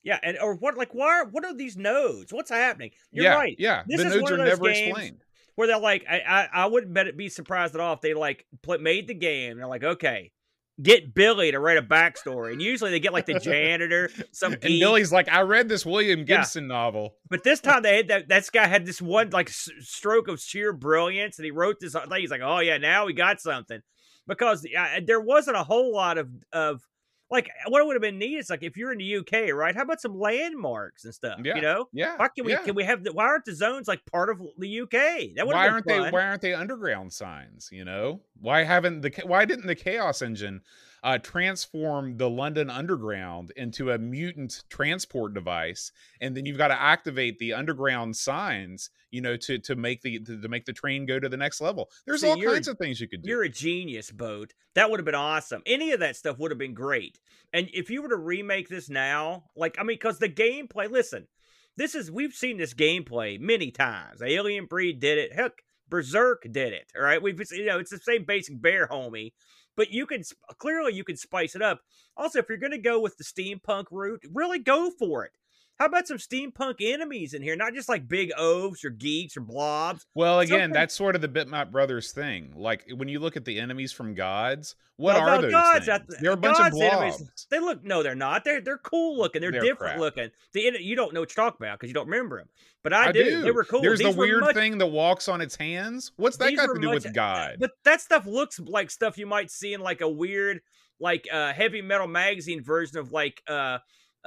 Yeah, 0.04 0.20
and 0.24 0.38
or 0.40 0.56
what? 0.56 0.78
Like, 0.78 0.94
why? 0.94 1.08
Are, 1.22 1.26
what 1.26 1.44
are 1.44 1.54
these 1.54 1.76
nodes? 1.76 2.32
What's 2.32 2.50
happening? 2.50 2.92
You're 3.12 3.26
yeah, 3.26 3.36
right. 3.36 3.56
Yeah, 3.60 3.84
This 3.88 4.00
the 4.00 4.06
is 4.06 4.12
nodes 4.12 4.24
one 4.24 4.34
are 4.34 4.38
of 4.38 4.40
those 4.40 4.60
never 4.60 4.64
games 4.64 4.88
explained. 4.90 5.24
Where 5.58 5.68
they're 5.68 5.80
like, 5.80 6.06
I, 6.10 6.20
I, 6.20 6.48
I 6.54 6.66
wouldn't 6.68 6.94
bet 6.94 7.08
it 7.08 7.18
be 7.18 7.30
surprised 7.30 7.74
at 7.76 7.82
all 7.82 7.94
if 7.96 8.02
they 8.02 8.14
like 8.14 8.46
pl- 8.62 8.78
made 8.78 9.08
the 9.08 9.14
game. 9.16 9.58
They're 9.58 9.68
like, 9.68 9.84
okay, 9.84 10.32
get 10.80 11.16
Billy 11.16 11.50
to 11.52 11.60
write 11.60 11.78
a 11.78 11.82
backstory, 11.82 12.52
and 12.54 12.62
usually 12.62 12.92
they 12.92 13.00
get 13.00 13.12
like 13.12 13.26
the 13.26 13.40
janitor, 13.40 14.12
some 14.32 14.54
And. 14.62 14.62
Billy's 14.62 15.12
like, 15.12 15.28
I 15.28 15.42
read 15.42 15.68
this 15.68 15.84
William 15.86 16.20
Yeah. 16.20 16.26
Gibson 16.38 16.68
novel. 16.68 17.16
But 17.30 17.44
this 17.44 17.60
time 17.60 17.82
they 17.82 17.98
had 17.98 18.08
that 18.10 18.30
this 18.30 18.52
guy 18.52 18.68
had 18.68 18.86
this 18.86 19.02
one 19.02 19.32
like 19.32 19.50
s- 19.50 19.70
stroke 19.80 20.28
of 20.28 20.40
sheer 20.40 20.72
brilliance, 20.74 21.40
and 21.40 21.46
he 21.46 21.52
wrote 21.52 21.78
this. 21.82 21.96
He's 22.16 22.30
like, 22.32 22.42
oh 22.44 22.60
yeah, 22.60 22.78
now 22.78 23.08
we 23.08 23.14
got 23.14 23.42
something 23.42 23.82
because 24.28 24.64
uh, 24.78 25.00
there 25.06 25.20
wasn't 25.20 25.58
a 25.58 25.64
whole 25.64 25.92
lot 25.92 26.20
of 26.20 26.30
of 26.54 26.82
like 27.30 27.50
uh, 27.66 27.70
what 27.70 27.86
would 27.86 27.96
have 27.96 28.02
been 28.02 28.18
neat 28.18 28.38
is 28.38 28.50
like 28.50 28.64
if 28.64 28.78
you're 28.78 28.92
in 28.92 28.98
the 28.98 29.18
UK, 29.18 29.54
right? 29.54 29.76
How 29.76 29.84
about 29.84 30.02
some 30.02 30.18
landmarks 30.18 31.06
and 31.06 31.14
stuff? 31.14 31.40
Yeah. 31.44 31.56
You 31.56 31.62
know. 31.62 31.90
Yeah. 31.94 32.16
Why 32.18 32.28
can 32.30 32.46
we 32.46 32.52
yeah. 32.52 32.64
can 32.64 32.76
we 32.76 32.84
have 32.84 33.04
the 33.04 33.14
why 33.14 33.26
aren't 33.26 33.46
the 33.46 33.56
zones 33.56 33.88
like 33.88 34.06
part 34.12 34.30
of 34.30 34.42
the 34.58 34.82
UK? 34.82 35.36
That 35.36 35.46
would 35.46 35.56
why 35.56 35.68
aren't 35.68 35.86
been 35.86 36.04
they 36.04 36.10
why 36.10 36.24
aren't 36.24 36.42
they 36.42 36.54
underground 36.54 37.12
signs 37.14 37.70
you 37.72 37.86
know 37.86 38.22
why 38.40 38.64
haven't 38.64 39.02
the 39.02 39.12
why 39.26 39.46
didn't 39.46 39.68
the 39.68 39.76
chaos 39.76 40.22
engine 40.22 40.62
uh 41.04 41.18
transform 41.18 42.18
the 42.18 42.30
london 42.30 42.70
underground 42.70 43.52
into 43.56 43.92
a 43.92 43.98
mutant 43.98 44.64
transport 44.70 45.34
device 45.34 45.92
and 46.22 46.36
then 46.36 46.46
you've 46.46 46.58
got 46.58 46.70
to 46.70 46.82
activate 46.82 47.40
the 47.40 47.54
underground 47.54 48.16
signs 48.16 48.90
you 49.12 49.22
know 49.22 49.38
to 49.38 49.58
to 49.60 49.76
make 49.76 50.02
the 50.02 50.20
to, 50.20 50.42
to 50.42 50.48
make 50.48 50.66
the 50.66 50.74
train 50.74 51.06
go 51.06 51.20
to 51.20 51.30
the 51.30 51.38
next 51.38 51.62
level 51.62 51.90
there's 52.06 52.22
See, 52.22 52.30
all 52.30 52.42
kinds 52.42 52.68
of 52.68 52.78
things 52.78 53.00
you 53.00 53.08
could 53.08 53.22
do 53.22 53.30
You're 53.30 53.44
a 53.44 53.50
genius, 53.50 54.12
Boat. 54.12 54.54
That 54.76 54.90
would 54.90 55.00
have 55.00 55.06
been 55.06 55.16
awesome. 55.16 55.62
Any 55.66 55.92
of 55.92 56.00
that 56.00 56.16
stuff 56.16 56.40
would 56.40 56.52
have 56.52 56.58
been 56.58 56.74
great. 56.74 57.20
And 57.54 57.70
if 57.74 57.90
you 57.90 58.02
were 58.02 58.10
to 58.10 58.18
remake 58.18 58.70
this 58.70 58.90
now, 58.90 59.46
like 59.56 59.78
I 59.80 59.84
mean, 59.84 59.96
because 59.96 60.20
the 60.20 60.30
gameplay, 60.30 60.90
listen, 60.90 61.28
this 61.76 61.96
is 61.96 62.12
we've 62.12 62.34
seen 62.34 62.58
this 62.58 62.74
gameplay 62.74 63.40
many 63.40 63.72
times. 63.72 64.22
Alien 64.22 64.66
Breed 64.66 65.00
did 65.00 65.18
it. 65.18 65.34
Heck, 65.34 65.64
Berserk 65.90 66.44
did 66.52 66.74
it. 66.74 66.92
All 66.96 67.04
right, 67.04 67.22
we've 67.22 67.40
you 67.52 67.66
know 67.66 67.80
it's 67.80 67.92
the 67.92 67.98
same 67.98 68.26
basic 68.26 68.62
bear 68.62 68.88
homie, 68.88 69.34
but 69.78 69.92
you 69.92 70.06
can 70.06 70.24
clearly 70.58 70.94
you 70.94 71.06
can 71.06 71.16
spice 71.16 71.56
it 71.56 71.62
up. 71.62 71.80
Also, 72.18 72.40
if 72.40 72.50
you're 72.50 72.58
going 72.58 72.72
to 72.72 72.78
go 72.78 73.00
with 73.00 73.16
the 73.18 73.24
steampunk 73.24 73.86
route, 73.92 74.22
really 74.34 74.60
go 74.60 74.90
for 74.90 75.24
it. 75.24 75.32
How 75.80 75.86
about 75.86 76.08
some 76.08 76.18
steampunk 76.18 76.76
enemies 76.82 77.34
in 77.36 77.42
here? 77.44 77.56
Not 77.56 77.74
just 77.76 77.88
like 77.88 78.08
big 78.08 78.32
oafs 78.38 78.84
or 78.84 78.90
geeks 78.90 79.38
or 79.38 79.42
blobs. 79.42 80.06
well 80.16 80.40
again 80.40 80.60
something- 80.62 80.74
that's 80.74 80.96
sort 80.96 81.16
of 81.16 81.22
the 81.22 81.28
bitmap 81.30 81.72
brothers 81.72 82.12
thing 82.12 82.52
like 82.56 82.84
when 82.96 83.08
you 83.08 83.20
look 83.20 83.38
at 83.38 83.46
the 83.46 83.60
enemies 83.60 83.92
from 83.92 84.14
gods 84.16 84.76
what 84.96 85.14
No, 85.14 85.20
are 85.20 85.36
no, 85.36 85.42
those 85.44 85.52
gods, 85.52 85.86
things? 85.86 86.16
they're 86.22 86.32
a 86.32 86.38
bunch 86.38 86.58
of 86.58 86.72
gods 86.72 86.82
enemies- 86.82 87.18
blobs 87.18 87.48
They 87.52 87.60
look 87.60 87.84
no, 87.84 88.02
they're 88.02 88.16
not. 88.16 88.44
They're 88.44 88.62
they're 88.62 88.80
cool 88.80 89.18
looking. 89.18 89.42
They're, 89.42 89.52
They're 89.52 89.62
different 89.62 89.94
crap. 89.94 90.00
looking. 90.00 90.32
The 90.54 90.78
you 90.82 90.96
don't 90.96 91.14
know 91.14 91.20
what 91.20 91.36
you're 91.36 91.46
talking 91.46 91.64
about 91.66 91.78
because 91.80 91.90
you 91.90 91.94
don't 91.94 92.08
remember 92.08 92.40
them. 92.40 92.50
But 92.84 92.94
I, 92.94 93.08
I 93.08 93.12
do. 93.12 93.42
They 93.44 93.52
were 93.52 93.64
cool. 93.66 93.82
There's 93.82 94.00
These 94.00 94.14
the 94.16 94.20
weird 94.20 94.42
much- 94.42 94.56
thing 94.56 94.78
that 94.80 94.88
walks 94.88 95.28
on 95.28 95.42
its 95.42 95.56
hands. 95.56 96.12
What's 96.16 96.38
that 96.38 96.48
these 96.50 96.58
got 96.60 96.74
to 96.74 96.80
do 96.80 96.88
much- 96.88 97.04
with 97.04 97.14
God? 97.14 97.58
But 97.60 97.72
that 97.84 98.02
stuff 98.02 98.26
looks 98.26 98.60
like 98.60 98.90
stuff 98.90 99.18
you 99.20 99.28
might 99.28 99.52
see 99.52 99.74
in 99.74 99.82
like 99.82 100.02
a 100.02 100.10
weird, 100.10 100.62
like 101.00 101.28
uh 101.32 101.54
heavy 101.54 101.82
metal 101.84 102.08
magazine 102.08 102.64
version 102.64 102.98
of 102.98 103.12
like 103.12 103.44
uh 103.48 103.78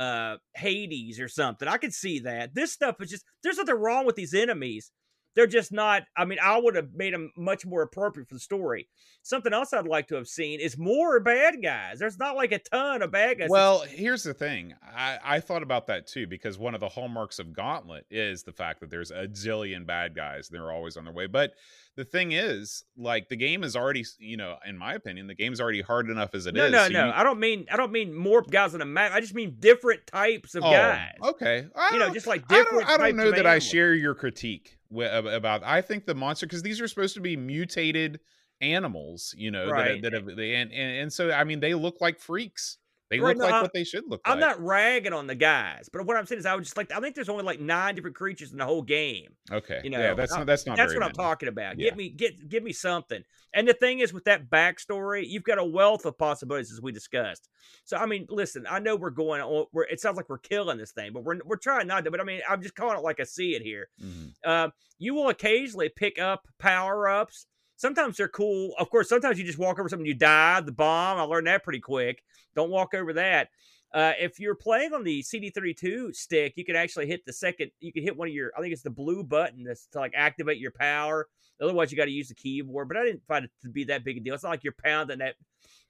uh 0.01 0.39
Hades 0.57 1.21
or 1.21 1.29
something. 1.29 1.69
I 1.69 1.77
could 1.77 1.95
see 1.95 2.21
that. 2.21 2.55
This 2.55 2.73
stuff 2.73 2.97
is 3.01 3.11
just 3.11 3.25
there's 3.43 3.59
nothing 3.59 3.77
wrong 3.77 4.07
with 4.07 4.17
these 4.17 4.35
enemies. 4.35 4.91
They're 5.37 5.47
just 5.47 5.73
not. 5.73 6.03
I 6.17 6.25
mean, 6.25 6.39
I 6.43 6.59
would 6.59 6.75
have 6.75 6.93
made 6.95 7.15
them 7.15 7.31
much 7.37 7.65
more 7.65 7.83
appropriate 7.83 8.29
for 8.29 8.35
the 8.35 8.41
story. 8.41 8.89
Something 9.23 9.53
else 9.53 9.73
I'd 9.73 9.87
like 9.87 10.09
to 10.09 10.15
have 10.17 10.27
seen 10.27 10.61
is 10.61 10.77
more 10.79 11.21
bad 11.21 11.63
guys. 11.63 11.99
There's 11.99 12.19
not 12.19 12.37
like 12.37 12.53
a 12.53 12.59
ton 12.59 13.03
of 13.03 13.13
bad 13.13 13.39
guys. 13.39 13.49
Well, 13.51 13.81
here's 13.89 14.23
the 14.25 14.33
thing. 14.35 14.75
I, 14.83 15.19
I 15.23 15.41
thought 15.41 15.63
about 15.63 15.87
that 15.89 16.07
too 16.07 16.27
because 16.27 16.59
one 16.59 16.75
of 16.75 16.81
the 16.81 16.89
hallmarks 16.89 17.39
of 17.39 17.53
Gauntlet 17.53 18.07
is 18.11 18.43
the 18.43 18.53
fact 18.53 18.81
that 18.81 18.91
there's 18.91 19.11
a 19.11 19.27
zillion 19.29 19.87
bad 19.87 20.17
guys 20.17 20.49
and 20.51 20.59
they're 20.59 20.73
always 20.73 20.97
on 20.97 21.05
their 21.05 21.13
way. 21.13 21.27
But 21.27 21.53
the 21.97 22.05
thing 22.05 22.33
is, 22.33 22.83
like 22.97 23.29
the 23.29 23.37
game 23.37 23.63
is 23.63 23.77
already, 23.77 24.05
you 24.19 24.37
know, 24.39 24.57
in 24.67 24.77
my 24.79 24.95
opinion, 24.95 25.27
the 25.27 25.35
game's 25.35 25.61
already 25.61 25.83
hard 25.83 26.09
enough 26.09 26.35
as 26.35 26.47
it 26.47 26.57
is. 26.57 26.73
no, 26.73 26.79
no, 26.79 26.87
so 26.87 26.93
no. 26.93 27.07
you- 27.07 27.13
I 27.13 27.23
don't 27.23 27.39
mean 27.39 27.67
I 27.71 27.77
don't 27.77 27.93
mean 27.93 28.15
more 28.15 28.43
guys 28.43 28.73
on 28.73 28.81
the 28.81 28.87
map. 28.87 29.13
I 29.13 29.21
just 29.21 29.35
mean 29.35 29.57
different 29.61 30.07
types 30.07 30.55
of 30.55 30.65
Oh, 30.65 30.71
guys. 30.71 31.13
Okay. 31.23 31.67
I 31.77 31.91
You 31.93 31.99
know, 32.01 32.11
just 32.13 32.27
like 32.27 32.45
I 32.51 32.55
don't- 32.55 32.65
different 32.65 32.89
I 32.89 32.97
don't, 32.97 33.17
know 33.17 33.31
that 33.33 33.47
I 33.47 33.59
share 33.59 33.93
your 33.95 34.15
critique 34.15 34.79
about. 34.91 35.63
I 35.65 35.83
think 35.83 36.07
the 36.07 36.15
monster 36.15 36.47
because 36.47 36.63
these 36.63 36.81
are 36.81 36.89
supposed 36.89 37.15
to 37.15 37.21
be 37.21 37.37
mutated 37.37 38.21
animals, 38.61 39.35
you 39.37 39.51
know, 39.51 39.71
Right. 39.71 40.01
that, 40.01 40.03
that 40.03 40.13
have, 40.13 40.29
and, 40.29 40.41
and 40.41 40.73
and 40.73 41.13
so 41.13 41.31
I 41.33 41.45
mean 41.45 41.61
they 41.61 41.75
look 41.75 42.01
like 42.01 42.21
freaks. 42.21 42.79
They 43.11 43.19
Right, 43.19 43.37
look 43.37 43.39
no, 43.39 43.45
like 43.47 43.55
I- 43.55 43.63
what 43.63 43.73
they 43.73 43.83
should 43.83 44.05
look 44.09 44.21
like. 44.25 44.33
I'm 44.33 44.41
like. 44.41 44.51
not 44.57 44.65
ragging 44.65 45.13
on 45.13 45.27
the 45.27 45.35
guys, 45.35 45.89
but 45.93 46.07
what 46.07 46.17
I'm 46.17 46.27
saying 46.27 46.39
is 46.39 46.47
I 46.47 46.55
would 46.55 46.63
just 46.63 46.77
like 46.77 46.93
I 46.93 47.01
think 47.01 47.17
there's 47.17 47.29
only 47.29 47.43
like 47.43 47.59
nine 47.61 47.97
different 47.97 48.15
creatures 48.17 48.53
in 48.53 48.59
the 48.59 48.65
whole 48.65 48.83
game. 48.83 49.35
okay. 49.51 49.81
you 49.83 49.91
yeah, 49.91 49.99
know, 49.99 50.15
that's 50.15 50.33
I- 50.33 50.39
not 50.39 50.47
that's 50.47 50.65
not. 50.65 50.77
That's 50.77 50.95
what 50.95 51.03
I'm 51.03 51.13
talking 51.13 51.49
about. 51.49 51.79
Yeah. 51.79 51.87
Give 51.89 51.97
me 51.97 52.09
get 52.11 52.49
give 52.49 52.63
me 52.63 52.73
something. 52.73 53.23
And 53.53 53.67
the 53.67 53.75
thing 53.75 53.99
is 53.99 54.13
with 54.13 54.25
that 54.25 54.49
backstory, 54.49 55.27
you've 55.27 55.43
got 55.43 55.59
a 55.59 55.65
wealth 55.65 56.07
of 56.07 56.17
possibilities 56.17 56.71
as 56.73 56.81
we 56.81 56.93
discussed. 56.93 57.49
So 57.85 57.97
I 57.97 58.07
mean, 58.07 58.27
listen, 58.31 58.65
I 58.71 58.79
know 58.79 58.95
we're 58.95 59.11
going 59.11 59.41
on 59.41 59.67
we're 59.73 59.85
it 59.85 60.01
sounds 60.01 60.17
like 60.17 60.29
we're 60.29 60.39
killing 60.39 60.79
this 60.79 60.93
thing, 60.93 61.13
but 61.13 61.25
we're 61.25 61.41
we're 61.45 61.57
trying 61.57 61.89
not 61.89 62.05
to, 62.05 62.13
but 62.13 62.21
I 62.21 62.25
mean, 62.25 62.43
I'm 62.49 62.63
just 62.63 62.77
calling 62.77 62.97
it 62.97 63.03
like 63.03 63.19
I 63.19 63.25
see 63.25 63.57
it 63.57 63.63
here. 63.63 63.89
Mhm. 64.01 64.33
Uh, 64.45 64.69
you 64.99 65.15
will 65.15 65.31
occasionally 65.31 65.89
pick 65.89 66.21
up 66.21 66.47
power 66.61 67.09
ups. 67.09 67.47
Sometimes 67.81 68.19
they're 68.19 68.29
cool. 68.29 68.75
Of 68.79 68.91
course, 68.91 69.09
sometimes 69.09 69.39
you 69.39 69.45
just 69.47 69.57
walk 69.57 69.79
over 69.79 69.89
something, 69.89 70.05
you 70.05 70.13
die. 70.13 70.61
The 70.61 70.71
bomb. 70.71 71.17
I 71.17 71.23
learned 71.23 71.47
that 71.47 71.65
pretty 71.65 71.81
quick. 71.81 72.23
Don't 72.55 72.69
walk 72.69 72.93
over 72.93 73.15
that. 73.15 73.49
Uh, 73.95 74.13
if 74.21 74.39
you're 74.39 74.55
playing 74.55 74.93
on 74.93 75.03
the 75.03 75.23
CD32 75.23 76.15
stick, 76.15 76.53
you 76.57 76.65
can 76.67 76.77
actually 76.77 77.07
hit 77.07 77.25
the 77.25 77.33
second. 77.33 77.71
You 77.81 77.91
can 77.91 78.03
hit 78.03 78.19
one 78.19 78.29
of 78.29 78.35
your. 78.35 78.53
I 78.55 78.61
think 78.61 78.75
it's 78.75 78.83
the 78.83 78.91
blue 78.91 79.25
button 79.25 79.65
that's 79.65 79.87
to 79.93 79.99
like 79.99 80.13
activate 80.15 80.59
your 80.59 80.73
power. 80.73 81.27
Otherwise, 81.59 81.91
you 81.91 81.97
got 81.97 82.05
to 82.05 82.11
use 82.11 82.29
the 82.29 82.35
keyboard. 82.35 82.87
But 82.87 82.99
I 82.99 83.05
didn't 83.05 83.23
find 83.27 83.47
it 83.47 83.51
to 83.63 83.71
be 83.71 83.85
that 83.85 84.05
big 84.05 84.19
a 84.19 84.21
deal. 84.21 84.35
It's 84.35 84.43
not 84.43 84.51
like 84.51 84.63
you're 84.63 84.77
pounding 84.85 85.21
that 85.21 85.37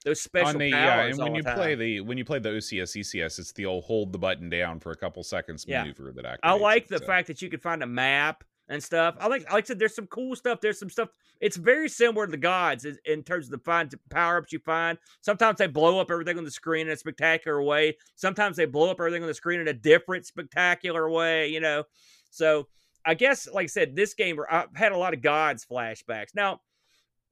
those 0.05 0.21
special 0.21 0.47
on 0.47 0.57
the 0.59 0.71
powers 0.71 0.83
yeah, 0.83 1.05
and 1.07 1.17
when 1.17 1.35
you 1.35 1.43
the 1.43 1.53
play 1.53 1.75
the 1.75 1.99
when 1.99 2.17
you 2.17 2.23
play 2.23 2.39
the 2.39 2.49
OCS 2.49 2.97
ECS, 2.97 3.37
it's 3.37 3.51
the 3.51 3.65
old 3.65 3.83
hold 3.83 4.13
the 4.13 4.17
button 4.17 4.49
down 4.49 4.79
for 4.79 4.91
a 4.91 4.95
couple 4.95 5.23
seconds 5.23 5.65
Yeah. 5.67 5.81
maneuver 5.81 6.13
that 6.13 6.23
activates. 6.23 6.39
I 6.43 6.53
like 6.53 6.87
the 6.87 6.99
so. 6.99 7.05
fact 7.05 7.27
that 7.27 7.41
you 7.41 7.49
can 7.49 7.59
find 7.59 7.83
a 7.83 7.87
map 7.87 8.45
and 8.71 8.81
stuff. 8.83 9.15
I 9.19 9.27
like, 9.27 9.43
like 9.51 9.65
I 9.65 9.67
said, 9.67 9.77
there's 9.79 9.93
some 9.95 10.07
cool 10.07 10.35
stuff. 10.35 10.61
There's 10.61 10.79
some 10.79 10.89
stuff. 10.89 11.09
It's 11.39 11.57
very 11.57 11.89
similar 11.89 12.25
to 12.25 12.31
the 12.31 12.37
gods 12.37 12.85
in, 12.85 12.97
in 13.05 13.21
terms 13.23 13.45
of 13.47 13.51
the 13.51 13.59
find 13.59 13.93
power 14.09 14.37
ups 14.37 14.51
you 14.53 14.59
find. 14.59 14.97
Sometimes 15.21 15.57
they 15.57 15.67
blow 15.67 15.99
up 15.99 16.09
everything 16.09 16.37
on 16.37 16.45
the 16.45 16.51
screen 16.51 16.87
in 16.87 16.93
a 16.93 16.97
spectacular 16.97 17.61
way. 17.61 17.97
Sometimes 18.15 18.57
they 18.57 18.65
blow 18.65 18.89
up 18.89 18.99
everything 18.99 19.21
on 19.21 19.27
the 19.27 19.33
screen 19.33 19.59
in 19.59 19.67
a 19.67 19.73
different 19.73 20.25
spectacular 20.25 21.09
way. 21.09 21.49
You 21.49 21.59
know, 21.59 21.83
so 22.29 22.67
I 23.05 23.13
guess, 23.13 23.47
like 23.47 23.65
I 23.65 23.67
said, 23.67 23.95
this 23.95 24.13
game 24.13 24.39
I've 24.49 24.75
had 24.75 24.91
a 24.93 24.97
lot 24.97 25.13
of 25.13 25.21
gods 25.21 25.65
flashbacks. 25.69 26.33
Now, 26.33 26.61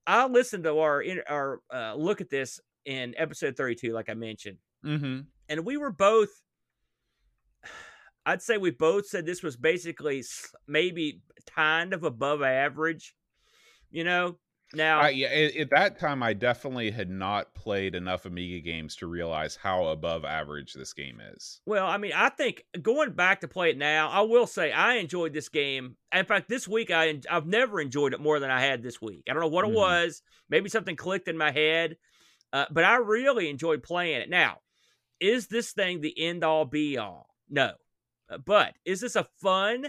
I 0.06 0.28
listened 0.28 0.66
to 0.66 0.78
our 0.80 1.04
our 1.28 1.62
uh, 1.74 1.96
look 1.96 2.22
at 2.22 2.30
this 2.30 2.60
in 2.86 3.14
episode 3.18 3.56
32, 3.56 3.94
like 3.94 4.10
I 4.10 4.14
mentioned 4.14 4.58
Mhm. 4.86 5.26
and 5.50 5.66
we 5.66 5.78
were 5.78 5.92
both 5.92 6.30
i'd 8.30 8.42
say 8.42 8.58
we 8.58 8.72
both 8.72 9.06
said 9.06 9.26
this 9.26 9.44
was 9.44 9.56
basically 9.56 10.24
maybe 10.68 11.22
kind 11.56 11.94
of 11.94 12.04
above 12.04 12.42
average 12.42 13.16
you 13.92 14.04
know 14.04 14.38
Now, 14.74 15.00
I, 15.00 15.10
yeah, 15.10 15.28
at, 15.30 15.56
at 15.56 15.70
that 15.72 16.00
time, 16.00 16.22
I 16.22 16.34
definitely 16.34 16.92
had 16.92 17.10
not 17.10 17.56
played 17.56 17.96
enough 17.96 18.26
Amiga 18.26 18.60
games 18.60 18.96
to 18.98 19.08
realize 19.08 19.56
how 19.56 19.88
above 19.88 20.24
average 20.26 20.74
this 20.74 20.94
game 20.94 21.20
is. 21.34 21.60
Well, 21.66 21.88
I 21.88 21.98
mean, 21.98 22.12
I 22.16 22.30
think 22.30 22.66
going 22.80 23.14
back 23.14 23.42
to 23.42 23.48
play 23.48 23.72
it 23.72 23.80
now, 23.80 24.10
I 24.10 24.22
will 24.22 24.46
say 24.46 24.72
I 24.72 24.98
enjoyed 24.98 25.34
this 25.34 25.50
game. 25.50 25.96
In 26.14 26.26
fact, 26.26 26.50
this 26.50 26.68
week 26.68 26.92
I 26.92 27.20
I've 27.28 27.48
never 27.48 27.82
enjoyed 27.82 28.14
it 28.14 28.20
more 28.22 28.40
than 28.40 28.52
I 28.52 28.62
had 28.62 28.84
this 28.84 29.02
week. 29.02 29.24
I 29.28 29.34
don't 29.34 29.42
know 29.42 29.48
what 29.48 29.66
it 29.66 29.74
was. 29.74 30.22
Maybe 30.50 30.70
something 30.70 30.96
clicked 30.96 31.28
in 31.28 31.38
my 31.38 31.50
head, 31.52 31.98
uh, 32.54 32.66
but 32.70 32.84
I 32.84 32.98
really 32.98 33.50
enjoyed 33.50 33.82
playing 33.82 34.22
it. 34.22 34.30
Now, 34.30 34.58
is 35.20 35.48
this 35.48 35.72
thing 35.72 36.02
the 36.02 36.14
end 36.16 36.44
all 36.44 36.66
be 36.66 37.00
all? 37.00 37.26
No, 37.50 37.72
but 38.46 38.76
is 38.86 39.02
this 39.02 39.16
a 39.16 39.28
fun, 39.42 39.88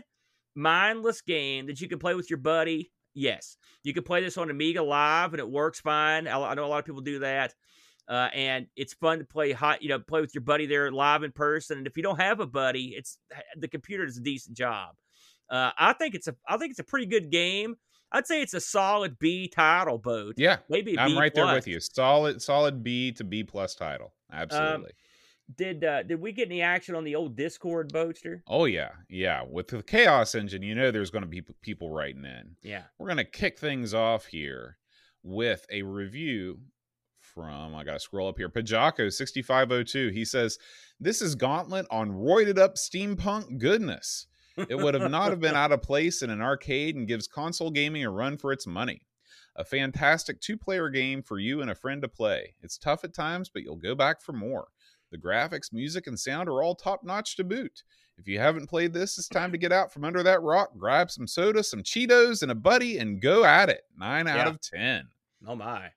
mindless 0.54 1.20
game 1.20 1.66
that 1.66 1.80
you 1.80 1.88
can 1.88 1.98
play 1.98 2.14
with 2.14 2.30
your 2.30 2.38
buddy? 2.38 2.92
Yes, 3.14 3.56
you 3.82 3.92
can 3.92 4.02
play 4.02 4.22
this 4.22 4.38
on 4.38 4.50
Amiga 4.50 4.82
Live 4.82 5.32
and 5.32 5.40
it 5.40 5.48
works 5.48 5.80
fine. 5.80 6.28
I, 6.28 6.40
I 6.40 6.54
know 6.54 6.64
a 6.64 6.68
lot 6.68 6.78
of 6.78 6.84
people 6.84 7.02
do 7.02 7.20
that. 7.20 7.54
Uh, 8.08 8.28
and 8.34 8.66
it's 8.74 8.92
fun 8.94 9.18
to 9.18 9.24
play 9.24 9.52
hot, 9.52 9.82
you 9.82 9.88
know, 9.88 9.98
play 9.98 10.20
with 10.20 10.34
your 10.34 10.42
buddy 10.42 10.66
there 10.66 10.90
live 10.90 11.22
in 11.22 11.30
person. 11.30 11.78
And 11.78 11.86
if 11.86 11.96
you 11.96 12.02
don't 12.02 12.20
have 12.20 12.40
a 12.40 12.46
buddy, 12.46 12.94
it's 12.96 13.18
the 13.56 13.68
computer 13.68 14.04
does 14.04 14.16
a 14.16 14.20
decent 14.20 14.56
job. 14.56 14.96
Uh, 15.48 15.70
I 15.78 15.92
think 15.92 16.16
it's 16.16 16.26
a, 16.26 16.34
I 16.48 16.56
think 16.56 16.70
it's 16.70 16.80
a 16.80 16.84
pretty 16.84 17.06
good 17.06 17.30
game. 17.30 17.76
I'd 18.12 18.26
say 18.26 18.42
it's 18.42 18.54
a 18.54 18.60
solid 18.60 19.18
B 19.20 19.46
title 19.46 19.98
boat. 19.98 20.34
Yeah, 20.36 20.58
maybe 20.68 20.98
i 20.98 21.04
I'm 21.04 21.16
right 21.16 21.32
there 21.32 21.46
with 21.46 21.68
you. 21.68 21.78
Solid, 21.78 22.42
solid 22.42 22.82
B 22.82 23.12
to 23.12 23.22
B 23.22 23.44
plus 23.44 23.76
title. 23.76 24.12
Um, 24.32 24.40
Absolutely. 24.40 24.92
Did 25.56 25.84
uh, 25.84 26.02
did 26.02 26.20
we 26.20 26.32
get 26.32 26.48
any 26.48 26.62
action 26.62 26.94
on 26.94 27.04
the 27.04 27.16
old 27.16 27.36
Discord 27.36 27.92
boaster? 27.92 28.42
oh 28.46 28.66
yeah, 28.66 28.90
yeah. 29.08 29.42
With 29.48 29.68
the 29.68 29.82
Chaos 29.82 30.34
Engine, 30.34 30.62
you 30.62 30.74
know 30.74 30.90
there's 30.90 31.10
going 31.10 31.24
to 31.24 31.28
be 31.28 31.42
people 31.62 31.90
writing 31.90 32.24
in. 32.24 32.56
Yeah. 32.62 32.82
We're 32.98 33.06
going 33.06 33.16
to 33.16 33.24
kick 33.24 33.58
things 33.58 33.94
off 33.94 34.26
here 34.26 34.78
with 35.22 35.66
a 35.70 35.82
review 35.82 36.60
from 37.20 37.74
I 37.74 37.84
got 37.84 37.94
to 37.94 38.00
scroll 38.00 38.28
up 38.28 38.38
here. 38.38 38.48
Pajako 38.48 39.12
6502. 39.12 40.08
He 40.08 40.24
says, 40.24 40.58
"This 40.98 41.22
is 41.22 41.34
Gauntlet 41.34 41.86
on 41.90 42.10
roided 42.10 42.58
up 42.58 42.74
steampunk 42.74 43.58
goodness. 43.58 44.26
It 44.56 44.76
would 44.76 44.94
have 44.94 45.10
not 45.10 45.30
have 45.30 45.40
been 45.40 45.54
out 45.56 45.72
of 45.72 45.80
place 45.80 46.22
in 46.22 46.28
an 46.30 46.42
arcade 46.42 46.96
and 46.96 47.08
gives 47.08 47.26
console 47.26 47.70
gaming 47.70 48.04
a 48.04 48.10
run 48.10 48.36
for 48.36 48.52
its 48.52 48.66
money. 48.66 49.06
A 49.56 49.64
fantastic 49.64 50.40
two-player 50.40 50.90
game 50.90 51.22
for 51.22 51.38
you 51.38 51.60
and 51.60 51.70
a 51.70 51.74
friend 51.74 52.02
to 52.02 52.08
play. 52.08 52.54
It's 52.62 52.78
tough 52.78 53.04
at 53.04 53.14
times, 53.14 53.48
but 53.48 53.62
you'll 53.62 53.76
go 53.76 53.94
back 53.94 54.20
for 54.20 54.32
more. 54.32 54.68
The 55.10 55.18
graphics, 55.18 55.72
music, 55.72 56.06
and 56.06 56.18
sound 56.18 56.48
are 56.48 56.62
all 56.62 56.74
top-notch 56.74 57.36
to 57.36 57.44
boot." 57.44 57.82
If 58.18 58.28
you 58.28 58.38
haven't 58.38 58.66
played 58.68 58.92
this, 58.92 59.16
it's 59.16 59.28
time 59.28 59.50
to 59.50 59.58
get 59.58 59.72
out 59.72 59.92
from 59.92 60.04
under 60.04 60.22
that 60.22 60.42
rock, 60.42 60.76
grab 60.76 61.10
some 61.10 61.26
soda, 61.26 61.62
some 61.62 61.82
Cheetos, 61.82 62.42
and 62.42 62.50
a 62.50 62.54
buddy, 62.54 62.98
and 62.98 63.20
go 63.20 63.44
at 63.44 63.70
it. 63.70 63.84
Nine 63.96 64.28
out 64.28 64.46
of 64.46 64.60
10. 64.60 65.08
Oh 65.46 65.56
my. 65.56 65.90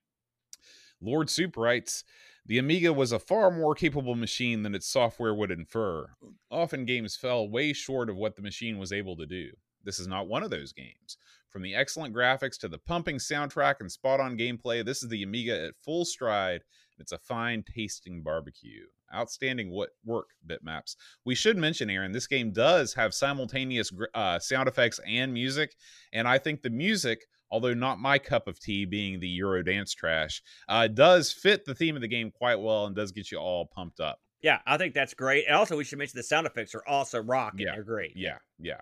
Lord 1.01 1.29
Soup 1.29 1.57
writes 1.57 2.05
The 2.45 2.59
Amiga 2.59 2.93
was 2.93 3.11
a 3.11 3.19
far 3.19 3.51
more 3.51 3.75
capable 3.75 4.15
machine 4.15 4.63
than 4.63 4.73
its 4.73 4.87
software 4.87 5.33
would 5.33 5.51
infer. 5.51 6.07
Often 6.49 6.85
games 6.85 7.17
fell 7.17 7.49
way 7.49 7.73
short 7.73 8.09
of 8.09 8.15
what 8.15 8.37
the 8.37 8.41
machine 8.41 8.77
was 8.77 8.93
able 8.93 9.17
to 9.17 9.25
do. 9.25 9.51
This 9.83 9.99
is 9.99 10.07
not 10.07 10.29
one 10.29 10.43
of 10.43 10.49
those 10.49 10.71
games. 10.71 11.17
From 11.49 11.61
the 11.61 11.75
excellent 11.75 12.15
graphics 12.15 12.57
to 12.59 12.69
the 12.69 12.77
pumping 12.77 13.17
soundtrack 13.17 13.75
and 13.81 13.91
spot 13.91 14.21
on 14.21 14.37
gameplay, 14.37 14.83
this 14.83 15.03
is 15.03 15.09
the 15.09 15.23
Amiga 15.23 15.65
at 15.67 15.75
full 15.75 16.05
stride. 16.05 16.61
It's 16.99 17.11
a 17.11 17.17
fine 17.17 17.63
tasting 17.63 18.23
barbecue. 18.23 18.85
Outstanding 19.13 19.69
what 19.69 19.89
work, 20.05 20.29
bitmaps. 20.47 20.95
We 21.25 21.35
should 21.35 21.57
mention, 21.57 21.89
Aaron, 21.89 22.11
this 22.11 22.27
game 22.27 22.51
does 22.51 22.93
have 22.93 23.13
simultaneous 23.13 23.91
uh, 24.13 24.39
sound 24.39 24.67
effects 24.67 24.99
and 25.05 25.33
music, 25.33 25.75
and 26.11 26.27
I 26.27 26.37
think 26.37 26.61
the 26.61 26.69
music, 26.69 27.25
although 27.51 27.73
not 27.73 27.99
my 27.99 28.17
cup 28.17 28.47
of 28.47 28.59
tea, 28.59 28.85
being 28.85 29.19
the 29.19 29.27
Euro 29.29 29.63
dance 29.63 29.93
trash, 29.93 30.41
uh, 30.67 30.87
does 30.87 31.31
fit 31.31 31.65
the 31.65 31.75
theme 31.75 31.95
of 31.95 32.01
the 32.01 32.07
game 32.07 32.31
quite 32.31 32.59
well 32.59 32.85
and 32.85 32.95
does 32.95 33.11
get 33.11 33.31
you 33.31 33.37
all 33.37 33.65
pumped 33.65 33.99
up. 33.99 34.19
Yeah, 34.41 34.59
I 34.65 34.77
think 34.77 34.93
that's 34.93 35.13
great. 35.13 35.45
And 35.47 35.55
also, 35.55 35.77
we 35.77 35.85
should 35.85 35.97
mention 35.97 36.17
the 36.17 36.23
sound 36.23 36.45
effects 36.45 36.75
are 36.75 36.85
also 36.85 37.21
rocking. 37.21 37.61
Yeah, 37.61 37.75
They're 37.75 37.83
great. 37.83 38.11
Yeah, 38.15 38.39
yeah. 38.59 38.81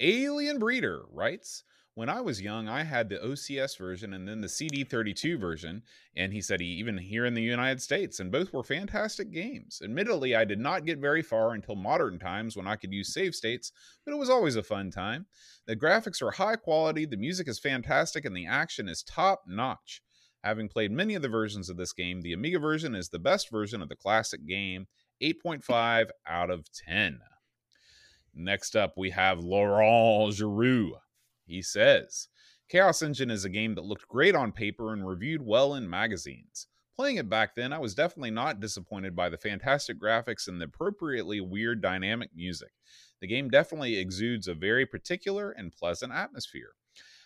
Alien 0.00 0.58
Breeder 0.58 1.02
writes, 1.10 1.64
when 1.94 2.08
I 2.08 2.22
was 2.22 2.40
young, 2.40 2.68
I 2.68 2.84
had 2.84 3.08
the 3.08 3.18
OCS 3.18 3.76
version 3.76 4.14
and 4.14 4.26
then 4.26 4.40
the 4.40 4.46
CD32 4.46 5.38
version, 5.38 5.82
and 6.16 6.32
he 6.32 6.40
said 6.40 6.60
he 6.60 6.66
even 6.66 6.96
here 6.96 7.26
in 7.26 7.34
the 7.34 7.42
United 7.42 7.82
States, 7.82 8.18
and 8.18 8.32
both 8.32 8.52
were 8.52 8.62
fantastic 8.62 9.30
games. 9.30 9.82
Admittedly, 9.84 10.34
I 10.34 10.46
did 10.46 10.58
not 10.58 10.86
get 10.86 11.00
very 11.00 11.20
far 11.20 11.52
until 11.52 11.74
modern 11.74 12.18
times 12.18 12.56
when 12.56 12.66
I 12.66 12.76
could 12.76 12.94
use 12.94 13.12
save 13.12 13.34
states, 13.34 13.72
but 14.06 14.12
it 14.12 14.18
was 14.18 14.30
always 14.30 14.56
a 14.56 14.62
fun 14.62 14.90
time. 14.90 15.26
The 15.66 15.76
graphics 15.76 16.22
are 16.22 16.30
high 16.30 16.56
quality, 16.56 17.04
the 17.04 17.18
music 17.18 17.46
is 17.46 17.58
fantastic, 17.58 18.24
and 18.24 18.34
the 18.34 18.46
action 18.46 18.88
is 18.88 19.02
top 19.02 19.42
notch. 19.46 20.00
Having 20.42 20.70
played 20.70 20.92
many 20.92 21.14
of 21.14 21.22
the 21.22 21.28
versions 21.28 21.68
of 21.68 21.76
this 21.76 21.92
game, 21.92 22.22
the 22.22 22.32
Amiga 22.32 22.58
version 22.58 22.94
is 22.94 23.10
the 23.10 23.18
best 23.18 23.50
version 23.50 23.82
of 23.82 23.90
the 23.90 23.96
classic 23.96 24.46
game, 24.46 24.86
8.5 25.22 26.06
out 26.26 26.50
of 26.50 26.64
10. 26.72 27.20
Next 28.34 28.76
up, 28.76 28.94
we 28.96 29.10
have 29.10 29.40
Laurent 29.40 30.32
Giroux. 30.32 30.96
He 31.44 31.62
says, 31.62 32.28
Chaos 32.68 33.02
Engine 33.02 33.30
is 33.30 33.44
a 33.44 33.50
game 33.50 33.74
that 33.74 33.84
looked 33.84 34.08
great 34.08 34.34
on 34.34 34.52
paper 34.52 34.92
and 34.92 35.06
reviewed 35.06 35.42
well 35.42 35.74
in 35.74 35.88
magazines. 35.88 36.68
Playing 36.94 37.16
it 37.16 37.28
back 37.28 37.54
then, 37.54 37.72
I 37.72 37.78
was 37.78 37.94
definitely 37.94 38.30
not 38.30 38.60
disappointed 38.60 39.16
by 39.16 39.28
the 39.28 39.38
fantastic 39.38 39.98
graphics 40.00 40.46
and 40.46 40.60
the 40.60 40.66
appropriately 40.66 41.40
weird 41.40 41.80
dynamic 41.80 42.30
music. 42.34 42.72
The 43.20 43.26
game 43.26 43.48
definitely 43.48 43.96
exudes 43.96 44.48
a 44.48 44.54
very 44.54 44.84
particular 44.84 45.50
and 45.50 45.72
pleasant 45.72 46.12
atmosphere. 46.12 46.72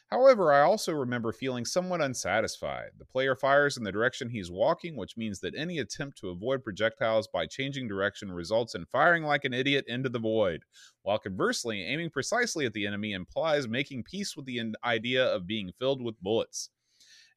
However, 0.08 0.52
I 0.52 0.60
also 0.60 0.92
remember 0.92 1.32
feeling 1.32 1.64
somewhat 1.64 2.00
unsatisfied. 2.00 2.90
The 2.96 3.04
player 3.04 3.34
fires 3.34 3.76
in 3.76 3.82
the 3.82 3.90
direction 3.90 4.30
he's 4.30 4.52
walking, 4.52 4.96
which 4.96 5.16
means 5.16 5.40
that 5.40 5.56
any 5.56 5.80
attempt 5.80 6.18
to 6.18 6.28
avoid 6.28 6.62
projectiles 6.62 7.26
by 7.26 7.46
changing 7.46 7.88
direction 7.88 8.30
results 8.30 8.76
in 8.76 8.86
firing 8.86 9.24
like 9.24 9.44
an 9.44 9.52
idiot 9.52 9.84
into 9.88 10.08
the 10.08 10.20
void, 10.20 10.62
while 11.02 11.18
conversely, 11.18 11.82
aiming 11.82 12.10
precisely 12.10 12.64
at 12.66 12.72
the 12.72 12.86
enemy 12.86 13.12
implies 13.12 13.66
making 13.66 14.04
peace 14.04 14.36
with 14.36 14.46
the 14.46 14.74
idea 14.84 15.26
of 15.26 15.46
being 15.46 15.72
filled 15.76 16.00
with 16.00 16.22
bullets. 16.22 16.70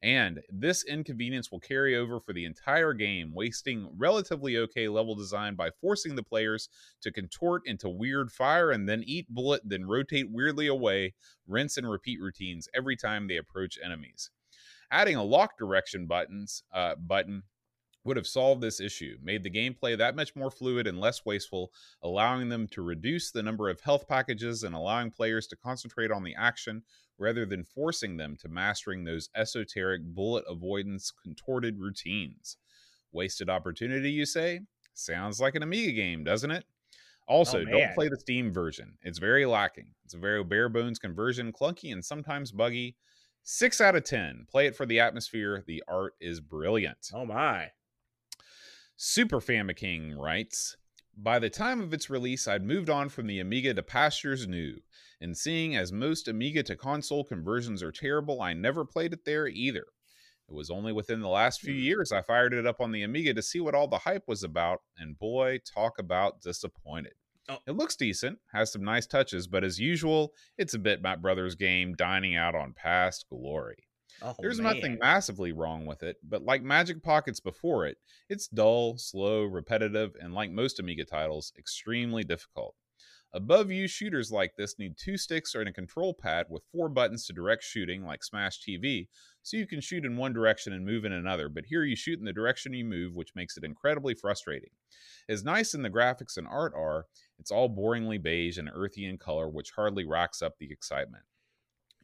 And 0.02 0.40
this 0.48 0.82
inconvenience 0.84 1.50
will 1.50 1.60
carry 1.60 1.94
over 1.94 2.20
for 2.20 2.32
the 2.32 2.46
entire 2.46 2.94
game, 2.94 3.34
wasting 3.34 3.90
relatively 3.98 4.56
okay 4.56 4.88
level 4.88 5.14
design 5.14 5.56
by 5.56 5.70
forcing 5.80 6.14
the 6.14 6.22
players 6.22 6.70
to 7.02 7.12
contort 7.12 7.62
into 7.66 7.88
weird 7.88 8.32
fire 8.32 8.70
and 8.70 8.88
then 8.88 9.02
eat 9.04 9.28
bullet, 9.28 9.60
then 9.64 9.84
rotate 9.84 10.30
weirdly 10.30 10.68
away, 10.68 11.12
rinse 11.46 11.76
and 11.76 11.88
repeat 11.88 12.18
routines 12.18 12.66
every 12.74 12.96
time 12.96 13.28
they 13.28 13.36
approach 13.36 13.78
enemies. 13.84 14.30
Adding 14.90 15.16
a 15.16 15.24
lock 15.24 15.58
direction 15.58 16.06
buttons 16.06 16.62
uh, 16.72 16.94
button 16.94 17.42
would 18.04 18.16
have 18.16 18.26
solved 18.26 18.62
this 18.62 18.80
issue, 18.80 19.18
made 19.22 19.42
the 19.42 19.50
gameplay 19.50 19.96
that 19.96 20.16
much 20.16 20.34
more 20.34 20.50
fluid 20.50 20.86
and 20.86 21.00
less 21.00 21.24
wasteful, 21.24 21.72
allowing 22.02 22.48
them 22.48 22.66
to 22.68 22.82
reduce 22.82 23.30
the 23.30 23.42
number 23.42 23.68
of 23.68 23.80
health 23.80 24.08
packages 24.08 24.62
and 24.62 24.74
allowing 24.74 25.10
players 25.10 25.46
to 25.48 25.56
concentrate 25.56 26.10
on 26.10 26.22
the 26.22 26.34
action 26.34 26.82
rather 27.18 27.44
than 27.44 27.62
forcing 27.62 28.16
them 28.16 28.36
to 28.40 28.48
mastering 28.48 29.04
those 29.04 29.28
esoteric 29.36 30.02
bullet 30.02 30.44
avoidance 30.48 31.12
contorted 31.22 31.78
routines. 31.78 32.56
Wasted 33.12 33.50
opportunity, 33.50 34.10
you 34.10 34.24
say? 34.24 34.60
Sounds 34.94 35.40
like 35.40 35.54
an 35.54 35.62
Amiga 35.62 35.92
game, 35.92 36.24
doesn't 36.24 36.50
it? 36.50 36.64
Oh, 37.28 37.34
also, 37.36 37.60
Oh, 37.60 37.64
don't 37.64 37.94
play 37.94 38.08
the 38.08 38.18
Steam 38.18 38.52
version. 38.52 38.94
It's 39.02 39.18
very 39.18 39.44
lacking. 39.44 39.88
It's 40.04 40.14
a 40.14 40.18
very 40.18 40.42
bare 40.42 40.68
bones 40.68 40.98
conversion, 40.98 41.52
clunky 41.52 41.92
and 41.92 42.04
sometimes 42.04 42.50
buggy. 42.50 42.96
Six 43.42 43.80
out 43.80 43.96
of 43.96 44.04
10. 44.04 44.46
Play 44.50 44.66
it 44.66 44.76
for 44.76 44.86
the 44.86 45.00
atmosphere. 45.00 45.62
The 45.66 45.82
art 45.88 46.14
is 46.20 46.40
brilliant. 46.40 47.10
Oh 47.14 47.24
my. 47.24 47.70
Super 49.02 49.40
Famiking 49.40 50.14
writes 50.14 50.76
By 51.16 51.38
the 51.38 51.48
time 51.48 51.80
of 51.80 51.94
its 51.94 52.10
release, 52.10 52.46
I'd 52.46 52.62
moved 52.62 52.90
on 52.90 53.08
from 53.08 53.28
the 53.28 53.40
Amiga 53.40 53.72
to 53.72 53.82
pastures 53.82 54.46
new, 54.46 54.74
and 55.22 55.34
seeing 55.34 55.74
as 55.74 55.90
most 55.90 56.28
Amiga 56.28 56.62
to 56.64 56.76
console 56.76 57.24
conversions 57.24 57.82
are 57.82 57.92
terrible, 57.92 58.42
I 58.42 58.52
never 58.52 58.84
played 58.84 59.14
it 59.14 59.24
there 59.24 59.48
either. 59.48 59.86
It 60.50 60.54
was 60.54 60.68
only 60.68 60.92
within 60.92 61.20
the 61.20 61.30
last 61.30 61.62
few 61.62 61.72
hmm. 61.72 61.80
years 61.80 62.12
I 62.12 62.20
fired 62.20 62.52
it 62.52 62.66
up 62.66 62.78
on 62.78 62.92
the 62.92 63.02
Amiga 63.02 63.32
to 63.32 63.42
see 63.42 63.58
what 63.58 63.74
all 63.74 63.88
the 63.88 63.96
hype 63.96 64.24
was 64.28 64.42
about, 64.42 64.80
and 64.98 65.18
boy, 65.18 65.60
talk 65.64 65.98
about 65.98 66.42
disappointed. 66.42 67.14
Oh. 67.48 67.56
It 67.66 67.76
looks 67.76 67.96
decent, 67.96 68.38
has 68.52 68.70
some 68.70 68.84
nice 68.84 69.06
touches, 69.06 69.46
but 69.46 69.64
as 69.64 69.80
usual, 69.80 70.34
it's 70.58 70.74
a 70.74 70.78
Bitmap 70.78 71.22
Brothers 71.22 71.54
game 71.54 71.94
dining 71.94 72.36
out 72.36 72.54
on 72.54 72.74
past 72.74 73.24
glory. 73.30 73.86
Oh, 74.22 74.34
There's 74.38 74.60
man. 74.60 74.74
nothing 74.74 74.98
massively 75.00 75.52
wrong 75.52 75.86
with 75.86 76.02
it, 76.02 76.16
but 76.22 76.42
like 76.42 76.62
Magic 76.62 77.02
Pockets 77.02 77.40
before 77.40 77.86
it, 77.86 77.98
it's 78.28 78.48
dull, 78.48 78.98
slow, 78.98 79.44
repetitive, 79.44 80.14
and 80.20 80.34
like 80.34 80.50
most 80.50 80.78
Amiga 80.78 81.04
titles, 81.04 81.52
extremely 81.58 82.22
difficult. 82.22 82.74
Above 83.32 83.70
you 83.70 83.86
shooters 83.86 84.32
like 84.32 84.56
this 84.56 84.76
need 84.78 84.96
two 84.98 85.16
sticks 85.16 85.54
and 85.54 85.68
a 85.68 85.72
control 85.72 86.12
pad 86.12 86.46
with 86.50 86.64
four 86.72 86.88
buttons 86.88 87.26
to 87.26 87.32
direct 87.32 87.62
shooting, 87.62 88.04
like 88.04 88.24
Smash 88.24 88.60
TV, 88.60 89.06
so 89.42 89.56
you 89.56 89.68
can 89.68 89.80
shoot 89.80 90.04
in 90.04 90.16
one 90.16 90.32
direction 90.32 90.72
and 90.72 90.84
move 90.84 91.04
in 91.04 91.12
another, 91.12 91.48
but 91.48 91.64
here 91.66 91.84
you 91.84 91.94
shoot 91.94 92.18
in 92.18 92.24
the 92.24 92.32
direction 92.32 92.72
you 92.74 92.84
move, 92.84 93.14
which 93.14 93.36
makes 93.36 93.56
it 93.56 93.62
incredibly 93.64 94.14
frustrating. 94.14 94.70
As 95.28 95.44
nice 95.44 95.74
in 95.74 95.82
the 95.82 95.90
graphics 95.90 96.36
and 96.36 96.46
art 96.48 96.72
are, 96.76 97.06
it's 97.38 97.52
all 97.52 97.70
boringly 97.74 98.20
beige 98.20 98.58
and 98.58 98.68
earthy 98.74 99.06
in 99.06 99.16
color, 99.16 99.48
which 99.48 99.70
hardly 99.76 100.04
racks 100.04 100.42
up 100.42 100.58
the 100.58 100.70
excitement. 100.72 101.22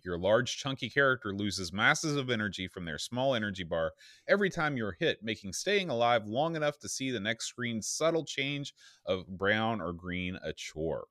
Your 0.07 0.19
large, 0.19 0.57
chunky 0.57 0.89
character 0.89 1.35
loses 1.35 1.73
masses 1.73 2.17
of 2.17 2.31
energy 2.31 2.69
from 2.69 2.85
their 2.85 2.97
small 2.97 3.35
energy 3.35 3.65
bar 3.65 3.93
every 4.29 4.51
time 4.51 4.77
you're 4.77 4.97
hit, 5.01 5.19
making 5.21 5.53
staying 5.53 5.91
alive 5.91 6.29
long 6.29 6.55
enough 6.55 6.79
to 6.79 6.89
see 6.89 7.11
the 7.11 7.19
next 7.19 7.47
screen's 7.47 7.89
subtle 7.89 8.25
change 8.25 8.73
of 9.05 9.27
brown 9.27 9.81
or 9.81 9.93
green 9.93 10.39
a 10.45 10.53
chore. 10.53 11.09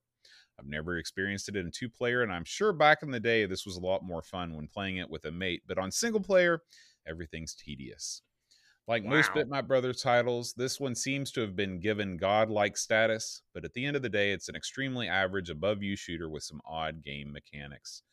I've 0.58 0.68
never 0.68 0.98
experienced 0.98 1.50
it 1.50 1.58
in 1.58 1.72
two 1.72 1.90
player, 1.90 2.24
and 2.24 2.32
I'm 2.32 2.46
sure 2.46 2.72
back 2.72 3.04
in 3.04 3.12
the 3.12 3.20
day 3.20 3.46
this 3.46 3.66
was 3.66 3.76
a 3.76 3.82
lot 3.82 4.02
more 4.02 4.22
fun 4.22 4.56
when 4.56 4.70
playing 4.70 4.96
it 4.96 5.10
with 5.10 5.26
a 5.26 5.32
mate, 5.32 5.64
but 5.68 5.78
on 5.78 5.92
single 5.92 6.22
player, 6.22 6.62
everything's 7.06 7.54
tedious. 7.54 8.22
Like 8.88 9.04
most 9.04 9.34
Wow. 9.36 9.44
Bitmap 9.44 9.68
Brothers 9.68 10.02
titles, 10.02 10.54
this 10.54 10.80
one 10.80 10.96
seems 10.96 11.32
to 11.34 11.42
have 11.42 11.56
been 11.56 11.82
given 11.82 12.18
godlike 12.18 12.78
status, 12.78 13.42
but 13.54 13.66
at 13.66 13.74
the 13.74 13.86
end 13.86 13.98
of 13.98 14.04
the 14.04 14.10
day, 14.10 14.32
it's 14.32 14.48
an 14.48 14.56
extremely 14.56 15.10
average 15.10 15.50
above 15.50 15.84
you 15.84 15.98
shooter 15.98 16.30
with 16.30 16.44
some 16.44 16.62
odd 16.66 17.04
game 17.04 17.32
mechanics. 17.34 18.04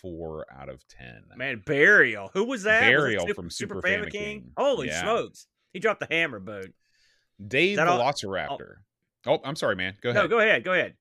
Four 0.00 0.46
out 0.52 0.68
of 0.68 0.86
ten. 0.88 1.24
Man, 1.36 1.62
Burial. 1.66 2.30
Who 2.34 2.44
was 2.44 2.62
that? 2.64 2.82
Was 2.82 2.88
Burial 2.90 3.20
Super- 3.26 3.34
from 3.34 3.50
Super, 3.50 3.74
Super 3.76 3.88
Famicom 3.88 4.04
Famicom. 4.06 4.12
King. 4.12 4.52
Holy 4.56 4.86
Yeah. 4.88 5.02
smokes! 5.02 5.46
He 5.72 5.80
dropped 5.80 6.00
the 6.00 6.08
hammer 6.10 6.38
boat. 6.40 6.70
Dave 7.46 7.78
all- 7.78 8.00
oh. 8.00 8.02
Velociraptor. 8.04 8.76
Oh, 9.26 9.40
I'm 9.44 9.56
sorry, 9.56 9.76
man. 9.76 9.96
Go 10.00 10.10
ahead. 10.10 10.22
No, 10.22 10.28
go 10.28 10.38
ahead. 10.40 10.64
Go 10.64 10.72
ahead. 10.72 10.96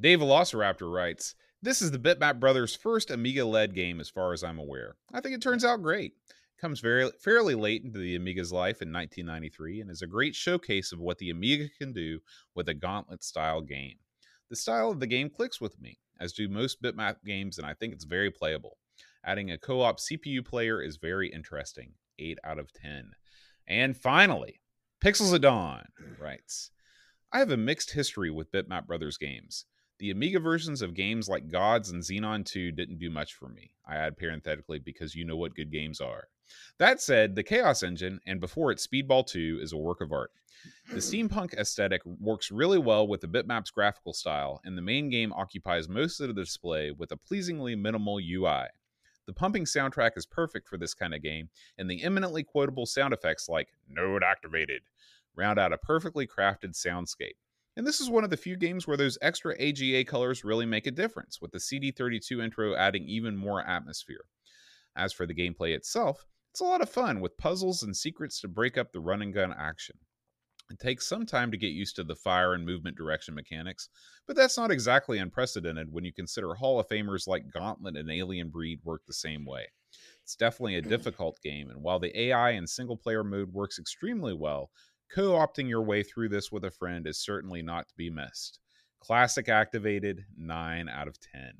Dave 0.00 0.20
Velociraptor 0.20 0.90
writes, 0.92 1.34
This 1.62 1.82
is 1.82 1.90
the 1.90 1.98
Bitmap 1.98 2.40
Brothers' 2.40 2.74
first 2.74 3.10
Amiga 3.10 3.44
led 3.44 3.74
game 3.74 4.00
as 4.00 4.08
far 4.08 4.32
as 4.32 4.42
I'm 4.42 4.58
aware. 4.58 4.96
I 5.12 5.20
think 5.20 5.34
it 5.34 5.42
turns 5.42 5.64
out 5.64 5.82
great. 5.82 6.14
Comes 6.58 6.80
very 6.80 7.10
fairly 7.22 7.54
late 7.54 7.84
into 7.84 7.98
the 7.98 8.14
Amiga's 8.16 8.52
life 8.52 8.80
in 8.82 8.90
1993 8.92 9.80
and 9.80 9.90
is 9.90 10.02
a 10.02 10.06
great 10.06 10.34
showcase 10.34 10.92
of 10.92 11.00
what 11.00 11.18
the 11.18 11.30
Amiga 11.30 11.68
can 11.78 11.92
do 11.92 12.20
with 12.54 12.68
a 12.68 12.74
gauntlet 12.74 13.22
style 13.22 13.60
game. 13.60 13.96
The 14.48 14.56
style 14.56 14.90
of 14.90 15.00
the 15.00 15.06
game 15.06 15.28
clicks 15.30 15.60
with 15.60 15.78
me, 15.80 15.98
as 16.20 16.32
do 16.32 16.48
most 16.48 16.82
bitmap 16.82 17.16
games, 17.24 17.58
and 17.58 17.66
I 17.66 17.74
think 17.74 17.92
it's 17.92 18.04
very 18.04 18.30
playable. 18.30 18.76
Adding 19.24 19.50
a 19.50 19.58
co 19.58 19.80
op 19.80 19.98
CPU 19.98 20.44
player 20.44 20.82
is 20.82 20.96
very 20.96 21.28
interesting. 21.28 21.92
8 22.18 22.38
out 22.44 22.58
of 22.58 22.72
10. 22.72 23.12
And 23.66 23.96
finally, 23.96 24.60
Pixels 25.02 25.34
at 25.34 25.40
Dawn 25.40 25.86
writes 26.20 26.70
I 27.32 27.38
have 27.38 27.50
a 27.50 27.56
mixed 27.56 27.92
history 27.92 28.30
with 28.30 28.52
Bitmap 28.52 28.86
Brothers 28.86 29.16
games. 29.16 29.64
The 29.98 30.10
Amiga 30.10 30.40
versions 30.40 30.82
of 30.82 30.94
games 30.94 31.28
like 31.28 31.50
Gods 31.50 31.90
and 31.90 32.02
Xenon 32.02 32.44
2 32.44 32.72
didn't 32.72 32.98
do 32.98 33.10
much 33.10 33.34
for 33.34 33.48
me. 33.48 33.72
I 33.86 33.96
add 33.96 34.16
parenthetically 34.16 34.78
because 34.78 35.14
you 35.14 35.24
know 35.24 35.36
what 35.36 35.54
good 35.54 35.70
games 35.70 36.00
are. 36.00 36.28
That 36.78 37.00
said, 37.00 37.34
the 37.34 37.42
Chaos 37.42 37.82
Engine, 37.82 38.18
and 38.26 38.40
before 38.40 38.72
it 38.72 38.78
Speedball 38.78 39.26
2, 39.26 39.60
is 39.62 39.72
a 39.72 39.76
work 39.76 40.00
of 40.00 40.10
art. 40.10 40.32
The 40.90 40.96
steampunk 40.96 41.54
aesthetic 41.54 42.02
works 42.04 42.50
really 42.50 42.78
well 42.78 43.06
with 43.06 43.20
the 43.20 43.28
bitmap's 43.28 43.70
graphical 43.70 44.12
style, 44.12 44.60
and 44.64 44.76
the 44.76 44.82
main 44.82 45.08
game 45.08 45.32
occupies 45.32 45.88
most 45.88 46.20
of 46.20 46.28
the 46.28 46.34
display 46.34 46.90
with 46.90 47.12
a 47.12 47.16
pleasingly 47.16 47.76
minimal 47.76 48.18
UI. 48.18 48.66
The 49.26 49.32
pumping 49.32 49.64
soundtrack 49.64 50.16
is 50.16 50.26
perfect 50.26 50.68
for 50.68 50.76
this 50.76 50.94
kind 50.94 51.14
of 51.14 51.22
game, 51.22 51.50
and 51.78 51.88
the 51.88 52.02
eminently 52.02 52.42
quotable 52.42 52.86
sound 52.86 53.14
effects 53.14 53.48
like 53.48 53.68
node 53.88 54.24
activated 54.24 54.82
round 55.36 55.58
out 55.58 55.72
a 55.72 55.78
perfectly 55.78 56.26
crafted 56.26 56.74
soundscape. 56.74 57.36
And 57.76 57.86
this 57.86 58.00
is 58.00 58.10
one 58.10 58.24
of 58.24 58.30
the 58.30 58.36
few 58.36 58.56
games 58.56 58.86
where 58.86 58.96
those 58.96 59.16
extra 59.22 59.54
AGA 59.60 60.04
colors 60.04 60.44
really 60.44 60.66
make 60.66 60.86
a 60.86 60.90
difference, 60.90 61.40
with 61.40 61.52
the 61.52 61.58
CD32 61.58 62.42
intro 62.42 62.74
adding 62.74 63.06
even 63.06 63.36
more 63.36 63.64
atmosphere. 63.64 64.24
As 64.96 65.12
for 65.12 65.24
the 65.24 65.34
gameplay 65.34 65.74
itself, 65.74 66.26
it's 66.50 66.60
a 66.60 66.64
lot 66.64 66.82
of 66.82 66.90
fun 66.90 67.20
with 67.20 67.38
puzzles 67.38 67.84
and 67.84 67.96
secrets 67.96 68.40
to 68.40 68.48
break 68.48 68.76
up 68.76 68.92
the 68.92 69.00
run 69.00 69.22
and 69.22 69.32
gun 69.32 69.54
action. 69.56 69.96
It 70.70 70.78
takes 70.78 71.08
some 71.08 71.26
time 71.26 71.50
to 71.50 71.56
get 71.56 71.72
used 71.72 71.96
to 71.96 72.04
the 72.04 72.14
fire 72.14 72.54
and 72.54 72.64
movement 72.64 72.96
direction 72.96 73.34
mechanics, 73.34 73.88
but 74.26 74.36
that's 74.36 74.56
not 74.56 74.70
exactly 74.70 75.18
unprecedented 75.18 75.92
when 75.92 76.04
you 76.04 76.12
consider 76.12 76.54
Hall 76.54 76.78
of 76.78 76.88
Famers 76.88 77.26
like 77.26 77.50
Gauntlet 77.52 77.96
and 77.96 78.10
Alien 78.10 78.50
Breed 78.50 78.80
work 78.84 79.02
the 79.06 79.12
same 79.12 79.44
way. 79.44 79.66
It's 80.22 80.36
definitely 80.36 80.76
a 80.76 80.82
mm. 80.82 80.88
difficult 80.88 81.38
game, 81.42 81.70
and 81.70 81.82
while 81.82 81.98
the 81.98 82.16
AI 82.18 82.50
and 82.50 82.68
single 82.68 82.96
player 82.96 83.24
mode 83.24 83.52
works 83.52 83.78
extremely 83.78 84.32
well, 84.32 84.70
co 85.12 85.32
opting 85.32 85.68
your 85.68 85.82
way 85.82 86.04
through 86.04 86.28
this 86.28 86.52
with 86.52 86.64
a 86.64 86.70
friend 86.70 87.06
is 87.06 87.18
certainly 87.18 87.62
not 87.62 87.88
to 87.88 87.94
be 87.96 88.10
missed. 88.10 88.60
Classic 89.00 89.48
activated, 89.48 90.24
9 90.36 90.88
out 90.88 91.08
of 91.08 91.18
10. 91.18 91.52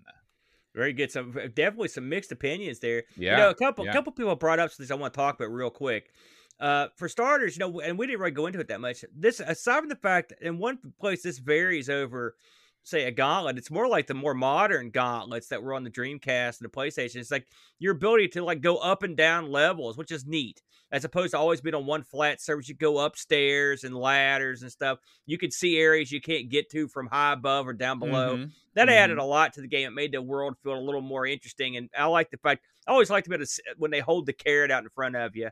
Very 0.74 0.92
good. 0.92 1.10
Some 1.10 1.36
uh, 1.36 1.48
definitely 1.52 1.88
some 1.88 2.08
mixed 2.08 2.30
opinions 2.30 2.78
there. 2.78 3.02
Yeah. 3.16 3.32
You 3.32 3.36
know, 3.38 3.50
a 3.50 3.54
couple 3.54 3.84
yeah. 3.84 3.92
couple 3.92 4.12
people 4.12 4.36
brought 4.36 4.60
up 4.60 4.70
things 4.70 4.90
I 4.90 4.94
want 4.94 5.12
to 5.12 5.18
talk 5.18 5.34
about 5.34 5.52
real 5.52 5.70
quick. 5.70 6.12
Uh, 6.60 6.88
for 6.94 7.08
starters, 7.08 7.56
you 7.56 7.60
know, 7.60 7.80
and 7.80 7.98
we 7.98 8.06
didn't 8.06 8.20
really 8.20 8.30
go 8.32 8.46
into 8.46 8.60
it 8.60 8.68
that 8.68 8.82
much. 8.82 9.02
This, 9.16 9.40
aside 9.40 9.80
from 9.80 9.88
the 9.88 9.96
fact, 9.96 10.34
in 10.42 10.58
one 10.58 10.78
place 11.00 11.22
this 11.22 11.38
varies 11.38 11.88
over, 11.88 12.36
say, 12.82 13.04
a 13.04 13.10
gauntlet. 13.10 13.56
It's 13.56 13.70
more 13.70 13.88
like 13.88 14.06
the 14.06 14.12
more 14.12 14.34
modern 14.34 14.90
gauntlets 14.90 15.48
that 15.48 15.62
were 15.62 15.72
on 15.72 15.84
the 15.84 15.90
Dreamcast 15.90 16.60
and 16.60 16.68
the 16.70 16.76
PlayStation. 16.76 17.16
It's 17.16 17.30
like 17.30 17.46
your 17.78 17.92
ability 17.94 18.28
to 18.28 18.44
like 18.44 18.60
go 18.60 18.76
up 18.76 19.02
and 19.02 19.16
down 19.16 19.50
levels, 19.50 19.96
which 19.96 20.12
is 20.12 20.26
neat, 20.26 20.60
as 20.92 21.06
opposed 21.06 21.30
to 21.30 21.38
always 21.38 21.62
being 21.62 21.74
on 21.74 21.86
one 21.86 22.02
flat 22.02 22.42
surface. 22.42 22.68
You 22.68 22.74
go 22.74 22.98
upstairs 22.98 23.84
and 23.84 23.96
ladders 23.96 24.60
and 24.60 24.70
stuff. 24.70 24.98
You 25.24 25.38
could 25.38 25.54
see 25.54 25.78
areas 25.78 26.12
you 26.12 26.20
can't 26.20 26.50
get 26.50 26.70
to 26.72 26.88
from 26.88 27.06
high 27.06 27.32
above 27.32 27.68
or 27.68 27.72
down 27.72 27.98
below 27.98 28.36
Mhm. 28.36 28.50
that 28.74 28.90
added 28.90 29.16
a 29.16 29.24
lot 29.24 29.54
to 29.54 29.62
the 29.62 29.66
game. 29.66 29.86
It 29.88 29.94
made 29.94 30.12
the 30.12 30.20
world 30.20 30.58
feel 30.62 30.74
a 30.74 30.78
little 30.78 31.00
more 31.00 31.24
interesting, 31.26 31.78
and 31.78 31.88
I 31.96 32.04
like 32.04 32.30
the 32.30 32.36
fact 32.36 32.66
I 32.86 32.90
always 32.90 33.08
like 33.08 33.24
to 33.24 33.30
be 33.30 33.36
able 33.36 33.46
to 33.46 33.62
when 33.78 33.90
they 33.90 34.00
hold 34.00 34.26
the 34.26 34.34
carrot 34.34 34.70
out 34.70 34.82
in 34.82 34.90
front 34.90 35.16
of 35.16 35.34
you. 35.36 35.48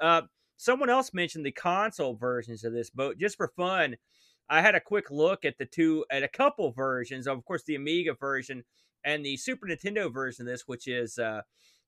Uh, 0.00 0.22
someone 0.60 0.90
else 0.90 1.14
mentioned 1.14 1.46
the 1.46 1.50
console 1.52 2.14
versions 2.14 2.64
of 2.64 2.72
this 2.72 2.90
boat 2.90 3.18
just 3.18 3.36
for 3.36 3.48
fun. 3.56 3.96
I 4.48 4.60
had 4.60 4.74
a 4.74 4.80
quick 4.80 5.10
look 5.10 5.44
at 5.44 5.56
the 5.58 5.64
two 5.64 6.04
at 6.10 6.22
a 6.22 6.28
couple 6.28 6.70
versions. 6.72 7.26
Of 7.26 7.44
course, 7.44 7.62
the 7.66 7.76
Amiga 7.76 8.14
version 8.14 8.64
and 9.04 9.24
the 9.24 9.36
Super 9.36 9.66
Nintendo 9.66 10.12
version 10.12 10.46
of 10.46 10.52
this, 10.52 10.64
which 10.66 10.86
is 10.86 11.18
uh, 11.18 11.40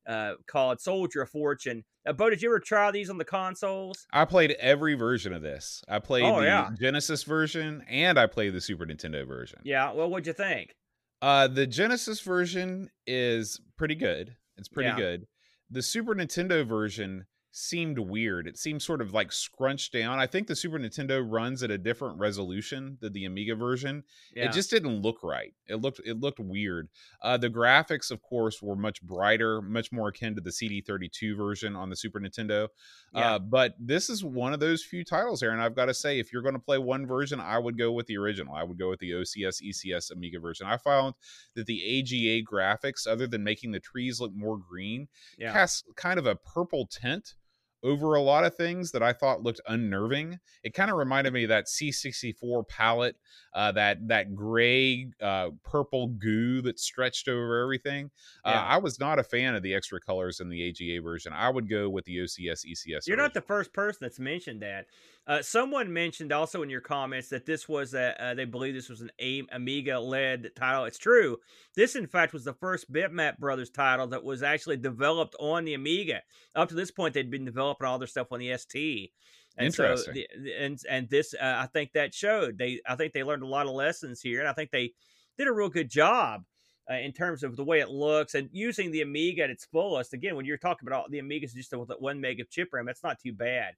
uh, 0.08 0.34
called 0.46 0.80
Soldier 0.80 1.22
of 1.22 1.30
Fortune. 1.30 1.84
Uh, 2.06 2.12
Bo, 2.14 2.30
did 2.30 2.40
you 2.40 2.48
ever 2.48 2.60
try 2.60 2.90
these 2.90 3.10
on 3.10 3.18
the 3.18 3.24
consoles? 3.24 4.06
I 4.12 4.24
played 4.24 4.52
every 4.52 4.94
version 4.94 5.32
of 5.34 5.42
this. 5.42 5.82
I 5.88 5.98
played 5.98 6.24
Oh, 6.24 6.40
the 6.40 6.46
yeah. 6.46 6.70
Genesis 6.80 7.24
version 7.24 7.84
and 7.88 8.18
I 8.18 8.26
played 8.26 8.54
the 8.54 8.60
Super 8.60 8.86
Nintendo 8.86 9.26
version. 9.26 9.58
Yeah. 9.64 9.92
Well, 9.92 10.08
what'd 10.08 10.26
you 10.26 10.32
think? 10.32 10.74
Uh, 11.20 11.48
the 11.48 11.66
Genesis 11.66 12.20
version 12.20 12.88
is 13.06 13.60
pretty 13.76 13.94
good. 13.96 14.34
It's 14.56 14.68
pretty 14.68 14.88
Yeah. 14.90 14.96
good. 14.96 15.26
The 15.70 15.82
Super 15.82 16.14
Nintendo 16.14 16.66
version 16.66 17.26
seemed 17.54 17.98
weird. 17.98 18.46
It 18.46 18.56
seemed 18.56 18.82
sort 18.82 19.02
of 19.02 19.12
like 19.12 19.30
scrunched 19.30 19.92
down. 19.92 20.18
I 20.18 20.26
think 20.26 20.46
the 20.46 20.56
Super 20.56 20.78
Nintendo 20.78 21.22
runs 21.24 21.62
at 21.62 21.70
a 21.70 21.76
different 21.76 22.18
resolution 22.18 22.96
than 23.00 23.12
the 23.12 23.26
Amiga 23.26 23.54
version. 23.54 24.04
Yeah. 24.34 24.46
It 24.46 24.52
just 24.52 24.70
didn't 24.70 25.02
look 25.02 25.22
right. 25.22 25.52
It 25.68 25.76
looked 25.76 26.00
it 26.04 26.18
looked 26.18 26.40
weird. 26.40 26.88
Uh, 27.22 27.36
the 27.36 27.50
graphics, 27.50 28.10
of 28.10 28.22
course, 28.22 28.62
were 28.62 28.74
much 28.74 29.02
brighter, 29.02 29.60
much 29.60 29.92
more 29.92 30.08
akin 30.08 30.34
to 30.34 30.40
the 30.40 30.50
CD32 30.50 31.36
version 31.36 31.76
on 31.76 31.90
the 31.90 31.96
Super 31.96 32.20
Nintendo. 32.20 32.68
Yeah. 33.14 33.34
Uh, 33.34 33.38
but 33.38 33.74
this 33.78 34.08
is 34.08 34.24
one 34.24 34.54
of 34.54 34.60
those 34.60 34.82
few 34.82 35.04
titles, 35.04 35.42
Aaron. 35.42 35.60
I've 35.60 35.76
got 35.76 35.86
to 35.86 35.94
say, 35.94 36.18
if 36.18 36.32
you're 36.32 36.42
going 36.42 36.54
to 36.54 36.58
play 36.58 36.78
one 36.78 37.06
version, 37.06 37.38
I 37.38 37.58
would 37.58 37.76
go 37.76 37.92
with 37.92 38.06
the 38.06 38.16
original. 38.16 38.54
I 38.54 38.64
would 38.64 38.78
go 38.78 38.88
with 38.88 39.00
the 39.00 39.10
OCS 39.10 39.62
ECS 39.62 40.10
Amiga 40.10 40.40
version. 40.40 40.66
I 40.66 40.78
found 40.78 41.14
that 41.54 41.66
the 41.66 42.00
AGA 42.00 42.46
graphics, 42.50 43.06
other 43.06 43.26
than 43.26 43.44
making 43.44 43.72
the 43.72 43.80
trees 43.80 44.20
look 44.20 44.32
more 44.34 44.56
green, 44.56 45.08
yeah. 45.36 45.52
cast 45.52 45.84
kind 45.96 46.18
of 46.18 46.26
a 46.26 46.34
purple 46.34 46.86
tint 46.86 47.34
over 47.82 48.14
a 48.14 48.20
lot 48.20 48.44
of 48.44 48.54
things 48.54 48.92
that 48.92 49.02
I 49.02 49.12
thought 49.12 49.42
looked 49.42 49.60
unnerving. 49.66 50.38
It 50.62 50.74
kind 50.74 50.90
of 50.90 50.96
reminded 50.96 51.32
me 51.32 51.44
of 51.44 51.48
that 51.48 51.66
C64 51.66 52.68
palette, 52.68 53.16
uh, 53.54 53.72
that 53.72 54.08
that 54.08 54.34
gray 54.34 55.10
uh, 55.20 55.50
purple 55.64 56.08
goo 56.08 56.62
that 56.62 56.78
stretched 56.78 57.28
over 57.28 57.60
everything. 57.62 58.10
Uh, 58.44 58.64
I 58.66 58.78
was 58.78 59.00
not 59.00 59.18
a 59.18 59.24
fan 59.24 59.54
of 59.54 59.62
the 59.62 59.74
extra 59.74 60.00
colors 60.00 60.40
in 60.40 60.48
the 60.48 60.68
AGA 60.68 61.02
version. 61.02 61.32
I 61.32 61.48
would 61.48 61.68
go 61.68 61.88
with 61.88 62.04
the 62.04 62.18
OCS 62.18 62.64
ECS. 62.66 63.06
You're 63.06 63.16
not 63.16 63.34
the 63.34 63.40
first 63.40 63.72
person 63.72 63.98
that's 64.02 64.20
mentioned 64.20 64.62
that. 64.62 64.86
Uh, 65.26 65.40
someone 65.40 65.92
mentioned 65.92 66.32
also 66.32 66.62
in 66.62 66.70
your 66.70 66.80
comments 66.80 67.28
that 67.28 67.46
this 67.46 67.68
was 67.68 67.94
a, 67.94 68.20
uh, 68.22 68.34
they 68.34 68.44
believe 68.44 68.74
this 68.74 68.88
was 68.88 69.02
an 69.02 69.10
A- 69.20 69.46
Amiga 69.52 70.00
led 70.00 70.50
title. 70.56 70.84
It's 70.84 70.98
true. 70.98 71.36
This, 71.76 71.94
in 71.94 72.08
fact, 72.08 72.32
was 72.32 72.44
the 72.44 72.54
first 72.54 72.92
Bitmap 72.92 73.38
Brothers 73.38 73.70
title 73.70 74.08
that 74.08 74.24
was 74.24 74.42
actually 74.42 74.78
developed 74.78 75.36
on 75.38 75.64
the 75.64 75.74
Amiga. 75.74 76.22
Up 76.56 76.68
to 76.70 76.74
this 76.74 76.90
point, 76.90 77.14
they'd 77.14 77.30
been 77.30 77.44
developing 77.44 77.86
all 77.86 77.98
their 77.98 78.08
stuff 78.08 78.32
on 78.32 78.40
the 78.40 78.56
ST. 78.56 79.12
And 79.58 79.72
so, 79.72 79.84
Interesting. 79.84 80.14
the, 80.14 80.28
the- 80.42 80.64
and 80.64 80.78
and 80.88 81.08
this, 81.08 81.34
uh, 81.34 81.56
I 81.58 81.66
think 81.66 81.92
that 81.92 82.14
showed. 82.14 82.58
They, 82.58 82.80
I 82.86 82.96
think 82.96 83.12
they 83.12 83.22
learned 83.22 83.42
a 83.42 83.46
lot 83.46 83.66
of 83.66 83.72
lessons 83.72 84.20
here, 84.22 84.40
and 84.40 84.48
I 84.48 84.54
think 84.54 84.70
they 84.70 84.92
did 85.38 85.46
a 85.46 85.52
real 85.52 85.68
good 85.68 85.90
job 85.90 86.42
uh, 86.90 86.94
in 86.94 87.12
terms 87.12 87.42
of 87.42 87.54
the 87.56 87.64
way 87.64 87.80
it 87.80 87.90
looks 87.90 88.34
and 88.34 88.48
using 88.50 88.90
the 88.90 89.02
Amiga 89.02 89.42
at 89.44 89.50
its 89.50 89.66
fullest. 89.66 90.14
Again, 90.14 90.36
when 90.36 90.46
you're 90.46 90.56
talking 90.56 90.88
about 90.88 91.02
all 91.02 91.08
the 91.10 91.20
Amigas 91.20 91.54
just 91.54 91.76
with 91.76 91.90
one 92.00 92.20
meg 92.20 92.40
of 92.40 92.50
chip 92.50 92.70
RAM, 92.72 92.86
that's 92.86 93.04
not 93.04 93.20
too 93.20 93.32
bad. 93.32 93.74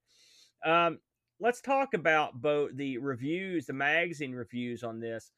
Um, 0.65 1.01
let's 1.41 1.61
talk 1.61 1.95
about 1.95 2.41
both 2.41 2.77
the 2.77 2.99
reviews, 2.99 3.67
the 3.67 3.73
magazine 3.73 4.33
reviews 4.33 4.83
on 4.83 5.01
this. 5.01 5.31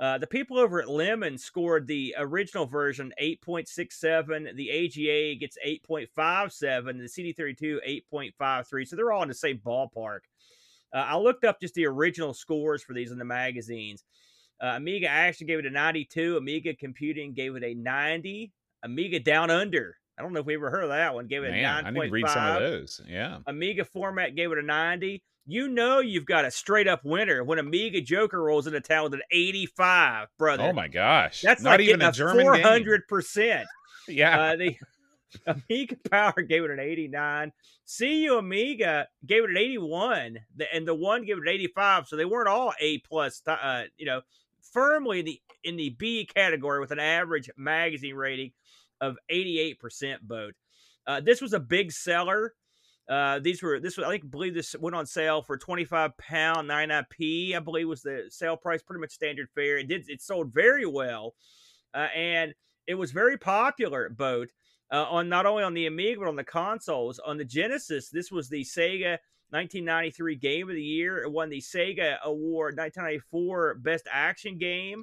Uh, 0.00 0.16
the 0.16 0.26
people 0.26 0.58
over 0.58 0.80
at 0.80 0.88
Lemon 0.88 1.36
scored 1.36 1.86
the 1.86 2.14
original 2.18 2.64
version 2.64 3.12
8.67. 3.20 4.56
The 4.56 4.70
AGA 4.70 5.38
gets 5.38 5.58
8.57. 5.64 6.58
The 6.58 7.34
CD32 7.38 8.02
8.53. 8.10 8.88
So 8.88 8.96
they're 8.96 9.12
all 9.12 9.22
in 9.22 9.28
the 9.28 9.34
same 9.34 9.58
ballpark. 9.58 10.20
Uh, 10.94 10.98
I 10.98 11.16
looked 11.18 11.44
up 11.44 11.60
just 11.60 11.74
the 11.74 11.86
original 11.86 12.32
scores 12.32 12.82
for 12.82 12.94
these 12.94 13.12
in 13.12 13.18
the 13.18 13.26
magazines. 13.26 14.04
Uh, 14.62 14.74
Amiga 14.76 15.08
Action 15.08 15.46
gave 15.46 15.58
it 15.58 15.66
a 15.66 15.70
92. 15.70 16.36
Amiga 16.38 16.74
Computing 16.74 17.34
gave 17.34 17.54
it 17.56 17.62
a 17.62 17.74
90. 17.74 18.52
Amiga 18.82 19.20
Down 19.20 19.50
Under. 19.50 19.96
I 20.20 20.22
don't 20.22 20.34
know 20.34 20.40
if 20.40 20.46
we 20.46 20.54
ever 20.54 20.70
heard 20.70 20.84
of 20.84 20.90
that 20.90 21.14
one. 21.14 21.26
Gave 21.26 21.44
it 21.44 21.50
Man, 21.50 21.64
a 21.64 21.68
I 21.78 21.80
nine 21.82 21.94
need 21.94 22.00
to 22.02 22.10
read 22.10 22.28
some 22.28 22.44
of 22.44 22.60
those. 22.60 23.00
Yeah. 23.08 23.38
Amiga 23.46 23.84
format 23.86 24.34
gave 24.36 24.52
it 24.52 24.58
a 24.58 24.62
ninety. 24.62 25.22
You 25.46 25.68
know 25.68 26.00
you've 26.00 26.26
got 26.26 26.44
a 26.44 26.50
straight 26.50 26.86
up 26.86 27.00
winner 27.04 27.42
when 27.42 27.58
Amiga 27.58 28.02
Joker 28.02 28.42
rolls 28.42 28.66
into 28.66 28.80
town 28.82 29.04
with 29.04 29.14
an 29.14 29.22
eighty-five, 29.32 30.28
brother. 30.38 30.64
Oh 30.64 30.72
my 30.74 30.88
gosh. 30.88 31.40
That's 31.40 31.62
not 31.62 31.70
like 31.70 31.80
even 31.80 32.02
a 32.02 32.12
German 32.12 32.44
four 32.44 32.54
game. 32.56 32.62
hundred 32.62 33.08
percent. 33.08 33.66
Yeah. 34.08 34.40
Uh, 34.40 34.56
the 34.56 34.76
Amiga 35.46 35.96
Power 36.10 36.42
gave 36.42 36.64
it 36.64 36.70
an 36.70 36.80
89. 36.80 37.52
CU 37.98 38.36
Amiga 38.36 39.06
gave 39.24 39.44
it 39.44 39.50
an 39.50 39.56
81, 39.56 40.38
the, 40.56 40.74
and 40.74 40.86
the 40.88 40.94
one 40.94 41.24
gave 41.24 41.36
it 41.36 41.42
an 41.42 41.48
85. 41.48 42.08
So 42.08 42.16
they 42.16 42.24
weren't 42.24 42.48
all 42.48 42.72
A 42.80 42.98
plus. 42.98 43.40
Uh, 43.46 43.84
you 43.96 44.06
know, 44.06 44.22
firmly 44.72 45.20
in 45.20 45.26
the 45.26 45.40
in 45.62 45.76
the 45.76 45.90
B 45.90 46.28
category 46.34 46.80
with 46.80 46.90
an 46.90 46.98
average 46.98 47.50
magazine 47.56 48.14
rating 48.14 48.50
of 49.00 49.16
88% 49.30 50.20
boat. 50.22 50.54
Uh, 51.06 51.20
this 51.20 51.40
was 51.40 51.52
a 51.52 51.60
big 51.60 51.92
seller. 51.92 52.54
Uh, 53.08 53.40
these 53.40 53.60
were 53.60 53.80
this 53.80 53.96
was 53.96 54.06
I 54.06 54.10
think 54.10 54.30
believe 54.30 54.54
this 54.54 54.76
went 54.78 54.94
on 54.94 55.04
sale 55.04 55.42
for 55.42 55.56
25 55.56 56.16
pound 56.16 56.70
99p. 56.70 57.56
I 57.56 57.58
believe 57.58 57.88
was 57.88 58.02
the 58.02 58.26
sale 58.28 58.56
price, 58.56 58.82
pretty 58.82 59.00
much 59.00 59.10
standard 59.10 59.48
fare. 59.52 59.78
It 59.78 59.88
did 59.88 60.04
it 60.08 60.22
sold 60.22 60.54
very 60.54 60.86
well, 60.86 61.34
uh, 61.92 62.06
and 62.14 62.54
it 62.86 62.94
was 62.94 63.10
very 63.10 63.36
popular 63.36 64.06
at 64.06 64.16
boat 64.16 64.50
uh, 64.92 65.06
on 65.10 65.28
not 65.28 65.46
only 65.46 65.64
on 65.64 65.74
the 65.74 65.86
Amiga 65.86 66.20
but 66.20 66.28
on 66.28 66.36
the 66.36 66.44
consoles. 66.44 67.18
On 67.18 67.36
the 67.36 67.44
Genesis, 67.44 68.10
this 68.10 68.30
was 68.30 68.48
the 68.48 68.62
Sega 68.62 69.18
1993 69.50 70.36
Game 70.36 70.68
of 70.68 70.76
the 70.76 70.82
Year. 70.82 71.24
It 71.24 71.32
won 71.32 71.48
the 71.48 71.60
Sega 71.60 72.20
Award 72.22 72.76
1994 72.76 73.74
Best 73.74 74.06
Action 74.12 74.56
Game. 74.56 75.02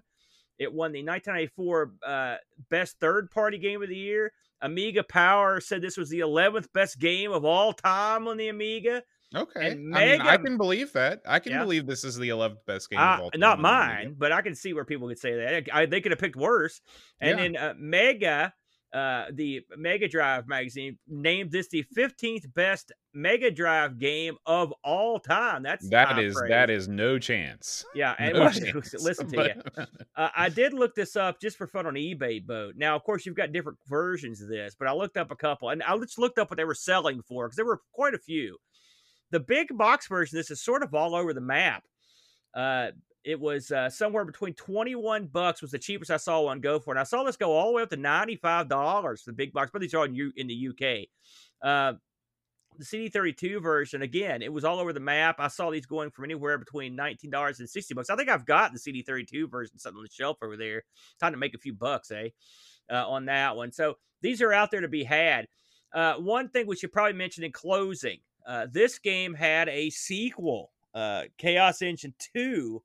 It 0.60 0.74
won 0.74 0.92
the 0.92 1.04
1994 1.04 1.92
uh, 2.06 2.36
Best 2.70 3.00
Third 3.00 3.30
Party 3.32 3.58
Game 3.58 3.82
of 3.84 3.90
the 3.90 3.96
Year. 3.96 4.32
Amiga 4.62 5.04
Power 5.04 5.60
said 5.62 5.82
this 5.82 5.98
was 5.98 6.10
the 6.10 6.20
11th 6.22 6.72
best 6.74 6.98
game 7.00 7.32
of 7.32 7.46
all 7.46 7.74
time 7.74 8.28
on 8.28 8.38
the 8.38 8.48
Amiga. 8.50 9.04
okay. 9.36 9.72
and 9.72 9.96
I 9.96 10.06
mean, 10.18 10.22
I 10.22 10.38
can 10.38 10.58
believe 10.58 10.94
that. 10.94 11.22
I 11.28 11.38
can 11.40 11.52
Yeah. 11.52 11.64
believe 11.64 11.86
this 11.86 12.04
is 12.04 12.18
the 12.18 12.30
11th 12.30 12.66
best 12.66 12.90
game 12.90 13.00
Uh, 13.00 13.16
of 13.18 13.20
all 13.22 13.32
time. 13.32 13.40
not 13.40 13.58
on 13.58 13.64
the 13.64 13.70
Amiga. 13.70 13.94
mine, 14.10 14.16
but 14.18 14.32
I 14.32 14.42
can 14.42 14.56
see 14.56 14.74
where 14.74 14.86
people 14.86 15.08
could 15.10 15.20
say 15.20 15.36
that. 15.36 15.68
I, 15.72 15.86
they 15.86 16.02
could 16.02 16.12
have 16.12 16.20
picked 16.20 16.36
worse. 16.38 16.82
And 17.22 17.38
Yeah. 17.38 17.44
then 17.44 17.56
uh, 17.58 17.74
Mega, 17.78 18.54
uh, 18.94 19.26
the 19.34 19.62
Mega 19.78 20.08
Drive 20.08 20.48
magazine, 20.48 20.98
named 21.08 21.52
this 21.52 21.68
the 21.68 21.86
15th 21.96 22.54
best 22.54 22.92
Mega 23.14 23.52
Drive 23.52 24.00
game 24.00 24.38
of 24.46 24.74
all 24.84 25.20
time. 25.20 25.64
That's 25.64 25.88
That 25.90 26.18
is 26.20 26.42
that 26.48 26.70
is 26.70 26.88
no 26.88 27.20
chance. 27.20 27.84
yeah. 27.94 28.16
And 28.20 28.34
No 28.36 28.50
chance. 28.50 28.94
listen 29.00 29.28
to 29.32 29.54
you. 29.78 29.86
Uh, 30.16 30.30
I 30.36 30.50
did 30.50 30.74
look 30.74 30.96
this 30.96 31.16
up 31.16 31.40
just 31.40 31.58
for 31.58 31.68
fun 31.68 31.86
on 31.86 31.94
eBay 31.94 32.44
boat. 32.44 32.74
Now, 32.76 32.96
of 32.96 33.04
course, 33.04 33.24
you've 33.24 33.36
got 33.36 33.52
different 33.52 33.78
versions 33.88 34.42
of 34.42 34.50
this, 34.50 34.76
but 34.78 34.88
I 34.88 34.94
looked 34.94 35.16
up 35.16 35.30
a 35.30 35.36
couple 35.36 35.70
and 35.70 35.84
I 35.84 35.96
just 36.00 36.18
looked 36.18 36.40
up 36.40 36.50
what 36.50 36.58
they 36.58 36.66
were 36.66 36.74
selling 36.74 37.22
for 37.22 37.46
because 37.48 37.56
there 37.56 37.66
were 37.66 37.82
quite 37.94 38.16
a 38.16 38.18
few. 38.18 38.58
The 39.30 39.40
big 39.40 39.68
box 39.78 40.08
version 40.08 40.36
this 40.40 40.50
is 40.50 40.64
sort 40.64 40.82
of 40.82 40.96
all 40.96 41.14
over 41.14 41.34
the 41.34 41.42
map. 41.42 41.84
Uh, 42.56 42.88
it 43.28 43.38
was 43.38 43.72
uh, 43.72 43.90
somewhere 43.90 44.24
between 44.24 44.54
21 44.54 45.26
bucks 45.26 45.62
was 45.62 45.72
the 45.72 45.78
cheapest 45.78 46.10
I 46.10 46.16
saw 46.16 46.40
one 46.44 46.62
go 46.62 46.80
for. 46.80 46.92
And 46.92 47.00
I 47.00 47.04
saw 47.04 47.26
this 47.26 47.36
go 47.36 47.52
all 47.52 47.68
the 47.68 47.74
way 47.74 47.82
up 47.84 47.90
to 47.90 47.98
$95 47.98 48.70
for 48.70 49.18
the 49.26 49.34
big 49.34 49.52
box, 49.52 49.70
but 49.70 49.82
these 49.82 49.94
are 49.94 50.06
in, 50.06 50.16
U- 50.16 50.32
in 50.38 50.48
the 50.48 50.70
UK. 50.70 51.10
Uh, 51.62 51.98
the 52.78 52.86
CD32 52.86 53.62
version, 53.62 54.02
again, 54.02 54.42
it 54.42 54.54
was 54.54 54.64
all 54.64 54.80
over 54.80 54.94
the 54.94 55.02
map. 55.02 55.36
I 55.40 55.50
saw 55.50 55.70
these 55.70 55.86
going 55.86 56.10
from 56.10 56.24
anywhere 56.24 56.58
between 56.58 56.96
$19 56.96 57.60
and 57.60 57.70
60 57.70 57.94
bucks. 57.96 58.10
I 58.10 58.16
think 58.16 58.30
I've 58.30 58.46
got 58.46 58.72
the 58.72 58.80
CD32 58.80 59.52
version 59.52 59.78
sitting 59.78 59.98
on 59.98 60.04
the 60.04 60.10
shelf 60.10 60.38
over 60.42 60.56
there. 60.56 60.84
Time 61.20 61.34
to 61.34 61.38
make 61.38 61.54
a 61.54 61.60
few 61.60 61.74
bucks, 61.74 62.12
eh? 62.12 62.30
Uh, 62.90 63.10
on 63.10 63.26
that 63.26 63.58
one. 63.58 63.74
So 63.74 63.96
these 64.22 64.42
are 64.42 64.54
out 64.54 64.72
there 64.72 64.80
to 64.80 64.88
be 64.88 65.04
had. 65.04 65.48
Uh, 65.94 66.14
one 66.14 66.48
thing 66.48 66.66
we 66.66 66.78
should 66.78 66.94
probably 66.94 67.18
mention 67.18 67.44
in 67.44 67.52
closing 67.52 68.20
uh, 68.48 68.68
this 68.72 69.00
game 69.00 69.34
had 69.34 69.68
a 69.68 69.90
sequel, 69.90 70.72
uh, 70.94 71.24
Chaos 71.38 71.82
Engine 71.82 72.14
2, 72.34 72.82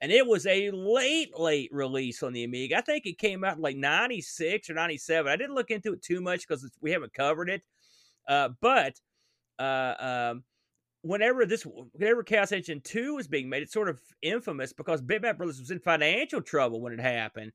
and 0.00 0.10
it 0.10 0.26
was 0.26 0.46
a 0.46 0.70
late, 0.70 1.38
late 1.38 1.70
release 1.72 2.22
on 2.22 2.32
the 2.32 2.44
Amiga. 2.44 2.78
I 2.78 2.80
think 2.80 3.04
it 3.04 3.18
came 3.18 3.44
out 3.44 3.60
like 3.60 3.76
96 3.76 4.70
or 4.70 4.74
97. 4.74 5.30
I 5.30 5.36
didn't 5.36 5.54
look 5.54 5.70
into 5.70 5.92
it 5.92 6.02
too 6.02 6.20
much 6.20 6.46
because 6.46 6.68
we 6.80 6.90
haven't 6.90 7.12
covered 7.12 7.50
it. 7.50 7.62
Uh, 8.26 8.50
but 8.60 8.98
uh, 9.58 9.94
um, 10.32 10.44
whenever 11.02 11.44
this, 11.44 11.66
whenever 11.92 12.22
Chaos 12.22 12.52
Engine 12.52 12.80
2 12.82 13.16
was 13.16 13.28
being 13.28 13.48
made, 13.50 13.62
it's 13.62 13.72
sort 13.72 13.90
of 13.90 14.00
infamous 14.22 14.72
because 14.72 15.02
Bitmap 15.02 15.36
Brothers 15.36 15.60
was 15.60 15.70
in 15.70 15.80
financial 15.80 16.40
trouble 16.40 16.80
when 16.80 16.94
it 16.94 17.00
happened. 17.00 17.52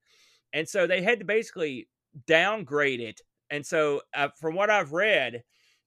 And 0.54 0.70
so 0.70 0.86
they 0.86 1.02
had 1.02 1.20
to 1.20 1.26
basically 1.26 1.88
downgrade 2.28 3.02
it. 3.02 3.22
And 3.50 3.66
so, 3.66 4.02
uh, 4.14 4.30
from 4.40 4.56
what 4.56 4.70
I've 4.70 4.92
read, 4.92 5.44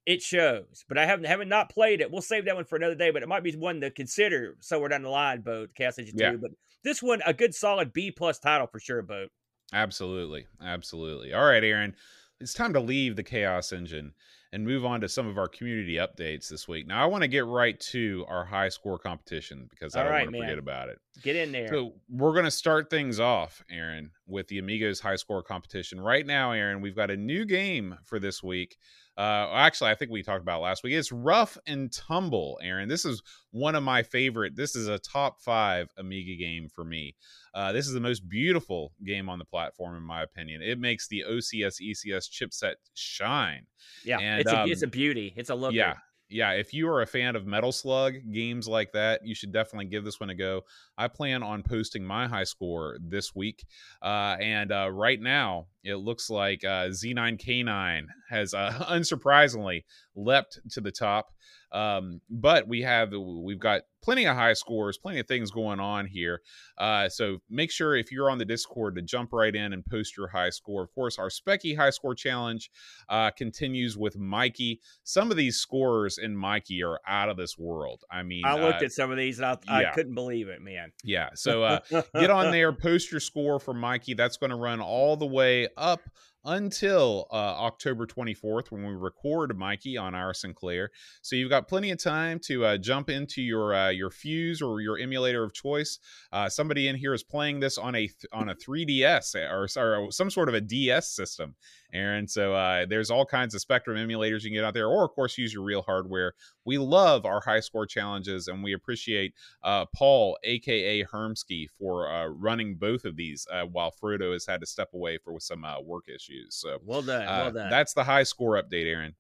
it 0.07 0.23
shows. 0.23 0.85
But 0.89 0.99
I 0.99 1.07
haven't 1.07 1.27
haven't 1.27 1.49
not 1.49 1.71
played 1.71 2.01
it. 2.01 2.11
We'll 2.11 2.23
save 2.23 2.45
that 2.47 2.55
one 2.57 2.65
for 2.65 2.77
another 2.77 2.95
day. 2.95 3.11
But 3.11 3.23
it 3.23 3.29
might 3.29 3.43
be 3.43 3.55
one 3.57 3.81
to 3.81 3.91
consider 3.91 4.57
somewhere 4.61 4.89
down 4.89 5.03
the 5.03 5.09
line. 5.11 5.41
Boat 5.43 5.71
Chaos 5.75 5.99
Engine 5.99 6.17
Yeah. 6.17 6.33
Two. 6.33 6.39
But 6.39 6.51
this 6.85 7.03
one, 7.03 7.21
a 7.27 7.35
good 7.35 7.55
solid 7.55 7.93
B 7.93 8.11
plus 8.11 8.39
title 8.39 8.67
for 8.67 8.81
sure. 8.81 9.03
Boat. 9.03 9.31
Absolutely. 9.73 10.47
Absolutely. 10.63 11.33
All 11.33 11.45
right, 11.45 11.63
Aaron. 11.65 11.95
It's 12.41 12.55
time 12.55 12.73
to 12.75 12.81
leave 12.81 13.17
the 13.17 13.25
Chaos 13.25 13.73
Engine 13.73 14.13
and 14.53 14.65
move 14.65 14.85
on 14.85 15.01
to 15.03 15.09
some 15.09 15.27
of 15.27 15.37
our 15.37 15.49
community 15.49 15.97
updates 15.97 16.49
this 16.49 16.67
week. 16.67 16.87
Now, 16.87 17.03
I 17.03 17.07
want 17.07 17.23
to 17.23 17.29
get 17.29 17.45
right 17.45 17.79
to 17.91 18.25
our 18.29 18.45
high 18.45 18.69
score 18.71 18.99
competition 18.99 19.67
because 19.69 19.95
I 19.95 19.99
All 19.99 20.05
don't 20.05 20.13
right, 20.13 20.23
want 20.23 20.35
to 20.37 20.41
man. 20.41 20.49
forget 20.49 20.59
about 20.59 20.89
it. 20.89 20.99
Get 21.23 21.37
in 21.37 21.53
there. 21.53 21.69
So, 21.69 21.95
we're 22.09 22.33
going 22.33 22.45
to 22.45 22.51
start 22.51 22.89
things 22.89 23.21
off, 23.21 23.63
Aaron, 23.71 24.13
with 24.27 24.49
the 24.49 24.59
Amigos 24.59 25.01
high 25.01 25.17
score 25.17 25.43
competition. 25.43 26.01
Right 26.01 26.25
now, 26.25 26.53
Aaron, 26.53 26.81
we've 26.81 26.97
got 26.97 27.11
a 27.11 27.17
new 27.17 27.45
game 27.45 27.99
for 28.05 28.19
this 28.19 28.43
week. 28.43 28.79
Uh, 29.19 29.51
actually, 29.53 29.91
I 29.91 29.97
think 29.97 30.13
we 30.13 30.23
talked 30.23 30.43
about 30.43 30.61
last 30.61 30.85
week. 30.85 30.95
It's 30.95 31.11
Ruff 31.11 31.59
'n' 31.67 31.89
Tumble, 31.89 32.57
Aaron. 32.63 32.89
This 32.89 33.05
is 33.05 33.21
one 33.51 33.75
of 33.75 33.83
my 33.83 34.05
favorite. 34.05 34.55
This 34.55 34.77
is 34.77 34.87
a 34.87 35.01
top 35.01 35.41
five 35.41 35.91
Amiga 35.97 36.37
game 36.37 36.69
for 36.69 36.85
me. 36.85 37.17
Uh, 37.53 37.73
this 37.73 37.89
is 37.89 37.93
the 37.93 38.01
most 38.01 38.29
beautiful 38.29 38.93
game 39.05 39.29
on 39.29 39.41
the 39.41 39.45
platform, 39.45 39.97
in 39.97 40.05
my 40.05 40.23
opinion. 40.23 40.63
It 40.63 40.79
makes 40.79 41.09
the 41.09 41.25
OCS 41.29 41.81
ECS 41.81 42.31
chipset 42.31 42.75
shine. 42.95 43.67
yeah, 44.05 44.21
and, 44.21 44.41
it's 44.41 44.53
a 44.53 44.65
it's 44.67 44.83
a 44.83 44.87
um, 44.87 44.91
beauty. 44.91 45.35
It's 45.37 45.51
a 45.51 45.55
look. 45.55 45.75
Yeah. 45.75 45.95
Yeah, 46.31 46.51
if 46.51 46.75
you 46.75 46.87
are 46.91 47.01
a 47.01 47.07
fan 47.07 47.37
of 47.37 47.47
Metal 47.47 47.73
Slug 47.73 48.13
games 48.31 48.69
like 48.69 48.93
that, 48.93 49.25
you 49.25 49.35
should 49.35 49.51
definitely 49.51 49.87
give 49.87 50.05
this 50.05 50.21
one 50.21 50.29
a 50.29 50.35
go. 50.35 50.61
I 50.99 51.09
plan 51.09 51.43
on 51.43 51.63
posting 51.63 52.05
my 52.05 52.29
high 52.29 52.45
score 52.45 52.99
this 53.01 53.35
week, 53.35 53.65
uh, 54.03 54.37
and 54.39 54.71
uh, 54.71 54.91
right 54.93 55.19
now 55.19 55.69
it 55.89 55.97
looks 55.97 56.29
like 56.29 56.65
uh, 56.65 56.89
Z9K9 56.89 58.07
has 58.29 58.55
uh, 58.55 58.73
unsurprisingly 58.91 59.85
leapt 60.15 60.61
to 60.71 60.81
the 60.81 60.93
top. 60.93 61.31
Um, 61.73 62.21
but 62.31 62.67
we 62.67 62.83
have 62.83 63.13
we've 63.13 63.59
got 63.59 63.83
plenty 64.03 64.27
of 64.27 64.37
high 64.37 64.53
scores, 64.55 64.97
plenty 64.97 65.21
of 65.21 65.27
things 65.27 65.51
going 65.51 65.81
on 65.81 66.07
here. 66.07 66.41
Uh, 66.79 67.09
so 67.09 67.39
make 67.51 67.71
sure 67.71 67.97
if 67.97 68.11
you're 68.11 68.31
on 68.31 68.39
the 68.39 68.45
Discord 68.45 68.95
to 68.95 69.03
jump 69.03 69.33
right 69.33 69.55
in 69.55 69.73
and 69.73 69.85
post 69.85 70.17
your 70.17 70.29
high 70.29 70.51
score. 70.51 70.83
Of 70.83 70.95
course, 70.95 71.19
our 71.19 71.29
Speccy 71.29 71.77
high 71.77 71.91
score 71.91 72.15
challenge 72.15 72.71
uh, 73.09 73.31
continues 73.33 73.99
with 73.99 74.19
Mikie. 74.19 74.79
Some 75.05 75.31
of 75.31 75.37
these 75.37 75.57
scores 75.57 76.19
in 76.19 76.35
Mikie 76.35 76.83
are 76.83 77.01
out 77.07 77.29
of 77.29 77.37
this 77.37 77.59
world. 77.59 78.03
I 78.11 78.23
mean, 78.23 78.45
I 78.47 78.59
looked 78.59 78.83
uh, 78.83 78.87
at 78.87 78.93
some 78.93 79.11
of 79.11 79.19
these 79.19 79.39
and 79.39 79.47
I, 79.47 79.59
I 79.69 79.93
couldn't 79.93 80.15
believe 80.15 80.49
it, 80.49 80.63
man. 80.63 80.93
yeah. 81.05 81.31
So 81.35 81.63
uh, 81.65 81.81
get 82.15 82.31
on 82.31 82.51
there, 82.51 82.73
post 82.73 83.11
your 83.11 83.21
score 83.21 83.59
for 83.59 83.75
Mikie. 83.75 84.17
That's 84.17 84.37
going 84.37 84.51
to 84.51 84.57
run 84.57 84.81
all 84.81 85.17
the 85.17 85.27
way 85.27 85.69
up 85.79 86.03
until 86.45 87.27
uh, 87.31 87.35
October 87.35 88.07
24th 88.07 88.71
when 88.71 88.85
we 88.85 88.95
record 88.95 89.51
Mikie 89.51 90.01
on 90.01 90.15
our 90.15 90.33
Sinclair. 90.33 90.91
So 91.21 91.37
you've 91.37 91.51
got 91.51 91.69
plenty 91.69 91.91
of 91.91 92.03
time 92.03 92.39
to 92.45 92.65
uh, 92.65 92.79
jump 92.79 93.11
into 93.11 93.43
your 93.43 93.75
uh, 93.75 93.91
your 93.91 94.11
Fuse 94.11 94.63
or 94.63 94.81
your 94.81 94.99
emulator 94.99 95.43
of 95.43 95.53
choice. 95.53 95.99
Uh, 96.33 96.49
somebody 96.49 96.89
in 96.89 96.97
here 96.97 97.13
is 97.13 97.23
playing 97.23 97.61
this 97.61 97.77
on 97.77 97.95
a 97.95 98.07
th- 98.07 98.27
on 98.33 98.49
a 98.49 98.55
3DS 98.55 99.35
or 99.51 99.69
sorry 99.69 100.11
some 100.11 100.31
sort 100.31 100.49
of 100.49 100.55
a 100.55 100.61
DS 100.61 101.15
system, 101.15 101.55
Aaron. 101.93 102.29
So 102.29 102.55
uh, 102.55 102.85
there's 102.87 103.11
all 103.11 103.25
kinds 103.25 103.55
of 103.55 103.61
Spectrum 103.61 103.97
emulators 103.97 104.43
you 104.43 104.51
can 104.51 104.55
get 104.55 104.65
out 104.65 104.75
there, 104.75 104.89
or 104.89 105.05
of 105.05 105.11
course 105.13 105.39
use 105.39 105.55
your 105.55 105.63
real 105.65 105.83
hardware. 105.83 106.35
We 106.65 106.77
love 106.79 107.25
our 107.25 107.41
high 107.41 107.61
score 107.61 107.87
challenges, 107.87 108.49
and 108.49 108.63
we 108.63 108.75
appreciate 108.75 109.33
uh, 109.63 109.87
Paul, 109.95 110.37
aka 110.45 111.03
Hermsky, 111.05 111.67
for 111.79 112.09
uh, 112.11 112.27
running 112.27 112.75
both 112.77 113.05
of 113.05 113.17
these 113.17 113.47
uh, 113.51 113.63
while 113.63 113.91
Frodo 113.91 114.33
has 114.33 114.45
had 114.47 114.61
to 114.61 114.67
step 114.67 114.91
away 114.93 115.19
for 115.19 115.41
some 115.41 115.65
uh, 115.65 115.81
work 115.81 116.09
issues. 116.09 116.55
So 116.57 116.79
Well 116.85 117.03
done. 117.03 117.23
uh, 117.27 117.41
well 117.45 117.53
done. 117.53 117.71
that's 117.71 117.95
the 117.95 118.05
high 118.05 118.25
score 118.25 118.61
update, 118.63 118.87
Aaron. 118.87 119.15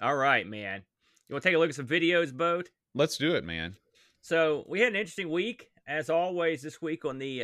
All 0.00 0.16
right, 0.16 0.46
man. 0.46 0.82
You 1.28 1.34
want 1.34 1.42
to 1.42 1.48
take 1.48 1.56
a 1.56 1.58
look 1.58 1.70
at 1.70 1.74
some 1.74 1.86
videos, 1.86 2.32
Boat? 2.32 2.70
Let's 2.94 3.16
do 3.16 3.34
it, 3.34 3.44
man. 3.44 3.76
So 4.20 4.64
we 4.68 4.80
had 4.80 4.88
an 4.92 4.96
interesting 4.96 5.30
week, 5.30 5.68
as 5.86 6.10
always, 6.10 6.62
this 6.62 6.80
week 6.80 7.04
on 7.04 7.18
the 7.18 7.42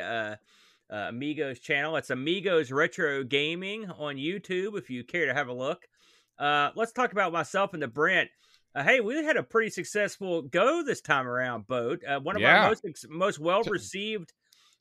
uh, 0.92 1.06
Amigos 1.08 1.58
channel. 1.60 1.96
It's 1.96 2.10
Amigos 2.10 2.70
Retro 2.72 3.22
Gaming 3.24 3.88
on 3.90 4.16
YouTube. 4.16 4.76
If 4.78 4.90
you 4.90 5.04
care 5.04 5.26
to 5.26 5.34
have 5.34 5.48
a 5.48 5.52
look, 5.52 5.86
uh, 6.38 6.70
let's 6.74 6.92
talk 6.92 7.12
about 7.12 7.32
myself 7.32 7.74
and 7.74 7.82
the 7.82 7.88
Brent. 7.88 8.30
Uh, 8.74 8.82
hey, 8.84 9.00
we 9.00 9.14
had 9.24 9.36
a 9.36 9.42
pretty 9.42 9.70
successful 9.70 10.42
go 10.42 10.82
this 10.84 11.00
time 11.00 11.26
around. 11.26 11.66
Boat 11.66 12.02
uh, 12.06 12.20
one 12.20 12.36
of 12.36 12.42
Yeah. 12.42 12.64
our 12.64 12.68
most 12.68 13.06
most 13.08 13.38
well 13.38 13.62
received 13.64 14.32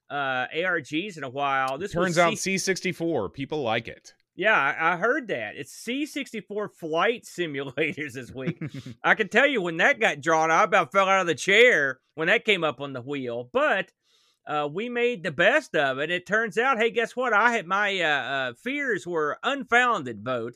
uh, 0.10 0.46
ARGs 0.56 1.18
in 1.18 1.24
a 1.24 1.30
while. 1.30 1.78
This 1.78 1.92
Turns 1.92 2.10
was 2.10 2.18
out 2.20 2.38
C- 2.38 2.56
C64 2.56 3.34
people 3.34 3.62
like 3.62 3.88
it. 3.88 4.14
Yeah, 4.36 4.58
I, 4.58 4.94
I 4.94 4.98
heard 4.98 5.28
that. 5.28 5.56
It's 5.58 5.74
C64 5.86 6.74
flight 6.74 7.26
simulators 7.26 8.14
this 8.14 8.32
week. 8.32 8.62
I 9.04 9.16
can 9.16 9.28
tell 9.28 9.46
you 9.46 9.62
when 9.62 9.78
that 9.78 10.00
got 10.00 10.22
drawn, 10.22 10.50
I 10.50 10.64
about 10.64 10.92
fell 10.94 11.10
out 11.10 11.22
of 11.22 11.28
the 11.28 11.36
chair 11.36 12.00
when 12.16 12.28
that 12.30 12.46
came 12.46 12.64
up 12.64 12.80
on 12.80 12.94
the 12.94 13.02
wheel. 13.02 13.50
But 13.52 13.92
uh, 14.50 14.68
we 14.68 14.90
made 14.90 15.24
the 15.24 15.32
best 15.32 15.76
of 15.76 16.00
it. 16.00 16.10
It 16.10 16.26
turns 16.26 16.58
out, 16.58 16.80
hey, 16.80 16.90
guess 16.90 17.16
what? 17.16 17.34
I 17.34 17.52
had 17.52 17.68
my 17.68 18.00
uh, 18.02 18.08
uh, 18.08 18.54
fears 18.54 19.06
were 19.06 19.38
unfounded, 19.44 20.24
boat, 20.24 20.56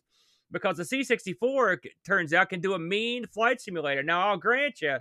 because 0.52 0.78
the 0.78 0.84
C64 0.84 1.78
turns 2.06 2.34
out 2.34 2.50
can 2.50 2.60
do 2.60 2.74
a 2.74 2.80
mean 2.80 3.28
flight 3.28 3.62
simulator. 3.62 4.02
Now, 4.02 4.30
I'll 4.30 4.38
grant 4.38 4.82
you, 4.82 4.98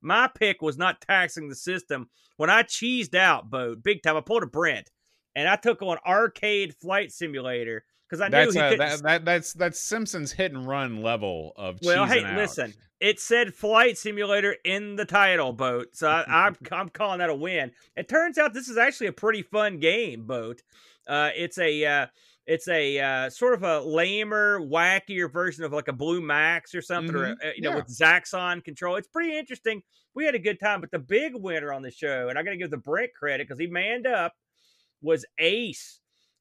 my 0.00 0.28
pick 0.28 0.62
was 0.62 0.78
not 0.78 1.02
taxing 1.02 1.48
the 1.48 1.54
system. 1.54 2.08
When 2.38 2.48
I 2.48 2.62
cheesed 2.62 3.14
out, 3.14 3.50
boat, 3.50 3.82
big 3.82 4.02
time, 4.02 4.16
I 4.16 4.20
pulled 4.22 4.42
a 4.42 4.46
Brent 4.46 4.90
and 5.34 5.46
I 5.46 5.56
took 5.56 5.82
on 5.82 5.98
arcade 6.06 6.74
flight 6.74 7.12
simulator 7.12 7.84
because 8.08 8.20
I 8.22 8.28
that's 8.30 8.54
knew 8.54 8.62
he 8.62 8.68
couldn't. 8.70 8.88
that, 8.88 9.02
that 9.02 9.24
that's 9.24 9.52
that's 9.52 9.80
Simpsons 9.80 10.32
hit 10.32 10.52
and 10.52 10.66
run 10.66 11.02
level 11.02 11.52
of 11.56 11.78
well, 11.82 12.06
hey, 12.06 12.24
out. 12.24 12.36
listen, 12.36 12.72
it 13.00 13.20
said 13.20 13.54
flight 13.54 13.98
simulator 13.98 14.56
in 14.64 14.96
the 14.96 15.04
title, 15.04 15.52
boat. 15.52 15.88
So 15.94 16.08
I, 16.08 16.24
I'm 16.46 16.56
I'm 16.72 16.88
calling 16.88 17.18
that 17.18 17.30
a 17.30 17.34
win. 17.34 17.72
It 17.96 18.08
turns 18.08 18.38
out 18.38 18.54
this 18.54 18.68
is 18.68 18.76
actually 18.78 19.08
a 19.08 19.12
pretty 19.12 19.42
fun 19.42 19.78
game, 19.78 20.26
boat. 20.26 20.62
Uh, 21.06 21.30
it's 21.36 21.58
a 21.58 21.84
uh, 21.84 22.06
it's 22.46 22.68
a 22.68 22.98
uh, 22.98 23.30
sort 23.30 23.54
of 23.54 23.62
a 23.64 23.80
lamer, 23.80 24.60
wackier 24.60 25.30
version 25.32 25.64
of 25.64 25.72
like 25.72 25.88
a 25.88 25.92
Blue 25.92 26.20
Max 26.20 26.74
or 26.74 26.82
something, 26.82 27.14
or 27.14 27.34
Mhm. 27.34 27.44
uh, 27.44 27.50
you 27.56 27.62
know, 27.62 27.70
Yeah. 27.70 27.76
with 27.76 27.88
Zaxxon 27.88 28.64
control. 28.64 28.96
It's 28.96 29.08
pretty 29.08 29.36
interesting. 29.36 29.82
We 30.14 30.24
had 30.24 30.34
a 30.34 30.38
good 30.38 30.58
time, 30.60 30.80
but 30.80 30.90
the 30.90 30.98
big 30.98 31.34
winner 31.34 31.72
on 31.72 31.82
the 31.82 31.90
show, 31.90 32.28
and 32.28 32.38
I 32.38 32.42
got 32.42 32.52
to 32.52 32.56
give 32.56 32.70
the 32.70 32.76
Brent 32.78 33.12
credit 33.14 33.46
because 33.46 33.58
he 33.60 33.66
manned 33.66 34.06
up, 34.06 34.32
was 35.02 35.24
Ace. 35.38 36.00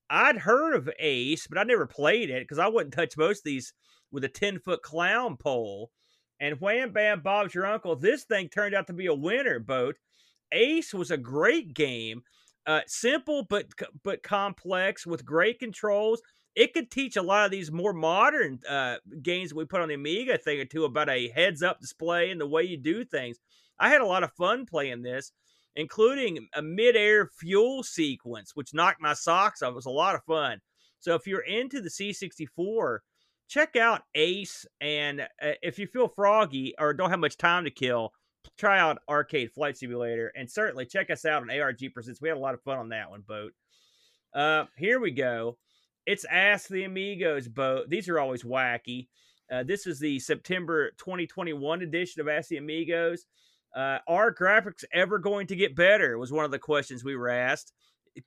I'd 0.09 0.37
heard 0.37 0.75
of 0.75 0.89
Ace, 0.99 1.47
but 1.47 1.57
I 1.57 1.63
never 1.63 1.85
played 1.87 2.29
it 2.29 2.43
because 2.43 2.59
I 2.59 2.67
wouldn't 2.67 2.93
touch 2.93 3.17
most 3.17 3.39
of 3.39 3.43
these 3.45 3.73
with 4.11 4.23
a 4.23 4.29
10 4.29 4.59
foot 4.59 4.81
clown 4.83 5.35
pole. 5.37 5.91
And 6.39 6.59
wham 6.59 6.91
bam, 6.91 7.21
Bob's 7.21 7.53
your 7.53 7.65
uncle. 7.65 7.95
This 7.95 8.23
thing 8.23 8.49
turned 8.49 8.75
out 8.75 8.87
to 8.87 8.93
be 8.93 9.05
a 9.05 9.13
winner, 9.13 9.59
boat. 9.59 9.97
Ace 10.51 10.93
was 10.93 11.11
a 11.11 11.17
great 11.17 11.73
game, 11.73 12.23
uh, 12.67 12.81
simple 12.87 13.43
but 13.43 13.67
but 14.03 14.23
complex 14.23 15.05
with 15.05 15.25
great 15.25 15.59
controls. 15.59 16.21
It 16.55 16.73
could 16.73 16.89
teach 16.89 17.17
a 17.17 17.21
lot 17.21 17.45
of 17.45 17.51
these 17.51 17.71
more 17.71 17.93
modern 17.93 18.59
uh, 18.67 18.97
games 19.21 19.53
we 19.53 19.65
put 19.65 19.81
on 19.81 19.89
the 19.89 19.95
Amiga 19.95 20.37
thing 20.37 20.59
or 20.59 20.65
two 20.65 20.85
about 20.85 21.09
a 21.09 21.29
heads 21.29 21.61
up 21.61 21.81
display 21.81 22.31
and 22.31 22.39
the 22.39 22.47
way 22.47 22.63
you 22.63 22.77
do 22.77 23.03
things. 23.03 23.39
I 23.77 23.89
had 23.89 24.01
a 24.01 24.05
lot 24.05 24.23
of 24.23 24.31
fun 24.33 24.65
playing 24.65 25.01
this, 25.01 25.33
including 25.75 26.47
a 26.53 26.61
mid-air 26.61 27.29
fuel 27.37 27.83
sequence, 27.83 28.55
which 28.55 28.73
knocked 28.73 29.01
my 29.01 29.13
socks 29.13 29.61
off. 29.61 29.71
It 29.71 29.75
was 29.75 29.85
a 29.85 29.89
lot 29.89 30.15
of 30.15 30.23
fun. 30.23 30.61
So 30.99 31.13
if 31.13 31.27
you're 31.27 31.41
into 31.41 31.81
the 31.81 31.89
C64, 31.89 32.99
check 33.47 33.75
out 33.75 34.03
Ace. 34.15 34.65
And 34.81 35.21
uh, 35.21 35.51
if 35.61 35.79
you 35.79 35.87
feel 35.87 36.07
froggy 36.07 36.73
or 36.79 36.93
don't 36.93 37.09
have 37.09 37.19
much 37.19 37.37
time 37.37 37.65
to 37.65 37.71
kill, 37.71 38.13
try 38.57 38.79
out 38.79 38.99
Arcade 39.09 39.51
Flight 39.51 39.77
Simulator. 39.77 40.31
And 40.35 40.49
certainly 40.49 40.85
check 40.85 41.09
us 41.09 41.25
out 41.25 41.41
on 41.41 41.49
ARG 41.49 41.93
Presents. 41.93 42.21
We 42.21 42.29
had 42.29 42.37
a 42.37 42.41
lot 42.41 42.53
of 42.53 42.61
fun 42.61 42.77
on 42.77 42.89
that 42.89 43.09
one, 43.09 43.21
Boat. 43.21 43.53
Uh, 44.33 44.65
here 44.77 44.99
we 44.99 45.11
go. 45.11 45.57
It's 46.05 46.25
Ask 46.25 46.67
the 46.67 46.83
Amigos, 46.83 47.47
Boat. 47.47 47.89
These 47.89 48.09
are 48.09 48.19
always 48.19 48.43
wacky. 48.43 49.07
Uh, 49.51 49.63
this 49.63 49.87
is 49.87 49.99
the 49.99 50.19
September 50.19 50.91
2021 50.97 51.81
edition 51.81 52.21
of 52.21 52.27
Ask 52.27 52.49
the 52.49 52.57
Amigos. 52.57 53.25
Uh, 53.75 53.99
are 54.07 54.33
graphics 54.33 54.83
ever 54.93 55.19
going 55.19 55.47
to 55.47 55.55
get 55.55 55.75
better? 55.75 56.17
Was 56.17 56.31
one 56.31 56.45
of 56.45 56.51
the 56.51 56.59
questions 56.59 57.03
we 57.03 57.15
were 57.15 57.29
asked. 57.29 57.73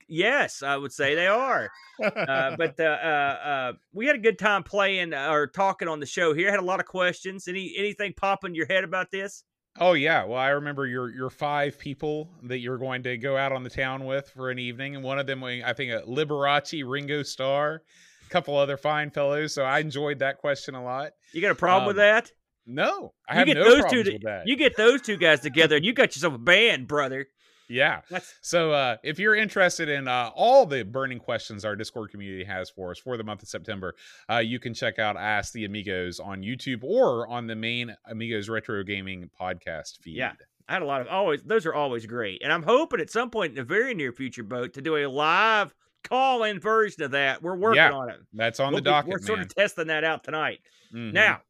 Yes, 0.09 0.63
I 0.63 0.77
would 0.77 0.93
say 0.93 1.15
they 1.15 1.27
are. 1.27 1.71
Uh, 2.03 2.57
but 2.57 2.79
uh, 2.79 2.83
uh, 2.85 3.39
uh, 3.45 3.73
we 3.93 4.07
had 4.07 4.17
a 4.17 4.21
good 4.21 4.39
time 4.39 4.63
playing 4.63 5.15
uh, 5.15 5.31
or 5.31 5.47
talking 5.47 5.89
on 5.89 6.01
the 6.01 6.07
show 6.07 6.35
here. 6.35 6.51
Had 6.51 6.61
a 6.61 6.65
lot 6.65 6.81
of 6.81 6.87
questions. 6.87 7.49
Any 7.49 7.75
anything 7.77 8.13
pop 8.17 8.45
in 8.45 8.55
your 8.55 8.67
head 8.67 8.85
about 8.85 9.11
this? 9.11 9.45
Oh 9.81 9.93
yeah, 9.93 10.25
well 10.25 10.39
I 10.39 10.49
remember 10.49 10.87
your 10.87 11.09
your 11.11 11.31
five 11.31 11.79
people 11.79 12.31
that 12.45 12.59
you're 12.59 12.79
going 12.79 13.03
to 13.05 13.17
go 13.17 13.37
out 13.37 13.53
on 13.53 13.63
the 13.63 13.71
town 13.71 14.05
with 14.05 14.29
for 14.31 14.51
an 14.51 14.59
evening, 14.59 14.95
and 14.97 15.05
one 15.05 15.19
of 15.19 15.27
them 15.27 15.43
I 15.45 15.73
think 15.73 15.93
a 15.93 16.03
Liberace, 16.03 16.83
Ringo 16.87 17.23
Starr, 17.23 17.83
a 18.27 18.31
couple 18.31 18.57
other 18.57 18.77
fine 18.77 19.11
fellows. 19.11 19.55
So 19.55 19.63
I 19.65 19.79
enjoyed 19.79 20.19
that 20.19 20.39
question 20.39 20.75
a 20.75 20.83
lot. 20.83 21.13
You 21.33 21.41
got 21.41 21.53
a 21.53 21.55
problem 21.57 21.87
with 21.87 21.97
Um, 21.97 22.03
that? 22.03 22.33
No, 22.67 23.15
I 23.29 23.35
You 23.35 23.39
have 23.39 23.47
get 23.47 23.57
no 23.57 23.65
those 23.65 23.91
two 23.91 24.03
to- 24.03 24.13
with 24.13 24.23
that. 24.23 24.47
You 24.47 24.57
get 24.57 24.77
those 24.77 25.01
two 25.01 25.17
guys 25.17 25.41
together, 25.41 25.77
and 25.77 25.85
you 25.85 25.93
got 25.95 26.15
yourself 26.15 26.35
a 26.35 26.39
band, 26.39 26.87
brother. 26.89 27.27
Yeah. 27.69 28.01
That's 28.11 28.35
So 28.41 28.73
uh, 28.73 28.97
if 29.05 29.19
you're 29.19 29.35
interested 29.35 29.89
in 29.89 30.09
uh, 30.09 30.31
all 30.35 30.67
the 30.67 30.83
burning 30.85 31.19
questions 31.19 31.65
our 31.65 31.77
Discord 31.77 32.11
community 32.11 32.45
has 32.45 32.71
for 32.71 32.91
us 32.91 32.99
for 32.99 33.17
the 33.17 33.25
month 33.25 33.43
of 33.43 33.49
September, 33.49 33.95
uh, 34.31 34.39
you 34.39 34.59
can 34.59 34.75
check 34.75 34.99
out 34.99 35.17
Ask 35.17 35.53
the 35.53 35.65
Amigos 35.65 36.19
on 36.21 36.43
YouTube 36.43 36.83
or 36.83 37.27
on 37.29 37.47
the 37.47 37.57
main 37.57 37.95
Amigos 38.07 38.49
Retro 38.49 38.83
Gaming 38.85 39.31
podcast 39.41 39.99
feed. 40.03 40.17
Yeah. 40.17 40.33
I 40.69 40.75
had 40.75 40.83
a 40.83 40.85
lot 40.87 41.01
of 41.01 41.09
always. 41.09 41.43
Those 41.45 41.65
are 41.65 41.73
always 41.73 42.05
great, 42.05 42.43
and 42.43 42.53
I'm 42.53 42.63
hoping 42.63 43.01
at 43.01 43.09
some 43.11 43.31
point 43.31 43.53
in 43.53 43.57
the 43.57 43.65
very 43.65 43.95
near 43.95 44.13
future, 44.13 44.43
boat 44.43 44.75
to 44.75 44.83
do 44.83 44.97
a 44.97 45.07
live 45.09 45.75
call-in 46.05 46.61
version 46.61 47.03
of 47.05 47.13
that. 47.13 47.43
We're 47.43 47.57
working 47.57 47.77
Yeah, 47.77 47.93
on 47.93 48.11
it. 48.11 48.19
That's 48.35 48.61
on 48.61 48.73
We'll 48.73 48.81
the 48.81 48.83
be- 48.83 48.91
docket, 48.91 49.11
We're 49.11 49.19
sort 49.21 49.41
of 49.41 49.55
testing 49.55 49.87
that 49.87 50.05
out 50.05 50.25
tonight. 50.25 50.61
Mhm. 50.95 51.15
Now, 51.15 51.41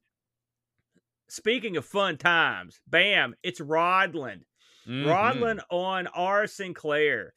speaking 1.29 1.77
of 1.77 1.85
fun 1.85 2.17
times, 2.17 2.81
bam, 2.87 3.35
it's 3.43 3.61
Rodland. 3.61 4.43
Mhm. 4.89 5.05
Rodland 5.05 5.61
on 5.71 6.07
R. 6.09 6.47
Sinclair. 6.47 7.35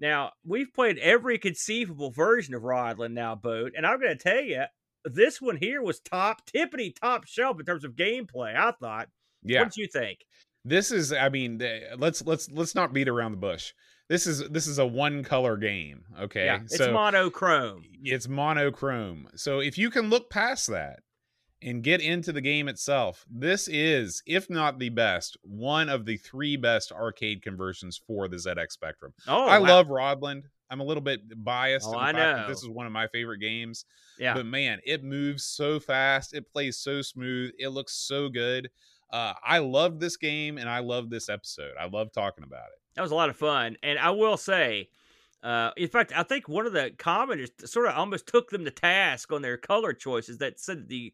Now, 0.00 0.32
we've 0.44 0.72
played 0.72 0.98
every 0.98 1.38
conceivable 1.38 2.10
version 2.10 2.54
of 2.54 2.62
Rodland 2.62 3.12
now, 3.12 3.34
Boat, 3.34 3.72
and 3.76 3.86
I'm 3.86 4.00
going 4.00 4.16
to 4.16 4.22
tell 4.22 4.40
you, 4.42 4.64
this 5.04 5.40
one 5.40 5.56
here 5.56 5.82
was 5.82 6.00
top, 6.00 6.46
tippity 6.46 6.94
top 6.94 7.26
shelf 7.26 7.58
in 7.60 7.66
terms 7.66 7.84
of 7.84 7.92
gameplay, 7.92 8.56
I 8.56 8.72
thought. 8.72 9.08
Yeah. 9.42 9.60
What 9.60 9.72
did 9.72 9.76
you 9.80 9.88
think? 9.92 10.20
this 10.64 10.92
is 10.92 11.12
i 11.12 11.28
mean 11.28 11.60
let's 11.98 12.24
let's 12.24 12.48
let's 12.52 12.76
not 12.76 12.92
beat 12.92 13.08
around 13.08 13.32
the 13.32 13.36
bush 13.36 13.72
this 14.08 14.28
is 14.28 14.48
this 14.50 14.68
is 14.68 14.78
a 14.78 14.86
one 14.86 15.24
color 15.24 15.56
game 15.56 16.04
okay 16.20 16.44
Yeah, 16.44 16.60
it's 16.62 16.76
so 16.76 16.92
monochrome. 16.92 17.82
it's 18.04 18.28
monochrome 18.28 19.26
so 19.34 19.58
if 19.58 19.76
you 19.76 19.90
can 19.90 20.08
look 20.08 20.30
past 20.30 20.68
that 20.68 21.00
and 21.62 21.82
get 21.82 22.00
into 22.00 22.32
the 22.32 22.40
game 22.40 22.68
itself 22.68 23.24
this 23.30 23.68
is 23.68 24.22
if 24.26 24.48
not 24.50 24.78
the 24.78 24.88
best 24.88 25.36
one 25.42 25.88
of 25.88 26.04
the 26.06 26.16
three 26.16 26.56
best 26.56 26.90
arcade 26.92 27.42
conversions 27.42 28.00
for 28.06 28.28
the 28.28 28.36
zx 28.36 28.72
spectrum 28.72 29.12
Oh, 29.28 29.46
i 29.46 29.58
wow. 29.58 29.68
love 29.68 29.86
rodland 29.88 30.42
i'm 30.70 30.80
a 30.80 30.84
little 30.84 31.02
bit 31.02 31.20
biased 31.44 31.86
Oh, 31.88 31.92
in 31.92 31.98
the 31.98 32.02
I 32.02 32.12
fact 32.12 32.36
that 32.36 32.42
know. 32.42 32.48
this 32.48 32.62
is 32.62 32.68
one 32.68 32.86
of 32.86 32.92
my 32.92 33.06
favorite 33.08 33.38
games 33.38 33.84
Yeah. 34.18 34.34
but 34.34 34.46
man, 34.46 34.80
it 34.84 35.02
moves 35.04 35.44
so 35.44 35.78
fast. 35.80 36.34
It 36.34 36.50
plays 36.52 36.78
so 36.78 37.02
smooth. 37.02 37.52
It 37.58 37.68
looks 37.68 37.92
so 37.94 38.28
good. 38.28 38.70
Uh, 39.10 39.34
I 39.44 39.58
love 39.58 40.00
this 40.00 40.16
game 40.16 40.56
and 40.58 40.68
I 40.70 40.78
love 40.78 41.10
this 41.10 41.28
episode. 41.28 41.72
I 41.78 41.86
love 41.88 42.12
talking 42.12 42.44
about 42.44 42.66
it. 42.72 42.78
That 42.94 43.02
was 43.02 43.10
a 43.10 43.14
lot 43.14 43.28
of 43.28 43.36
fun. 43.36 43.76
And 43.82 43.98
I 43.98 44.10
will 44.10 44.36
say, 44.38 44.88
uh, 45.42 45.70
in 45.76 45.88
fact, 45.88 46.12
I 46.16 46.22
think 46.22 46.48
one 46.48 46.66
of 46.66 46.72
the 46.72 46.92
commenters 46.96 47.50
sort 47.68 47.86
of 47.88 47.94
almost 47.94 48.26
took 48.26 48.48
them 48.50 48.64
to 48.64 48.70
task 48.70 49.30
on 49.32 49.42
their 49.42 49.56
color 49.58 49.92
choices 49.92 50.38
that 50.38 50.58
said 50.60 50.88
the 50.88 51.12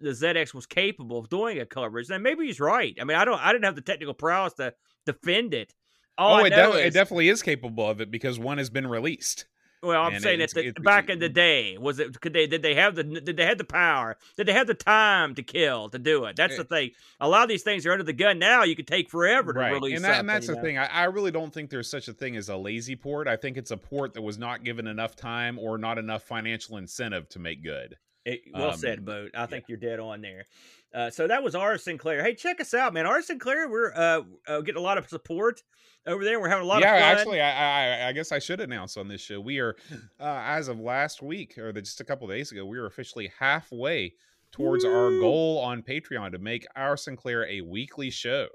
the 0.00 0.10
ZX 0.10 0.54
was 0.54 0.66
capable 0.66 1.18
of 1.18 1.28
doing 1.28 1.58
a 1.60 1.66
coverage. 1.66 2.10
And 2.10 2.22
maybe 2.22 2.46
he's 2.46 2.60
right. 2.60 2.96
I 3.00 3.04
mean, 3.04 3.16
I 3.16 3.24
don't, 3.24 3.40
I 3.40 3.52
didn't 3.52 3.64
have 3.64 3.74
the 3.76 3.80
technical 3.82 4.14
prowess 4.14 4.54
to 4.54 4.74
defend 5.06 5.54
it. 5.54 5.74
All 6.18 6.40
oh, 6.40 6.44
it, 6.44 6.50
de- 6.50 6.78
it 6.80 6.86
is- 6.86 6.94
definitely 6.94 7.28
is 7.28 7.42
capable 7.42 7.88
of 7.88 8.00
it 8.00 8.10
because 8.10 8.38
one 8.38 8.58
has 8.58 8.70
been 8.70 8.86
released. 8.86 9.46
Well, 9.84 10.00
I'm 10.00 10.14
And 10.14 10.22
saying 10.22 10.38
that 10.38 10.50
the, 10.54 10.70
back 10.80 11.08
in 11.08 11.18
the 11.18 11.28
day, 11.28 11.76
was 11.76 11.98
it? 11.98 12.20
Could 12.20 12.34
they? 12.34 12.46
Did 12.46 12.62
they 12.62 12.76
have 12.76 12.94
the? 12.94 13.02
Did 13.02 13.36
they 13.36 13.44
have 13.46 13.58
the 13.58 13.64
power? 13.64 14.16
Did 14.36 14.46
they 14.46 14.52
have 14.52 14.68
the 14.68 14.74
time 14.74 15.34
to 15.34 15.42
kill 15.42 15.88
to 15.88 15.98
do 15.98 16.24
it? 16.26 16.36
That's 16.36 16.54
Eh. 16.54 16.58
the 16.58 16.64
thing. 16.64 16.90
A 17.18 17.28
lot 17.28 17.42
of 17.42 17.48
these 17.48 17.64
things 17.64 17.84
are 17.84 17.90
under 17.90 18.04
the 18.04 18.12
gun 18.12 18.38
now. 18.38 18.62
You 18.62 18.76
could 18.76 18.86
take 18.86 19.10
forever 19.10 19.52
to 19.52 19.58
Right. 19.58 19.72
release 19.72 19.96
And, 19.96 20.04
that, 20.04 20.20
and 20.20 20.28
that's 20.28 20.46
the 20.46 20.54
know? 20.54 20.62
thing. 20.62 20.78
I, 20.78 20.86
I 20.86 21.04
really 21.06 21.32
don't 21.32 21.52
think 21.52 21.68
there's 21.68 21.90
such 21.90 22.06
a 22.06 22.12
thing 22.12 22.36
as 22.36 22.48
a 22.48 22.56
lazy 22.56 22.94
port. 22.94 23.26
I 23.26 23.34
think 23.34 23.56
it's 23.56 23.72
a 23.72 23.76
port 23.76 24.14
that 24.14 24.22
was 24.22 24.38
not 24.38 24.62
given 24.62 24.86
enough 24.86 25.16
time 25.16 25.58
or 25.58 25.78
not 25.78 25.98
enough 25.98 26.22
financial 26.22 26.76
incentive 26.76 27.28
to 27.30 27.40
make 27.40 27.64
good. 27.64 27.96
It, 28.24 28.42
well 28.52 28.70
Um, 28.70 28.76
said, 28.76 29.04
Boat. 29.04 29.32
I 29.34 29.46
think 29.46 29.64
you're 29.68 29.78
dead 29.78 29.98
on 29.98 30.20
there. 30.20 30.46
Uh, 30.94 31.10
so 31.10 31.26
that 31.26 31.42
was 31.42 31.54
R. 31.54 31.78
Sinclair. 31.78 32.22
Hey, 32.22 32.34
check 32.34 32.60
us 32.60 32.74
out, 32.74 32.92
man. 32.94 33.06
R. 33.06 33.22
Sinclair, 33.22 33.68
we're 33.68 33.92
uh, 33.94 34.22
uh, 34.46 34.60
getting 34.60 34.80
a 34.80 34.84
lot 34.84 34.98
of 34.98 35.08
support 35.08 35.62
over 36.06 36.22
there. 36.22 36.38
We're 36.40 36.48
having 36.48 36.64
a 36.64 36.68
lot 36.68 36.82
yeah, 36.82 36.94
of 36.94 37.00
fun. 37.00 37.00
Yeah, 37.00 37.20
actually, 37.20 37.40
I, 37.40 38.06
I 38.06 38.08
I 38.08 38.12
guess 38.12 38.30
I 38.30 38.38
should 38.38 38.60
announce 38.60 38.96
on 38.96 39.08
this 39.08 39.20
show 39.20 39.40
we 39.40 39.58
are, 39.58 39.74
uh, 40.20 40.42
as 40.44 40.68
of 40.68 40.78
last 40.78 41.22
week 41.22 41.58
or 41.58 41.72
the, 41.72 41.80
just 41.82 42.00
a 42.00 42.04
couple 42.04 42.28
days 42.28 42.52
ago, 42.52 42.64
we 42.66 42.78
were 42.78 42.86
officially 42.86 43.32
halfway 43.38 44.14
towards 44.52 44.84
our 44.84 45.10
goal 45.18 45.58
on 45.60 45.82
Patreon 45.82 46.32
to 46.32 46.38
make 46.38 46.66
our 46.76 46.96
Sinclair 46.96 47.46
a 47.48 47.62
weekly 47.62 48.10
show. 48.10 48.48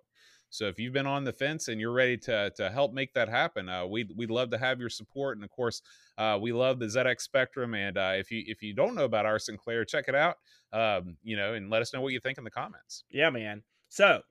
So 0.50 0.66
if 0.66 0.80
you've 0.80 0.94
been 0.94 1.08
on 1.08 1.24
the 1.24 1.34
fence 1.34 1.68
and 1.68 1.80
you're 1.80 1.92
ready 1.92 2.18
to 2.18 2.52
to 2.56 2.70
help 2.70 2.94
make 2.94 3.14
that 3.14 3.30
happen, 3.30 3.70
uh, 3.70 3.86
we'd 3.86 4.12
we'd 4.16 4.32
love 4.32 4.50
to 4.52 4.58
have 4.58 4.80
your 4.80 4.90
support. 4.90 5.38
And 5.38 5.44
of 5.44 5.52
course, 5.52 5.82
uh, 6.18 6.38
we 6.42 6.52
love 6.52 6.80
the 6.80 6.86
ZX 6.86 7.22
Spectrum. 7.22 7.74
And 7.74 7.98
uh, 7.98 8.14
if 8.16 8.32
you 8.32 8.44
if 8.48 8.62
you 8.62 8.74
don't 8.74 8.96
know 8.96 9.06
about 9.06 9.26
our 9.26 9.40
Sinclair, 9.40 9.86
check 9.86 10.06
it 10.08 10.16
out. 10.16 10.38
Um, 10.74 11.18
you 11.24 11.36
know, 11.36 11.54
and 11.54 11.70
let 11.70 11.82
us 11.82 11.94
know 11.94 12.02
what 12.02 12.14
you 12.14 12.20
think 12.20 12.38
in 12.38 12.44
the 12.44 12.52
comments. 12.52 13.04
Yeah, 13.10 13.30
man. 13.30 13.64
So 13.90 14.22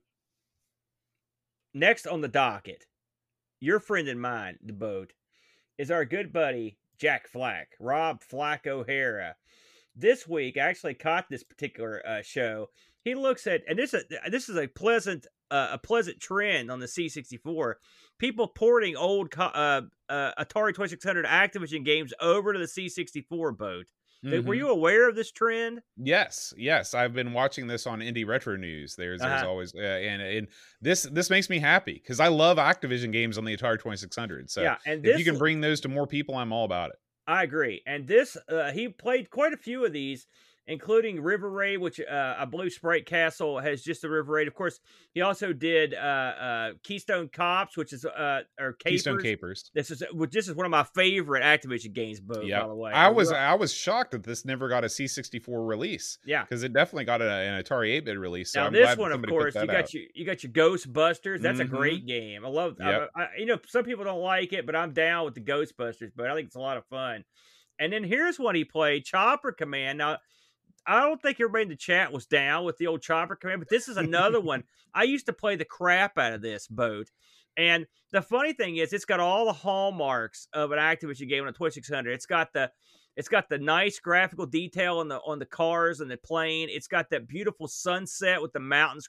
next 1.74 2.06
on 2.06 2.20
the 2.20 2.28
docket, 2.28 2.84
your 3.60 3.80
friend 3.80 4.09
and 4.09 4.20
mine, 4.20 4.59
the 4.62 4.72
boat, 4.72 5.12
is 5.78 5.90
our 5.90 6.05
good 6.05 6.32
buddy 6.32 6.78
Jack 6.98 7.28
Flack, 7.28 7.72
Rob 7.78 8.22
Flack 8.22 8.66
O'Hara. 8.66 9.36
This 9.94 10.26
week, 10.26 10.56
I 10.56 10.60
actually 10.60 10.94
caught 10.94 11.26
this 11.30 11.43
particular 11.43 12.02
uh, 12.06 12.22
show. 12.22 12.68
He 13.02 13.14
looks 13.14 13.47
at, 13.47 13.62
and 13.68 13.78
this 13.78 13.94
is 13.94 14.05
this 14.30 14.48
is 14.48 14.56
a 14.56 14.66
pleasant 14.66 15.26
uh, 15.51 15.68
a 15.73 15.78
pleasant 15.78 16.20
trend 16.20 16.70
on 16.70 16.81
the 16.81 16.86
C64. 16.86 17.74
People 18.18 18.48
porting 18.48 18.97
old 18.97 19.32
uh, 19.36 19.82
uh, 20.09 20.31
Atari 20.39 20.74
2600 20.74 21.27
Activision 21.27 21.85
games 21.85 22.12
over 22.20 22.52
to 22.52 22.59
the 22.59 22.66
C64 22.66 23.56
boat. 23.56 23.86
Mm-hmm. 24.24 24.48
Were 24.48 24.55
you 24.55 24.70
aware 24.70 25.09
of 25.09 25.14
this 25.14 25.31
trend? 25.31 25.82
Yes, 25.97 26.55
yes. 26.56 26.94
I've 26.94 27.12
been 27.12 27.32
watching 27.32 27.66
this 27.66 27.86
on 27.86 28.01
Indie 28.01 28.27
Retro 28.27 28.56
News. 28.56 28.97
There's, 28.97 29.20
there's 29.20 29.43
uh-huh. 29.43 29.48
always, 29.48 29.74
uh, 29.74 29.78
and 29.78 30.23
and 30.23 30.48
this 30.81 31.02
this 31.02 31.28
makes 31.28 31.51
me 31.51 31.59
happy 31.59 31.94
because 31.94 32.18
I 32.18 32.28
love 32.28 32.56
Activision 32.56 33.12
games 33.12 33.36
on 33.39 33.44
the 33.44 33.56
Atari 33.56 33.78
2600. 33.78 34.51
So 34.51 34.62
yeah, 34.62 34.78
and 34.86 35.06
if 35.06 35.18
you 35.18 35.24
can 35.24 35.39
bring 35.39 35.60
those 35.60 35.81
to 35.82 35.89
more 35.89 36.06
people, 36.06 36.35
I'm 36.35 36.52
all 36.52 36.64
about 36.64 36.90
it. 36.90 36.97
I 37.27 37.43
agree. 37.43 37.82
And 37.86 38.06
this, 38.06 38.36
uh, 38.48 38.70
he 38.70 38.89
played 38.89 39.31
quite 39.31 39.52
a 39.52 39.56
few 39.56 39.85
of 39.85 39.93
these 39.93 40.27
including 40.68 41.20
River 41.20 41.48
Raid, 41.48 41.78
which 41.78 42.01
uh, 42.01 42.34
I 42.38 42.44
believe 42.44 42.72
Sprite 42.72 43.06
Castle 43.06 43.59
has 43.60 43.82
just 43.82 44.05
a 44.05 44.09
River 44.09 44.32
Raid. 44.32 44.48
Of 44.48 44.55
course, 44.55 44.80
he 45.12 45.20
also 45.20 45.52
did 45.52 45.94
uh, 45.94 45.97
uh, 45.97 46.70
Keystone 46.82 47.28
Cops, 47.28 47.76
which 47.76 47.93
is 47.93 48.05
uh, 48.05 48.40
or 48.59 48.72
Capers. 48.72 48.93
Keystone 48.93 49.20
Capers. 49.20 49.70
This 49.74 49.90
is 49.90 50.02
this 50.30 50.48
is 50.48 50.55
one 50.55 50.66
of 50.66 50.70
my 50.70 50.84
favorite 50.94 51.43
Activision 51.43 51.93
games. 51.93 52.20
Both, 52.20 52.44
yep. 52.44 52.62
by 52.62 52.68
the 52.68 52.74
way, 52.74 52.93
I 52.93 53.09
was 53.09 53.30
I 53.30 53.55
was 53.55 53.72
shocked 53.72 54.12
that 54.12 54.24
this 54.24 54.44
never 54.44 54.68
got 54.68 54.84
a 54.84 54.88
C64 54.88 55.44
release. 55.47 56.18
Yeah, 56.24 56.43
because 56.43 56.62
it 56.62 56.72
definitely 56.72 57.05
got 57.05 57.22
a, 57.22 57.30
an 57.30 57.62
Atari 57.62 58.01
8-bit 58.02 58.18
release. 58.18 58.52
So 58.52 58.60
now 58.60 58.66
I'm 58.66 58.72
this 58.72 58.97
one, 58.97 59.12
of 59.12 59.24
course, 59.26 59.55
you 59.55 59.66
got 59.66 59.76
out. 59.76 59.94
you 59.94 60.06
you 60.14 60.26
got 60.26 60.43
your 60.43 60.52
Ghostbusters. 60.52 61.40
That's 61.40 61.60
mm-hmm. 61.60 61.74
a 61.74 61.78
great 61.78 62.06
game. 62.06 62.44
I 62.44 62.48
love. 62.48 62.76
Yep. 62.80 63.10
I, 63.14 63.22
I, 63.22 63.28
you 63.38 63.47
know, 63.47 63.59
some 63.66 63.84
people 63.84 64.05
don't 64.05 64.20
like 64.20 64.52
it, 64.52 64.66
but 64.66 64.74
I'm 64.74 64.93
down 64.93 65.24
with 65.24 65.34
the 65.34 65.40
Ghostbusters. 65.40 66.10
But 66.14 66.28
I 66.28 66.34
think 66.34 66.47
it's 66.47 66.56
a 66.56 66.60
lot 66.60 66.76
of 66.76 66.84
fun. 66.86 67.24
And 67.78 67.93
then 67.93 68.05
here's 68.05 68.38
one 68.38 68.55
he 68.55 68.64
played, 68.64 69.05
Chopper 69.05 69.52
Command. 69.52 69.98
Now 69.98 70.16
I 70.87 71.01
don't 71.01 71.21
think 71.21 71.41
everybody 71.41 71.63
in 71.63 71.69
the 71.69 71.77
chat 71.77 72.13
was 72.13 72.27
down 72.27 72.65
with 72.65 72.77
the 72.79 72.87
old 72.87 73.03
chopper 73.03 73.35
command, 73.35 73.61
but 73.61 73.69
this 73.69 73.89
is 73.89 73.97
another 73.97 74.41
one. 74.41 74.65
I 74.95 75.03
used 75.03 75.27
to 75.27 75.33
play 75.33 75.57
the 75.57 75.65
crap 75.65 76.17
out 76.17 76.33
of 76.33 76.43
this 76.43 76.69
boat. 76.69 77.11
And 77.57 77.87
the 78.13 78.23
funny 78.23 78.53
thing 78.53 78.77
is, 78.77 78.93
it's 78.93 79.05
got 79.05 79.21
all 79.21 79.47
the 79.47 79.53
hallmarks 79.53 80.47
of 80.53 80.73
an 80.73 80.79
Activision 80.79 81.29
game 81.29 81.43
on 81.43 81.49
a 81.49 81.53
2600. 81.53 82.13
It's 82.13 82.27
got 82.27 82.53
the 82.53 82.71
it's 83.17 83.29
got 83.29 83.49
the 83.49 83.59
nice 83.59 83.99
graphical 83.99 84.45
detail 84.45 84.99
on 84.99 85.09
the 85.09 85.21
on 85.21 85.39
the 85.39 85.47
cars 85.47 86.01
and 86.01 86.11
the 86.11 86.19
plane. 86.19 86.69
It's 86.71 86.87
got 86.87 87.11
that 87.11 87.27
beautiful 87.27 87.67
sunset 87.67 88.43
with 88.43 88.53
the 88.53 88.61
mountains. 88.61 89.09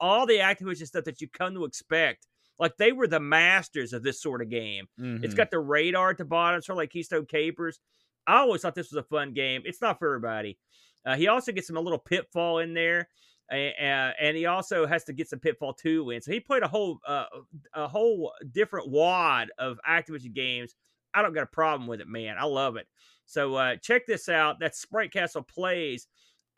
All 0.00 0.26
the 0.26 0.38
Activision 0.38 0.86
stuff 0.86 1.04
that 1.04 1.20
you 1.20 1.28
come 1.28 1.54
to 1.54 1.64
expect. 1.64 2.26
Like 2.58 2.76
they 2.76 2.92
were 2.92 3.06
the 3.06 3.20
masters 3.20 3.92
of 3.92 4.02
this 4.02 4.20
sort 4.20 4.42
of 4.42 4.50
game. 4.50 4.86
Mm-hmm. 5.00 5.24
It's 5.24 5.34
got 5.34 5.50
the 5.50 5.58
radar 5.58 6.10
at 6.10 6.18
the 6.18 6.24
bottom, 6.24 6.60
sort 6.60 6.74
of 6.74 6.78
like 6.78 6.90
Keystone 6.90 7.26
Capers. 7.26 7.80
I 8.26 8.38
always 8.38 8.62
thought 8.62 8.74
this 8.74 8.90
was 8.90 9.04
a 9.04 9.08
fun 9.08 9.32
game. 9.32 9.62
It's 9.64 9.80
not 9.80 9.98
for 9.98 10.08
everybody. 10.08 10.58
Uh, 11.06 11.16
he 11.16 11.28
also 11.28 11.52
gets 11.52 11.70
him 11.70 11.76
a 11.76 11.80
little 11.80 11.98
pitfall 11.98 12.58
in 12.58 12.74
there, 12.74 13.08
and, 13.48 14.14
and 14.20 14.36
he 14.36 14.46
also 14.46 14.86
has 14.86 15.04
to 15.04 15.12
get 15.12 15.28
some 15.28 15.38
pitfall 15.38 15.72
two 15.72 16.10
in. 16.10 16.20
So 16.20 16.32
he 16.32 16.40
played 16.40 16.64
a 16.64 16.68
whole 16.68 16.98
uh, 17.06 17.26
a 17.74 17.86
whole 17.86 18.32
different 18.52 18.90
wad 18.90 19.48
of 19.58 19.78
Activision 19.88 20.34
games. 20.34 20.74
I 21.14 21.22
don't 21.22 21.32
got 21.32 21.44
a 21.44 21.46
problem 21.46 21.86
with 21.86 22.00
it, 22.00 22.08
man. 22.08 22.36
I 22.38 22.44
love 22.44 22.76
it. 22.76 22.88
So 23.24 23.54
uh, 23.54 23.76
check 23.76 24.06
this 24.06 24.28
out. 24.28 24.56
That's 24.60 24.80
Sprite 24.80 25.12
Castle 25.12 25.42
plays 25.42 26.08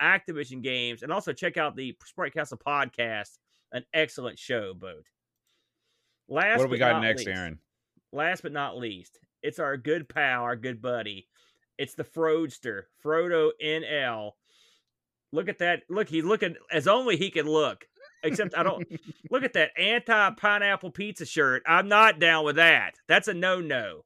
Activision 0.01 0.63
games, 0.63 1.03
and 1.03 1.13
also 1.13 1.33
check 1.33 1.57
out 1.57 1.77
the 1.77 1.95
Sprite 2.05 2.33
Castle 2.33 2.59
podcast. 2.59 3.39
An 3.73 3.85
excellent 3.93 4.39
show, 4.39 4.73
boat. 4.73 5.05
Last 6.27 6.59
what 6.59 6.67
do 6.67 6.71
we 6.71 6.79
got 6.79 7.03
next, 7.03 7.27
least, 7.27 7.37
Aaron? 7.37 7.59
Last 8.13 8.43
but 8.43 8.53
not 8.53 8.79
least, 8.79 9.19
it's 9.43 9.59
our 9.59 9.77
good 9.77 10.09
pal, 10.09 10.43
our 10.43 10.57
good 10.57 10.81
buddy, 10.81 11.29
it's 11.79 11.95
the 11.95 12.05
Froadster, 12.05 12.83
Frodo 13.05 13.51
NL. 13.65 14.33
Look 15.33 15.49
at 15.49 15.59
that. 15.59 15.83
Look, 15.89 16.09
he's 16.09 16.25
looking 16.25 16.57
as 16.73 16.89
only 16.89 17.17
he 17.17 17.31
can 17.31 17.47
look. 17.47 17.87
Except 18.25 18.57
I 18.57 18.65
don't 18.65 18.85
look 19.31 19.45
at 19.45 19.53
that 19.53 19.71
anti 19.79 20.31
pineapple 20.31 20.91
pizza 20.91 21.25
shirt. 21.25 21.63
I'm 21.67 21.89
not 21.89 22.19
down 22.19 22.45
with 22.45 22.57
that. 22.57 22.95
That's 23.07 23.29
a 23.29 23.35
no 23.35 23.61
no. 23.61 24.05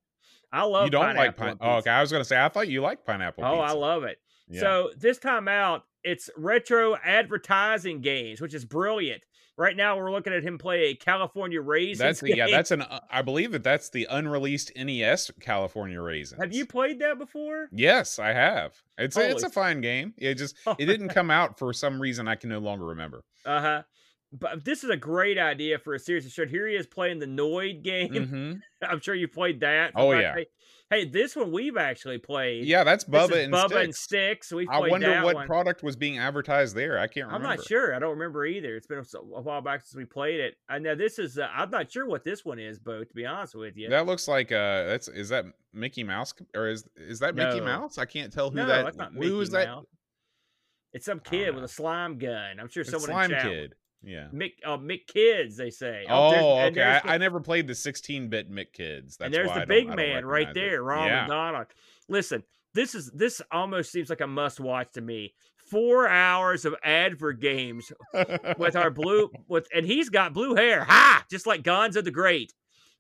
I 0.53 0.65
love. 0.65 0.85
You 0.85 0.91
don't 0.91 1.17
like 1.17 1.37
pine. 1.37 1.57
Oh, 1.61 1.77
okay. 1.77 1.91
I 1.91 2.01
was 2.01 2.13
gonna 2.13 2.25
say 2.25 2.39
I 2.39 2.49
thought 2.49 2.69
you 2.69 2.83
liked 2.83 3.07
pineapple. 3.07 3.45
Oh, 3.45 3.59
I 3.59 3.73
love 3.73 4.05
it. 4.05 4.19
Yeah. 4.49 4.61
So 4.61 4.91
this 4.99 5.19
time 5.19 5.49
out, 5.49 5.85
it's 6.05 6.29
retro 6.37 6.97
advertising 7.03 8.03
games, 8.03 8.41
which 8.41 8.53
is 8.53 8.65
brilliant. 8.65 9.23
Right 9.59 9.77
now, 9.77 9.99
we're 9.99 10.11
looking 10.11 10.33
at 10.33 10.43
him 10.43 10.57
play 10.57 10.85
a 10.85 10.95
California 10.95 11.61
Raisin. 11.61 12.07
That's 12.07 12.21
the, 12.21 12.37
yeah. 12.37 12.47
That's 12.51 12.71
an. 12.71 12.83
Uh, 12.83 13.01
I 13.11 13.21
believe 13.21 13.53
that 13.53 13.63
that's 13.63 13.91
the 13.91 14.07
unreleased 14.11 14.73
NES 14.77 15.31
California 15.41 16.01
Raisin. 16.01 16.39
Have 16.41 16.55
you 16.55 16.65
played 16.65 17.01
that 17.01 17.19
before? 17.19 17.69
Yes, 17.71 18.19
I 18.19 18.33
have. 18.33 18.81
It's 18.97 19.17
a, 19.17 19.31
it's 19.31 19.43
a 19.43 19.51
fine 19.51 19.83
game. 19.83 20.15
It 20.17 20.35
just 20.35 20.57
it 20.79 20.87
didn't 20.87 21.11
come 21.11 21.31
out 21.31 21.59
for 21.59 21.73
some 21.75 22.01
reason 22.01 22.29
I 22.29 22.35
can 22.35 22.49
no 22.49 22.61
longer 22.61 22.87
remember. 22.87 23.25
Uh 23.45 23.61
huh. 23.61 23.83
But 24.33 24.65
this 24.65 24.83
is 24.83 24.91
a 24.91 24.97
great 24.97 25.39
idea 25.39 25.79
for 25.79 25.95
a 25.95 25.99
series 25.99 26.25
of 26.25 26.33
show. 26.33 26.47
Here 26.47 26.67
he 26.67 26.75
is 26.75 26.87
playing 26.87 27.19
the 27.19 27.27
Noid 27.27 27.83
game. 27.83 28.11
Mm-hmm. 28.23 28.53
I'm 28.83 29.01
sure 29.01 29.15
you 29.15 29.27
played 29.27 29.61
that. 29.61 29.93
Oh 29.95 30.13
yeah. 30.13 30.35
Hey, 30.91 31.07
this 31.07 31.35
one 31.35 31.51
we've 31.51 31.77
actually 31.77 32.19
played. 32.19 32.67
Yeah, 32.67 32.85
that's 32.85 33.05
Bubba 33.05 33.45
and 33.45 33.53
Bubba 33.53 33.71
Stix. 33.71 33.85
and 33.85 33.93
Stix. 33.95 34.53
We 34.53 34.69
I 34.69 34.81
wonder 34.81 35.23
what 35.23 35.35
one. 35.35 35.47
product 35.47 35.83
was 35.83 35.97
being 35.97 36.19
advertised 36.19 36.77
there. 36.77 36.99
I 36.99 37.07
can't 37.07 37.27
remember. 37.27 37.49
I'm 37.49 37.57
not 37.57 37.67
sure. 37.67 37.95
I 37.95 37.99
don't 37.99 38.11
remember 38.11 38.45
either. 38.45 38.77
It's 38.77 38.87
been 38.87 38.99
a, 38.99 39.19
while 39.19 39.63
back 39.63 39.81
since 39.81 39.97
we 39.97 40.05
played 40.05 40.39
it. 40.41 40.57
I 40.69 40.79
know 40.79 40.95
this 40.95 41.19
is. 41.19 41.39
Uh, 41.39 41.49
I'm 41.53 41.71
not 41.71 41.91
sure 41.91 42.07
what 42.07 42.25
this 42.25 42.45
one 42.45 42.59
is, 42.59 42.79
Bo. 42.79 43.05
To 43.05 43.15
be 43.15 43.25
honest 43.25 43.55
with 43.55 43.77
you, 43.77 43.89
that 43.89 44.07
looks 44.07 44.29
like. 44.29 44.53
Uh, 44.53 44.85
that's 44.85 45.09
is 45.09 45.31
that 45.31 45.47
Mickey 45.73 46.05
Mouse 46.05 46.35
or 46.55 46.69
is 46.69 46.85
is 46.97 47.21
that 47.21 47.35
Mickey 47.35 47.61
no. 47.61 47.65
Mouse? 47.67 47.97
I 47.97 48.05
can't 48.05 48.33
tell 48.33 48.51
who 48.51 48.57
no, 48.57 48.67
that. 48.67 48.85
That's 48.85 48.97
not 48.97 49.15
Mickey 49.15 49.29
who 49.29 49.41
is 49.41 49.51
that? 49.51 49.69
It's 50.93 51.07
some 51.07 51.21
kid 51.21 51.55
with 51.55 51.65
a 51.65 51.69
slime 51.69 52.19
gun. 52.19 52.61
I'm 52.61 52.69
sure 52.69 52.83
it's 52.83 52.91
someone 52.91 53.09
slime 53.09 53.31
in 53.31 53.37
chat. 53.37 53.45
kid. 53.45 53.75
Yeah. 54.03 54.29
Mick 54.35 54.55
uh, 54.65 54.79
Mick 54.79 55.07
Kids, 55.07 55.57
they 55.57 55.71
say. 55.71 56.05
Oh, 56.09 56.35
oh 56.35 56.61
okay. 56.67 57.01
I, 57.05 57.15
I, 57.15 57.19
never 57.19 57.41
played 57.41 57.67
the 57.67 57.73
16-bit 57.73 58.51
Mick 58.51 58.73
Kids. 58.73 59.17
That's 59.17 59.27
and 59.27 59.35
there's 59.35 59.53
the 59.53 59.67
big 59.67 59.89
man 59.89 60.27
right 60.27 60.53
there, 60.53 60.77
it. 60.77 60.83
Ron 60.83 61.07
yeah. 61.07 61.21
McDonald. 61.23 61.67
Listen, 62.09 62.43
this 62.75 62.95
is 62.95 63.11
this 63.13 63.41
almost 63.51 63.93
seems 63.93 64.11
like 64.11 64.21
a 64.21 64.27
must-watch 64.27 64.93
to 64.93 65.01
me. 65.01 65.35
Four 65.71 66.09
hours 66.09 66.65
of 66.65 66.75
advert 66.83 67.41
games 67.41 67.93
with 68.59 68.77
our 68.77 68.91
blue 68.91 69.31
with, 69.49 69.69
and 69.75 69.87
he's 69.87 70.09
got 70.09 70.35
blue 70.35 70.55
hair, 70.55 70.85
ha, 70.85 71.25
just 71.31 71.47
like 71.47 71.63
Gonzo 71.63 72.03
the 72.03 72.11
Great. 72.11 72.53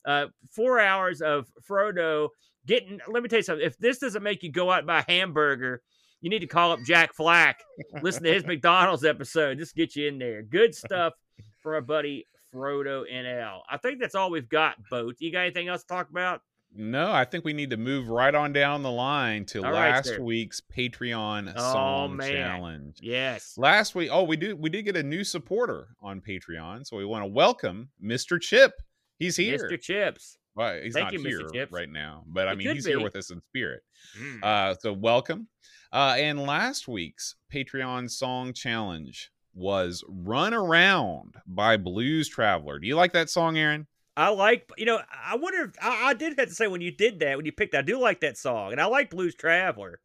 Uh, 0.05 0.27
four 0.51 0.81
hours 0.81 1.21
of 1.21 1.49
Frodo 1.69 2.29
getting. 2.67 3.01
Let 3.09 3.23
me 3.23 3.29
tell 3.29 3.41
you 3.41 3.45
something. 3.45 3.67
If 3.67 3.79
this 3.79 3.99
doesn't 3.99 4.23
make 4.23 4.43
you 4.43 4.51
go 4.51 4.71
out 4.71 4.79
and 4.79 4.87
buy 4.87 5.01
a 5.01 5.11
hamburger 5.11 5.83
you 6.23 6.31
need 6.31 6.39
to 6.39 6.47
call 6.47 6.73
up 6.73 6.81
Jack 6.85 7.13
Flack, 7.15 7.63
listen 8.01 8.23
to 8.23 8.33
his 8.33 8.47
McDonald's 8.47 9.05
episode. 9.05 9.59
Just 9.59 9.75
get 9.75 9.95
you 9.95 10.09
in 10.09 10.19
there. 10.19 10.43
Good 10.43 10.75
stuff 10.75 11.13
for 11.61 11.75
our 11.75 11.81
buddy 11.81 12.27
Frodo 12.55 13.05
NL. 13.13 13.61
I 13.69 13.77
think 13.77 14.01
that's 14.01 14.15
all 14.15 14.31
we've 14.31 14.49
got, 14.49 14.77
Boat. 14.89 15.17
You 15.19 15.33
got 15.33 15.41
anything 15.41 15.69
else 15.69 15.83
to 15.83 15.89
talk 15.89 16.09
about? 16.11 16.41
No, 16.75 17.13
I 17.13 17.25
think 17.27 17.45
we 17.45 17.53
need 17.53 17.71
to 17.71 17.77
move 17.77 18.09
right 18.09 18.35
on 18.35 18.53
down 18.53 18.83
the 18.83 18.91
line 18.91 19.45
to 19.47 19.63
all 19.63 19.73
last 19.73 20.09
right, 20.09 20.23
week's 20.23 20.61
Patreon 20.61 21.53
oh, 21.55 21.73
song 21.73 22.17
man. 22.17 22.33
challenge. 22.33 22.99
Yes. 23.03 23.55
Last 23.59 23.95
week, 23.95 24.09
oh, 24.11 24.23
we 24.23 24.37
do 24.37 24.57
we 24.57 24.71
did 24.71 24.85
get 24.85 24.97
a 24.97 25.03
new 25.03 25.23
supporter 25.23 25.89
on 26.01 26.23
Patreon, 26.23 26.87
so 26.87 26.97
we 26.97 27.05
want 27.05 27.25
to 27.25 27.27
welcome 27.27 27.91
Mr. 28.03 28.41
Chip. 28.41 28.73
He's 29.19 29.37
here. 29.37 29.59
Mr. 29.59 29.79
Chips. 29.79 30.39
Well, 30.55 30.81
he's 30.83 30.93
Thank 30.95 31.07
not 31.07 31.13
you, 31.15 31.49
here 31.51 31.67
right 31.71 31.89
now, 31.89 32.25
but 32.27 32.49
I 32.49 32.53
it 32.53 32.59
mean, 32.59 32.75
he's 32.75 32.85
be. 32.85 32.91
here 32.91 33.01
with 33.01 33.17
us 33.17 33.31
in 33.31 33.41
spirit. 33.41 33.83
Mm. 34.21 34.43
Uh, 34.43 34.75
so 34.75 34.93
welcome. 34.93 35.49
Uh, 35.93 36.15
and 36.19 36.41
last 36.41 36.89
week's 36.89 37.37
Patreon 37.53 38.11
song 38.11 38.53
challenge 38.53 39.31
was 39.55 40.05
Run 40.09 40.53
Around 40.53 41.37
by 41.47 41.77
Blues 41.77 42.29
Traveler. 42.29 42.79
Do 42.79 42.87
you 42.87 42.97
like 42.97 43.13
that 43.13 43.31
song, 43.31 43.57
Aaron? 43.57 43.87
I 44.15 44.29
like, 44.29 44.71
you 44.77 44.85
know, 44.85 45.01
I 45.11 45.37
wonder 45.37 45.63
if 45.63 45.71
I, 45.83 46.11
I, 46.11 46.15
did 46.15 46.39
have 46.39 46.49
to 46.49 46.55
say 46.55 46.67
when 46.67 46.83
you 46.83 46.91
did 46.91 47.21
that, 47.21 47.37
when 47.39 47.47
you 47.47 47.53
picked, 47.53 47.75
I 47.75 47.81
do 47.81 47.99
like 47.99 48.21
that 48.21 48.37
song, 48.37 48.73
and 48.73 48.81
I 48.81 48.85
like 48.85 49.09
Blues 49.09 49.35
Traveler, 49.35 50.01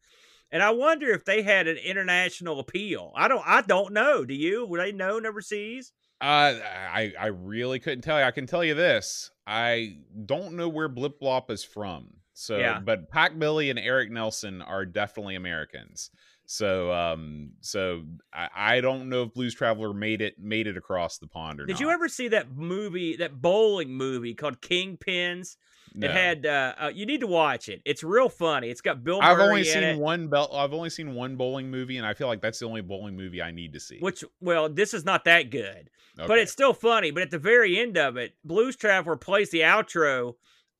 and 0.50 0.62
I 0.62 0.70
wonder 0.70 1.10
if 1.10 1.26
they 1.26 1.42
had 1.42 1.68
an 1.68 1.76
international 1.76 2.58
appeal. 2.58 3.12
I 3.14 3.28
don't, 3.28 3.42
I 3.46 3.60
don't 3.60 3.92
know. 3.92 4.24
Do 4.24 4.32
you? 4.32 4.64
Would 4.64 4.80
they 4.80 4.92
know 4.92 5.20
overseas? 5.22 5.92
Uh, 6.20 6.58
I 6.64 7.12
I 7.18 7.26
really 7.26 7.78
couldn't 7.78 8.02
tell 8.02 8.18
you. 8.18 8.24
I 8.24 8.32
can 8.32 8.46
tell 8.46 8.64
you 8.64 8.74
this: 8.74 9.30
I 9.48 9.96
don't 10.26 10.52
know 10.52 10.68
where 10.68 10.88
Blip 10.88 11.18
Blop 11.18 11.50
is 11.50 11.64
from. 11.64 12.08
So, 12.34 12.58
yeah. 12.58 12.80
but 12.80 13.10
Pac 13.10 13.36
Billy 13.38 13.70
and 13.70 13.78
Eric 13.78 14.10
Nelson 14.10 14.60
are 14.60 14.84
definitely 14.84 15.36
Americans. 15.36 16.10
So, 16.44 16.92
um, 16.92 17.52
so 17.62 18.04
I, 18.32 18.48
I 18.54 18.80
don't 18.80 19.08
know 19.08 19.24
if 19.24 19.32
Blues 19.32 19.54
Traveler 19.54 19.92
made 19.94 20.20
it 20.20 20.38
made 20.38 20.66
it 20.66 20.76
across 20.76 21.18
the 21.18 21.26
pond 21.26 21.60
or 21.60 21.66
Did 21.66 21.72
not. 21.72 21.78
Did 21.78 21.84
you 21.84 21.90
ever 21.90 22.08
see 22.08 22.28
that 22.28 22.54
movie, 22.54 23.16
that 23.16 23.40
bowling 23.40 23.92
movie 23.94 24.34
called 24.34 24.60
Kingpins? 24.60 25.56
No. 25.94 26.06
It 26.06 26.12
had 26.12 26.46
uh, 26.46 26.74
uh, 26.78 26.92
you 26.94 27.06
need 27.06 27.20
to 27.20 27.26
watch 27.26 27.68
it. 27.68 27.82
It's 27.84 28.02
real 28.02 28.28
funny. 28.28 28.70
It's 28.70 28.80
got 28.80 29.04
Bill. 29.04 29.20
Murray 29.20 29.30
I've 29.30 29.40
only 29.40 29.64
seen 29.64 29.82
it. 29.82 29.98
one 29.98 30.28
belt. 30.28 30.50
I've 30.52 30.72
only 30.72 30.90
seen 30.90 31.14
one 31.14 31.36
bowling 31.36 31.70
movie, 31.70 31.96
and 31.98 32.06
I 32.06 32.14
feel 32.14 32.26
like 32.26 32.40
that's 32.40 32.58
the 32.58 32.66
only 32.66 32.82
bowling 32.82 33.16
movie 33.16 33.42
I 33.42 33.50
need 33.50 33.72
to 33.72 33.80
see. 33.80 33.98
Which, 33.98 34.24
well, 34.40 34.68
this 34.68 34.94
is 34.94 35.04
not 35.04 35.24
that 35.24 35.50
good, 35.50 35.90
okay. 36.18 36.26
but 36.26 36.38
it's 36.38 36.52
still 36.52 36.72
funny. 36.72 37.10
But 37.10 37.22
at 37.22 37.30
the 37.30 37.38
very 37.38 37.78
end 37.78 37.96
of 37.96 38.16
it, 38.16 38.34
Blues 38.44 38.76
Traveler 38.76 39.16
plays 39.16 39.50
the 39.50 39.60
outro 39.60 40.34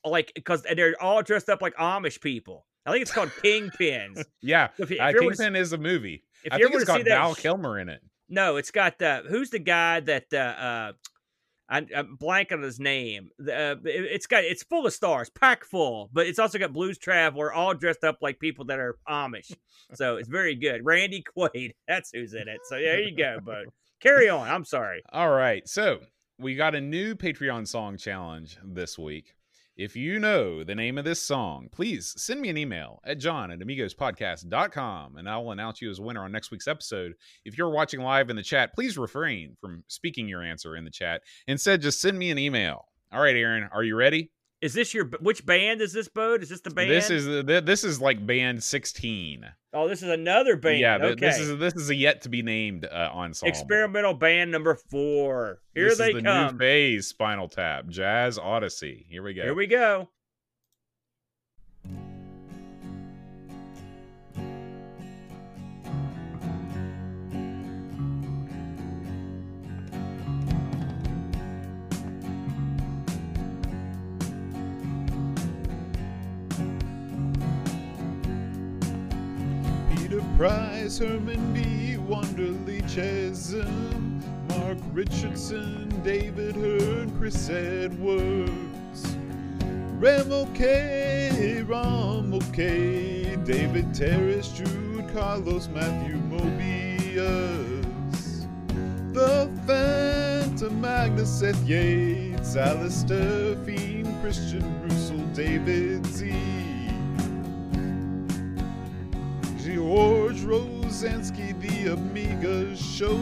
like 0.05 0.33
because 0.35 0.63
they're 0.63 0.95
all 1.01 1.23
dressed 1.23 1.49
up 1.49 1.63
like 1.63 1.75
Amish 1.77 2.21
people. 2.21 2.67
I 2.87 2.93
think 2.93 3.03
it's 3.03 3.13
called 3.13 3.31
Kingpins. 3.45 4.25
Yeah, 4.41 4.69
If, 4.79 4.91
if 4.91 5.01
uh, 5.01 5.13
Kingpin 5.13 5.57
is 5.57 5.73
a 5.73 5.79
movie. 5.79 6.25
if 6.45 6.53
I 6.53 6.59
think 6.59 6.75
it's 6.75 6.85
got 6.85 7.05
Val 7.05 7.35
Kilmer 7.35 7.79
in 7.79 7.89
it. 7.89 8.03
No, 8.29 8.57
it's 8.57 8.71
got 8.71 9.01
uh, 9.01 9.23
who's 9.23 9.51
the 9.51 9.59
guy 9.59 10.01
that 10.01 10.27
uh, 10.33 10.37
uh 10.37 10.93
I, 11.69 11.85
I'm 11.95 12.17
blank 12.17 12.53
on 12.53 12.63
his 12.63 12.81
name. 12.81 13.31
Uh, 13.41 13.77
it, 13.85 14.05
it's 14.11 14.27
got 14.27 14.45
it's 14.45 14.63
full 14.63 14.87
of 14.87 14.93
stars, 14.93 15.29
packed 15.29 15.67
full, 15.67 16.09
but 16.13 16.27
it's 16.27 16.39
also 16.39 16.59
got 16.59 16.73
Blues 16.73 16.99
Traveler, 16.99 17.53
all 17.53 17.75
dressed 17.75 18.05
up 18.05 18.19
like 18.23 18.39
people 18.39 18.65
that 18.67 18.79
are 18.79 18.97
Amish. 19.09 19.53
So 19.95 20.17
it's 20.17 20.29
very 20.29 20.55
good. 20.55 20.85
Randy 20.85 21.23
Quaid, 21.37 21.73
that's 21.87 22.11
who's 22.13 22.35
in 22.35 22.49
it. 22.49 22.61
So 22.65 22.77
there 22.77 23.01
you 23.03 23.17
go, 23.17 23.39
but 23.45 23.67
Carry 24.01 24.29
on. 24.29 24.49
I'm 24.49 24.65
sorry. 24.65 25.03
All 25.13 25.31
right. 25.31 25.69
So 25.69 26.01
we 26.39 26.55
got 26.55 26.75
a 26.75 26.81
new 26.81 27.15
Patreon 27.15 27.67
song 27.67 27.97
challenge 27.97 28.59
this 28.65 28.99
week. 28.99 29.35
If 29.79 29.95
you 29.95 30.19
know 30.19 30.65
the 30.65 30.75
name 30.75 30.99
of 30.99 31.05
this 31.05 31.23
song, 31.23 31.69
please 31.71 32.13
send 32.17 32.41
me 32.41 32.49
an 32.49 32.59
email 32.59 33.01
at 33.05 33.21
john 33.21 33.53
at 33.53 33.61
amigospodcast.com 33.61 35.17
and 35.17 35.29
I 35.29 35.39
will 35.39 35.53
announce 35.53 35.81
you 35.81 35.89
as 35.89 36.01
a 36.01 36.03
winner 36.03 36.25
on 36.25 36.33
next 36.33 36.51
week's 36.51 36.67
episode. 36.67 37.15
If 37.45 37.57
you're 37.57 37.71
watching 37.71 38.01
live 38.01 38.29
in 38.29 38.35
the 38.35 38.43
chat, 38.43 38.75
please 38.75 38.99
refrain 38.99 39.57
from 39.61 39.85
speaking 39.87 40.27
your 40.27 40.43
answer 40.43 40.75
in 40.75 40.85
the 40.85 40.91
chat. 40.91 41.23
Instead, 41.47 41.81
just 41.81 42.01
send 42.01 42.19
me 42.19 42.33
an 42.33 42.39
email. 42.39 42.87
All 43.13 43.23
right, 43.23 43.37
Aaron, 43.37 43.69
are 43.73 43.85
you 43.85 43.95
ready? 43.95 44.33
Is 44.61 44.75
this 44.75 44.93
your 44.93 45.05
which 45.21 45.47
band 45.47 45.81
is 45.81 45.93
this, 45.93 46.09
Bode? 46.09 46.43
Is 46.43 46.49
this 46.49 46.61
the 46.61 46.71
band? 46.71 46.91
This 46.91 47.11
is 47.11 47.45
this 47.45 47.85
is 47.85 48.01
like 48.01 48.27
band 48.27 48.63
16. 48.63 49.47
oh, 49.73 49.89
this 49.89 50.03
is 50.03 50.09
another 50.09 50.57
band. 50.57 50.81
Yeah, 50.81 50.99
okay. 51.01 51.15
this 51.15 51.39
is 51.39 51.59
this 51.59 51.75
is 51.75 51.91
a 51.91 51.95
yet 51.95 52.23
to 52.23 52.29
be 52.29 52.43
named 52.43 52.85
uh, 52.85 53.11
ensemble. 53.15 53.51
experimental 53.51 54.15
band 54.15 54.51
number 54.51 54.75
four. 54.75 55.61
Here 55.75 55.89
this 55.91 55.99
they 55.99 56.09
is 56.09 56.15
the 56.15 56.23
come. 56.23 56.55
new 56.55 56.59
phase 56.59 57.07
Spinal 57.07 57.49
Tap 57.49 57.87
Jazz 57.89 58.37
Odyssey. 58.37 59.07
Here 59.09 59.23
we 59.23 59.33
go. 59.35 59.43
Here 59.43 59.55
we 59.55 59.69
go. 59.69 60.09
Price, 80.39 80.99
Herman 80.99 81.53
B. 81.53 81.97
Wonderly 81.97 82.81
Chesum, 82.83 84.23
Mark 84.51 84.79
Richardson, 84.93 85.89
David 86.05 86.55
Hearn, 86.55 87.11
Chris 87.19 87.51
Edwards, 87.51 89.17
Rem 89.99 90.31
OK, 90.31 91.63
Rom 91.63 92.33
OK, 92.33 93.35
David 93.45 93.93
Terrace, 93.93 94.53
Jude 94.53 95.13
Carlos, 95.13 95.67
Matthew 95.75 96.19
Mobius, 96.31 97.17
The 99.13 99.51
Phantom, 99.67 100.81
Magnus, 100.81 101.41
Seth 101.41 101.67
Yates, 101.67 102.55
Alistair 102.55 103.57
Fiend, 103.65 104.07
Christian 104.23 104.83
Russell, 104.85 105.19
David 105.35 106.07
Z. 106.07 106.48
George 109.89 110.41
Rosansky, 110.41 111.59
The 111.63 111.95
Amiga 111.95 112.77
Show, 112.77 113.17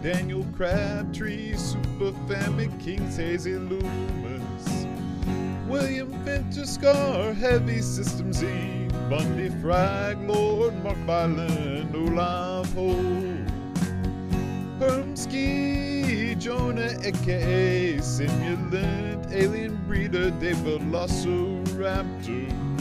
Daniel 0.00 0.42
Crabtree, 0.56 1.54
Super 1.54 2.12
Family 2.26 2.70
Kings, 2.78 3.18
Hazy 3.18 3.56
Loomis, 3.56 4.86
William 5.66 6.10
Fincher, 6.24 6.64
Scar, 6.64 7.34
Heavy 7.34 7.82
Systems 7.82 8.40
Inc., 8.40 8.90
Bundy 9.10 9.50
Frag, 9.60 10.18
Lord, 10.22 10.82
Mark 10.82 10.96
Byland, 11.06 11.94
Olaf 11.94 12.72
Holt, 12.72 12.96
Hermsky, 14.80 16.38
Jonah, 16.38 16.96
aka 17.04 17.98
Simulant, 17.98 19.30
Alien 19.30 19.76
Breeder, 19.86 20.30
Dave 20.40 20.56
Velociraptor. 20.56 22.77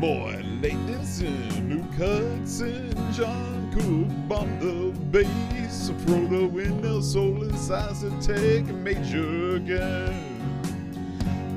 Boy, 0.00 0.40
Leighton, 0.62 1.68
Luke 1.68 1.94
Hudson, 1.94 3.12
John 3.12 3.68
Cook, 3.72 4.28
Bomb 4.28 4.60
the 4.60 4.96
bass, 5.10 5.90
Frodo 6.04 6.48
in 6.64 7.02
soul 7.02 7.42
inside 7.42 7.96
to 7.96 8.10
take 8.20 8.68
a 8.68 8.72
major 8.72 9.58
gun. 9.58 10.14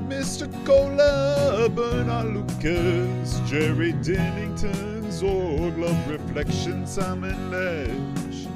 Mr. 0.08 0.48
Cola, 0.66 1.68
Bernard 1.68 2.34
Lucas, 2.34 3.38
Jerry 3.48 3.92
Dennington, 3.92 5.04
Zorg, 5.04 5.78
Love 5.78 6.10
Reflection, 6.10 6.84
Simon 6.84 7.48
Ledge, 7.52 8.48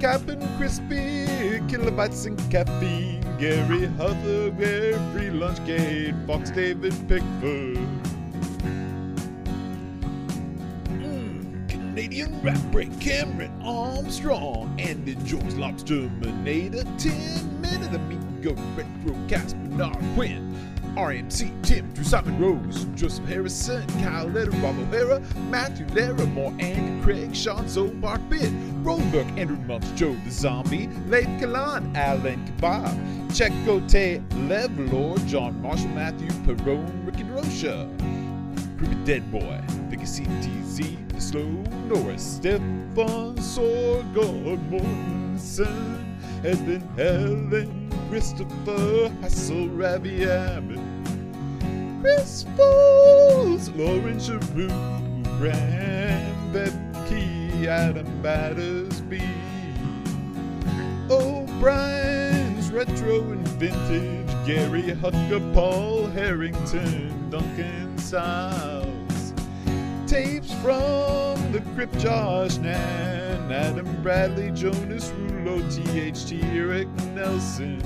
Captain 0.00 0.46
Crispy, 0.58 1.24
Kilobytes 1.70 2.26
and 2.26 2.38
Caffeine, 2.50 3.22
Gary 3.38 3.86
Huther, 3.96 4.52
Free 5.14 5.30
Lunch 5.30 5.64
Gate, 5.64 6.14
Fox 6.26 6.50
David 6.50 6.92
Pickford. 7.08 7.83
Canadian 11.94 12.42
rap 12.42 12.58
break, 12.72 12.90
Cameron 12.98 13.52
Armstrong, 13.64 14.74
Andy 14.80 15.14
Jones, 15.24 15.54
Lobster 15.54 16.08
Terminator, 16.08 16.82
10 16.98 17.60
minute 17.60 17.94
amigo, 17.94 18.52
retro 18.74 19.16
cast, 19.28 19.56
Bernard 19.58 19.96
Quinn. 20.16 20.52
RMC, 20.96 21.62
Tim, 21.62 21.88
Drew 21.92 22.02
Simon 22.02 22.36
Rose, 22.40 22.86
Joseph 22.96 23.24
Harrison, 23.26 23.86
Kyle 24.02 24.26
Letter, 24.26 24.50
Rob 24.50 24.76
O'Hara, 24.76 25.20
Matthew 25.50 25.86
Larimore, 25.86 26.60
Andy 26.60 27.00
Craig, 27.04 27.34
Sean 27.34 27.66
Soulbark 27.66 28.28
Bit, 28.28 28.52
Rosenberg, 28.82 29.26
Andrew 29.38 29.56
Munch, 29.58 29.84
Joe 29.94 30.16
the 30.24 30.30
Zombie, 30.32 30.88
Leif 31.06 31.28
Kalan, 31.40 31.96
Alan 31.96 32.44
Kebab, 32.58 33.28
Checo 33.28 33.88
Te, 33.88 34.20
Lev 34.48 34.76
Lord, 34.92 35.24
John 35.28 35.62
Marshall, 35.62 35.90
Matthew 35.90 36.30
Perone, 36.44 37.06
Ricky 37.06 37.22
Drosha, 37.22 37.88
Creepy 38.84 39.04
Dead 39.04 39.32
Boy, 39.32 39.60
Vicky 39.88 40.02
CTZ, 40.02 41.08
The 41.08 41.20
Slow 41.20 41.48
Norris, 41.88 42.36
Stefan 42.36 43.36
Sergoth 43.36 44.58
Mortensen, 44.68 46.18
Helen 46.42 46.86
Helen, 46.96 47.90
Christopher 48.10 49.10
Hassel, 49.22 49.68
Ravi 49.70 50.24
Abbott, 50.24 50.78
Chris 52.02 52.44
Foles, 52.56 53.74
Lauren 53.74 54.20
Giroux, 54.20 54.68
Graham 55.38 56.52
Becky, 56.52 57.66
Adam 57.66 58.20
Battersby, 58.20 59.22
O'Brien's 61.08 62.70
Retro 62.70 63.20
and 63.30 63.48
Vintage, 63.48 64.46
Gary 64.46 64.82
Hucker, 64.82 65.54
Paul 65.54 66.06
Harrington, 66.08 67.30
Duncan 67.30 67.93
Tapes 70.06 70.52
from 70.62 71.50
the 71.50 71.60
Crypt, 71.74 71.98
Josh 71.98 72.58
Nan, 72.58 73.50
Adam 73.50 74.02
Bradley, 74.04 74.52
Jonas 74.52 75.10
Rulo, 75.10 75.58
THT, 75.68 76.44
Eric 76.54 76.86
Nelson. 77.12 77.80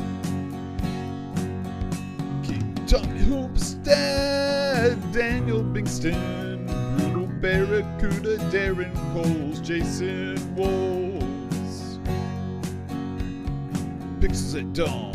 King 2.42 2.74
Tommy 2.86 3.20
Hoopstad, 3.20 4.98
Daniel 5.14 5.64
Bingston, 5.64 6.66
Brutal 6.98 7.26
Barracuda, 7.40 8.36
Darren 8.50 8.92
Coles, 9.14 9.60
Jason 9.60 10.36
Walls, 10.54 11.98
Pixels 14.20 14.60
at 14.60 14.74
Dawn, 14.74 15.14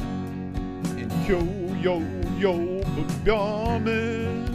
and 0.97 1.11
Yo 1.27 1.39
Yo 1.83 1.99
Yo 2.39 2.81
Bogdaman. 2.95 4.52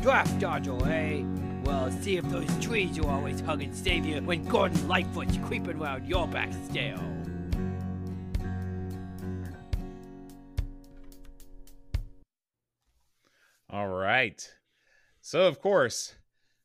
Draft 0.00 0.38
dodger, 0.38 0.76
eh? 0.88 1.22
Well, 1.64 1.90
see 1.90 2.18
if 2.18 2.28
those 2.28 2.46
trees 2.60 2.96
you 2.96 3.04
always 3.04 3.40
hug 3.40 3.62
and 3.62 3.74
save 3.74 4.04
you 4.04 4.20
when 4.20 4.44
Gordon 4.44 4.86
Lightfoot's 4.86 5.38
creeping 5.44 5.80
around 5.80 6.06
your 6.06 6.28
back 6.28 6.50
still. 6.66 7.00
All 13.70 13.88
right. 13.88 14.46
So, 15.20 15.48
of 15.48 15.58
course, 15.60 16.14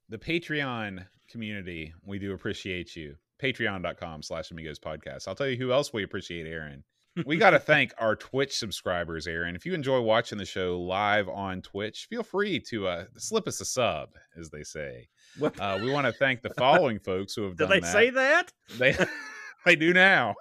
the 0.09 0.17
Patreon 0.17 1.05
community, 1.29 1.93
we 2.05 2.19
do 2.19 2.33
appreciate 2.33 2.95
you. 2.95 3.15
Patreon.com 3.41 4.21
slash 4.21 4.51
Amigos 4.51 4.79
Podcast. 4.79 5.27
I'll 5.27 5.35
tell 5.35 5.47
you 5.47 5.57
who 5.57 5.71
else 5.71 5.93
we 5.93 6.03
appreciate, 6.03 6.45
Aaron. 6.45 6.83
We 7.25 7.37
got 7.37 7.51
to 7.51 7.59
thank 7.59 7.93
our 7.97 8.15
Twitch 8.15 8.57
subscribers, 8.57 9.27
Aaron. 9.27 9.55
If 9.55 9.65
you 9.65 9.73
enjoy 9.73 10.01
watching 10.01 10.37
the 10.37 10.45
show 10.45 10.79
live 10.79 11.27
on 11.27 11.61
Twitch, 11.61 12.07
feel 12.09 12.23
free 12.23 12.59
to 12.69 12.87
uh, 12.87 13.05
slip 13.17 13.47
us 13.47 13.61
a 13.61 13.65
sub, 13.65 14.09
as 14.37 14.49
they 14.49 14.63
say. 14.63 15.07
Uh, 15.41 15.79
we 15.81 15.91
want 15.91 16.05
to 16.07 16.13
thank 16.13 16.41
the 16.41 16.53
following 16.57 16.99
folks 16.99 17.33
who 17.33 17.43
have 17.43 17.57
done 17.57 17.69
that. 17.69 17.75
Did 17.75 17.83
they 17.83 17.87
that. 17.87 17.93
say 17.93 18.09
that? 18.09 18.53
They 18.77 19.05
they 19.65 19.75
do 19.75 19.93
now. 19.93 20.35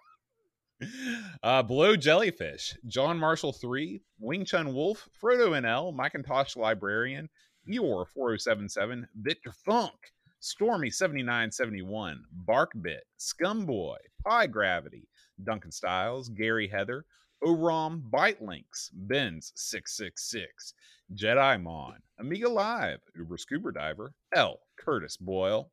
Uh, 1.43 1.63
Below 1.63 1.97
Jellyfish, 1.97 2.77
John 2.87 3.19
Marshall 3.19 3.53
3, 3.53 4.01
Wing 4.21 4.45
Chun 4.45 4.73
Wolf, 4.73 5.09
Frodo 5.21 5.51
NL, 5.51 5.95
Macintosh 5.95 6.57
Librarian, 6.57 7.29
Eeyore 7.69 8.07
4077, 8.07 9.09
Victor 9.17 9.53
Funk, 9.65 10.13
Stormy 10.41 10.91
7971, 10.91 12.23
Barkbit, 12.47 13.01
Scumboy, 13.19 13.97
Pie 14.25 14.47
Gravity, 14.47 15.09
Duncan 15.45 15.73
Styles, 15.73 16.29
Gary 16.29 16.69
Heather, 16.69 17.05
Orom 17.41 18.05
Bite 18.11 18.43
Links, 18.43 18.91
Benz 18.93 19.53
666, 19.55 20.75
Jedi 21.15 21.63
Mon, 21.63 21.97
Amiga 22.19 22.49
Live, 22.49 23.01
Uber 23.17 23.39
Scuba 23.39 23.73
Diver, 23.73 24.13
L. 24.35 24.61
Curtis 24.77 25.17
Boyle, 25.17 25.71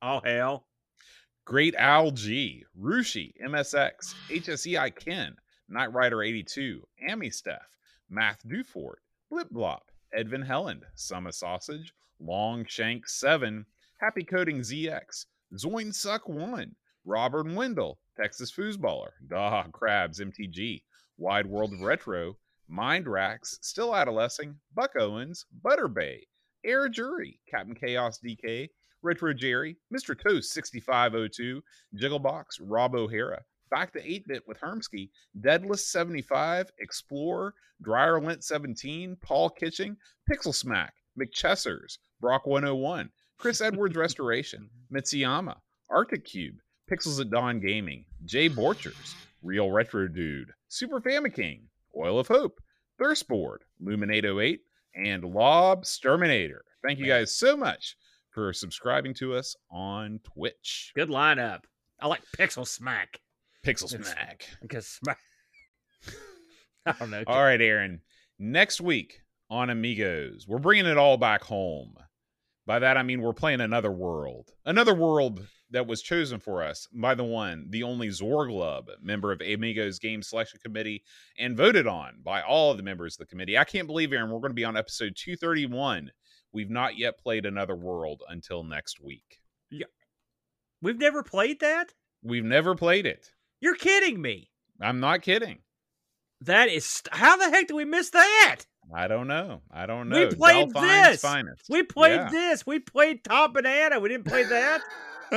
All 0.00 0.20
hail. 0.22 0.66
Great 1.44 1.74
Owl 1.76 2.12
G, 2.12 2.64
Rushi, 2.80 3.32
MSX, 3.44 4.14
HSEI 4.28 4.94
Ken, 4.94 5.34
Knight 5.68 5.92
Rider 5.92 6.22
82, 6.22 6.86
Amy 7.08 7.30
Steph, 7.30 7.76
Math 8.08 8.46
Dufort, 8.46 9.00
Blip 9.28 9.50
Blop, 9.50 9.80
Edvin 10.16 10.46
Helland, 10.46 10.82
Summer 10.94 11.32
Sausage, 11.32 11.92
Long 12.20 12.64
Shank 12.66 13.08
7, 13.08 13.66
Happy 14.00 14.22
Coding 14.22 14.60
ZX, 14.60 15.26
Zoin 15.54 15.92
Suck 15.92 16.28
1, 16.28 16.76
Robert 17.04 17.46
Wendell, 17.52 17.98
Texas 18.16 18.52
Foosballer, 18.52 19.10
Dah 19.26 19.64
Crabs 19.72 20.20
MTG, 20.20 20.82
Wide 21.18 21.46
World 21.46 21.72
of 21.72 21.80
Retro, 21.80 22.36
Mind 22.68 23.08
Racks, 23.08 23.58
Still 23.60 23.96
Adolescing, 23.96 24.60
Buck 24.74 24.92
Owens, 24.96 25.44
Butter 25.62 25.88
Bay, 25.88 26.26
Air 26.64 26.88
Jury, 26.88 27.40
Captain 27.50 27.74
Chaos 27.74 28.20
DK, 28.24 28.68
Retro 29.02 29.34
Jerry, 29.34 29.76
Mr. 29.92 30.16
Toast 30.16 30.52
6502, 30.52 31.62
Jigglebox, 31.96 32.60
Rob 32.60 32.94
O'Hara, 32.94 33.42
Back 33.72 33.92
to 33.94 34.06
8 34.06 34.28
Bit 34.28 34.46
with 34.46 34.60
Hermsky, 34.60 35.10
Deadless 35.40 35.86
75, 35.86 36.70
Explorer, 36.78 37.54
Dryer 37.80 38.20
Lint 38.20 38.44
17, 38.44 39.16
Paul 39.16 39.50
Kitching, 39.50 39.96
Pixel 40.30 40.54
Smack, 40.54 40.94
McChessers, 41.18 41.98
Brock 42.20 42.46
101, 42.46 43.10
Chris 43.38 43.60
Edwards 43.60 43.96
Restoration, 43.96 44.70
Mitsuyama, 44.92 45.56
Arctic 45.90 46.24
Cube, 46.26 46.60
Pixels 46.92 47.20
at 47.20 47.30
Dawn 47.30 47.58
Gaming, 47.58 48.04
Jay 48.26 48.50
Borchers, 48.50 49.14
Real 49.42 49.70
Retro 49.70 50.08
Dude, 50.08 50.50
Super 50.68 51.00
Famiking, 51.00 51.62
Oil 51.96 52.18
of 52.18 52.28
Hope, 52.28 52.60
Thirstboard, 53.00 53.58
Luminate 53.82 54.26
08, 54.26 54.60
and 54.94 55.24
Lob 55.24 55.84
Terminator. 56.02 56.64
Thank 56.86 56.98
you 56.98 57.06
guys 57.06 57.34
so 57.34 57.56
much 57.56 57.96
for 58.30 58.52
subscribing 58.52 59.14
to 59.14 59.34
us 59.34 59.56
on 59.70 60.20
Twitch. 60.34 60.92
Good 60.94 61.08
lineup. 61.08 61.60
I 61.98 62.08
like 62.08 62.20
Pixel 62.36 62.66
Smack 62.66 63.20
Pixel 63.64 63.88
Smack. 63.88 64.46
because 64.60 64.86
Smack. 64.86 65.18
I 66.86 66.92
don't 66.92 67.10
know. 67.10 67.24
All 67.26 67.42
right, 67.42 67.60
Aaron. 67.60 68.02
Next 68.38 68.82
week 68.82 69.20
on 69.48 69.70
Amigos, 69.70 70.46
we're 70.46 70.58
bringing 70.58 70.86
it 70.86 70.98
all 70.98 71.16
back 71.16 71.42
home. 71.42 71.94
By 72.66 72.78
that, 72.78 72.96
I 72.96 73.02
mean 73.02 73.20
we're 73.20 73.32
playing 73.32 73.60
another 73.60 73.90
world. 73.90 74.50
Another 74.64 74.94
world 74.94 75.46
that 75.70 75.86
was 75.86 76.02
chosen 76.02 76.38
for 76.38 76.62
us 76.62 76.86
by 76.92 77.14
the 77.14 77.24
one, 77.24 77.66
the 77.70 77.82
only 77.82 78.08
Zorglub, 78.08 78.84
member 79.00 79.32
of 79.32 79.40
Amigos 79.40 79.98
Game 79.98 80.22
Selection 80.22 80.60
Committee, 80.62 81.02
and 81.38 81.56
voted 81.56 81.86
on 81.86 82.20
by 82.22 82.42
all 82.42 82.70
of 82.70 82.76
the 82.76 82.82
members 82.82 83.14
of 83.14 83.18
the 83.18 83.26
committee. 83.26 83.58
I 83.58 83.64
can't 83.64 83.86
believe, 83.86 84.12
Aaron, 84.12 84.30
we're 84.30 84.40
going 84.40 84.50
to 84.50 84.54
be 84.54 84.64
on 84.64 84.76
episode 84.76 85.14
231. 85.16 86.12
We've 86.52 86.70
not 86.70 86.98
yet 86.98 87.18
played 87.18 87.46
another 87.46 87.74
world 87.74 88.22
until 88.28 88.62
next 88.62 89.00
week. 89.02 89.40
Yeah. 89.70 89.86
We've 90.82 90.98
never 90.98 91.22
played 91.22 91.60
that? 91.60 91.94
We've 92.22 92.44
never 92.44 92.74
played 92.74 93.06
it. 93.06 93.30
You're 93.60 93.74
kidding 93.74 94.20
me. 94.20 94.50
I'm 94.80 95.00
not 95.00 95.22
kidding. 95.22 95.60
That 96.42 96.68
is 96.68 96.84
st- 96.84 97.14
how 97.14 97.36
the 97.36 97.50
heck 97.50 97.68
do 97.68 97.76
we 97.76 97.84
miss 97.84 98.10
that? 98.10 98.62
I 98.94 99.08
don't 99.08 99.26
know. 99.26 99.62
I 99.70 99.86
don't 99.86 100.08
know. 100.08 100.18
We 100.28 100.34
played 100.34 100.72
Delphine's 100.72 101.08
this. 101.12 101.20
Finest. 101.22 101.62
We 101.70 101.82
played 101.82 102.16
Yeah. 102.20 102.28
this. 102.30 102.66
We 102.66 102.78
played 102.78 103.24
Top 103.24 103.54
Banana. 103.54 103.98
We 104.00 104.08
didn't 104.10 104.26
play 104.26 104.44
that. 104.44 104.82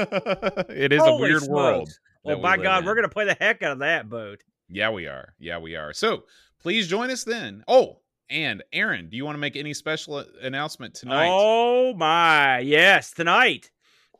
it 0.69 0.91
is 0.91 1.01
a 1.01 1.15
weird 1.15 1.43
world. 1.43 1.87
smokes. 1.87 1.99
that 2.25 2.29
Well, 2.29 2.37
we 2.37 2.41
by 2.43 2.57
God, 2.57 2.79
in. 2.79 2.85
we're 2.85 2.95
gonna 2.95 3.09
play 3.09 3.25
the 3.25 3.37
heck 3.39 3.63
out 3.63 3.73
of 3.73 3.79
that 3.79 4.09
boat. 4.09 4.43
Yeah, 4.69 4.89
we 4.89 5.07
are. 5.07 5.33
Yeah, 5.39 5.59
we 5.59 5.75
are. 5.75 5.93
So 5.93 6.23
please 6.61 6.87
join 6.87 7.09
us 7.11 7.23
then. 7.23 7.63
Oh, 7.67 7.99
and 8.29 8.63
Aaron, 8.73 9.09
do 9.09 9.15
you 9.17 9.23
want 9.23 9.35
to 9.35 9.39
make 9.39 9.55
any 9.55 9.73
special 9.73 10.25
announcement 10.41 10.95
tonight? 10.95 11.27
Oh 11.31 11.93
my, 11.93 12.59
yes, 12.59 13.11
tonight, 13.11 13.69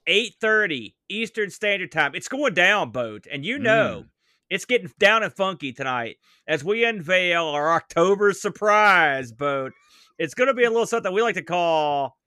eight 0.07 0.35
thirty 0.39 0.95
Eastern 1.09 1.49
Standard 1.49 1.91
Time. 1.91 2.13
It's 2.15 2.27
going 2.27 2.53
down, 2.53 2.91
boat, 2.91 3.25
and 3.31 3.43
you 3.43 3.57
know 3.59 4.03
Mm. 4.05 4.09
It's 4.49 4.65
getting 4.65 4.91
down 4.99 5.23
and 5.23 5.33
funky 5.33 5.73
tonight 5.73 6.17
as 6.47 6.63
we 6.63 6.83
unveil 6.85 7.45
our 7.45 7.71
October 7.73 8.33
surprise 8.33 9.31
boat. 9.31 9.73
It's 10.17 10.33
going 10.33 10.47
to 10.47 10.53
be 10.53 10.63
a 10.63 10.69
little 10.69 10.85
something 10.85 11.11
we 11.13 11.21
like 11.21 11.35
to 11.35 11.43
call 11.43 12.17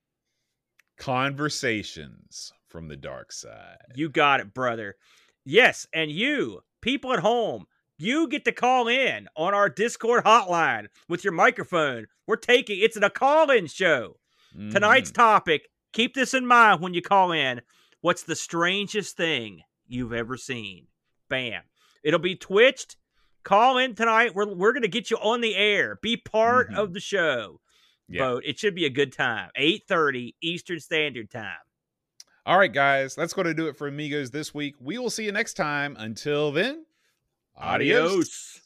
Conversations 0.97 2.53
from 2.67 2.89
the 2.89 2.97
dark 2.97 3.31
side. 3.31 3.79
"You 3.95 4.09
got 4.09 4.41
it, 4.41 4.53
brother." 4.53 4.97
Yes, 5.45 5.87
and 5.93 6.11
you, 6.11 6.63
people 6.81 7.13
at 7.13 7.21
home, 7.21 7.67
you 7.97 8.29
get 8.29 8.45
to 8.45 8.53
call 8.53 8.89
in 8.89 9.29
on 9.37 9.55
our 9.55 9.69
Discord 9.69 10.25
hotline 10.25 10.89
with 11.09 11.23
your 11.25 11.33
microphone. 11.33 12.07
We're 12.27 12.37
taking 12.37 12.81
it's 12.81 12.97
a 12.97 13.09
call-in 13.11 13.69
show. 13.69 14.19
Tonight's 14.53 15.11
Mhm. 15.11 15.15
topic, 15.15 15.69
keep 15.93 16.15
this 16.15 16.35
in 16.35 16.47
mind 16.47 16.81
when 16.81 16.95
you 16.95 17.01
call 17.03 17.33
in. 17.33 17.63
What's 18.01 18.25
the 18.25 18.37
strangest 18.37 19.17
thing 19.17 19.63
you've 19.87 20.13
ever 20.13 20.37
seen? 20.37 20.89
Bam. 21.29 21.68
It'll 22.03 22.21
be 22.21 22.37
twitched. 22.37 22.97
Call 23.45 23.79
in 23.79 23.95
tonight. 23.95 24.35
We're, 24.35 24.47
we're 24.53 24.73
going 24.73 24.83
to 24.83 24.89
get 24.89 25.11
you 25.11 25.17
on 25.19 25.41
the 25.41 25.55
air. 25.57 25.99
Be 26.03 26.17
part 26.17 26.71
Mhm. 26.71 26.77
of 26.79 26.93
the 26.93 27.01
show. 27.01 27.61
Yeah. 28.09 28.25
Vote. 28.29 28.43
It 28.47 28.59
should 28.59 28.75
be 28.75 28.85
a 28.85 28.91
good 28.91 29.13
time. 29.13 29.51
8.30 29.59 30.35
Eastern 30.43 30.81
Standard 30.81 31.31
Time. 31.31 31.53
All 32.47 32.59
right, 32.59 32.73
guys, 32.73 33.15
that's 33.15 33.35
going 33.35 33.47
to 33.47 33.53
do 33.55 33.69
it 33.69 33.77
for 33.77 33.87
Amigos 33.89 34.31
this 34.31 34.55
week. 34.55 34.75
We 34.81 34.97
will 34.99 35.11
see 35.11 35.25
you 35.25 35.33
next 35.33 35.55
time. 35.55 35.95
Until 35.99 36.51
then, 36.51 36.87
adios. 37.57 38.07
Adios. 38.15 38.61